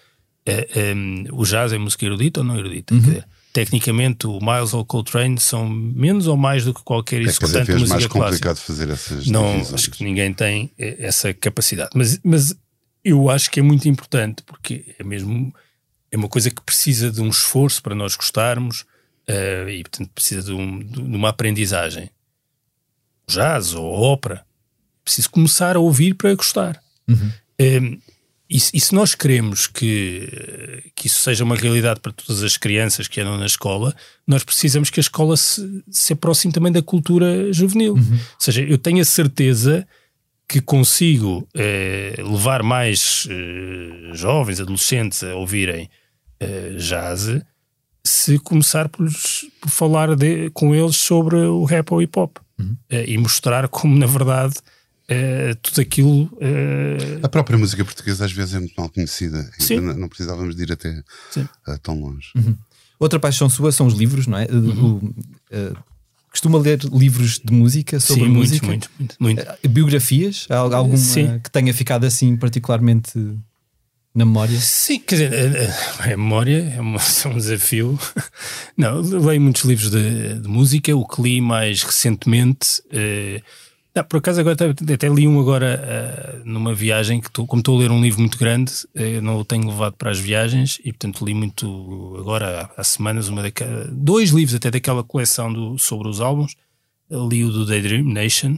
É, 0.46 0.70
é, 0.76 0.94
o 1.32 1.44
jazz 1.44 1.74
é 1.74 1.78
música 1.80 2.06
erudita 2.06 2.42
ou 2.42 2.46
não 2.46 2.60
erudita? 2.60 2.94
Uhum. 2.94 3.00
Dizer, 3.00 3.28
tecnicamente 3.52 4.28
o 4.28 4.40
Miles 4.40 4.74
ou 4.76 4.86
Coltrane 4.86 5.40
são 5.40 5.68
menos 5.68 6.28
ou 6.28 6.38
mais 6.38 6.64
do 6.64 6.74
que 6.74 6.84
qualquer 6.84 7.22
é 7.22 7.24
executante 7.24 7.74
de 7.74 7.80
música 7.80 7.94
mais 7.96 8.06
clássica. 8.06 8.20
complicado 8.20 8.58
fazer 8.58 8.90
essas 8.90 9.26
Não, 9.26 9.54
divisões. 9.54 9.74
acho 9.74 9.92
que 9.92 10.04
ninguém 10.04 10.32
tem 10.32 10.72
eh, 10.78 10.98
essa 11.00 11.34
capacidade. 11.34 11.90
Mas, 11.96 12.20
mas 12.24 12.56
eu 13.04 13.28
acho 13.30 13.50
que 13.50 13.60
é 13.60 13.64
muito 13.64 13.90
importante 13.90 14.44
porque 14.44 14.94
é 15.00 15.04
mesmo 15.04 15.52
é 16.12 16.18
uma 16.18 16.30
coisa 16.30 16.52
que 16.52 16.62
precisa 16.62 17.12
de 17.12 17.22
um 17.22 17.30
esforço 17.30 17.82
para 17.82 17.96
nós 17.96 18.16
gostarmos, 18.16 18.86
Uh, 19.30 19.70
e 19.70 19.82
portanto 19.82 20.12
precisa 20.14 20.44
de, 20.44 20.54
um, 20.54 20.80
de, 20.80 21.00
uma 21.00 21.30
aprendizagem. 21.30 22.10
Jazz 23.28 23.74
ou 23.74 23.86
ópera. 23.86 24.46
Preciso 25.04 25.30
começar 25.30 25.76
a 25.76 25.80
ouvir 25.80 26.14
para 26.14 26.34
gostar. 26.36 26.82
Uhum. 27.08 27.32
Uh, 27.60 28.02
e, 28.48 28.58
e, 28.58 28.80
se 28.80 28.94
nós 28.94 29.16
queremos 29.16 29.66
que, 29.66 30.92
que 30.96 31.08
isso 31.08 31.20
seja 31.20 31.44
uma 31.44 31.56
realidade 31.56 32.00
para 32.00 32.12
todas 32.12 32.44
as 32.44 32.58
crianças 32.58 33.08
que 33.08 33.20
andam 33.20 33.40
na 33.40 33.48
escola, 33.48 33.96
nós 34.28 34.44
precisamos 34.44 34.92
que 34.92 35.00
a 35.00 35.02
escola 35.02 35.36
se, 35.36 35.84
se 35.90 36.14
aproxime 36.14 36.54
também 36.54 36.72
da 36.72 36.82
cultura 36.82 37.52
juvenil. 37.52 37.96
Uhum. 37.96 38.14
Ou 38.14 38.40
seja, 38.40 38.62
eu 38.62 38.78
tenho 38.78 39.02
a 39.02 39.06
certeza 39.06 39.88
que 40.48 40.62
consigo 40.62 41.48
eh, 41.56 42.16
levar 42.18 42.62
mais 42.62 43.28
eh, 43.30 44.14
jovens, 44.14 44.60
adolescentes 44.60 45.24
a 45.24 45.36
ouvirem 45.36 45.90
eh, 46.40 46.76
jazz 46.78 47.42
se 48.06 48.38
começar 48.40 48.88
por, 48.88 49.08
por 49.60 49.70
falar 49.70 50.16
de, 50.16 50.50
com 50.52 50.76
eles 50.76 50.96
sobre 50.96 51.36
o 51.36 51.64
rap 51.66 51.92
ou 51.92 52.02
hip 52.02 52.18
hop 52.18 52.38
uhum. 52.60 52.78
uh, 52.92 52.96
e 53.08 53.18
mostrar 53.18 53.68
como, 53.68 53.98
na 53.98 54.06
verdade, 54.06 54.54
uh, 55.10 55.56
tudo 55.62 55.82
aquilo. 55.82 56.24
Uh... 56.36 57.20
A 57.24 57.30
própria 57.30 57.58
música 57.58 57.84
portuguesa 57.84 58.26
às 58.26 58.32
vezes 58.32 58.54
é 58.54 58.60
muito 58.60 58.76
mal 58.78 58.90
conhecida. 58.90 59.50
Sim. 59.58 59.80
Não, 59.80 59.96
não 59.96 60.08
precisávamos 60.08 60.56
de 60.56 60.64
ir 60.64 60.72
até 60.72 61.04
tão 61.82 62.00
longe. 62.00 62.30
Uhum. 62.36 62.56
Outra 63.00 63.20
paixão 63.20 63.50
sua 63.50 63.72
são 63.72 63.88
os 63.88 63.96
livros, 63.96 64.28
não 64.28 64.38
é? 64.38 64.48
Uhum. 64.52 65.14
Costuma 66.30 66.60
ler 66.60 66.80
livros 66.92 67.40
de 67.40 67.54
música 67.54 67.98
sobre 67.98 68.26
Sim, 68.26 68.30
música? 68.30 68.68
muito, 68.68 68.90
muito, 69.00 69.16
muito. 69.20 69.42
Eh, 69.42 69.68
Biografias? 69.70 70.46
Há 70.50 70.58
alguma 70.58 70.98
Sim. 70.98 71.40
que 71.40 71.50
tenha 71.50 71.74
ficado 71.74 72.06
assim 72.06 72.36
particularmente 72.36 73.14
na 74.16 74.26
memória? 74.26 74.58
Sim, 74.60 75.00
quer 75.00 75.16
dizer, 75.30 75.34
a, 75.34 76.04
a- 76.04 76.14
a 76.14 76.18
memória 76.18 76.74
é, 76.76 76.82
uma- 76.82 77.00
é 77.24 77.28
um 77.28 77.36
desafio. 77.36 78.00
Não, 78.78 79.02
leio 79.02 79.42
muitos 79.42 79.64
livros 79.64 79.92
de, 79.92 80.40
de 80.40 80.48
música, 80.48 80.96
o 80.96 81.06
que 81.08 81.22
li 81.22 81.42
mais 81.42 81.84
recentemente. 81.84 82.82
eh, 82.92 83.42
não, 83.94 84.04
por 84.04 84.18
acaso 84.18 84.42
agora 84.42 84.72
até, 84.72 84.94
até 84.94 85.08
li 85.08 85.26
um 85.26 85.40
agora 85.40 85.82
eh, 85.86 86.42
numa 86.44 86.74
viagem 86.74 87.22
que 87.22 87.28
estou, 87.28 87.48
como 87.48 87.62
estou 87.62 87.78
a 87.78 87.80
ler 87.80 87.92
um 87.92 88.02
livro 88.02 88.20
muito 88.20 88.38
grande, 88.38 88.72
eh, 88.94 89.22
não 89.22 89.38
o 89.40 89.46
tenho 89.46 89.68
levado 89.70 89.94
para 89.98 90.12
as 90.12 90.20
viagens 90.20 90.80
e 90.84 90.92
portanto 90.92 91.24
li 91.26 91.34
muito 91.34 92.18
agora 92.20 92.70
há, 92.76 92.82
há 92.82 92.84
semanas 92.84 93.30
uma 93.30 93.42
daquela, 93.42 93.86
dois 93.90 94.32
livros 94.32 94.54
até 94.56 94.70
daquela 94.70 95.02
coleção 95.04 95.52
do, 95.52 95.78
sobre 95.78 96.10
os 96.10 96.20
álbuns. 96.20 96.56
Li 97.10 97.44
o 97.46 97.52
do 97.52 97.66
Daydream 97.66 98.04
Nation 98.04 98.58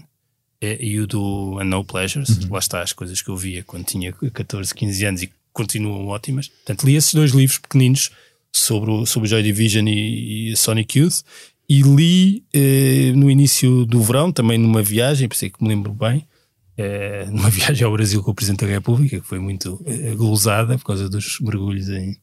eh, 0.60 0.78
e 0.80 1.00
o 1.00 1.06
do 1.06 1.60
And 1.60 1.66
No 1.66 1.84
Pleasures. 1.86 2.48
Lá 2.50 2.58
está 2.58 2.82
as 2.82 2.92
coisas 2.94 3.22
que 3.22 3.30
eu 3.30 3.38
via 3.38 3.64
quando 3.64 3.84
tinha 3.86 4.12
14, 4.12 4.74
15 4.74 5.06
anos 5.06 5.22
e 5.22 5.30
continuam 5.58 6.06
ótimas. 6.08 6.48
Portanto, 6.50 6.84
li 6.86 6.96
esses 6.96 7.14
dois 7.14 7.32
livros 7.32 7.58
pequeninos 7.58 8.12
sobre 8.54 8.92
o, 8.92 9.06
sobre 9.06 9.28
o 9.28 9.30
Joy 9.30 9.42
Division 9.42 9.88
e, 9.88 10.52
e 10.52 10.56
Sonic 10.56 11.00
Youth 11.00 11.24
e 11.68 11.82
li 11.82 12.46
eh, 12.54 13.12
no 13.14 13.30
início 13.30 13.86
do 13.86 14.02
verão, 14.02 14.32
também 14.32 14.58
numa 14.58 14.82
viagem, 14.82 15.28
por 15.28 15.36
é 15.44 15.50
que 15.50 15.62
me 15.62 15.70
lembro 15.70 15.92
bem, 15.92 16.26
eh, 16.78 17.26
numa 17.30 17.50
viagem 17.52 17.86
ao 17.86 17.92
Brasil 17.92 18.22
com 18.24 18.32
o 18.32 18.36
Presidente 18.36 18.66
da 18.66 18.72
República, 18.72 19.20
que 19.20 19.28
foi 19.28 19.40
muito 19.40 19.84
eh, 19.86 20.16
gozada 20.16 20.78
por 20.78 20.86
causa 20.86 21.10
dos 21.10 21.40
mergulhos 21.42 21.90
em, 21.90 22.16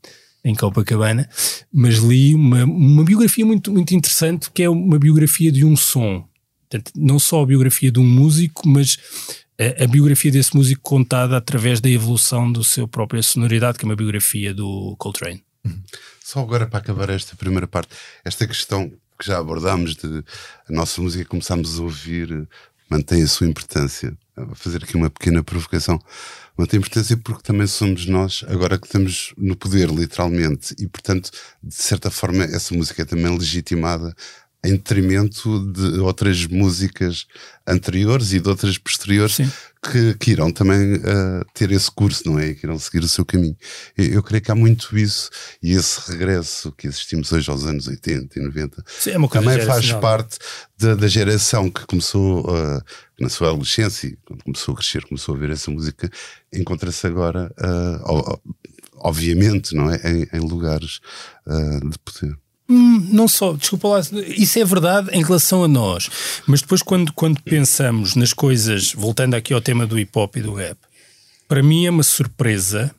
em 0.44 0.54
Copacabana, 0.54 1.28
mas 1.72 1.96
li 1.96 2.34
uma, 2.34 2.64
uma 2.64 3.04
biografia 3.04 3.44
muito, 3.44 3.70
muito 3.70 3.94
interessante 3.94 4.50
que 4.50 4.62
é 4.62 4.70
uma 4.70 4.98
biografia 4.98 5.52
de 5.52 5.64
um 5.64 5.76
som. 5.76 6.24
Portanto, 6.70 6.92
não 6.96 7.18
só 7.18 7.42
a 7.42 7.46
biografia 7.46 7.92
de 7.92 8.00
um 8.00 8.06
músico, 8.06 8.66
mas 8.66 8.98
a, 9.58 9.84
a 9.84 9.86
biografia 9.86 10.30
desse 10.30 10.56
músico 10.56 10.82
contada 10.82 11.36
através 11.36 11.80
da 11.80 11.88
evolução 11.88 12.50
do 12.50 12.64
seu 12.64 12.88
própria 12.88 13.22
sonoridade, 13.22 13.78
que 13.78 13.84
é 13.84 13.88
uma 13.88 13.96
biografia 13.96 14.52
do 14.52 14.96
Coltrane. 14.98 15.44
Só 16.22 16.40
agora 16.40 16.66
para 16.66 16.78
acabar 16.78 17.10
esta 17.10 17.36
primeira 17.36 17.66
parte, 17.66 17.94
esta 18.24 18.46
questão 18.46 18.90
que 19.18 19.26
já 19.26 19.38
abordámos 19.38 19.94
de 19.94 20.24
a 20.68 20.72
nossa 20.72 21.00
música 21.00 21.24
começámos 21.24 21.78
a 21.78 21.82
ouvir 21.82 22.48
mantém 22.88 23.22
a 23.22 23.26
sua 23.26 23.46
importância. 23.46 24.16
Vou 24.36 24.54
fazer 24.54 24.82
aqui 24.82 24.96
uma 24.96 25.10
pequena 25.10 25.42
provocação. 25.42 26.00
Mantém 26.56 26.78
importância 26.78 27.16
porque 27.16 27.42
também 27.42 27.66
somos 27.66 28.06
nós, 28.06 28.44
agora 28.48 28.78
que 28.78 28.86
estamos 28.86 29.32
no 29.36 29.56
poder, 29.56 29.90
literalmente, 29.90 30.74
e 30.78 30.86
portanto, 30.86 31.30
de 31.62 31.74
certa 31.74 32.10
forma, 32.10 32.44
essa 32.44 32.74
música 32.74 33.02
é 33.02 33.04
também 33.04 33.36
legitimada 33.36 34.14
em 34.64 34.72
detrimento 34.72 35.70
de 35.72 36.00
outras 36.00 36.46
músicas 36.46 37.26
anteriores 37.66 38.32
e 38.32 38.40
de 38.40 38.48
outras 38.48 38.78
posteriores 38.78 39.36
que, 39.82 40.14
que 40.14 40.30
irão 40.30 40.50
também 40.50 40.94
eh, 40.94 41.42
ter 41.52 41.70
esse 41.70 41.90
curso, 41.90 42.22
não 42.26 42.38
é? 42.38 42.54
Que 42.54 42.64
irão 42.66 42.78
seguir 42.78 43.04
o 43.04 43.08
seu 43.08 43.24
caminho. 43.24 43.56
Eu, 43.96 44.06
eu 44.06 44.22
creio 44.22 44.42
que 44.42 44.50
há 44.50 44.54
muito 44.54 44.96
isso 44.96 45.28
e 45.62 45.72
esse 45.72 46.10
regresso 46.10 46.72
que 46.72 46.88
assistimos 46.88 47.30
hoje 47.32 47.50
aos 47.50 47.64
anos 47.66 47.86
80 47.86 48.38
e 48.38 48.42
90 48.42 48.82
Sim, 48.98 49.10
é 49.10 49.28
também 49.28 49.60
faz 49.66 49.84
geracional. 49.84 50.00
parte 50.00 50.38
da, 50.78 50.94
da 50.94 51.08
geração 51.08 51.70
que 51.70 51.86
começou 51.86 52.46
eh, 52.56 52.80
na 53.20 53.28
sua 53.28 53.48
adolescência, 53.50 54.16
quando 54.24 54.42
começou 54.44 54.72
a 54.72 54.76
crescer, 54.78 55.04
começou 55.04 55.34
a 55.34 55.38
ver 55.38 55.50
essa 55.50 55.70
música, 55.70 56.10
encontra-se 56.52 57.06
agora, 57.06 57.52
o- 58.06 58.38
obviamente, 58.96 59.74
não 59.74 59.90
é? 59.90 59.96
Em, 60.10 60.28
em 60.32 60.40
lugares 60.40 61.00
de 61.46 61.98
poder. 61.98 62.34
Hum, 62.68 63.08
não 63.12 63.28
só, 63.28 63.52
desculpa 63.52 63.88
lá, 63.88 64.00
isso 64.36 64.58
é 64.58 64.64
verdade 64.64 65.10
em 65.12 65.22
relação 65.22 65.62
a 65.64 65.68
nós, 65.68 66.08
mas 66.46 66.62
depois 66.62 66.82
quando, 66.82 67.12
quando 67.12 67.42
pensamos 67.42 68.14
nas 68.16 68.32
coisas, 68.32 68.92
voltando 68.92 69.34
aqui 69.34 69.52
ao 69.52 69.60
tema 69.60 69.86
do 69.86 69.98
hip 69.98 70.10
hop 70.18 70.36
e 70.36 70.40
do 70.42 70.54
rap, 70.54 70.78
para 71.46 71.62
mim 71.62 71.84
é 71.84 71.90
uma 71.90 72.02
surpresa 72.02 72.94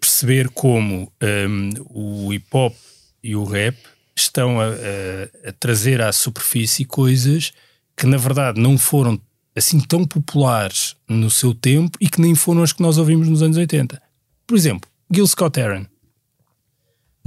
perceber 0.00 0.48
como 0.50 1.12
hum, 1.48 1.70
o 1.90 2.32
hip 2.32 2.46
hop 2.52 2.74
e 3.22 3.34
o 3.34 3.44
rap 3.44 3.76
estão 4.16 4.60
a, 4.60 4.66
a- 4.66 5.48
a 5.48 5.52
trazer 5.58 6.00
à 6.00 6.12
superfície 6.12 6.84
coisas 6.84 7.52
que 7.96 8.06
na 8.06 8.16
verdade 8.16 8.60
não 8.60 8.78
foram 8.78 9.20
assim 9.56 9.80
tão 9.80 10.04
populares 10.04 10.94
no 11.08 11.28
seu 11.30 11.52
tempo 11.52 11.98
e 12.00 12.08
que 12.08 12.20
nem 12.20 12.34
foram 12.36 12.62
as 12.62 12.72
que 12.72 12.82
nós 12.82 12.96
ouvimos 12.98 13.28
nos 13.28 13.42
anos 13.42 13.56
80. 13.56 14.00
Por 14.46 14.56
exemplo, 14.56 14.88
Gil 15.12 15.26
Scott 15.26 15.58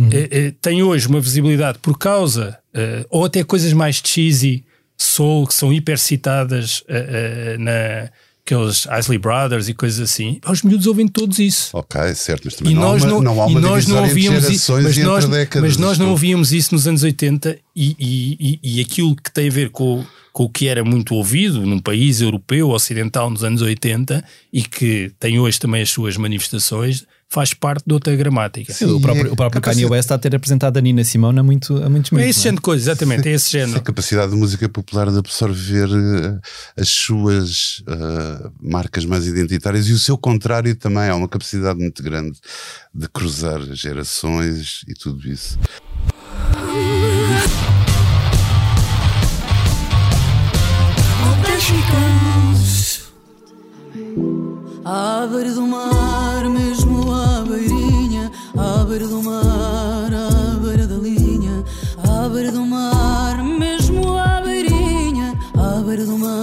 Heron 0.02 0.10
eh, 0.12 0.30
eh, 0.32 0.54
tem 0.62 0.82
hoje 0.84 1.08
uma 1.08 1.20
visibilidade 1.20 1.80
por 1.80 1.98
causa, 1.98 2.58
eh, 2.74 3.06
ou 3.10 3.26
até 3.26 3.44
coisas 3.44 3.74
mais 3.74 4.02
cheesy, 4.04 4.64
soul, 4.98 5.48
que 5.48 5.54
são 5.54 5.72
hiper 5.74 5.98
citadas 5.98 6.84
na 7.60 8.10
aqueles 8.46 8.88
Isley 9.00 9.18
Brothers 9.18 9.70
e 9.70 9.74
coisas 9.74 10.00
assim. 10.00 10.40
Os 10.48 10.62
miúdos 10.64 10.88
ouvem 10.88 11.08
todos 11.08 11.40
isso. 11.40 11.70
Ok, 11.74 12.14
certo, 12.16 12.44
mas 12.46 12.56
também 12.56 12.74
E 12.74 12.76
não, 12.76 12.82
nós 12.82 13.04
há 13.04 13.08
uma, 13.08 13.14
não, 13.14 13.22
não 13.22 13.44
há 13.44 13.48
e 13.48 13.52
uma 13.52 13.62
nós 13.62 13.88
não 13.88 14.04
ouvíamos 14.04 14.50
isso, 14.50 14.74
mas 14.74 14.98
e 14.98 15.04
nós, 15.04 15.26
mas 15.62 15.78
nós 15.78 15.98
não 15.98 16.10
ouvíamos 16.10 16.52
isso 16.52 16.74
nos 16.74 16.88
anos 16.88 17.04
80 17.04 17.58
e, 17.76 17.96
e, 18.00 18.60
e, 18.64 18.78
e 18.78 18.82
aquilo 18.82 19.16
que 19.16 19.32
tem 19.32 19.48
a 19.48 19.52
ver 19.52 19.70
com, 19.70 20.04
com 20.34 20.44
o 20.44 20.50
que 20.50 20.68
era 20.68 20.84
muito 20.84 21.14
ouvido 21.16 21.66
num 21.66 21.80
país 21.80 22.22
europeu, 22.22 22.70
ocidental, 22.70 23.30
nos 23.30 23.44
anos 23.44 23.62
80 23.62 24.24
e 24.52 24.62
que 24.64 25.12
tem 25.20 25.40
hoje 25.40 25.60
também 25.60 25.82
as 25.82 25.90
suas 25.90 26.16
manifestações, 26.18 27.06
faz 27.30 27.54
parte 27.54 27.84
de 27.88 27.94
outra 27.94 28.14
gramática. 28.16 28.74
o 28.86 29.00
próprio, 29.00 29.28
é 29.28 29.32
o 29.32 29.36
próprio 29.38 29.62
Kanye 29.62 29.84
capacidade- 29.84 29.92
West 29.92 30.06
está 30.06 30.16
a 30.16 30.18
ter 30.18 30.36
apresentado 30.36 30.76
a 30.78 30.82
Nina 30.82 31.04
Simone 31.04 31.40
há, 31.40 31.44
muito, 31.44 31.82
há 31.82 31.90
muitos 31.90 32.12
É 32.12 32.16
meses. 32.16 32.30
esse 32.32 32.40
não 32.40 32.42
é? 32.42 32.44
género 32.44 32.56
de 32.58 32.62
coisa, 32.62 32.84
exatamente, 32.92 33.30
é 33.30 33.32
esse 33.34 33.48
A 33.58 33.60
género. 33.66 33.82
capacidade 33.82 34.32
da 34.32 34.38
música 34.38 34.68
popular 34.68 35.10
de 35.10 35.18
absorver 35.18 35.88
eh, 35.90 36.40
as 36.82 36.90
suas 36.90 37.84
eh, 37.88 38.50
marcas 38.62 39.06
mais 39.06 39.26
identitárias 39.28 39.88
e 39.88 39.94
o 39.94 40.00
seu 40.00 40.18
contrário 40.18 40.76
também. 40.76 41.08
Há 41.10 41.16
uma 41.16 41.28
capacidade 41.30 41.80
muito 41.80 42.04
grande 42.04 42.38
de 42.94 43.08
cruzar 43.08 43.62
gerações 43.76 44.84
e 44.88 44.94
tudo 44.94 45.26
isso. 45.30 45.58
À 54.84 55.28
beira 55.28 55.52
do 55.54 55.68
mar, 55.68 56.50
mesmo 56.50 57.14
à 57.14 57.42
beirinha, 57.48 58.32
à 58.58 58.84
beira 58.84 59.08
do 59.08 59.22
mar, 59.22 60.12
à 60.12 60.60
beira 60.60 60.88
da 60.88 60.96
linha, 60.96 61.64
à 62.04 62.28
beira 62.30 62.52
do 62.52 62.66
mar, 62.66 63.44
mesmo 63.44 64.18
à 64.18 64.42
beirinha, 64.42 65.34
à 65.56 65.82
beira 65.82 66.06
do 66.06 66.18
mar, 66.18 66.41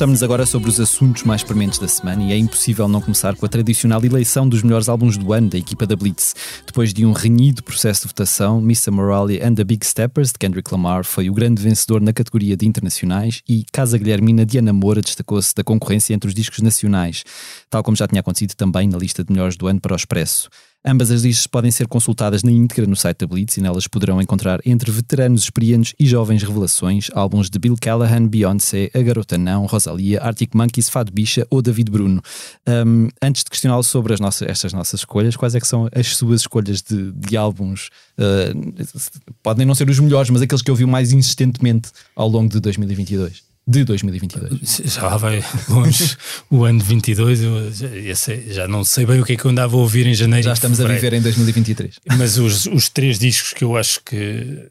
Debruçamos-nos 0.00 0.22
agora 0.22 0.46
sobre 0.46 0.70
os 0.70 0.80
assuntos 0.80 1.24
mais 1.24 1.42
prementes 1.42 1.78
da 1.78 1.86
semana 1.86 2.22
e 2.22 2.32
é 2.32 2.36
impossível 2.38 2.88
não 2.88 3.02
começar 3.02 3.36
com 3.36 3.44
a 3.44 3.48
tradicional 3.50 4.02
eleição 4.02 4.48
dos 4.48 4.62
melhores 4.62 4.88
álbuns 4.88 5.18
do 5.18 5.30
ano 5.30 5.50
da 5.50 5.58
equipa 5.58 5.86
da 5.86 5.94
Blitz. 5.94 6.34
Depois 6.64 6.94
de 6.94 7.04
um 7.04 7.12
renhido 7.12 7.62
processo 7.62 8.00
de 8.00 8.08
votação, 8.08 8.60
Mr. 8.60 8.90
Morale 8.90 9.42
and 9.42 9.56
the 9.56 9.62
Big 9.62 9.86
Steppers, 9.86 10.32
de 10.32 10.38
Kendrick 10.38 10.72
Lamar, 10.72 11.04
foi 11.04 11.28
o 11.28 11.34
grande 11.34 11.62
vencedor 11.62 12.00
na 12.00 12.14
categoria 12.14 12.56
de 12.56 12.66
internacionais 12.66 13.42
e 13.46 13.62
Casa 13.70 13.98
Guilhermina 13.98 14.46
de 14.46 14.56
Ana 14.56 14.72
Moura 14.72 15.02
destacou-se 15.02 15.54
da 15.54 15.62
concorrência 15.62 16.14
entre 16.14 16.28
os 16.28 16.34
discos 16.34 16.62
nacionais, 16.62 17.22
tal 17.68 17.82
como 17.82 17.94
já 17.94 18.08
tinha 18.08 18.20
acontecido 18.20 18.54
também 18.54 18.88
na 18.88 18.96
lista 18.96 19.22
de 19.22 19.30
melhores 19.30 19.58
do 19.58 19.66
ano 19.66 19.82
para 19.82 19.92
o 19.92 19.96
Expresso. 19.96 20.48
Ambas 20.82 21.10
as 21.10 21.22
listas 21.22 21.46
podem 21.46 21.70
ser 21.70 21.86
consultadas 21.86 22.42
na 22.42 22.50
íntegra 22.50 22.86
no 22.86 22.96
site 22.96 23.18
da 23.18 23.26
Blitz 23.26 23.58
e 23.58 23.60
nelas 23.60 23.86
poderão 23.86 24.20
encontrar 24.20 24.60
entre 24.64 24.90
veteranos 24.90 25.42
experientes 25.42 25.94
e 26.00 26.06
jovens 26.06 26.42
revelações 26.42 27.10
álbuns 27.12 27.50
de 27.50 27.58
Bill 27.58 27.76
Callahan, 27.78 28.26
Beyoncé, 28.26 28.90
A 28.94 29.02
Garota 29.02 29.36
Não, 29.36 29.66
Rosalia, 29.66 30.22
Arctic 30.22 30.54
Monkeys, 30.54 30.88
Fado 30.88 31.12
Bicha 31.12 31.46
ou 31.50 31.60
David 31.60 31.90
Bruno. 31.90 32.22
Um, 32.66 33.08
antes 33.20 33.44
de 33.44 33.50
questioná-lo 33.50 33.82
sobre 33.82 34.14
as 34.14 34.20
nossas, 34.20 34.48
estas 34.48 34.72
nossas 34.72 35.00
escolhas, 35.00 35.36
quais 35.36 35.54
é 35.54 35.60
que 35.60 35.68
são 35.68 35.86
as 35.94 36.16
suas 36.16 36.40
escolhas 36.40 36.80
de, 36.80 37.12
de 37.12 37.36
álbuns? 37.36 37.90
Uh, 38.18 39.30
podem 39.42 39.66
não 39.66 39.74
ser 39.74 39.90
os 39.90 39.98
melhores, 39.98 40.30
mas 40.30 40.40
aqueles 40.40 40.62
que 40.62 40.70
ouviu 40.70 40.88
mais 40.88 41.12
insistentemente 41.12 41.90
ao 42.16 42.26
longo 42.26 42.48
de 42.48 42.58
2022. 42.58 43.49
De 43.70 43.84
2022. 43.84 44.82
Já 44.84 45.02
lá 45.02 45.16
vai 45.16 45.44
longe 45.68 46.16
o 46.50 46.64
ano 46.64 46.80
de 46.80 46.84
22, 46.86 47.42
eu 47.42 47.72
já, 47.72 47.86
eu 47.86 48.16
sei- 48.16 48.52
já 48.52 48.66
não 48.66 48.82
sei 48.82 49.06
bem 49.06 49.20
o 49.20 49.24
que 49.24 49.34
é 49.34 49.36
que 49.36 49.44
eu 49.44 49.50
andava 49.50 49.76
a 49.76 49.78
ouvir 49.78 50.06
em 50.08 50.14
janeiro. 50.14 50.44
Já 50.44 50.54
estamos 50.54 50.80
a 50.80 50.88
viver 50.88 51.12
em 51.12 51.20
2023. 51.22 52.00
Mas 52.18 52.36
os, 52.36 52.66
os 52.66 52.88
três 52.88 53.16
discos 53.18 53.52
que 53.52 53.62
eu 53.62 53.76
acho 53.76 54.02
que, 54.02 54.66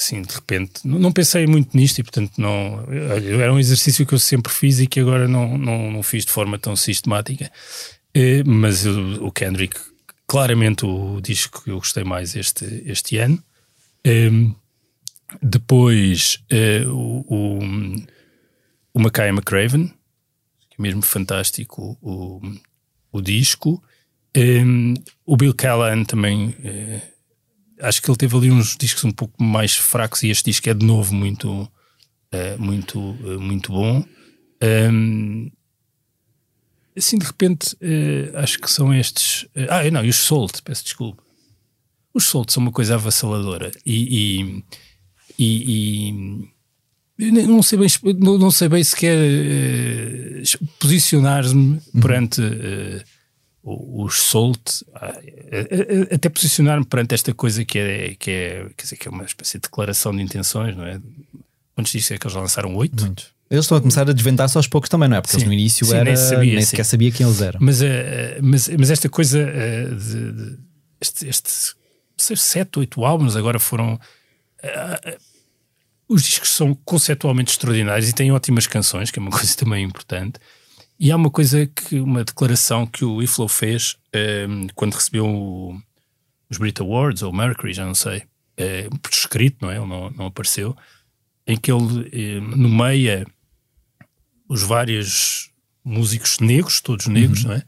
assim, 0.00 0.22
de 0.22 0.34
repente, 0.34 0.80
não, 0.82 1.12
pensei 1.12 1.46
muito 1.46 1.76
nisto 1.76 1.98
e, 1.98 2.02
portanto, 2.02 2.32
não. 2.38 2.82
Era 3.38 3.52
um 3.52 3.58
exercício 3.58 4.06
que 4.06 4.14
eu 4.14 4.18
sempre 4.18 4.50
fiz 4.50 4.80
e 4.80 4.86
que 4.86 5.00
agora 5.00 5.28
não, 5.28 5.58
não, 5.58 5.90
não 5.92 6.02
fiz 6.02 6.24
de 6.24 6.30
forma 6.32 6.58
tão 6.58 6.74
sistemática. 6.74 7.52
Eh, 8.14 8.42
Mas 8.46 8.86
o, 8.86 9.30
Kendrick, 9.30 9.76
claramente, 10.26 10.86
o 10.86 11.20
disco 11.20 11.62
que 11.64 11.70
eu 11.70 11.76
gostei 11.76 12.02
mais 12.04 12.34
este, 12.34 12.82
este 12.86 13.18
ano. 13.18 13.42
Em, 14.02 14.54
depois, 15.42 16.38
eh, 16.50 16.84
o, 16.86 17.58
o, 18.94 19.00
Mackay 19.00 19.28
McCraven, 19.28 19.88
que 19.88 20.76
é 20.78 20.82
mesmo 20.82 21.02
fantástico 21.02 21.98
o, 22.00 22.40
o 23.10 23.20
disco. 23.20 23.82
Um, 24.36 24.94
o 25.26 25.36
Bill 25.36 25.54
Callahan 25.54 26.04
também 26.04 26.56
eh, 26.64 27.02
acho 27.82 28.00
que 28.00 28.08
ele 28.08 28.16
teve 28.16 28.36
ali 28.36 28.50
uns 28.50 28.76
discos 28.76 29.04
um 29.04 29.10
pouco 29.10 29.42
mais 29.42 29.76
fracos 29.76 30.22
e 30.22 30.28
este 30.28 30.44
disco 30.44 30.68
é 30.70 30.74
de 30.74 30.86
novo 30.86 31.14
muito, 31.14 31.62
uh, 31.62 32.58
muito, 32.58 32.98
uh, 32.98 33.40
muito 33.40 33.72
bom. 33.72 34.04
Um, 34.62 35.50
assim, 36.96 37.18
de 37.18 37.26
repente, 37.26 37.74
uh, 37.74 38.38
acho 38.38 38.58
que 38.58 38.70
são 38.70 38.94
estes. 38.94 39.46
ah, 39.68 39.90
não, 39.90 40.04
e 40.04 40.08
os 40.08 40.16
Salt, 40.16 40.60
peço 40.62 40.84
desculpa. 40.84 41.22
Os 42.14 42.24
Salt 42.26 42.50
são 42.50 42.62
uma 42.62 42.72
coisa 42.72 42.94
avassaladora 42.94 43.72
e, 43.84 44.44
e, 44.46 44.64
e, 45.38 46.08
e 46.08 46.48
não 47.18 47.62
sei 47.62 47.78
bem, 47.78 47.88
não, 48.18 48.50
sei 48.50 48.68
bem 48.68 48.82
sequer 48.82 49.18
posicionar-me 50.78 51.80
uhum. 51.94 52.00
perante 52.00 52.40
os 53.62 54.20
Salt, 54.20 54.82
ah, 54.94 55.12
até 56.12 56.28
posicionar-me 56.28 56.84
perante 56.84 57.14
esta 57.14 57.32
coisa 57.32 57.64
que 57.64 57.78
é, 57.78 58.16
que, 58.18 58.30
é, 58.30 58.66
quer 58.76 58.82
dizer, 58.82 58.96
que 58.96 59.06
é 59.06 59.10
uma 59.10 59.24
espécie 59.24 59.58
de 59.58 59.62
declaração 59.62 60.14
de 60.14 60.20
intenções, 60.20 60.76
não 60.76 60.84
é? 60.84 61.00
Quantos 61.74 61.92
discos 61.92 62.10
é 62.10 62.18
que 62.18 62.26
eles 62.26 62.36
lançaram? 62.36 62.74
Oito? 62.74 63.04
Muitos. 63.04 63.32
Eles 63.48 63.66
estão 63.66 63.76
a 63.76 63.80
começar 63.80 64.08
a 64.08 64.12
desvendar-se 64.12 64.56
aos 64.56 64.66
poucos 64.66 64.88
também, 64.88 65.08
não 65.08 65.18
é? 65.18 65.20
Porque 65.20 65.38
sim, 65.38 65.44
no 65.44 65.52
início 65.52 65.86
sim, 65.86 65.94
era, 65.94 66.04
nem, 66.04 66.16
sabia, 66.16 66.54
nem 66.54 66.64
sequer 66.64 66.84
sabia 66.84 67.12
quem 67.12 67.26
eles 67.26 67.40
eram. 67.40 67.60
Mas, 67.62 67.82
uh, 67.82 67.84
mas, 68.42 68.68
mas 68.68 68.90
esta 68.90 69.08
coisa 69.10 69.38
uh, 69.38 69.94
de, 69.94 70.32
de, 70.32 70.58
este, 71.00 71.28
este 71.28 71.74
sete, 72.36 72.78
oito 72.78 73.04
álbuns 73.04 73.36
agora 73.36 73.58
foram. 73.58 74.00
Os 76.12 76.24
discos 76.24 76.50
são 76.50 76.74
conceptualmente 76.84 77.52
extraordinários 77.52 78.08
e 78.10 78.12
têm 78.12 78.30
ótimas 78.32 78.66
canções, 78.66 79.10
que 79.10 79.18
é 79.18 79.22
uma 79.22 79.30
coisa 79.32 79.56
também 79.56 79.82
importante. 79.82 80.38
E 81.00 81.10
há 81.10 81.16
uma 81.16 81.30
coisa 81.30 81.66
que, 81.66 81.98
uma 81.98 82.22
declaração 82.22 82.86
que 82.86 83.02
o 83.02 83.22
Iflow 83.22 83.48
fez 83.48 83.96
um, 84.14 84.18
ehm, 84.18 84.66
quando 84.74 84.92
recebeu 84.92 85.26
o, 85.26 85.80
os 86.50 86.58
Brit 86.58 86.82
Awards, 86.82 87.22
ou 87.22 87.32
Mercury, 87.32 87.72
já 87.72 87.86
não 87.86 87.94
sei, 87.94 88.24
é, 88.58 88.90
por 89.00 89.10
escrito, 89.10 89.56
não 89.62 89.70
é? 89.70 89.78
Ele 89.78 89.86
não, 89.86 90.10
não 90.10 90.26
apareceu, 90.26 90.76
em 91.46 91.56
que 91.56 91.72
ele 91.72 92.08
é, 92.12 92.40
nomeia 92.40 93.26
os 94.46 94.62
vários 94.62 95.50
músicos 95.82 96.38
negros, 96.40 96.82
todos 96.82 97.06
negros, 97.06 97.42
uhum. 97.44 97.50
não 97.50 97.56
é? 97.56 97.62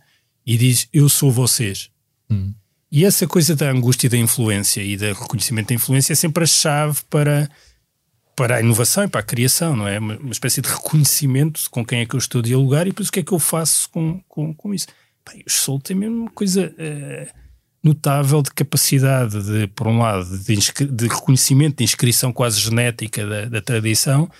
E 0.44 0.58
diz: 0.58 0.86
Eu 0.92 1.08
sou 1.08 1.32
vocês. 1.32 1.90
Uhum. 2.28 2.54
E 2.92 3.06
essa 3.06 3.26
coisa 3.26 3.56
da 3.56 3.70
angústia 3.70 4.08
da 4.10 4.18
influência 4.18 4.82
e 4.82 4.96
do 4.96 5.06
reconhecimento 5.06 5.68
da 5.68 5.74
influência 5.74 6.12
é 6.12 6.16
sempre 6.16 6.44
a 6.44 6.46
chave 6.46 7.00
para 7.10 7.50
para 8.36 8.56
a 8.56 8.60
inovação 8.60 9.04
e 9.04 9.08
para 9.08 9.20
a 9.20 9.24
criação, 9.24 9.76
não 9.76 9.86
é? 9.86 9.98
Uma, 9.98 10.16
uma, 10.16 10.32
espécie 10.32 10.60
de 10.60 10.68
reconhecimento 10.68 11.70
com 11.70 11.84
quem 11.84 12.00
é 12.00 12.06
que 12.06 12.14
eu 12.14 12.18
estou 12.18 12.40
a 12.40 12.42
dialogar 12.42 12.82
e 12.86 12.90
depois 12.90 13.08
o 13.08 13.12
que 13.12 13.20
é 13.20 13.22
que 13.22 13.32
eu 13.32 13.38
faço 13.38 13.88
com, 13.90 14.20
com, 14.28 14.54
com 14.54 14.74
isso. 14.74 14.86
Bem, 15.28 15.42
o 15.46 15.50
Soul 15.50 15.80
tem 15.80 15.96
mesmo 15.96 16.22
uma 16.22 16.30
coisa 16.30 16.66
uh, 16.66 17.38
notável 17.82 18.42
de 18.42 18.50
capacidade 18.50 19.42
de, 19.42 19.66
por 19.68 19.86
um 19.86 19.98
lado, 19.98 20.38
de, 20.38 20.56
de 20.86 21.06
reconhecimento, 21.06 21.78
de 21.78 21.84
inscrição 21.84 22.32
quase 22.32 22.60
genética 22.60 23.26
da, 23.26 23.44
da, 23.46 23.60
tradição, 23.60 24.30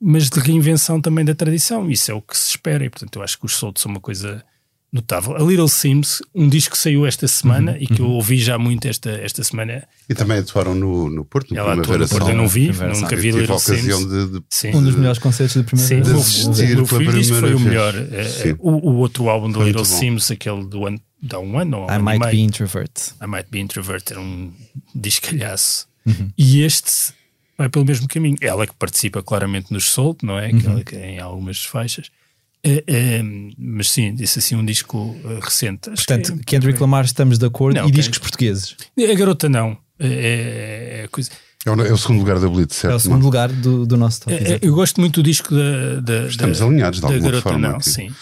mas 0.00 0.28
de 0.28 0.40
reinvenção 0.40 1.00
também 1.00 1.24
da 1.24 1.34
tradição. 1.34 1.90
Isso 1.90 2.10
é 2.10 2.14
o 2.14 2.22
que 2.22 2.36
se 2.36 2.50
espera 2.50 2.84
e, 2.84 2.90
portanto, 2.90 3.16
eu 3.16 3.22
acho 3.22 3.38
que 3.38 3.46
os 3.46 3.54
Soul 3.54 3.74
são 3.76 3.90
uma 3.90 4.00
coisa 4.00 4.44
notável. 4.92 5.34
A 5.34 5.42
Little 5.42 5.68
Sims, 5.68 6.22
um 6.34 6.48
disco 6.48 6.72
que 6.72 6.78
saiu 6.78 7.06
esta 7.06 7.26
semana 7.26 7.72
uhum, 7.72 7.78
e 7.80 7.86
que 7.86 8.02
uhum. 8.02 8.08
eu 8.08 8.14
ouvi 8.14 8.36
já 8.36 8.58
muito 8.58 8.86
esta, 8.86 9.10
esta 9.10 9.42
semana. 9.42 9.88
E 10.08 10.14
também 10.14 10.38
atuaram 10.38 10.74
no, 10.74 11.08
no 11.08 11.24
Porto, 11.24 11.52
no 11.52 11.58
Ela 11.58 11.76
Primavera 11.76 12.06
Porto, 12.06 12.28
eu 12.28 12.36
não 12.36 12.46
vi, 12.46 12.70
nunca 12.70 13.16
vi 13.16 13.30
Little 13.30 13.58
Sims. 13.58 14.06
De, 14.06 14.26
de, 14.26 14.76
um 14.76 14.82
dos 14.82 14.94
melhores 14.94 15.18
concertos 15.18 15.56
de 15.56 15.62
Primavera 15.62 16.04
Sim, 16.04 16.20
assistir 16.20 16.78
o, 16.78 16.86
filho 16.86 17.12
disse 17.12 17.32
foi 17.32 17.54
o 17.54 17.60
melhor. 17.60 17.94
Eh, 17.94 18.54
o, 18.58 18.90
o, 18.90 18.96
outro 18.96 19.30
álbum 19.30 19.50
do 19.50 19.62
Little 19.62 19.84
Sims, 19.84 20.30
aquele 20.30 20.66
do 20.66 20.86
ano, 20.86 21.00
de 21.22 21.36
um 21.36 21.58
ano 21.58 21.78
ou 21.78 21.90
I 21.90 21.96
um 21.96 22.02
Might 22.02 22.26
Be 22.30 22.40
Introvert. 22.40 22.92
I 23.22 23.26
Might 23.26 23.46
Be 23.50 23.60
Introvert, 23.60 24.10
era 24.10 24.20
um 24.20 24.52
discalhaço. 24.94 25.88
Uhum. 26.04 26.30
E 26.36 26.62
este 26.62 27.14
vai 27.56 27.70
pelo 27.70 27.86
mesmo 27.86 28.06
caminho. 28.08 28.36
Ela 28.42 28.66
que 28.66 28.74
participa 28.74 29.22
claramente 29.22 29.72
nos 29.72 29.84
Soul, 29.86 30.18
não 30.22 30.38
é? 30.38 30.50
Uhum. 30.50 30.82
Que, 30.84 30.96
em 30.96 31.18
algumas 31.18 31.64
faixas 31.64 32.10
é, 32.64 32.84
é, 32.86 33.22
mas 33.58 33.90
sim, 33.90 34.14
disse 34.14 34.38
assim 34.38 34.54
um 34.54 34.64
disco 34.64 34.96
uh, 34.96 35.40
recente. 35.40 35.90
Acho 35.90 36.06
Portanto, 36.06 36.34
que 36.34 36.40
é, 36.40 36.44
Kendrick 36.44 36.80
Lamar 36.80 37.04
estamos 37.04 37.36
de 37.36 37.44
acordo 37.44 37.80
não, 37.80 37.88
e 37.88 37.90
discos 37.90 38.18
portugueses. 38.18 38.76
A 38.96 39.14
garota 39.14 39.48
não. 39.48 39.76
É, 39.98 41.02
é, 41.02 41.08
coisa. 41.08 41.30
É 41.64 41.70
o, 41.70 41.80
é 41.80 41.92
o, 41.92 41.96
segundo 41.96 42.20
lugar 42.20 42.38
da 42.38 42.48
Blitz, 42.48 42.76
certo? 42.76 42.92
É 42.92 42.96
o 42.96 43.00
segundo 43.00 43.18
não? 43.18 43.26
lugar 43.26 43.48
do, 43.48 43.84
do 43.84 43.96
nosso 43.96 44.22
top. 44.22 44.34
É, 44.34 44.60
eu 44.62 44.74
gosto 44.74 45.00
muito 45.00 45.20
do 45.20 45.24
disco 45.24 45.52
da. 45.54 46.00
da 46.00 46.26
Estamos 46.28 46.58
da, 46.60 46.64
alinhados 46.64 47.00
de 47.00 47.02
da 47.02 47.08
alguma 47.08 47.24
garota 47.24 47.42
forma. 47.42 47.68
Não, 47.68 47.76
aqui. 47.76 47.90
sim. 47.90 48.14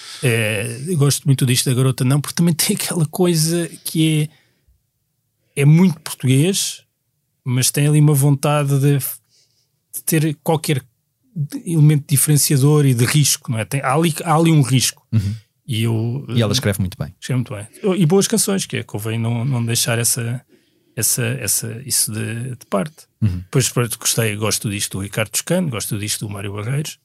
eu 0.87 0.97
gosto 0.97 1.25
muito 1.27 1.45
do 1.45 1.53
disco 1.53 1.69
da 1.69 1.77
garota 1.77 2.05
não, 2.05 2.21
porque 2.21 2.35
também 2.35 2.55
tem 2.55 2.77
aquela 2.77 3.07
coisa 3.07 3.69
que 3.85 4.31
é, 5.55 5.63
é 5.63 5.65
muito 5.67 6.01
português, 6.01 6.83
mas 7.45 7.71
tem 7.71 7.87
ali 7.87 8.01
uma 8.01 8.15
vontade 8.15 8.79
de, 8.79 8.99
de 8.99 10.03
ter 10.05 10.39
qualquer 10.43 10.83
elemento 11.65 12.05
diferenciador 12.09 12.87
e 12.87 12.95
de 12.95 13.05
risco, 13.05 13.51
não 13.51 13.59
é? 13.59 13.65
Tem, 13.65 13.81
há, 13.81 13.95
ali, 13.95 14.15
há 14.25 14.35
ali 14.35 14.51
um 14.51 14.63
risco. 14.63 15.07
Uhum. 15.13 15.35
E, 15.67 15.85
eu, 15.85 16.27
e 16.29 16.43
ela 16.43 16.53
escreve 16.53 16.81
muito 16.81 16.99
bem. 16.99 17.15
Escreve 17.21 17.37
muito 17.37 17.55
bem. 17.55 18.01
E 18.01 18.05
boas 18.07 18.27
canções, 18.27 18.67
que 18.67 18.79
é 18.79 18.83
convém 18.83 19.19
não, 19.19 19.45
não 19.45 19.65
deixar 19.65 19.99
essa, 19.99 20.45
essa, 20.97 21.25
essa, 21.25 21.83
isso 21.87 22.13
de, 22.13 22.57
de 22.57 22.67
parte. 22.69 23.07
Uhum. 23.21 23.39
Depois 23.39 23.71
gostei, 23.99 24.35
gosto 24.37 24.71
disto 24.71 24.99
do 24.99 25.03
Ricardo 25.03 25.31
Toscano, 25.31 25.69
gosto 25.69 25.99
disto 25.99 26.27
do 26.27 26.33
Mário 26.33 26.53
Barreiros. 26.53 26.99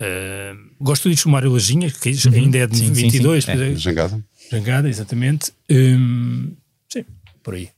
Uh, 0.00 0.74
gosto 0.80 1.08
disto 1.08 1.24
do 1.24 1.30
Mário 1.30 1.52
Lajinha, 1.52 1.90
que 1.90 2.10
uhum. 2.10 2.34
ainda 2.34 2.58
é 2.58 2.66
de 2.66 2.76
sim, 2.76 2.92
22. 2.92 3.44
Sim, 3.44 3.52
sim. 3.52 3.62
É. 3.62 3.74
Jangada. 3.76 4.24
Jangada, 4.50 4.88
exatamente. 4.88 5.52
Um, 5.70 6.54
sim, 6.92 7.04
por 7.42 7.54
aí. 7.54 7.70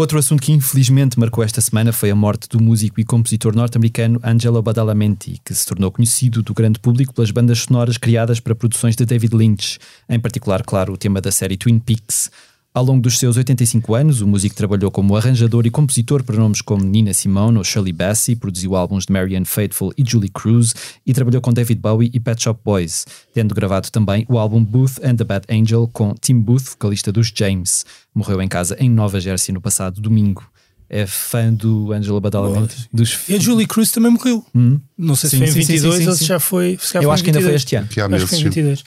Outro 0.00 0.18
assunto 0.18 0.42
que 0.42 0.50
infelizmente 0.50 1.20
marcou 1.20 1.44
esta 1.44 1.60
semana 1.60 1.92
foi 1.92 2.10
a 2.10 2.14
morte 2.14 2.48
do 2.48 2.58
músico 2.58 2.98
e 2.98 3.04
compositor 3.04 3.54
norte-americano 3.54 4.18
Angelo 4.24 4.62
Badalamenti, 4.62 5.38
que 5.44 5.54
se 5.54 5.66
tornou 5.66 5.92
conhecido 5.92 6.42
do 6.42 6.54
grande 6.54 6.78
público 6.78 7.12
pelas 7.12 7.30
bandas 7.30 7.58
sonoras 7.58 7.98
criadas 7.98 8.40
para 8.40 8.54
produções 8.54 8.96
de 8.96 9.04
David 9.04 9.36
Lynch, 9.36 9.78
em 10.08 10.18
particular, 10.18 10.62
claro, 10.64 10.94
o 10.94 10.96
tema 10.96 11.20
da 11.20 11.30
série 11.30 11.58
Twin 11.58 11.78
Peaks, 11.78 12.30
ao 12.72 12.84
longo 12.84 13.02
dos 13.02 13.18
seus 13.18 13.36
85 13.36 13.94
anos, 13.94 14.20
o 14.20 14.28
músico 14.28 14.54
trabalhou 14.54 14.92
como 14.92 15.16
arranjador 15.16 15.66
e 15.66 15.70
compositor 15.70 16.22
para 16.22 16.36
nomes 16.36 16.60
como 16.60 16.84
Nina 16.84 17.12
Simone 17.12 17.58
ou 17.58 17.64
Shirley 17.64 17.92
Bassey, 17.92 18.36
produziu 18.36 18.76
álbuns 18.76 19.06
de 19.06 19.12
Marianne 19.12 19.44
Faithfull 19.44 19.92
e 19.98 20.04
Julie 20.06 20.30
Cruz 20.30 20.72
e 21.04 21.12
trabalhou 21.12 21.40
com 21.40 21.52
David 21.52 21.80
Bowie 21.80 22.10
e 22.14 22.20
Pet 22.20 22.40
Shop 22.40 22.60
Boys, 22.64 23.06
tendo 23.34 23.54
gravado 23.56 23.90
também 23.90 24.24
o 24.28 24.38
álbum 24.38 24.64
Booth 24.64 25.00
and 25.02 25.16
the 25.16 25.24
Bad 25.24 25.46
Angel 25.50 25.88
com 25.92 26.14
Tim 26.20 26.38
Booth, 26.38 26.70
vocalista 26.70 27.10
dos 27.10 27.32
James. 27.34 27.84
Morreu 28.14 28.40
em 28.40 28.48
casa 28.48 28.76
em 28.78 28.88
Nova 28.88 29.20
Jersey 29.20 29.52
no 29.52 29.60
passado 29.60 30.00
domingo. 30.00 30.44
É 30.88 31.06
fã 31.06 31.52
do 31.52 31.92
Angelo 31.92 32.20
Badalamenti. 32.20 32.88
Dos... 32.92 33.28
E 33.28 33.34
a 33.34 33.38
Julie 33.38 33.66
Cruz 33.66 33.90
também 33.90 34.12
morreu. 34.12 34.44
Hum? 34.54 34.80
Não 34.96 35.16
sei 35.16 35.30
sim, 35.30 35.38
se 35.38 35.52
foi 35.52 35.62
em 35.62 35.66
22 35.66 35.94
sim, 35.94 36.02
sim, 36.02 36.08
ou 36.08 36.14
se 36.16 36.24
já 36.24 36.40
foi. 36.40 36.78
Se 36.80 36.96
Eu 36.98 37.10
acho 37.12 37.22
que 37.22 37.30
ainda 37.30 37.40
foi 37.40 37.54
este 37.54 37.76
ano. 37.76 37.88
Que 37.88 38.00
acho 38.00 38.24
que 38.24 38.26
foi 38.26 38.38
em 38.38 38.44
22 38.44 38.84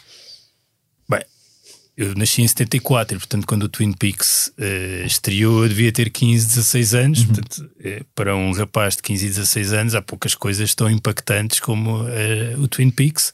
eu 1.95 2.15
nasci 2.15 2.41
em 2.41 2.47
74 2.47 3.15
e, 3.15 3.19
portanto, 3.19 3.45
quando 3.45 3.63
o 3.63 3.69
Twin 3.69 3.91
Peaks 3.91 4.51
uh, 4.57 5.05
estreou, 5.05 5.63
eu 5.63 5.69
devia 5.69 5.91
ter 5.91 6.09
15, 6.09 6.47
16 6.47 6.95
anos. 6.95 7.19
Uhum. 7.19 7.25
Portanto, 7.27 7.57
uh, 7.59 8.05
para 8.15 8.35
um 8.35 8.51
rapaz 8.51 8.95
de 8.95 9.03
15 9.03 9.25
e 9.25 9.29
16 9.29 9.73
anos, 9.73 9.95
há 9.95 10.01
poucas 10.01 10.33
coisas 10.33 10.73
tão 10.73 10.89
impactantes 10.89 11.59
como 11.59 12.01
uh, 12.01 12.59
o 12.59 12.67
Twin 12.67 12.89
Peaks 12.89 13.33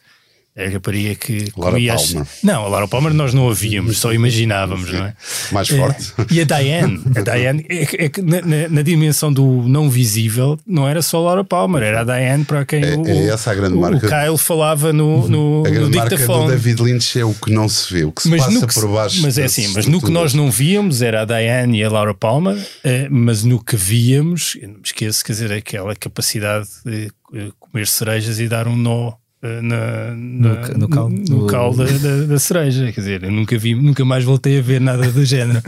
a 0.58 0.70
rapariga 0.70 1.16
que 1.16 1.52
Laura 1.56 1.76
comia 1.76 1.96
Palmer. 1.96 2.22
As... 2.22 2.44
Não, 2.44 2.66
a 2.66 2.68
Laura 2.68 2.88
Palmer 2.88 3.14
nós 3.14 3.34
não 3.34 3.50
a 3.50 3.54
víamos, 3.54 3.98
só 3.98 4.12
imaginávamos, 4.12 4.92
não 4.92 5.06
é? 5.06 5.14
Mais 5.52 5.70
forte. 5.70 6.14
É, 6.18 6.26
e 6.34 6.42
a 6.42 6.44
Diane, 6.44 7.02
a 7.16 7.22
Diane 7.22 7.66
é, 7.70 8.06
é 8.06 8.10
que 8.10 8.22
na, 8.22 8.42
na, 8.70 8.82
dimensão 8.82 9.32
do 9.32 9.46
não 9.68 9.90
visível 9.90 10.60
não 10.68 10.88
era 10.88 11.02
só 11.02 11.18
a 11.18 11.22
Laura 11.22 11.44
Palmer, 11.44 11.84
era 11.84 12.02
a 12.02 12.04
Diane 12.04 12.44
para 12.44 12.66
quem 12.66 12.84
é, 12.84 12.96
o, 12.96 13.08
é 13.08 13.28
essa 13.28 13.52
a 13.52 13.56
grande 13.56 13.76
o, 13.76 13.82
marca. 13.82 14.06
o 14.06 14.10
Kyle 14.10 14.38
falava 14.38 14.92
no, 14.92 15.28
no, 15.30 15.64
a 15.66 15.70
grande 15.70 15.92
no 15.92 15.98
marca 15.98 16.18
do 16.18 16.48
David 16.48 16.82
Lynch 16.82 17.20
é 17.20 17.24
o 17.24 17.34
que 17.34 17.52
não 17.52 17.70
se 17.70 17.94
vê, 17.94 18.04
o 18.04 18.12
que 18.12 18.24
se 18.24 18.30
mas 18.30 18.44
passa 18.44 18.68
que, 18.68 18.74
por 18.74 18.88
baixo. 18.90 19.22
Mas 19.22 19.38
é 19.38 19.46
assim, 19.46 19.68
mas 19.70 19.86
no 19.86 20.02
que 20.02 20.12
nós 20.12 20.34
não 20.34 20.52
víamos 20.52 21.02
era 21.02 21.22
a 21.22 21.26
Diane 21.26 21.80
e 21.80 21.84
a 21.84 21.90
Laura 21.90 22.14
Palmer, 22.14 22.58
eh, 22.84 23.08
mas 23.10 23.44
no 23.44 23.64
que 23.64 23.76
víamos, 23.78 24.58
não 24.62 24.74
me 24.74 24.82
esqueço, 24.84 25.24
quer 25.24 25.34
dizer, 25.34 25.54
aquela 25.54 25.96
capacidade 25.96 26.68
de 26.86 27.12
eh, 27.34 27.50
comer 27.60 27.88
cerejas 27.88 28.40
e 28.40 28.48
dar 28.48 28.68
um 28.68 28.76
nó 28.76 29.14
na, 29.42 29.62
na, 29.62 30.16
no, 30.16 30.78
no 30.80 30.90
cal, 30.90 31.10
no 31.10 31.48
cal 31.48 31.74
da, 31.74 31.86
da, 31.98 32.26
da, 32.26 32.40
cereja. 32.40 32.92
Quer 32.92 33.00
dizer, 33.00 33.24
eu 33.24 33.32
nunca 33.32 33.58
vi, 33.58 33.74
nunca 33.74 34.04
mais 34.04 34.24
voltei 34.24 34.60
a 34.60 34.62
ver 34.62 34.82
nada 34.82 35.10
do 35.12 35.24
género. 35.24 35.62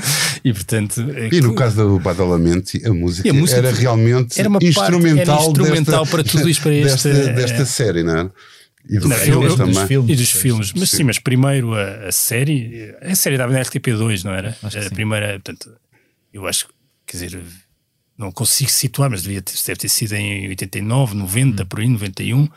E 0.43 0.51
portanto. 0.51 1.01
É 1.15 1.29
e 1.31 1.41
no 1.41 1.55
caso 1.55 1.77
do 1.77 1.99
Badalamenti, 1.99 2.81
a 2.85 2.93
música, 2.93 3.29
a 3.29 3.33
música 3.33 3.59
era 3.59 3.71
realmente 3.71 4.39
era 4.39 4.49
instrumental, 4.61 4.73
parte, 4.73 5.29
era 5.29 5.39
instrumental 5.39 6.03
desta, 6.03 6.17
para 6.17 6.23
tudo 6.23 6.49
isto, 6.49 6.61
para 6.63 6.71
desta, 6.71 7.09
esta, 7.09 7.33
desta 7.33 7.65
série, 7.65 8.03
não 8.03 8.17
é? 8.17 8.29
E 8.89 8.99
do 8.99 9.07
não, 9.07 9.15
filme 9.15 9.45
eu, 9.45 9.55
também. 9.55 9.73
Dos 9.73 9.83
filmes, 9.83 10.11
e 10.11 10.15
dos 10.15 10.31
filmes. 10.31 10.73
Mas 10.73 10.89
sim, 10.89 10.97
sim 10.97 11.03
mas 11.03 11.19
primeiro 11.19 11.73
a, 11.73 12.07
a, 12.07 12.11
série. 12.11 12.93
A 13.01 13.15
série 13.15 13.37
dava 13.37 13.53
na 13.53 13.61
RTP2, 13.61 14.23
não 14.23 14.33
era? 14.33 14.57
a 14.63 14.89
primeira, 14.89 15.33
portanto, 15.33 15.71
eu 16.33 16.45
acho, 16.45 16.67
quer 17.05 17.17
dizer, 17.17 17.39
não 18.17 18.31
consigo 18.31 18.69
situar, 18.69 19.09
mas 19.09 19.21
devia 19.21 19.41
ter, 19.41 19.53
deve 19.65 19.79
ter 19.79 19.89
sido 19.89 20.13
em 20.13 20.49
89, 20.49 21.15
90, 21.15 21.63
hum. 21.63 21.65
por 21.67 21.79
aí, 21.79 21.87
91 21.87 22.49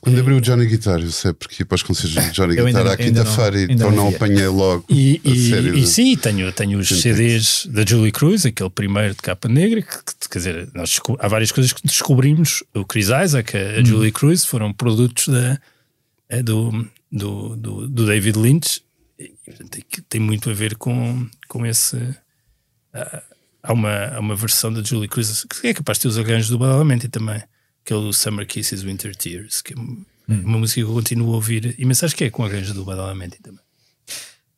Quando 0.00 0.18
abriu 0.18 0.36
o 0.38 0.40
Johnny 0.40 0.66
Guitar, 0.66 1.00
eu 1.00 1.12
sei 1.12 1.32
porque 1.32 1.64
para 1.64 1.76
os 1.76 1.82
concertos 1.84 2.12
de 2.24 2.30
Johnny 2.32 2.56
Guitar 2.56 2.84
não- 2.84 2.90
à 2.90 2.96
quinta-feira, 2.96 3.62
então 3.72 3.90
não 3.90 3.96
não 3.96 4.08
apanhei 4.08 4.48
logo 4.48 4.84
E, 4.90 5.20
a 5.24 5.28
e- 5.30 5.50
série. 5.50 5.68
e 5.68 5.80
de- 5.82 5.86
sim, 5.86 6.16
tenho, 6.16 6.50
tenho 6.52 6.78
os 6.80 6.88
CDs 6.88 7.66
da 7.70 7.84
Julie 7.86 8.10
Cruz, 8.10 8.44
aquele 8.44 8.68
primeiro 8.70 9.10
de 9.14 9.22
capa 9.22 9.48
negra, 9.48 9.80
que, 9.82 9.88
que- 9.88 10.28
quer 10.28 10.38
dizer, 10.38 10.68
nós 10.74 10.98
há 11.20 11.28
várias 11.28 11.52
coisas 11.52 11.72
que 11.72 11.82
descobrimos. 11.86 12.64
O 12.74 12.84
Chris 12.84 13.06
Isaac, 13.10 13.56
a, 13.56 13.78
a 13.78 13.84
Julie 13.84 14.10
Cruz, 14.10 14.44
foram 14.44 14.72
produtos 14.72 15.28
da, 15.28 15.60
eh, 16.28 16.42
do, 16.42 16.84
do, 17.12 17.54
do, 17.56 17.88
do 17.88 18.06
David 18.06 18.36
Lynch. 18.38 18.82
E, 19.18 19.32
portanto, 19.46 19.70
tem, 19.70 19.84
que- 19.88 20.02
tem 20.02 20.20
muito 20.20 20.50
a 20.50 20.52
ver 20.52 20.74
com, 20.74 21.28
com 21.46 21.64
esse. 21.64 21.96
ah, 22.92 23.22
há, 23.62 23.72
uma, 23.72 24.06
há 24.06 24.18
uma 24.18 24.34
versão 24.34 24.72
da 24.72 24.82
Julie 24.82 25.08
Cruz 25.08 25.44
que 25.44 25.68
é 25.68 25.74
capaz 25.74 25.98
de 25.98 26.02
ter 26.02 26.08
os 26.08 26.18
arranjos 26.18 26.48
do 26.50 26.58
Badalamenti 26.58 27.08
também, 27.08 27.40
que 27.86 27.92
é 27.92 27.96
o 27.96 28.12
Summer 28.12 28.44
Kisses, 28.44 28.82
Winter 28.82 29.14
Tears, 29.14 29.62
que 29.62 29.72
é 29.72 29.76
uma 30.28 30.58
música 30.58 30.80
que 30.80 30.86
eu 30.86 30.92
continuo 30.92 31.32
a 31.32 31.36
ouvir 31.36 31.76
imenso. 31.78 32.04
Acho 32.04 32.16
que 32.16 32.24
é 32.24 32.30
com 32.30 32.44
arranjos 32.44 32.74
do 32.74 32.84
Badalamenti 32.84 33.38
também. 33.40 33.60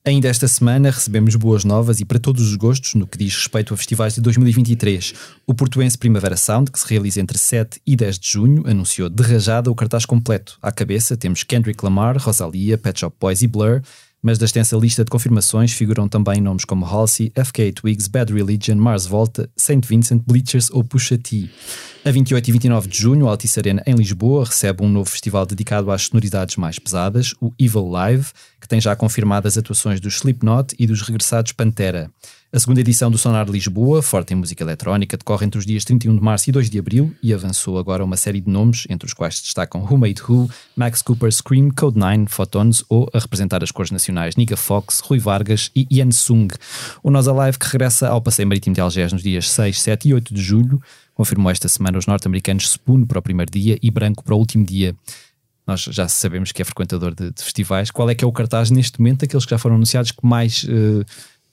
Ainda 0.03 0.29
esta 0.29 0.49
semana 0.49 0.91
recebemos 0.91 1.37
boas 1.37 1.65
novas 1.65 2.01
e 2.01 2.05
para 2.07 2.19
todos 2.19 2.49
os 2.49 2.57
gostos 2.57 2.95
no 2.95 3.07
que 3.07 3.19
diz 3.19 3.35
respeito 3.35 3.75
a 3.75 3.77
festivais 3.77 4.15
de 4.15 4.23
2023. 4.23 5.13
O 5.47 5.53
portuense 5.53 5.99
Primavera 5.99 6.39
Sound, 6.39 6.71
que 6.71 6.81
se 6.81 6.89
realiza 6.89 7.21
entre 7.21 7.37
7 7.37 7.79
e 7.87 7.95
10 7.95 8.19
de 8.19 8.33
junho, 8.33 8.67
anunciou 8.67 9.11
de 9.11 9.23
rajada 9.23 9.71
o 9.71 9.75
cartaz 9.75 10.07
completo. 10.07 10.59
À 10.63 10.73
cabeça 10.73 11.15
temos 11.15 11.43
Kendrick 11.43 11.85
Lamar, 11.85 12.17
Rosalia, 12.17 12.79
Pet 12.79 13.01
Shop 13.01 13.15
Boys 13.21 13.43
e 13.43 13.47
Blur, 13.47 13.83
mas 14.23 14.39
da 14.39 14.45
extensa 14.45 14.77
lista 14.77 15.05
de 15.05 15.11
confirmações 15.11 15.73
figuram 15.73 16.09
também 16.09 16.41
nomes 16.41 16.65
como 16.65 16.85
Halsey, 16.85 17.33
FK 17.37 17.73
Twigs, 17.73 18.09
Bad 18.09 18.33
Religion, 18.33 18.77
Mars 18.77 19.07
Volta, 19.07 19.49
Saint 19.57 19.85
Vincent, 19.87 20.23
Bleachers 20.27 20.71
ou 20.71 20.83
Pusha 20.83 21.17
T. 21.17 21.49
A 22.05 22.11
28 22.11 22.49
e 22.49 22.53
29 22.53 22.89
de 22.89 22.99
junho, 22.99 23.27
a 23.27 23.31
Altice 23.31 23.61
Arena 23.61 23.83
em 23.87 23.95
Lisboa 23.95 24.45
recebe 24.45 24.83
um 24.83 24.89
novo 24.89 25.11
festival 25.11 25.45
dedicado 25.45 25.91
às 25.91 26.03
sonoridades 26.03 26.57
mais 26.57 26.79
pesadas, 26.79 27.35
o 27.41 27.53
Evil 27.59 27.89
Live, 27.89 28.29
que 28.61 28.69
tem 28.69 28.81
já 28.81 28.97
confirmadas 28.97 29.59
atuações 29.59 30.01
dos 30.01 30.15
Slipknot 30.15 30.75
e 30.79 30.87
dos 30.87 31.03
regressados 31.03 31.53
Pantera. 31.53 32.11
A 32.51 32.59
segunda 32.59 32.81
edição 32.81 33.11
do 33.11 33.19
Sonar 33.19 33.47
Lisboa, 33.51 34.01
forte 34.01 34.33
em 34.33 34.37
música 34.37 34.65
eletrónica, 34.65 35.19
decorre 35.19 35.45
entre 35.45 35.59
os 35.59 35.67
dias 35.67 35.85
31 35.85 36.17
de 36.17 36.23
março 36.23 36.49
e 36.49 36.53
2 36.53 36.71
de 36.71 36.79
abril 36.79 37.15
e 37.23 37.35
avançou 37.35 37.77
agora 37.77 38.03
uma 38.03 38.17
série 38.17 38.41
de 38.41 38.51
nomes, 38.51 38.87
entre 38.89 39.07
os 39.07 39.13
quais 39.13 39.37
se 39.37 39.43
destacam 39.43 39.83
Who 39.83 39.99
Made 39.99 40.23
Who, 40.23 40.49
Max 40.75 41.03
Cooper, 41.03 41.31
Scream, 41.31 41.69
Code9, 41.69 42.27
Photons 42.31 42.83
ou 42.89 43.07
a 43.13 43.19
representar 43.19 43.63
as 43.63 43.71
cores 43.71 43.91
nacionais 43.91 44.35
Niga 44.35 44.57
Fox, 44.57 45.01
Rui 45.01 45.19
Vargas 45.19 45.71
e 45.77 45.87
Ian 45.91 46.11
Sung. 46.11 46.49
O 47.03 47.11
Nós 47.11 47.29
Alive 47.29 47.59
que 47.59 47.67
regressa 47.67 48.09
ao 48.09 48.23
Passeio 48.23 48.49
Marítimo 48.49 48.75
de 48.75 48.81
Algés 48.81 49.13
nos 49.13 49.23
dias 49.23 49.51
6, 49.51 49.83
7 49.83 50.09
e 50.09 50.15
8 50.15 50.33
de 50.33 50.41
julho, 50.41 50.81
confirmou 51.13 51.51
esta 51.51 51.69
semana 51.69 51.99
os 51.99 52.07
norte-americanos 52.07 52.71
Spoon 52.71 53.05
para 53.05 53.19
o 53.19 53.23
primeiro 53.23 53.53
dia 53.53 53.79
e 53.83 53.91
Branco 53.91 54.25
para 54.25 54.35
o 54.35 54.39
último 54.39 54.65
dia. 54.65 54.97
Nós 55.67 55.83
já 55.83 56.09
sabemos 56.09 56.51
que 56.51 56.63
é 56.63 56.65
frequentador 56.65 57.15
de, 57.15 57.31
de 57.31 57.43
festivais. 57.43 57.91
Qual 57.91 58.09
é 58.09 58.15
que 58.15 58.25
é 58.25 58.27
o 58.27 58.33
cartaz 58.33 58.71
neste 58.71 58.99
momento, 58.99 59.21
daqueles 59.21 59.45
que 59.45 59.51
já 59.51 59.59
foram 59.59 59.77
anunciados, 59.77 60.13
que 60.13 60.27
mais 60.27 60.65
eh, 60.67 61.05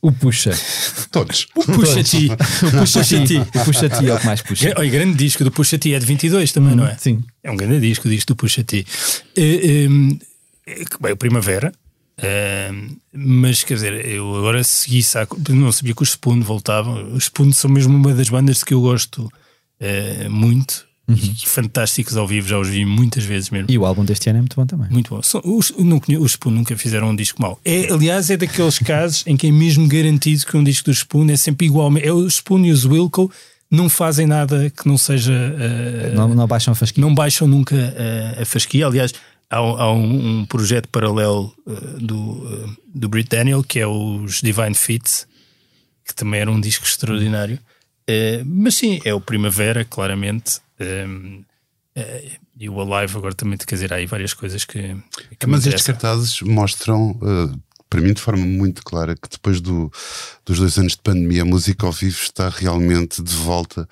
o 0.08 0.12
puxa? 0.12 0.52
Todos. 1.12 1.46
Pusha 1.54 2.04
T. 2.04 2.28
O 2.28 2.80
puxa 2.80 3.04
T. 3.04 3.38
O 3.40 3.66
puxa 3.66 3.90
T 3.90 4.08
é 4.08 4.14
o 4.14 4.20
que 4.20 4.26
mais 4.26 4.42
puxa. 4.42 4.74
Olha, 4.78 4.90
grande 4.90 5.16
disco 5.16 5.44
do 5.44 5.52
Pusha 5.52 5.80
T 5.80 5.94
é 5.94 6.00
de 6.00 6.06
22 6.06 6.52
também, 6.52 6.76
não 6.76 6.86
é? 6.86 6.96
Sim. 6.98 7.24
É 7.44 7.50
um 7.50 7.58
grande 7.58 7.80
disco, 7.80 8.08
o 8.08 8.12
disco 8.12 8.34
do 8.34 8.36
Pusha 8.36 8.64
T. 8.64 8.86
Eh, 9.36 9.42
eh, 9.42 9.88
eh, 10.68 10.86
bem, 11.02 11.14
o 11.14 11.18
Primavera, 11.18 11.74
eh, 12.18 12.72
mas 13.12 13.64
quer 13.64 13.76
dizer, 13.76 14.06
eu 14.06 14.36
agora 14.36 14.64
segui 14.64 15.02
saco, 15.02 15.40
não 15.50 15.72
sabia 15.72 15.96
que 15.96 16.04
os 16.04 16.10
Spoon 16.10 16.42
voltavam. 16.42 17.14
Os 17.14 17.24
Spoon 17.24 17.52
são 17.52 17.70
mesmo 17.72 17.96
uma 17.96 18.14
das 18.14 18.30
bandas 18.30 18.64
que 18.64 18.74
eu 18.74 18.82
gosto 18.82 19.32
eh, 19.80 20.30
muito 20.30 20.85
e 21.08 21.34
fantásticos 21.48 22.18
ao 22.18 22.28
vivo, 22.28 22.48
já 22.48 22.58
os 22.58 22.68
vi 22.68 22.84
muitas 22.86 23.24
vezes 23.24 23.50
mesmo. 23.50 23.70
E 23.70 23.78
o 23.78 23.86
álbum 23.86 24.04
deste 24.04 24.30
ano 24.30 24.40
é 24.40 24.42
muito 24.42 24.56
bom 24.56 24.66
também. 24.66 24.88
Muito 24.90 25.10
bom. 25.14 25.22
São- 25.22 25.42
Os, 25.44 25.72
não 25.78 26.00
conhe- 26.00 26.18
os 26.18 26.32
Spoon 26.32 26.52
nunca 26.52 26.76
fizeram 26.78 27.10
um 27.10 27.16
disco 27.16 27.42
mau. 27.42 27.60
É, 27.64 27.92
aliás, 27.92 28.30
é 28.30 28.38
daqueles 28.38 28.80
casos 28.80 29.24
em 29.28 29.38
que 29.38 29.48
é 29.48 29.52
mesmo 29.52 29.88
garantido 29.88 30.46
que 30.46 30.58
um 30.58 30.64
disco 30.64 30.86
dos 30.90 30.98
Spoon 31.00 31.30
é 31.30 31.36
sempre 31.38 31.68
igual. 31.68 31.96
É 31.98 32.12
o 32.12 32.26
Spoon 32.28 32.66
e 32.66 32.72
os 32.72 32.86
Wilco 32.86 33.32
não 33.70 33.90
fazem 33.90 34.26
nada 34.26 34.70
que 34.70 34.88
não 34.88 34.98
seja. 34.98 35.34
eh, 35.34 36.14
Não, 36.16 36.28
não 36.30 36.48
baixam 36.48 36.72
a 36.72 36.76
fasquinha. 36.76 37.06
não 37.06 37.14
baixam 37.14 37.48
nunca 37.48 37.76
eh, 37.76 38.40
a 38.42 38.46
fasquia. 38.46 38.88
Aliás, 38.88 39.14
há, 39.50 39.62
um- 39.62 39.76
há 39.78 39.92
um, 39.94 40.40
um 40.40 40.46
projeto 40.46 40.88
paralelo 40.90 41.54
eh, 41.68 41.72
do, 42.00 42.76
do 42.94 43.10
Brit 43.10 43.30
Daniel 43.30 43.64
que 43.64 43.80
é 43.80 43.86
os 43.88 44.42
Divine 44.42 44.74
Fits, 44.74 45.28
que 46.04 46.16
também 46.16 46.40
era 46.40 46.50
um 46.52 46.60
disco 46.60 46.86
extraordinário. 46.86 47.60
Mas 48.46 48.76
sim, 48.76 49.00
é 49.04 49.14
o 49.16 49.20
Primavera, 49.20 49.84
claramente. 49.84 50.60
Eh, 50.80 51.08
eh, 51.96 52.32
e 52.60 52.70
o 52.70 52.80
Alive 52.82 53.18
agora 53.18 53.34
também, 53.34 53.58
quer 53.58 53.76
dizer, 53.76 53.94
há 53.94 53.98
aí 53.98 54.06
várias 54.06 54.34
coisas 54.34 54.66
que. 54.66 54.96
que 55.40 55.48
Mas 55.48 55.66
estes 55.66 55.86
cartazes 55.86 56.42
mostram, 56.42 57.18
eh, 57.22 57.58
para 57.90 58.02
mim, 58.02 58.14
de 58.14 58.22
forma 58.22 58.46
muito 58.46 58.84
clara, 58.84 59.16
que 59.16 59.30
depois 59.30 59.62
do- 59.62 59.92
dos 60.46 60.60
dois 60.60 60.78
anos 60.78 60.94
de 60.94 61.02
pandemia, 61.02 61.44
a 61.44 61.46
música 61.46 61.86
ao 61.86 61.92
vivo 61.92 62.18
está 62.22 62.50
realmente 62.50 63.22
de 63.22 63.36
volta 63.36 63.88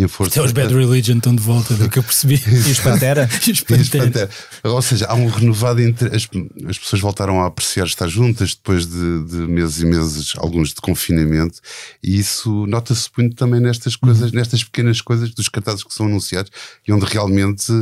e 0.00 0.04
em 0.04 0.08
força. 0.08 0.32
Até 0.32 0.46
os 0.46 0.52
Bad 0.52 0.74
Religion 0.74 1.16
estão 1.18 1.34
de 1.34 1.42
volta, 1.42 1.74
do 1.74 1.88
que 1.88 1.98
eu 1.98 2.02
percebi. 2.02 2.40
E 2.50 2.72
os 2.72 2.80
Pantera? 2.80 3.28
E 3.32 3.36
os 3.36 3.46
E 3.46 3.50
as 3.52 3.60
Pantera. 3.60 4.04
Pantera. 4.04 4.30
Ou 4.64 4.82
seja, 4.82 5.06
há 5.06 5.14
um 5.14 5.28
renovado 5.28 5.80
entre. 5.80 6.08
As, 6.14 6.28
as 6.68 6.78
pessoas 6.78 7.00
voltaram 7.00 7.40
a 7.40 7.46
apreciar 7.46 7.86
estar 7.86 8.08
juntas 8.08 8.54
depois 8.54 8.86
de, 8.86 9.24
de 9.24 9.36
meses 9.36 9.80
e 9.80 9.86
meses, 9.86 10.32
alguns 10.36 10.70
de 10.70 10.80
confinamento, 10.80 11.60
e 12.02 12.18
isso 12.18 12.66
nota-se 12.66 13.08
muito 13.16 13.36
também 13.36 13.60
nestas 13.60 13.96
coisas, 13.96 14.32
nestas 14.32 14.64
pequenas 14.64 15.00
coisas 15.00 15.30
dos 15.30 15.48
cartazes 15.48 15.84
que 15.84 15.92
são 15.94 16.06
anunciados 16.06 16.50
e 16.86 16.92
onde 16.92 17.04
realmente 17.04 17.72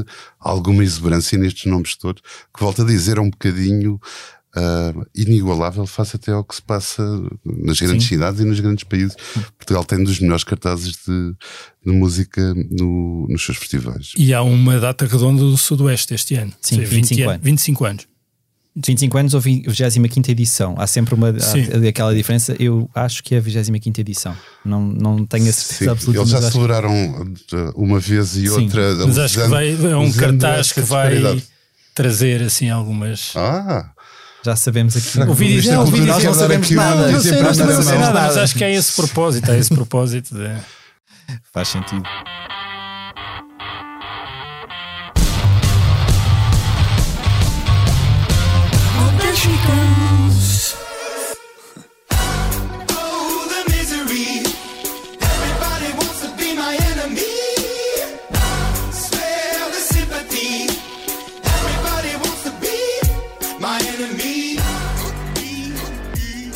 há 0.41 0.51
alguma 0.51 0.83
exuberância 0.83 1.39
nestes 1.39 1.67
nomes 1.67 1.97
todos, 1.97 2.23
que 2.55 2.61
volta 2.61 2.83
a 2.83 2.87
dizer 2.87 3.19
é 3.19 3.21
um 3.21 3.31
bocadinho. 3.31 4.01
Ah, 4.57 4.93
inigualável 5.15 5.87
face 5.87 6.17
até 6.17 6.33
ao 6.33 6.43
que 6.45 6.55
se 6.55 6.63
passa 6.63 7.03
nas 7.45 7.81
grandes 7.81 8.07
cidades 8.07 8.41
e 8.41 8.45
nos 8.45 8.61
grandes 8.61 8.85
países. 8.85 9.17
Portugal 9.57 9.85
tem 9.85 9.99
um 10.01 10.05
dos 10.05 10.21
melhores 10.21 10.45
cartazes 10.45 10.93
de, 11.07 11.35
de 11.87 11.93
música 11.93 12.55
no- 12.71 13.27
nos 13.29 13.45
seus 13.45 13.59
festivais. 13.59 14.13
E 14.17 14.33
há 14.33 14.43
uma 14.43 14.79
data 14.81 15.07
redonda 15.07 15.43
do 15.43 15.57
Sudoeste 15.57 16.15
este 16.15 16.35
ano. 16.35 16.53
Sim, 16.61 16.77
seja, 16.77 16.89
20 16.89 17.09
25 17.09 17.31
anos. 17.31 17.45
25 17.45 17.85
anos. 17.85 18.09
25 18.77 19.19
anos 19.19 19.35
ou 19.35 19.41
25 19.41 20.31
edição. 20.31 20.75
Há 20.79 20.87
sempre 20.87 21.15
uma 21.15 21.39
Sim. 21.41 21.67
há 21.85 21.89
aquela 21.89 22.15
diferença. 22.15 22.55
Eu 22.61 22.89
acho 22.95 23.23
que 23.25 23.35
é 23.35 23.39
a 23.39 23.41
25 23.41 24.01
edição. 24.01 24.37
Não, 24.65 24.81
não 24.81 25.27
tenho 25.27 25.49
a 25.49 25.53
certeza 25.53 25.85
Sim, 25.85 25.91
absoluta. 25.91 26.19
eles 26.21 26.31
já 26.31 26.51
celebraram 26.51 26.93
uh, 26.93 27.73
uma 27.75 27.99
vez 27.99 28.37
e 28.37 28.47
Sim. 28.47 28.49
outra. 28.51 28.95
Mas 29.07 29.19
acho 29.19 29.41
que 29.43 29.49
vai, 29.49 29.71
é 29.73 29.97
um 29.97 30.13
cartaz 30.13 30.73
que 30.73 30.81
vai 30.81 31.43
trazer 31.95 32.43
assim 32.43 32.71
algumas. 32.71 33.33
Ah, 33.35 33.91
Já 34.49 34.57
sabemos 34.57 34.97
aqui. 34.97 35.19
Cultura, 35.27 35.27
dizer- 35.61 35.77
quer 36.21 36.27
não 36.29 36.35
sabemos 36.35 36.71
nada. 36.71 37.13
Não 37.13 37.21
sei, 37.21 37.43
sabemos 37.55 37.85
nada, 37.87 38.21
mas 38.23 38.37
acho 38.39 38.55
que 38.55 38.65
é 38.65 38.75
esse 38.75 38.93
propósito, 38.93 39.51
é 39.51 39.59
esse 39.59 39.75
propósito 39.75 40.35
de... 40.35 40.49
Faz 41.53 41.69
sentido. 41.69 42.03
Oh, 49.01 49.98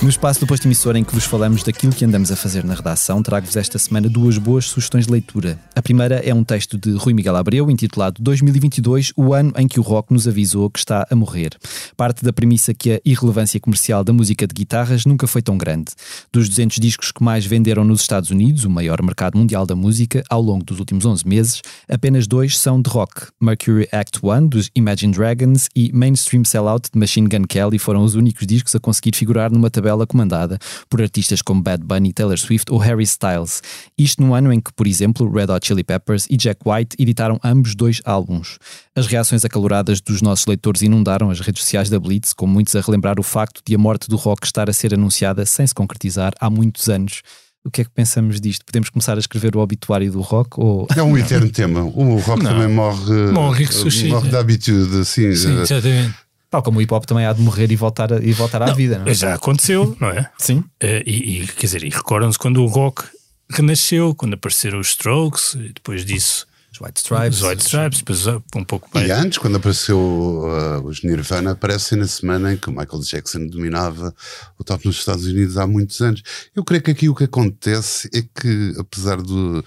No 0.02 0.08
espaço 0.08 0.40
do 0.40 0.48
posto 0.48 0.66
emissor 0.66 0.96
em 0.96 1.04
que 1.04 1.14
vos 1.14 1.22
falamos 1.22 1.62
daquilo 1.62 1.92
que 1.92 2.04
andamos 2.04 2.32
a 2.32 2.36
fazer 2.36 2.64
na 2.64 2.74
redação, 2.74 3.22
trago-vos 3.22 3.54
esta 3.54 3.78
semana 3.78 4.08
duas 4.08 4.36
boas 4.36 4.64
sugestões 4.64 5.06
de 5.06 5.12
leitura. 5.12 5.56
A 5.76 5.80
primeira 5.80 6.16
é 6.16 6.34
um 6.34 6.42
texto 6.42 6.76
de 6.76 6.90
Rui 6.96 7.14
Miguel 7.14 7.36
Abreu, 7.36 7.70
intitulado 7.70 8.20
2022, 8.20 9.12
o 9.16 9.32
ano 9.32 9.52
em 9.56 9.68
que 9.68 9.78
o 9.78 9.82
rock 9.82 10.12
nos 10.12 10.26
avisou 10.26 10.68
que 10.68 10.80
está 10.80 11.06
a 11.08 11.14
morrer. 11.14 11.56
Parte 11.96 12.24
da 12.24 12.32
premissa 12.32 12.74
que 12.74 12.94
a 12.94 13.00
irrelevância 13.04 13.60
comercial 13.60 14.02
da 14.02 14.12
música 14.12 14.44
de 14.44 14.52
guitarras 14.52 15.06
nunca 15.06 15.28
foi 15.28 15.40
tão 15.40 15.56
grande. 15.56 15.92
Dos 16.32 16.48
200 16.48 16.80
discos 16.80 17.12
que 17.12 17.22
mais 17.22 17.46
venderam 17.46 17.84
nos 17.84 18.00
Estados 18.00 18.30
Unidos, 18.30 18.64
o 18.64 18.70
maior 18.70 19.00
mercado 19.02 19.38
mundial 19.38 19.64
da 19.64 19.76
música, 19.76 20.24
ao 20.28 20.42
longo 20.42 20.64
dos 20.64 20.80
últimos 20.80 21.06
11 21.06 21.28
meses, 21.28 21.62
apenas 21.88 22.26
dois 22.26 22.58
são 22.58 22.82
de 22.82 22.90
rock. 22.90 23.28
Mercury 23.40 23.86
Act 23.92 24.18
1, 24.20 24.48
dos 24.48 24.68
Imagine 24.74 25.12
Dragons, 25.12 25.68
e 25.76 25.92
Mainstream 25.92 26.42
Sellout, 26.44 26.90
de 26.92 26.98
Machine 26.98 27.28
Gun 27.28 27.44
Kelly, 27.44 27.78
foram 27.78 28.02
os 28.02 28.16
únicos 28.16 28.44
discos 28.48 28.74
a 28.74 28.80
conseguir 28.80 29.14
figurar 29.14 29.52
numa 29.52 29.70
tabela 29.70 29.91
comandada 30.06 30.58
por 30.88 31.00
artistas 31.02 31.42
como 31.42 31.62
Bad 31.62 31.84
Bunny, 31.84 32.12
Taylor 32.12 32.38
Swift 32.38 32.72
ou 32.72 32.78
Harry 32.78 33.04
Styles. 33.04 33.62
Isto 33.96 34.22
no 34.22 34.34
ano 34.34 34.52
em 34.52 34.60
que, 34.60 34.72
por 34.72 34.86
exemplo, 34.86 35.30
Red 35.30 35.52
Hot 35.52 35.66
Chili 35.66 35.84
Peppers 35.84 36.26
e 36.30 36.36
Jack 36.36 36.60
White 36.64 36.96
editaram 36.98 37.38
ambos 37.44 37.74
dois 37.74 38.00
álbuns. 38.04 38.58
As 38.96 39.06
reações 39.06 39.44
acaloradas 39.44 40.00
dos 40.00 40.22
nossos 40.22 40.46
leitores 40.46 40.82
inundaram 40.82 41.30
as 41.30 41.40
redes 41.40 41.62
sociais 41.62 41.88
da 41.90 41.98
Blitz, 42.00 42.32
com 42.32 42.46
muitos 42.46 42.74
a 42.76 42.80
relembrar 42.80 43.18
o 43.20 43.22
facto 43.22 43.60
de 43.66 43.74
a 43.74 43.78
morte 43.78 44.08
do 44.08 44.16
rock 44.16 44.46
estar 44.46 44.68
a 44.68 44.72
ser 44.72 44.94
anunciada 44.94 45.44
sem 45.46 45.66
se 45.66 45.74
concretizar 45.74 46.32
há 46.40 46.48
muitos 46.50 46.88
anos. 46.88 47.22
O 47.64 47.70
que 47.70 47.82
é 47.82 47.84
que 47.84 47.90
pensamos 47.90 48.40
disto? 48.40 48.64
Podemos 48.66 48.90
começar 48.90 49.16
a 49.16 49.20
escrever 49.20 49.54
o 49.56 49.60
obituário 49.60 50.10
do 50.10 50.20
rock? 50.20 50.58
Ou... 50.58 50.86
É 50.96 51.02
um 51.02 51.16
eterno 51.16 51.48
tema. 51.48 51.82
O 51.84 52.16
rock 52.16 52.42
Não. 52.42 52.50
também 52.50 52.66
morre, 52.66 53.30
Morre 53.32 53.62
e 53.62 53.66
ressuscita. 53.66 54.08
morre 54.14 54.28
de 54.30 54.36
habitude. 54.36 55.04
Sim, 55.04 55.26
eh, 55.26 55.28
exatamente. 55.28 56.14
Tal 56.52 56.62
como 56.62 56.78
o 56.78 56.82
hip 56.82 56.92
hop 56.92 57.06
também 57.06 57.24
há 57.24 57.32
de 57.32 57.40
morrer 57.40 57.72
e 57.72 57.76
voltar, 57.76 58.12
a, 58.12 58.22
e 58.22 58.30
voltar 58.30 58.60
à 58.60 58.74
vida, 58.74 58.98
não 58.98 59.06
é? 59.06 59.14
Já 59.14 59.32
aconteceu, 59.32 59.96
não 59.98 60.10
é? 60.10 60.30
Sim. 60.36 60.62
Eh, 60.78 61.02
e, 61.06 61.40
e, 61.40 61.46
quer 61.46 61.64
dizer, 61.64 61.82
e 61.82 61.88
recordam-se 61.88 62.38
quando 62.38 62.62
o 62.62 62.66
rock 62.66 63.04
renasceu, 63.48 64.14
quando 64.14 64.34
apareceram 64.34 64.78
os 64.78 64.88
Strokes, 64.88 65.54
e 65.54 65.72
depois 65.72 66.04
disso 66.04 66.46
Os 66.70 66.78
White 66.78 67.00
Stripes. 67.00 67.40
os 67.40 67.48
White 67.48 67.62
Stripes, 67.62 67.98
depois 68.00 68.26
uh, 68.26 68.44
um 68.54 68.64
pouco 68.64 68.86
mais. 68.92 69.08
E 69.08 69.12
antes, 69.12 69.38
quando 69.38 69.56
apareceu 69.56 69.98
uh, 69.98 70.86
os 70.86 71.02
Nirvana, 71.02 71.52
aparecem 71.52 71.96
na 71.96 72.06
semana 72.06 72.52
em 72.52 72.58
que 72.58 72.68
o 72.68 72.70
Michael 72.70 73.00
Jackson 73.00 73.46
dominava 73.46 74.14
o 74.58 74.62
top 74.62 74.86
nos 74.86 74.96
Estados 74.96 75.24
Unidos 75.24 75.56
há 75.56 75.66
muitos 75.66 76.02
anos. 76.02 76.22
Eu 76.54 76.62
creio 76.62 76.82
que 76.82 76.90
aqui 76.90 77.08
o 77.08 77.14
que 77.14 77.24
acontece 77.24 78.10
é 78.12 78.20
que, 78.20 78.74
apesar 78.78 79.22
de, 79.22 79.64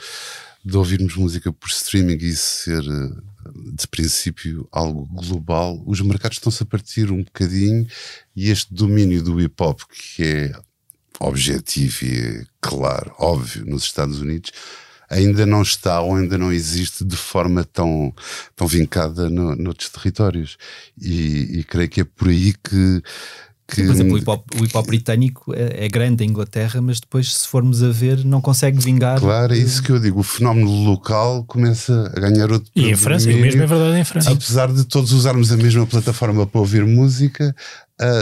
de 0.63 0.77
ouvirmos 0.77 1.15
música 1.15 1.51
por 1.51 1.67
streaming 1.67 2.19
e 2.21 2.29
isso 2.29 2.63
ser, 2.63 2.81
uh, 2.81 3.23
de 3.53 3.87
princípio, 3.87 4.67
algo 4.71 5.05
global, 5.05 5.81
os 5.85 6.01
mercados 6.01 6.37
estão-se 6.37 6.63
a 6.63 6.65
partir 6.65 7.11
um 7.11 7.23
bocadinho 7.23 7.87
e 8.35 8.49
este 8.49 8.73
domínio 8.73 9.21
do 9.21 9.39
hip 9.39 9.55
hop, 9.61 9.81
que 9.91 10.23
é 10.23 10.59
objetivo 11.19 12.05
e 12.05 12.19
é 12.19 12.45
claro, 12.59 13.13
óbvio, 13.17 13.65
nos 13.65 13.83
Estados 13.83 14.19
Unidos, 14.19 14.51
ainda 15.09 15.45
não 15.45 15.61
está 15.61 16.01
ou 16.01 16.15
ainda 16.15 16.37
não 16.37 16.51
existe 16.51 17.03
de 17.03 17.15
forma 17.15 17.63
tão, 17.63 18.13
tão 18.55 18.67
vincada 18.67 19.29
no, 19.29 19.55
noutros 19.55 19.89
territórios. 19.89 20.57
E, 20.99 21.59
e 21.59 21.63
creio 21.63 21.89
que 21.89 22.01
é 22.01 22.03
por 22.03 22.29
aí 22.29 22.53
que. 22.53 23.01
Que 23.67 23.83
Por 23.83 23.91
exemplo, 23.93 24.13
o 24.13 24.17
hip 24.17 24.29
hop, 24.29 24.45
o 24.61 24.63
hip 24.63 24.73
-hop 24.73 24.85
britânico 24.85 25.53
é, 25.55 25.85
é 25.85 25.87
grande 25.87 26.23
em 26.23 26.29
Inglaterra, 26.29 26.79
mas 26.81 26.99
depois, 26.99 27.33
se 27.33 27.47
formos 27.47 27.81
a 27.81 27.89
ver, 27.89 28.23
não 28.23 28.39
consegue 28.39 28.79
vingar. 28.79 29.19
Claro, 29.19 29.53
é 29.53 29.57
isso 29.57 29.81
que 29.81 29.91
eu 29.91 29.99
digo. 29.99 30.19
O 30.19 30.23
fenómeno 30.23 30.69
local 30.83 31.43
começa 31.45 32.11
a 32.15 32.19
ganhar 32.19 32.51
outro. 32.51 32.69
E 32.75 32.87
em 32.89 32.95
França, 32.95 33.27
o 33.29 33.33
mesmo 33.33 33.63
é 33.63 33.65
verdade 33.65 33.97
em 33.99 34.03
França. 34.03 34.31
Apesar 34.31 34.71
de 34.71 34.83
todos 34.85 35.11
usarmos 35.11 35.51
a 35.51 35.57
mesma 35.57 35.85
plataforma 35.87 36.45
para 36.45 36.59
ouvir 36.61 36.85
música, 36.85 37.55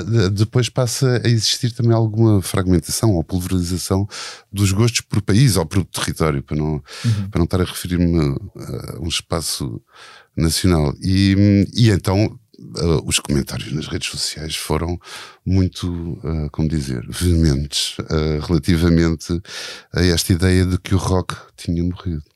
de- 0.05 0.29
depois 0.29 0.69
passa 0.69 1.21
a 1.25 1.27
existir 1.27 1.71
também 1.71 1.93
alguma 1.93 2.41
fragmentação 2.41 3.11
ou 3.11 3.23
pulverização 3.23 4.07
dos 4.51 4.71
gostos 4.71 5.01
por 5.01 5.21
país 5.21 5.57
ou 5.57 5.65
por 5.65 5.83
território, 5.83 6.41
para 6.41 6.55
não, 6.55 6.81
para 7.29 7.39
não 7.39 7.43
estar 7.45 7.59
a 7.59 7.65
referir-me 7.65 8.17
a 8.55 8.99
um 9.01 9.07
espaço 9.09 9.81
nacional. 10.37 10.93
E, 11.01 11.67
e 11.75 11.89
então 11.89 12.39
ah, 12.78 13.01
os 13.06 13.20
comentários 13.20 13.72
nas 13.72 13.88
redes 13.88 14.10
sociais 14.10 14.56
foram 14.56 14.99
muito, 15.45 16.20
ah, 16.24 16.49
como 16.51 16.68
dizer, 16.68 17.06
veementes 17.10 17.97
ah, 17.99 18.45
relativamente 18.45 19.41
a 19.93 20.04
esta 20.04 20.34
ideia 20.34 20.66
de 20.66 20.78
que 20.78 20.95
o 20.95 20.97
rock 20.97 21.36
tinha 21.56 21.84
morrido. 21.84 22.32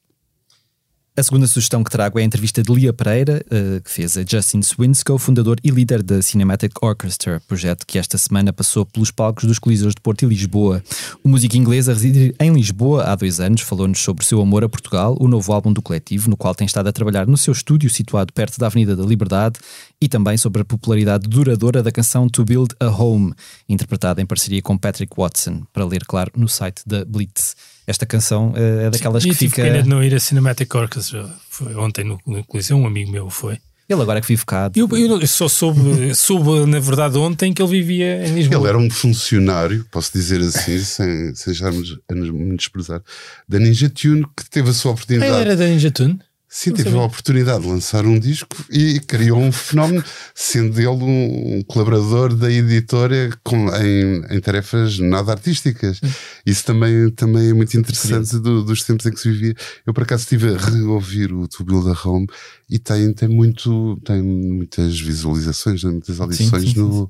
A 1.20 1.24
segunda 1.24 1.47
sugestão 1.47 1.84
que 1.84 1.89
trago 1.89 2.20
é 2.20 2.22
a 2.22 2.26
entrevista 2.26 2.61
de 2.61 2.72
Lia 2.72 2.93
Pereira, 2.93 3.43
eh, 3.49 3.82
que 3.84 3.89
fez 3.89 4.15
a 4.15 4.24
Justin 4.24 4.61
Swinscoe, 4.61 5.18
fundador 5.18 5.57
e 5.63 5.72
líder 5.72 6.03
da 6.03 6.22
Cinematic 6.22 6.74
Orchestra, 6.80 7.41
projeto 7.47 7.88
que 7.88 7.97
esta 7.97 8.20
semana 8.20 8.53
passou 8.53 8.86
pelos 8.86 9.09
palcos 9.09 9.45
dos 9.45 9.57
Coliseus 9.57 9.95
de 9.95 10.01
Porto 10.01 10.22
e 10.22 10.28
Lisboa. 10.28 10.84
O 11.24 11.28
músico 11.28 11.57
inglês 11.57 11.89
a 11.89 11.93
residir 11.93 12.36
em 12.39 12.53
Lisboa 12.53 13.05
há 13.05 13.15
dois 13.15 13.39
anos 13.39 13.61
falou-nos 13.61 13.99
sobre 13.99 14.24
o 14.24 14.28
seu 14.28 14.39
amor 14.39 14.63
a 14.63 14.70
Portugal, 14.70 15.18
o 15.20 15.28
novo 15.28 15.51
álbum 15.51 15.74
do 15.74 15.82
coletivo, 15.82 16.30
no 16.30 16.38
qual 16.38 16.53
tem 16.53 16.68
estado 16.68 16.86
a 16.86 16.93
trabalhar 16.93 17.26
no 17.26 17.36
seu 17.36 17.51
estúdio 17.51 17.89
situado 17.89 18.32
perto 18.32 18.59
da 18.59 18.68
Avenida 18.68 18.95
da 18.95 19.03
Liberdade, 19.03 19.59
e 19.99 20.07
também 20.07 20.38
sobre 20.38 20.61
a 20.61 20.65
popularidade 20.65 21.28
duradoura 21.28 21.82
da 21.82 21.91
canção 21.91 22.30
To 22.30 22.45
Build 22.45 22.76
a 22.80 22.89
Home, 22.89 23.34
interpretada 23.68 24.22
em 24.22 24.26
parceria 24.28 24.61
com 24.61 24.78
Patrick 24.78 25.15
Watson, 25.18 25.63
para 25.74 25.84
ler, 25.84 26.05
claro, 26.05 26.32
no 26.36 26.47
site 26.47 26.84
da 26.86 27.03
Blitz. 27.03 27.55
Esta 27.88 28.05
canção 28.05 28.53
eh, 28.55 28.88
é 28.88 28.89
daquelas 28.89 29.23
e 29.23 29.29
que 29.29 29.35
tive 29.35 29.49
fica. 29.49 29.63
pena 29.63 29.81
de 29.81 29.88
não 29.89 30.03
ir 30.03 30.13
a 30.13 30.19
Cinematic 30.19 30.75
Orchestra. 30.75 31.27
Foi 31.49 31.73
ontem 31.75 32.03
no, 32.03 32.19
no 32.27 32.43
Coliseu, 32.43 32.75
um 32.77 32.85
amigo 32.85 33.09
meu 33.11 33.29
foi. 33.29 33.57
Ele 33.89 34.01
agora 34.01 34.19
que 34.19 34.27
vive 34.27 34.45
cá. 34.45 34.69
Eu, 34.75 34.85
eu 34.91 35.07
não- 35.07 35.21
eu 35.21 35.27
só 35.27 35.47
soube, 35.47 35.79
soube, 36.13 36.69
na 36.69 36.77
verdade, 36.81 37.17
ontem 37.17 37.53
que 37.53 37.61
ele 37.61 37.71
vivia 37.71 38.27
em 38.27 38.33
Lisboa. 38.35 38.59
Ele 38.59 38.67
era 38.67 38.77
um 38.77 38.89
funcionário, 38.89 39.85
posso 39.89 40.11
dizer 40.11 40.41
assim, 40.41 40.77
sem, 40.79 41.33
sem 41.33 41.53
estarmos 41.53 41.97
a 42.11 42.13
nos 42.13 42.29
menosprezar, 42.29 43.01
da 43.47 43.57
Ninja 43.57 43.89
Tune, 43.89 44.25
que 44.35 44.49
teve 44.49 44.69
a 44.69 44.73
sua 44.73 44.91
Ah, 44.91 44.93
oportunidade. 44.93 45.31
ele 45.31 45.41
era 45.41 45.55
da 45.55 45.65
Ninja 45.67 45.89
Tune? 45.89 46.19
Sim, 46.49 46.73
sabia. 46.75 47.01
a 47.01 47.05
oportunidade 47.05 47.61
de 47.63 47.67
lançar 47.69 48.05
um 48.05 48.17
disco 48.17 48.47
e 48.71 48.99
criou 49.01 49.37
um 49.39 49.51
fenómeno, 49.51 50.03
sendo 50.33 50.79
ele 50.79 50.87
um, 50.87 51.57
um 51.57 51.61
colaborador 51.63 52.33
da 52.33 52.49
editora 52.49 53.29
com, 53.43 53.67
em, 53.75 54.23
em 54.29 54.39
tarefas 54.39 54.97
nada 54.97 55.33
artísticas. 55.33 55.99
Hum. 56.01 56.09
Isso 56.45 56.63
também, 56.63 57.09
também 57.11 57.49
é 57.49 57.53
muito 57.53 57.77
interessante 57.77 58.39
do- 58.39 58.63
dos 58.63 58.81
tempos 58.83 59.05
em 59.05 59.11
que 59.11 59.19
se 59.19 59.29
vivia. 59.29 59.55
Eu, 59.85 59.93
por 59.93 60.03
acaso, 60.03 60.23
estive 60.23 60.53
a 60.53 60.57
reouvir 60.57 61.33
o 61.33 61.47
To 61.49 61.65
Build 61.65 61.89
a 61.89 62.07
Home 62.07 62.27
e 62.70 62.78
tem, 62.78 63.13
tem, 63.13 63.30
muito, 63.30 63.97
tem 64.03 64.22
muitas 64.22 64.99
visualizações, 64.99 65.84
né, 65.84 65.91
muitas 65.91 66.20
audições, 66.20 66.63
sim, 66.63 66.74
sim, 66.74 66.80
no, 66.80 67.09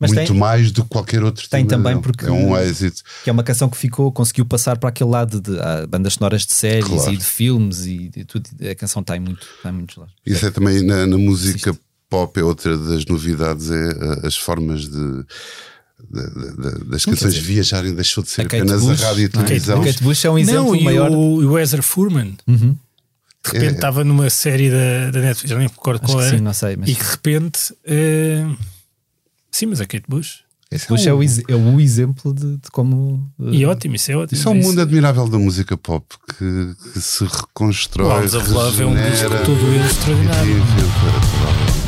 Mas 0.00 0.10
muito 0.12 0.32
tem- 0.32 0.36
mais 0.36 0.72
do 0.72 0.82
que 0.82 0.88
qualquer 0.90 1.22
outro 1.22 1.48
Tem 1.48 1.64
tema 1.64 1.84
também 1.84 2.02
porque- 2.02 2.26
É 2.26 2.30
um 2.32 2.56
êxito. 2.58 3.02
que 3.22 3.30
é 3.30 3.32
uma 3.32 3.44
canção 3.44 3.68
que 3.68 3.76
ficou, 3.76 4.10
conseguiu 4.10 4.44
passar 4.44 4.76
para 4.78 4.88
aquele 4.88 5.10
lado 5.10 5.40
de 5.40 5.58
ah, 5.60 5.86
bandas 5.88 6.14
sonoras 6.14 6.44
de 6.44 6.52
séries 6.52 6.88
Claro. 6.88 7.12
e 7.12 7.16
de 7.16 7.24
filmes 7.24 7.86
e 7.86 8.08
de 8.08 8.24
tudo. 8.24 8.50
A 8.68 8.74
canção 8.74 9.00
está 9.00 9.16
em 9.16 9.20
muito, 9.20 9.46
está 9.56 9.70
em 9.70 9.72
muitos 9.74 9.96
lados. 9.96 10.12
Isso 10.26 10.44
é 10.44 10.50
também 10.50 10.82
na, 10.82 11.06
na 11.06 11.16
música 11.18 11.76
pop, 12.10 12.38
é 12.40 12.42
outra 12.42 12.76
das 12.76 13.04
novidades, 13.06 13.70
é 13.70 14.26
as 14.26 14.36
formas 14.36 14.82
de. 14.88 15.24
de- 16.10 16.80
de- 16.80 16.84
das 16.90 17.04
canções 17.04 17.34
dizer, 17.34 17.46
viajarem 17.46 17.94
deixou 17.94 18.22
de 18.22 18.30
ser 18.30 18.42
a 18.42 18.44
apenas 18.44 18.82
Bush, 18.82 19.02
a 19.02 19.06
rádio 19.08 19.22
e 19.22 19.24
é? 19.24 19.28
televisão. 19.28 19.80
A 19.80 19.84
Kate 19.84 20.02
Bush 20.02 20.24
é 20.24 20.30
um 20.30 20.38
exemplo 20.38 20.64
não, 20.66 20.76
e 20.76 20.84
maior. 20.84 21.10
o, 21.10 21.42
e 21.42 21.46
o 21.46 21.58
Ezra 21.58 21.82
Furman. 21.82 22.36
Uhum. 22.46 22.76
De 23.46 23.52
repente 23.52 23.72
É. 23.72 23.74
estava 23.76 24.04
numa 24.04 24.28
série 24.30 24.70
da, 24.70 25.10
da 25.10 25.20
Netflix, 25.20 25.50
já 25.50 25.56
nem 25.56 25.66
me 25.66 25.72
recordo 25.72 26.02
Acho 26.04 26.12
qual 26.12 26.24
era. 26.24 26.36
sim, 26.36 26.42
não 26.42 26.52
sei. 26.52 26.76
Mas 26.76 26.88
E 26.90 26.94
que 26.94 27.02
de 27.04 27.10
repente. 27.10 27.74
eh, 27.86 28.46
sim, 29.50 29.66
mas 29.66 29.80
a 29.80 29.86
Kate 29.86 30.04
Bush. 30.08 30.44
Esse 30.68 30.88
Bush 30.88 31.06
é 31.06 31.12
o, 31.14 31.22
ex- 31.22 31.42
é 31.48 31.54
o 31.54 31.80
exemplo 31.80 32.34
de, 32.34 32.56
de 32.56 32.70
como. 32.72 33.30
uh, 33.38 33.54
E 33.54 33.64
ótimo, 33.64 33.94
isso 33.94 34.10
é 34.10 34.16
ótimo. 34.16 34.36
Isso 34.38 34.48
é 34.48 34.52
um 34.52 34.56
Isso- 34.56 34.68
mundo 34.68 34.80
admirável 34.80 35.28
da 35.28 35.38
música 35.38 35.76
pop 35.76 36.04
que, 36.36 36.74
que 36.92 37.00
se 37.00 37.24
reconstrói. 37.24 38.08
Clouds 38.08 38.34
of 38.34 38.50
Love 38.50 38.82
é 38.82 38.86
um 38.86 38.94
disco 38.96 39.28
todo 39.44 39.60
ele 39.68 39.86
extraordinário. 39.86 40.44
reinventa 40.54 40.90
totalmente. 41.22 41.86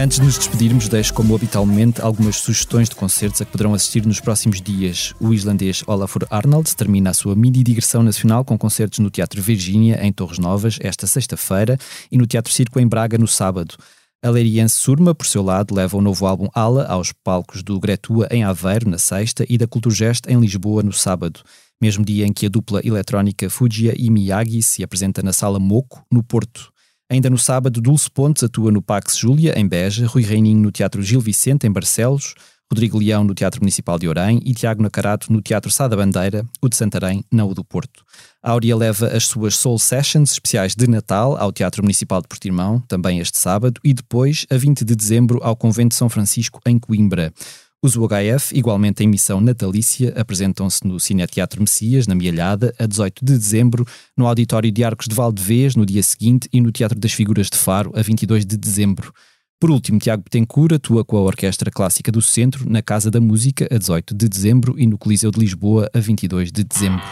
Antes 0.00 0.20
de 0.20 0.24
nos 0.24 0.38
despedirmos, 0.38 0.88
deixo, 0.88 1.12
como 1.12 1.34
habitualmente, 1.34 2.00
algumas 2.00 2.36
sugestões 2.36 2.88
de 2.88 2.94
concertos 2.94 3.42
a 3.42 3.44
que 3.44 3.50
poderão 3.50 3.74
assistir 3.74 4.06
nos 4.06 4.20
próximos 4.20 4.62
dias. 4.62 5.12
O 5.18 5.34
islandês 5.34 5.82
Olafur 5.88 6.24
Arnalds 6.30 6.72
termina 6.72 7.10
a 7.10 7.12
sua 7.12 7.34
mini 7.34 7.64
digressão 7.64 8.00
nacional 8.00 8.44
com 8.44 8.56
concertos 8.56 9.00
no 9.00 9.10
Teatro 9.10 9.42
Virgínia, 9.42 9.98
em 10.00 10.12
Torres 10.12 10.38
Novas, 10.38 10.78
esta 10.80 11.04
sexta-feira, 11.04 11.76
e 12.12 12.16
no 12.16 12.28
Teatro 12.28 12.52
Circo, 12.52 12.78
em 12.78 12.86
Braga, 12.86 13.18
no 13.18 13.26
sábado. 13.26 13.74
A 14.22 14.30
Leiriense 14.30 14.76
Surma, 14.76 15.16
por 15.16 15.26
seu 15.26 15.42
lado, 15.42 15.74
leva 15.74 15.96
o 15.96 16.00
novo 16.00 16.26
álbum 16.26 16.48
Ala 16.54 16.86
aos 16.86 17.10
palcos 17.10 17.64
do 17.64 17.80
Gretua, 17.80 18.28
em 18.30 18.44
Aveiro, 18.44 18.88
na 18.88 18.98
sexta, 18.98 19.44
e 19.48 19.58
da 19.58 19.66
Culturgest, 19.66 20.28
em 20.28 20.38
Lisboa, 20.38 20.80
no 20.80 20.92
sábado. 20.92 21.40
Mesmo 21.82 22.04
dia 22.04 22.24
em 22.24 22.32
que 22.32 22.46
a 22.46 22.48
dupla 22.48 22.80
eletrónica 22.84 23.50
Fujia 23.50 23.94
e 23.98 24.08
Miyagi 24.10 24.62
se 24.62 24.84
apresenta 24.84 25.24
na 25.24 25.32
Sala 25.32 25.58
Moco, 25.58 26.04
no 26.08 26.22
Porto. 26.22 26.72
Ainda 27.10 27.30
no 27.30 27.38
sábado, 27.38 27.80
Dulce 27.80 28.10
Pontes 28.10 28.42
atua 28.42 28.70
no 28.70 28.82
Pax 28.82 29.16
Júlia, 29.16 29.58
em 29.58 29.66
Beja, 29.66 30.06
Rui 30.06 30.22
Reininho 30.22 30.60
no 30.60 30.70
Teatro 30.70 31.02
Gil 31.02 31.20
Vicente, 31.20 31.66
em 31.66 31.72
Barcelos, 31.72 32.34
Rodrigo 32.70 32.98
Leão 32.98 33.24
no 33.24 33.34
Teatro 33.34 33.62
Municipal 33.62 33.98
de 33.98 34.06
Orem 34.06 34.42
e 34.44 34.52
Tiago 34.52 34.82
Nacarato 34.82 35.32
no 35.32 35.40
Teatro 35.40 35.70
Sá 35.70 35.88
da 35.88 35.96
Bandeira, 35.96 36.44
o 36.60 36.68
de 36.68 36.76
Santarém, 36.76 37.24
não 37.32 37.48
o 37.48 37.54
do 37.54 37.64
Porto. 37.64 38.04
A 38.42 38.50
Áurea 38.50 38.76
leva 38.76 39.08
as 39.08 39.24
suas 39.24 39.56
Soul 39.56 39.78
Sessions 39.78 40.32
especiais 40.32 40.74
de 40.74 40.86
Natal 40.86 41.34
ao 41.38 41.50
Teatro 41.50 41.82
Municipal 41.82 42.20
de 42.20 42.28
Portimão, 42.28 42.78
também 42.86 43.20
este 43.20 43.38
sábado, 43.38 43.80
e 43.82 43.94
depois, 43.94 44.44
a 44.50 44.58
20 44.58 44.84
de 44.84 44.94
dezembro, 44.94 45.40
ao 45.42 45.56
Convento 45.56 45.94
de 45.94 45.94
São 45.94 46.10
Francisco, 46.10 46.60
em 46.66 46.78
Coimbra. 46.78 47.32
Os 47.80 47.94
UHF, 47.94 48.56
igualmente 48.56 49.04
em 49.04 49.06
missão 49.06 49.40
natalícia, 49.40 50.12
apresentam-se 50.16 50.84
no 50.84 50.98
Cineteatro 50.98 51.60
Messias, 51.60 52.08
na 52.08 52.14
Mialhada, 52.14 52.74
a 52.76 52.86
18 52.86 53.24
de 53.24 53.38
dezembro, 53.38 53.86
no 54.16 54.26
Auditório 54.26 54.72
de 54.72 54.82
Arcos 54.82 55.06
de 55.06 55.14
Valdevez, 55.14 55.76
no 55.76 55.86
dia 55.86 56.02
seguinte, 56.02 56.48
e 56.52 56.60
no 56.60 56.72
Teatro 56.72 56.98
das 56.98 57.12
Figuras 57.12 57.48
de 57.48 57.56
Faro, 57.56 57.92
a 57.94 58.02
22 58.02 58.44
de 58.44 58.56
dezembro. 58.56 59.12
Por 59.60 59.70
último, 59.70 60.00
Tiago 60.00 60.24
Betancourt 60.24 60.72
atua 60.72 61.04
com 61.04 61.18
a 61.18 61.20
Orquestra 61.20 61.70
Clássica 61.70 62.10
do 62.10 62.20
Centro, 62.20 62.68
na 62.68 62.82
Casa 62.82 63.12
da 63.12 63.20
Música, 63.20 63.68
a 63.70 63.78
18 63.78 64.12
de 64.12 64.28
dezembro, 64.28 64.74
e 64.76 64.84
no 64.84 64.98
Coliseu 64.98 65.30
de 65.30 65.38
Lisboa, 65.38 65.88
a 65.94 66.00
22 66.00 66.50
de 66.50 66.64
dezembro. 66.64 67.06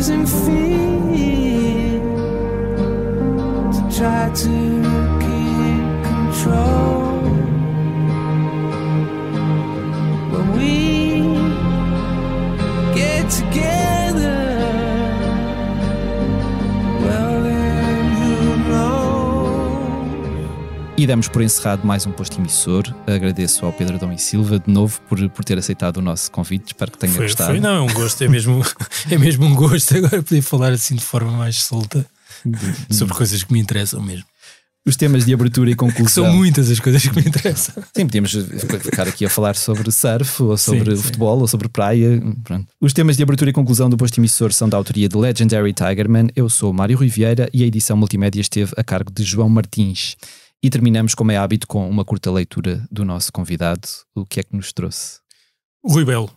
Freezing 0.00 0.26
feet 0.26 2.00
to 3.70 3.98
try 3.98 4.30
to 4.34 4.79
E 21.00 21.06
damos 21.06 21.28
por 21.28 21.40
encerrado 21.40 21.86
mais 21.86 22.04
um 22.04 22.12
posto 22.12 22.38
emissor. 22.38 22.84
Agradeço 23.06 23.64
ao 23.64 23.72
Pedro 23.72 23.94
Adão 23.96 24.12
e 24.12 24.18
Silva 24.18 24.58
de 24.58 24.70
novo 24.70 25.00
por, 25.08 25.30
por 25.30 25.42
ter 25.42 25.56
aceitado 25.56 25.96
o 25.96 26.02
nosso 26.02 26.30
convite. 26.30 26.66
Espero 26.66 26.90
que 26.92 26.98
tenha 26.98 27.10
Foi, 27.14 27.24
gostado. 27.24 27.52
foi, 27.52 27.58
não, 27.60 27.70
é 27.74 27.80
um 27.80 27.90
gosto, 27.94 28.22
é 28.22 28.28
mesmo, 28.28 28.62
é 29.10 29.16
mesmo 29.16 29.46
um 29.46 29.54
gosto 29.54 29.96
agora 29.96 30.22
poder 30.22 30.42
falar 30.42 30.72
assim 30.72 30.96
de 30.96 31.00
forma 31.02 31.32
mais 31.32 31.62
solta 31.62 32.04
sobre 32.90 33.14
coisas 33.14 33.42
que 33.42 33.50
me 33.50 33.58
interessam 33.58 34.02
mesmo. 34.02 34.26
Os 34.86 34.94
temas 34.94 35.24
de 35.24 35.32
abertura 35.32 35.70
e 35.70 35.74
Que 35.74 35.78
são 35.80 35.88
conclusão. 35.90 36.32
muitas 36.36 36.70
as 36.70 36.78
coisas 36.78 37.00
que 37.02 37.16
me 37.16 37.22
interessam. 37.26 37.82
Sim, 37.96 38.04
podíamos 38.04 38.32
ficar 38.82 39.08
aqui 39.08 39.24
a 39.24 39.30
falar 39.30 39.56
sobre 39.56 39.90
surf, 39.90 40.42
ou 40.42 40.58
sobre 40.58 40.90
Sim, 40.90 40.96
sim. 40.96 41.02
futebol, 41.02 41.38
ou 41.38 41.48
sobre 41.48 41.68
praia. 41.70 42.20
Pronto. 42.44 42.66
Os 42.78 42.92
temas 42.92 43.16
de 43.16 43.22
abertura 43.22 43.48
e 43.48 43.54
conclusão 43.54 43.88
do 43.88 43.96
posto 43.96 44.18
emissor 44.20 44.52
são 44.52 44.68
da 44.68 44.76
autoria 44.76 45.08
de 45.08 45.16
Legendary 45.16 45.72
Tigerman. 45.72 46.28
Eu 46.36 46.50
sou 46.50 46.74
Mário 46.74 46.98
Rui 46.98 47.08
Vieira 47.08 47.48
e 47.54 47.62
a 47.62 47.66
edição 47.66 47.96
multimédia 47.96 48.42
esteve 48.42 48.72
a 48.76 48.84
cargo 48.84 49.10
de 49.10 49.22
João 49.22 49.48
Martins. 49.48 50.16
E 50.62 50.68
terminamos, 50.68 51.14
como 51.14 51.30
é 51.32 51.36
hábito, 51.36 51.66
com 51.66 51.88
uma 51.88 52.04
curta 52.04 52.30
leitura 52.30 52.86
do 52.90 53.04
nosso 53.04 53.32
convidado. 53.32 53.88
O 54.14 54.26
que 54.26 54.40
é 54.40 54.42
que 54.42 54.54
nos 54.54 54.72
trouxe? 54.72 55.20
Rui 55.84 56.04
Belo, 56.04 56.30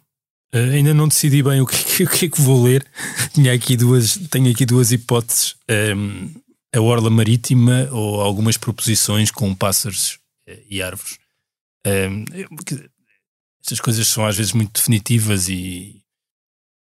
eh, 0.54 0.76
ainda 0.76 0.94
não 0.94 1.08
decidi 1.10 1.44
bem 1.44 1.60
o 1.60 1.66
que, 1.66 1.76
o 2.04 2.10
que 2.10 2.26
é 2.26 2.30
que 2.30 2.42
vou 2.42 2.64
ler. 2.64 2.86
Tinha 3.34 3.54
aqui 3.54 3.76
duas, 3.76 4.16
tenho 4.30 4.50
aqui 4.52 4.66
duas 4.66 4.92
hipóteses: 4.94 5.56
ehm, 5.68 6.30
a 6.74 6.80
orla 6.80 7.10
marítima 7.10 7.90
ou 7.92 8.22
algumas 8.22 8.56
proposições 8.58 9.30
com 9.30 9.54
pássaros 9.54 10.20
eh, 10.48 10.64
e 10.70 10.82
árvores. 10.82 11.18
Porque 12.56 12.90
estas 13.62 13.82
coisas 13.82 14.08
são 14.08 14.26
às 14.26 14.38
vezes 14.38 14.54
muito 14.54 14.72
definitivas 14.74 15.50
e, 15.50 16.02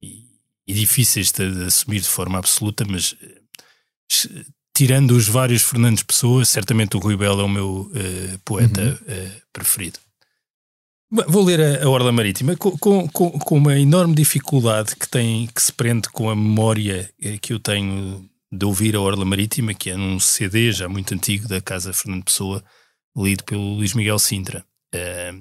e- 0.00 0.24
e 0.68 0.72
difíceis 0.72 1.32
de, 1.32 1.50
de 1.52 1.64
assumir 1.64 2.00
de 2.00 2.08
forma 2.08 2.38
absoluta, 2.38 2.84
mas 2.88 3.16
eh, 3.20 3.40
se- 4.08 4.46
tirando 4.74 5.12
os 5.12 5.28
vários 5.28 5.62
Fernandes 5.62 6.02
Pessoa, 6.02 6.44
certamente 6.44 6.96
o 6.96 7.00
Rui 7.00 7.16
Belo 7.16 7.40
é 7.40 7.44
o 7.44 7.48
meu 7.48 7.90
eh, 7.94 8.38
poeta 8.44 9.00
eh, 9.06 9.30
preferido. 9.52 10.00
Bem, 11.10 11.24
Vou 11.28 11.44
ler 11.44 11.60
a, 11.60 11.84
a 11.84 11.88
Orla 11.88 12.10
Marítima 12.10 12.56
com, 12.56 12.76
com, 12.76 13.08
com, 13.08 13.56
uma 13.56 13.78
enorme 13.78 14.16
dificuldade 14.16 14.96
que, 14.96 15.08
tem, 15.08 15.46
que 15.46 15.62
se 15.62 15.72
prende 15.72 16.08
com 16.08 16.28
a 16.28 16.34
memória 16.34 17.08
eh, 17.22 17.38
que 17.38 17.52
eu 17.52 17.60
tenho 17.60 18.28
de 18.50 18.64
ouvir 18.64 18.96
a 18.96 19.00
Orla 19.00 19.24
Marítima, 19.24 19.74
que 19.74 19.90
é 19.90 19.96
num 19.96 20.18
CD 20.18 20.72
já 20.72 20.88
muito 20.88 21.14
antigo 21.14 21.46
da 21.46 21.60
Casa 21.60 21.92
Fernando 21.92 22.24
Pessoa, 22.24 22.62
lido 23.16 23.44
pelo 23.44 23.76
Luís 23.76 23.94
Miguel 23.94 24.18
Sintra. 24.18 24.64
Eh, 24.92 25.34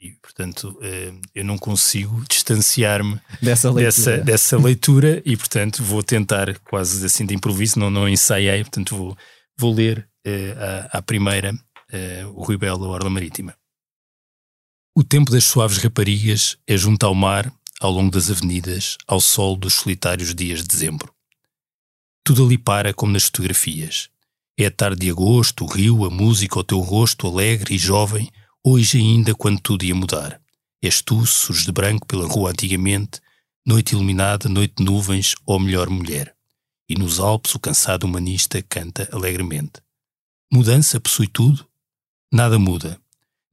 e, 0.00 0.12
portanto, 0.22 0.78
eh, 0.80 1.12
eu 1.34 1.44
não 1.44 1.58
consigo 1.58 2.24
distanciar-me 2.30 3.20
Dessa 3.42 3.70
leitura. 3.70 3.84
dessa, 3.84 4.18
dessa 4.18 4.58
leitura 4.58 5.22
e, 5.24 5.36
portanto, 5.36 5.82
vou 5.82 6.02
tentar 6.02 6.56
quase 6.60 7.04
assim 7.04 7.26
de 7.26 7.34
improviso, 7.34 7.78
não, 7.78 7.90
não 7.90 8.08
ensaiei, 8.08 8.62
portanto, 8.62 8.96
vou, 8.96 9.18
vou 9.56 9.74
ler 9.74 10.08
eh, 10.24 10.54
à, 10.92 10.98
à 10.98 11.02
primeira 11.02 11.52
eh, 11.90 12.24
o 12.26 12.42
Rui 12.44 12.56
Belo, 12.56 12.84
a 12.84 12.88
Orla 12.88 13.10
Marítima. 13.10 13.56
O 14.96 15.02
tempo 15.02 15.30
das 15.30 15.44
suaves 15.44 15.78
raparigas 15.78 16.56
é 16.66 16.76
junto 16.76 17.04
ao 17.04 17.14
mar, 17.14 17.52
ao 17.80 17.90
longo 17.90 18.10
das 18.10 18.30
avenidas, 18.30 18.96
ao 19.06 19.20
sol 19.20 19.56
dos 19.56 19.74
solitários 19.74 20.34
dias 20.34 20.60
de 20.62 20.68
dezembro. 20.68 21.12
Tudo 22.24 22.44
ali 22.44 22.58
para 22.58 22.92
como 22.92 23.12
nas 23.12 23.24
fotografias. 23.24 24.10
É 24.58 24.66
a 24.66 24.70
tarde 24.70 25.00
de 25.06 25.10
agosto, 25.10 25.64
o 25.64 25.68
rio, 25.68 26.04
a 26.04 26.10
música, 26.10 26.58
o 26.58 26.64
teu 26.64 26.80
rosto 26.80 27.28
alegre 27.28 27.74
e 27.76 27.78
jovem, 27.78 28.28
hoje 28.68 28.98
ainda 28.98 29.34
quando 29.34 29.60
tudo 29.60 29.84
ia 29.84 29.94
mudar. 29.94 30.40
És 30.82 31.02
tu, 31.02 31.26
surges 31.26 31.64
de 31.64 31.72
branco 31.72 32.06
pela 32.06 32.26
rua 32.26 32.50
antigamente, 32.50 33.20
noite 33.66 33.94
iluminada, 33.94 34.48
noite 34.48 34.74
de 34.76 34.84
nuvens, 34.84 35.34
ou 35.44 35.58
melhor, 35.58 35.88
mulher. 35.90 36.34
E 36.88 36.94
nos 36.94 37.18
Alpes 37.18 37.54
o 37.54 37.58
cansado 37.58 38.04
humanista 38.04 38.62
canta 38.62 39.08
alegremente. 39.12 39.82
Mudança 40.52 41.00
possui 41.00 41.26
tudo? 41.26 41.66
Nada 42.32 42.58
muda. 42.58 43.00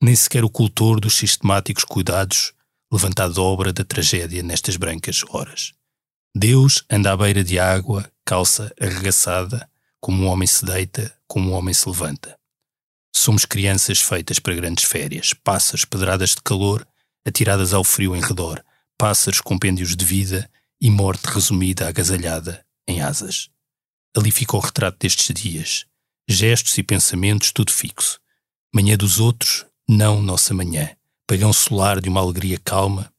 Nem 0.02 0.16
sequer 0.16 0.44
o 0.44 0.50
cultor 0.50 1.00
dos 1.00 1.16
sistemáticos 1.16 1.84
cuidados 1.84 2.54
levantado 2.92 3.42
obra 3.42 3.74
da 3.74 3.84
tragédia 3.84 4.44
nestas 4.44 4.78
brancas 4.78 5.22
horas. 5.30 5.74
Deus 6.34 6.84
anda 6.90 7.12
à 7.12 7.18
beira 7.18 7.44
de 7.44 7.58
água, 7.58 8.10
calça 8.24 8.74
arregaçada, 8.80 9.70
como 10.00 10.24
um 10.24 10.28
homem 10.28 10.48
se 10.48 10.66
deita, 10.66 11.14
como 11.28 11.52
um 11.52 11.54
homem 11.54 11.74
se 11.74 11.88
levanta. 11.90 12.38
Somos 13.18 13.46
crianças 13.46 14.02
feitas 14.02 14.40
para 14.40 14.54
grandes 14.54 14.84
férias, 14.84 15.34
pássaros 15.34 15.86
pedradas 15.86 16.32
de 16.32 16.42
calor, 16.44 16.86
atiradas 17.26 17.74
ao 17.74 17.82
frio 17.82 18.14
em 18.14 18.20
redor, 18.20 18.62
pássaros 18.98 19.40
compêndios 19.40 19.96
de 19.96 20.04
vida 20.04 20.52
e 20.82 20.92
morte 20.92 21.24
resumida 21.24 21.88
agasalhada 21.88 22.64
em 22.86 23.02
asas. 23.02 23.50
Ali 24.16 24.32
fica 24.32 24.58
o 24.58 24.60
retrato 24.60 25.00
destes 25.00 25.34
dias, 25.34 25.86
gestos 26.28 26.78
e 26.78 26.84
pensamentos 26.84 27.54
tudo 27.54 27.72
fixo. 27.72 28.20
Manhã 28.76 28.98
dos 28.98 29.18
outros, 29.18 29.66
não 29.88 30.22
nossa 30.22 30.54
manhã, 30.54 30.94
pagão 31.26 31.54
solar 31.54 32.02
de 32.02 32.10
uma 32.10 32.20
alegria 32.20 32.60
calma, 32.60 33.10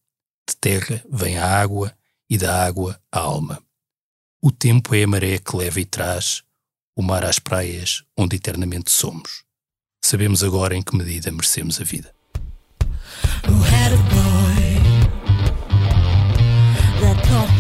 de 0.47 0.55
terra 0.57 1.03
vem 1.11 1.39
a 1.39 1.47
água 1.47 1.97
e 2.29 2.37
da 2.37 2.65
água 2.65 3.01
a 3.11 3.21
alma. 3.21 3.63
O 4.43 4.53
tempo 4.53 4.95
é 4.95 5.05
a 5.05 5.09
maré 5.09 5.39
que 5.39 5.57
leva 5.57 5.81
e 5.81 5.87
traz, 5.87 6.43
o 6.95 7.03
mar 7.03 7.25
às 7.25 7.39
praias 7.39 8.05
onde 8.15 8.37
eternamente 8.37 8.91
somos 8.91 9.46
sabemos 10.07 10.45
agora 10.45 10.77
em 10.77 10.83
que 10.83 10.97
medida 10.97 11.33
merecemos 11.33 11.81
a 11.81 11.85
vida. 11.85 12.15
Who 13.49 13.63
had 13.63 13.93
a 13.93 13.97
boy 13.97 14.77
that 17.01 17.56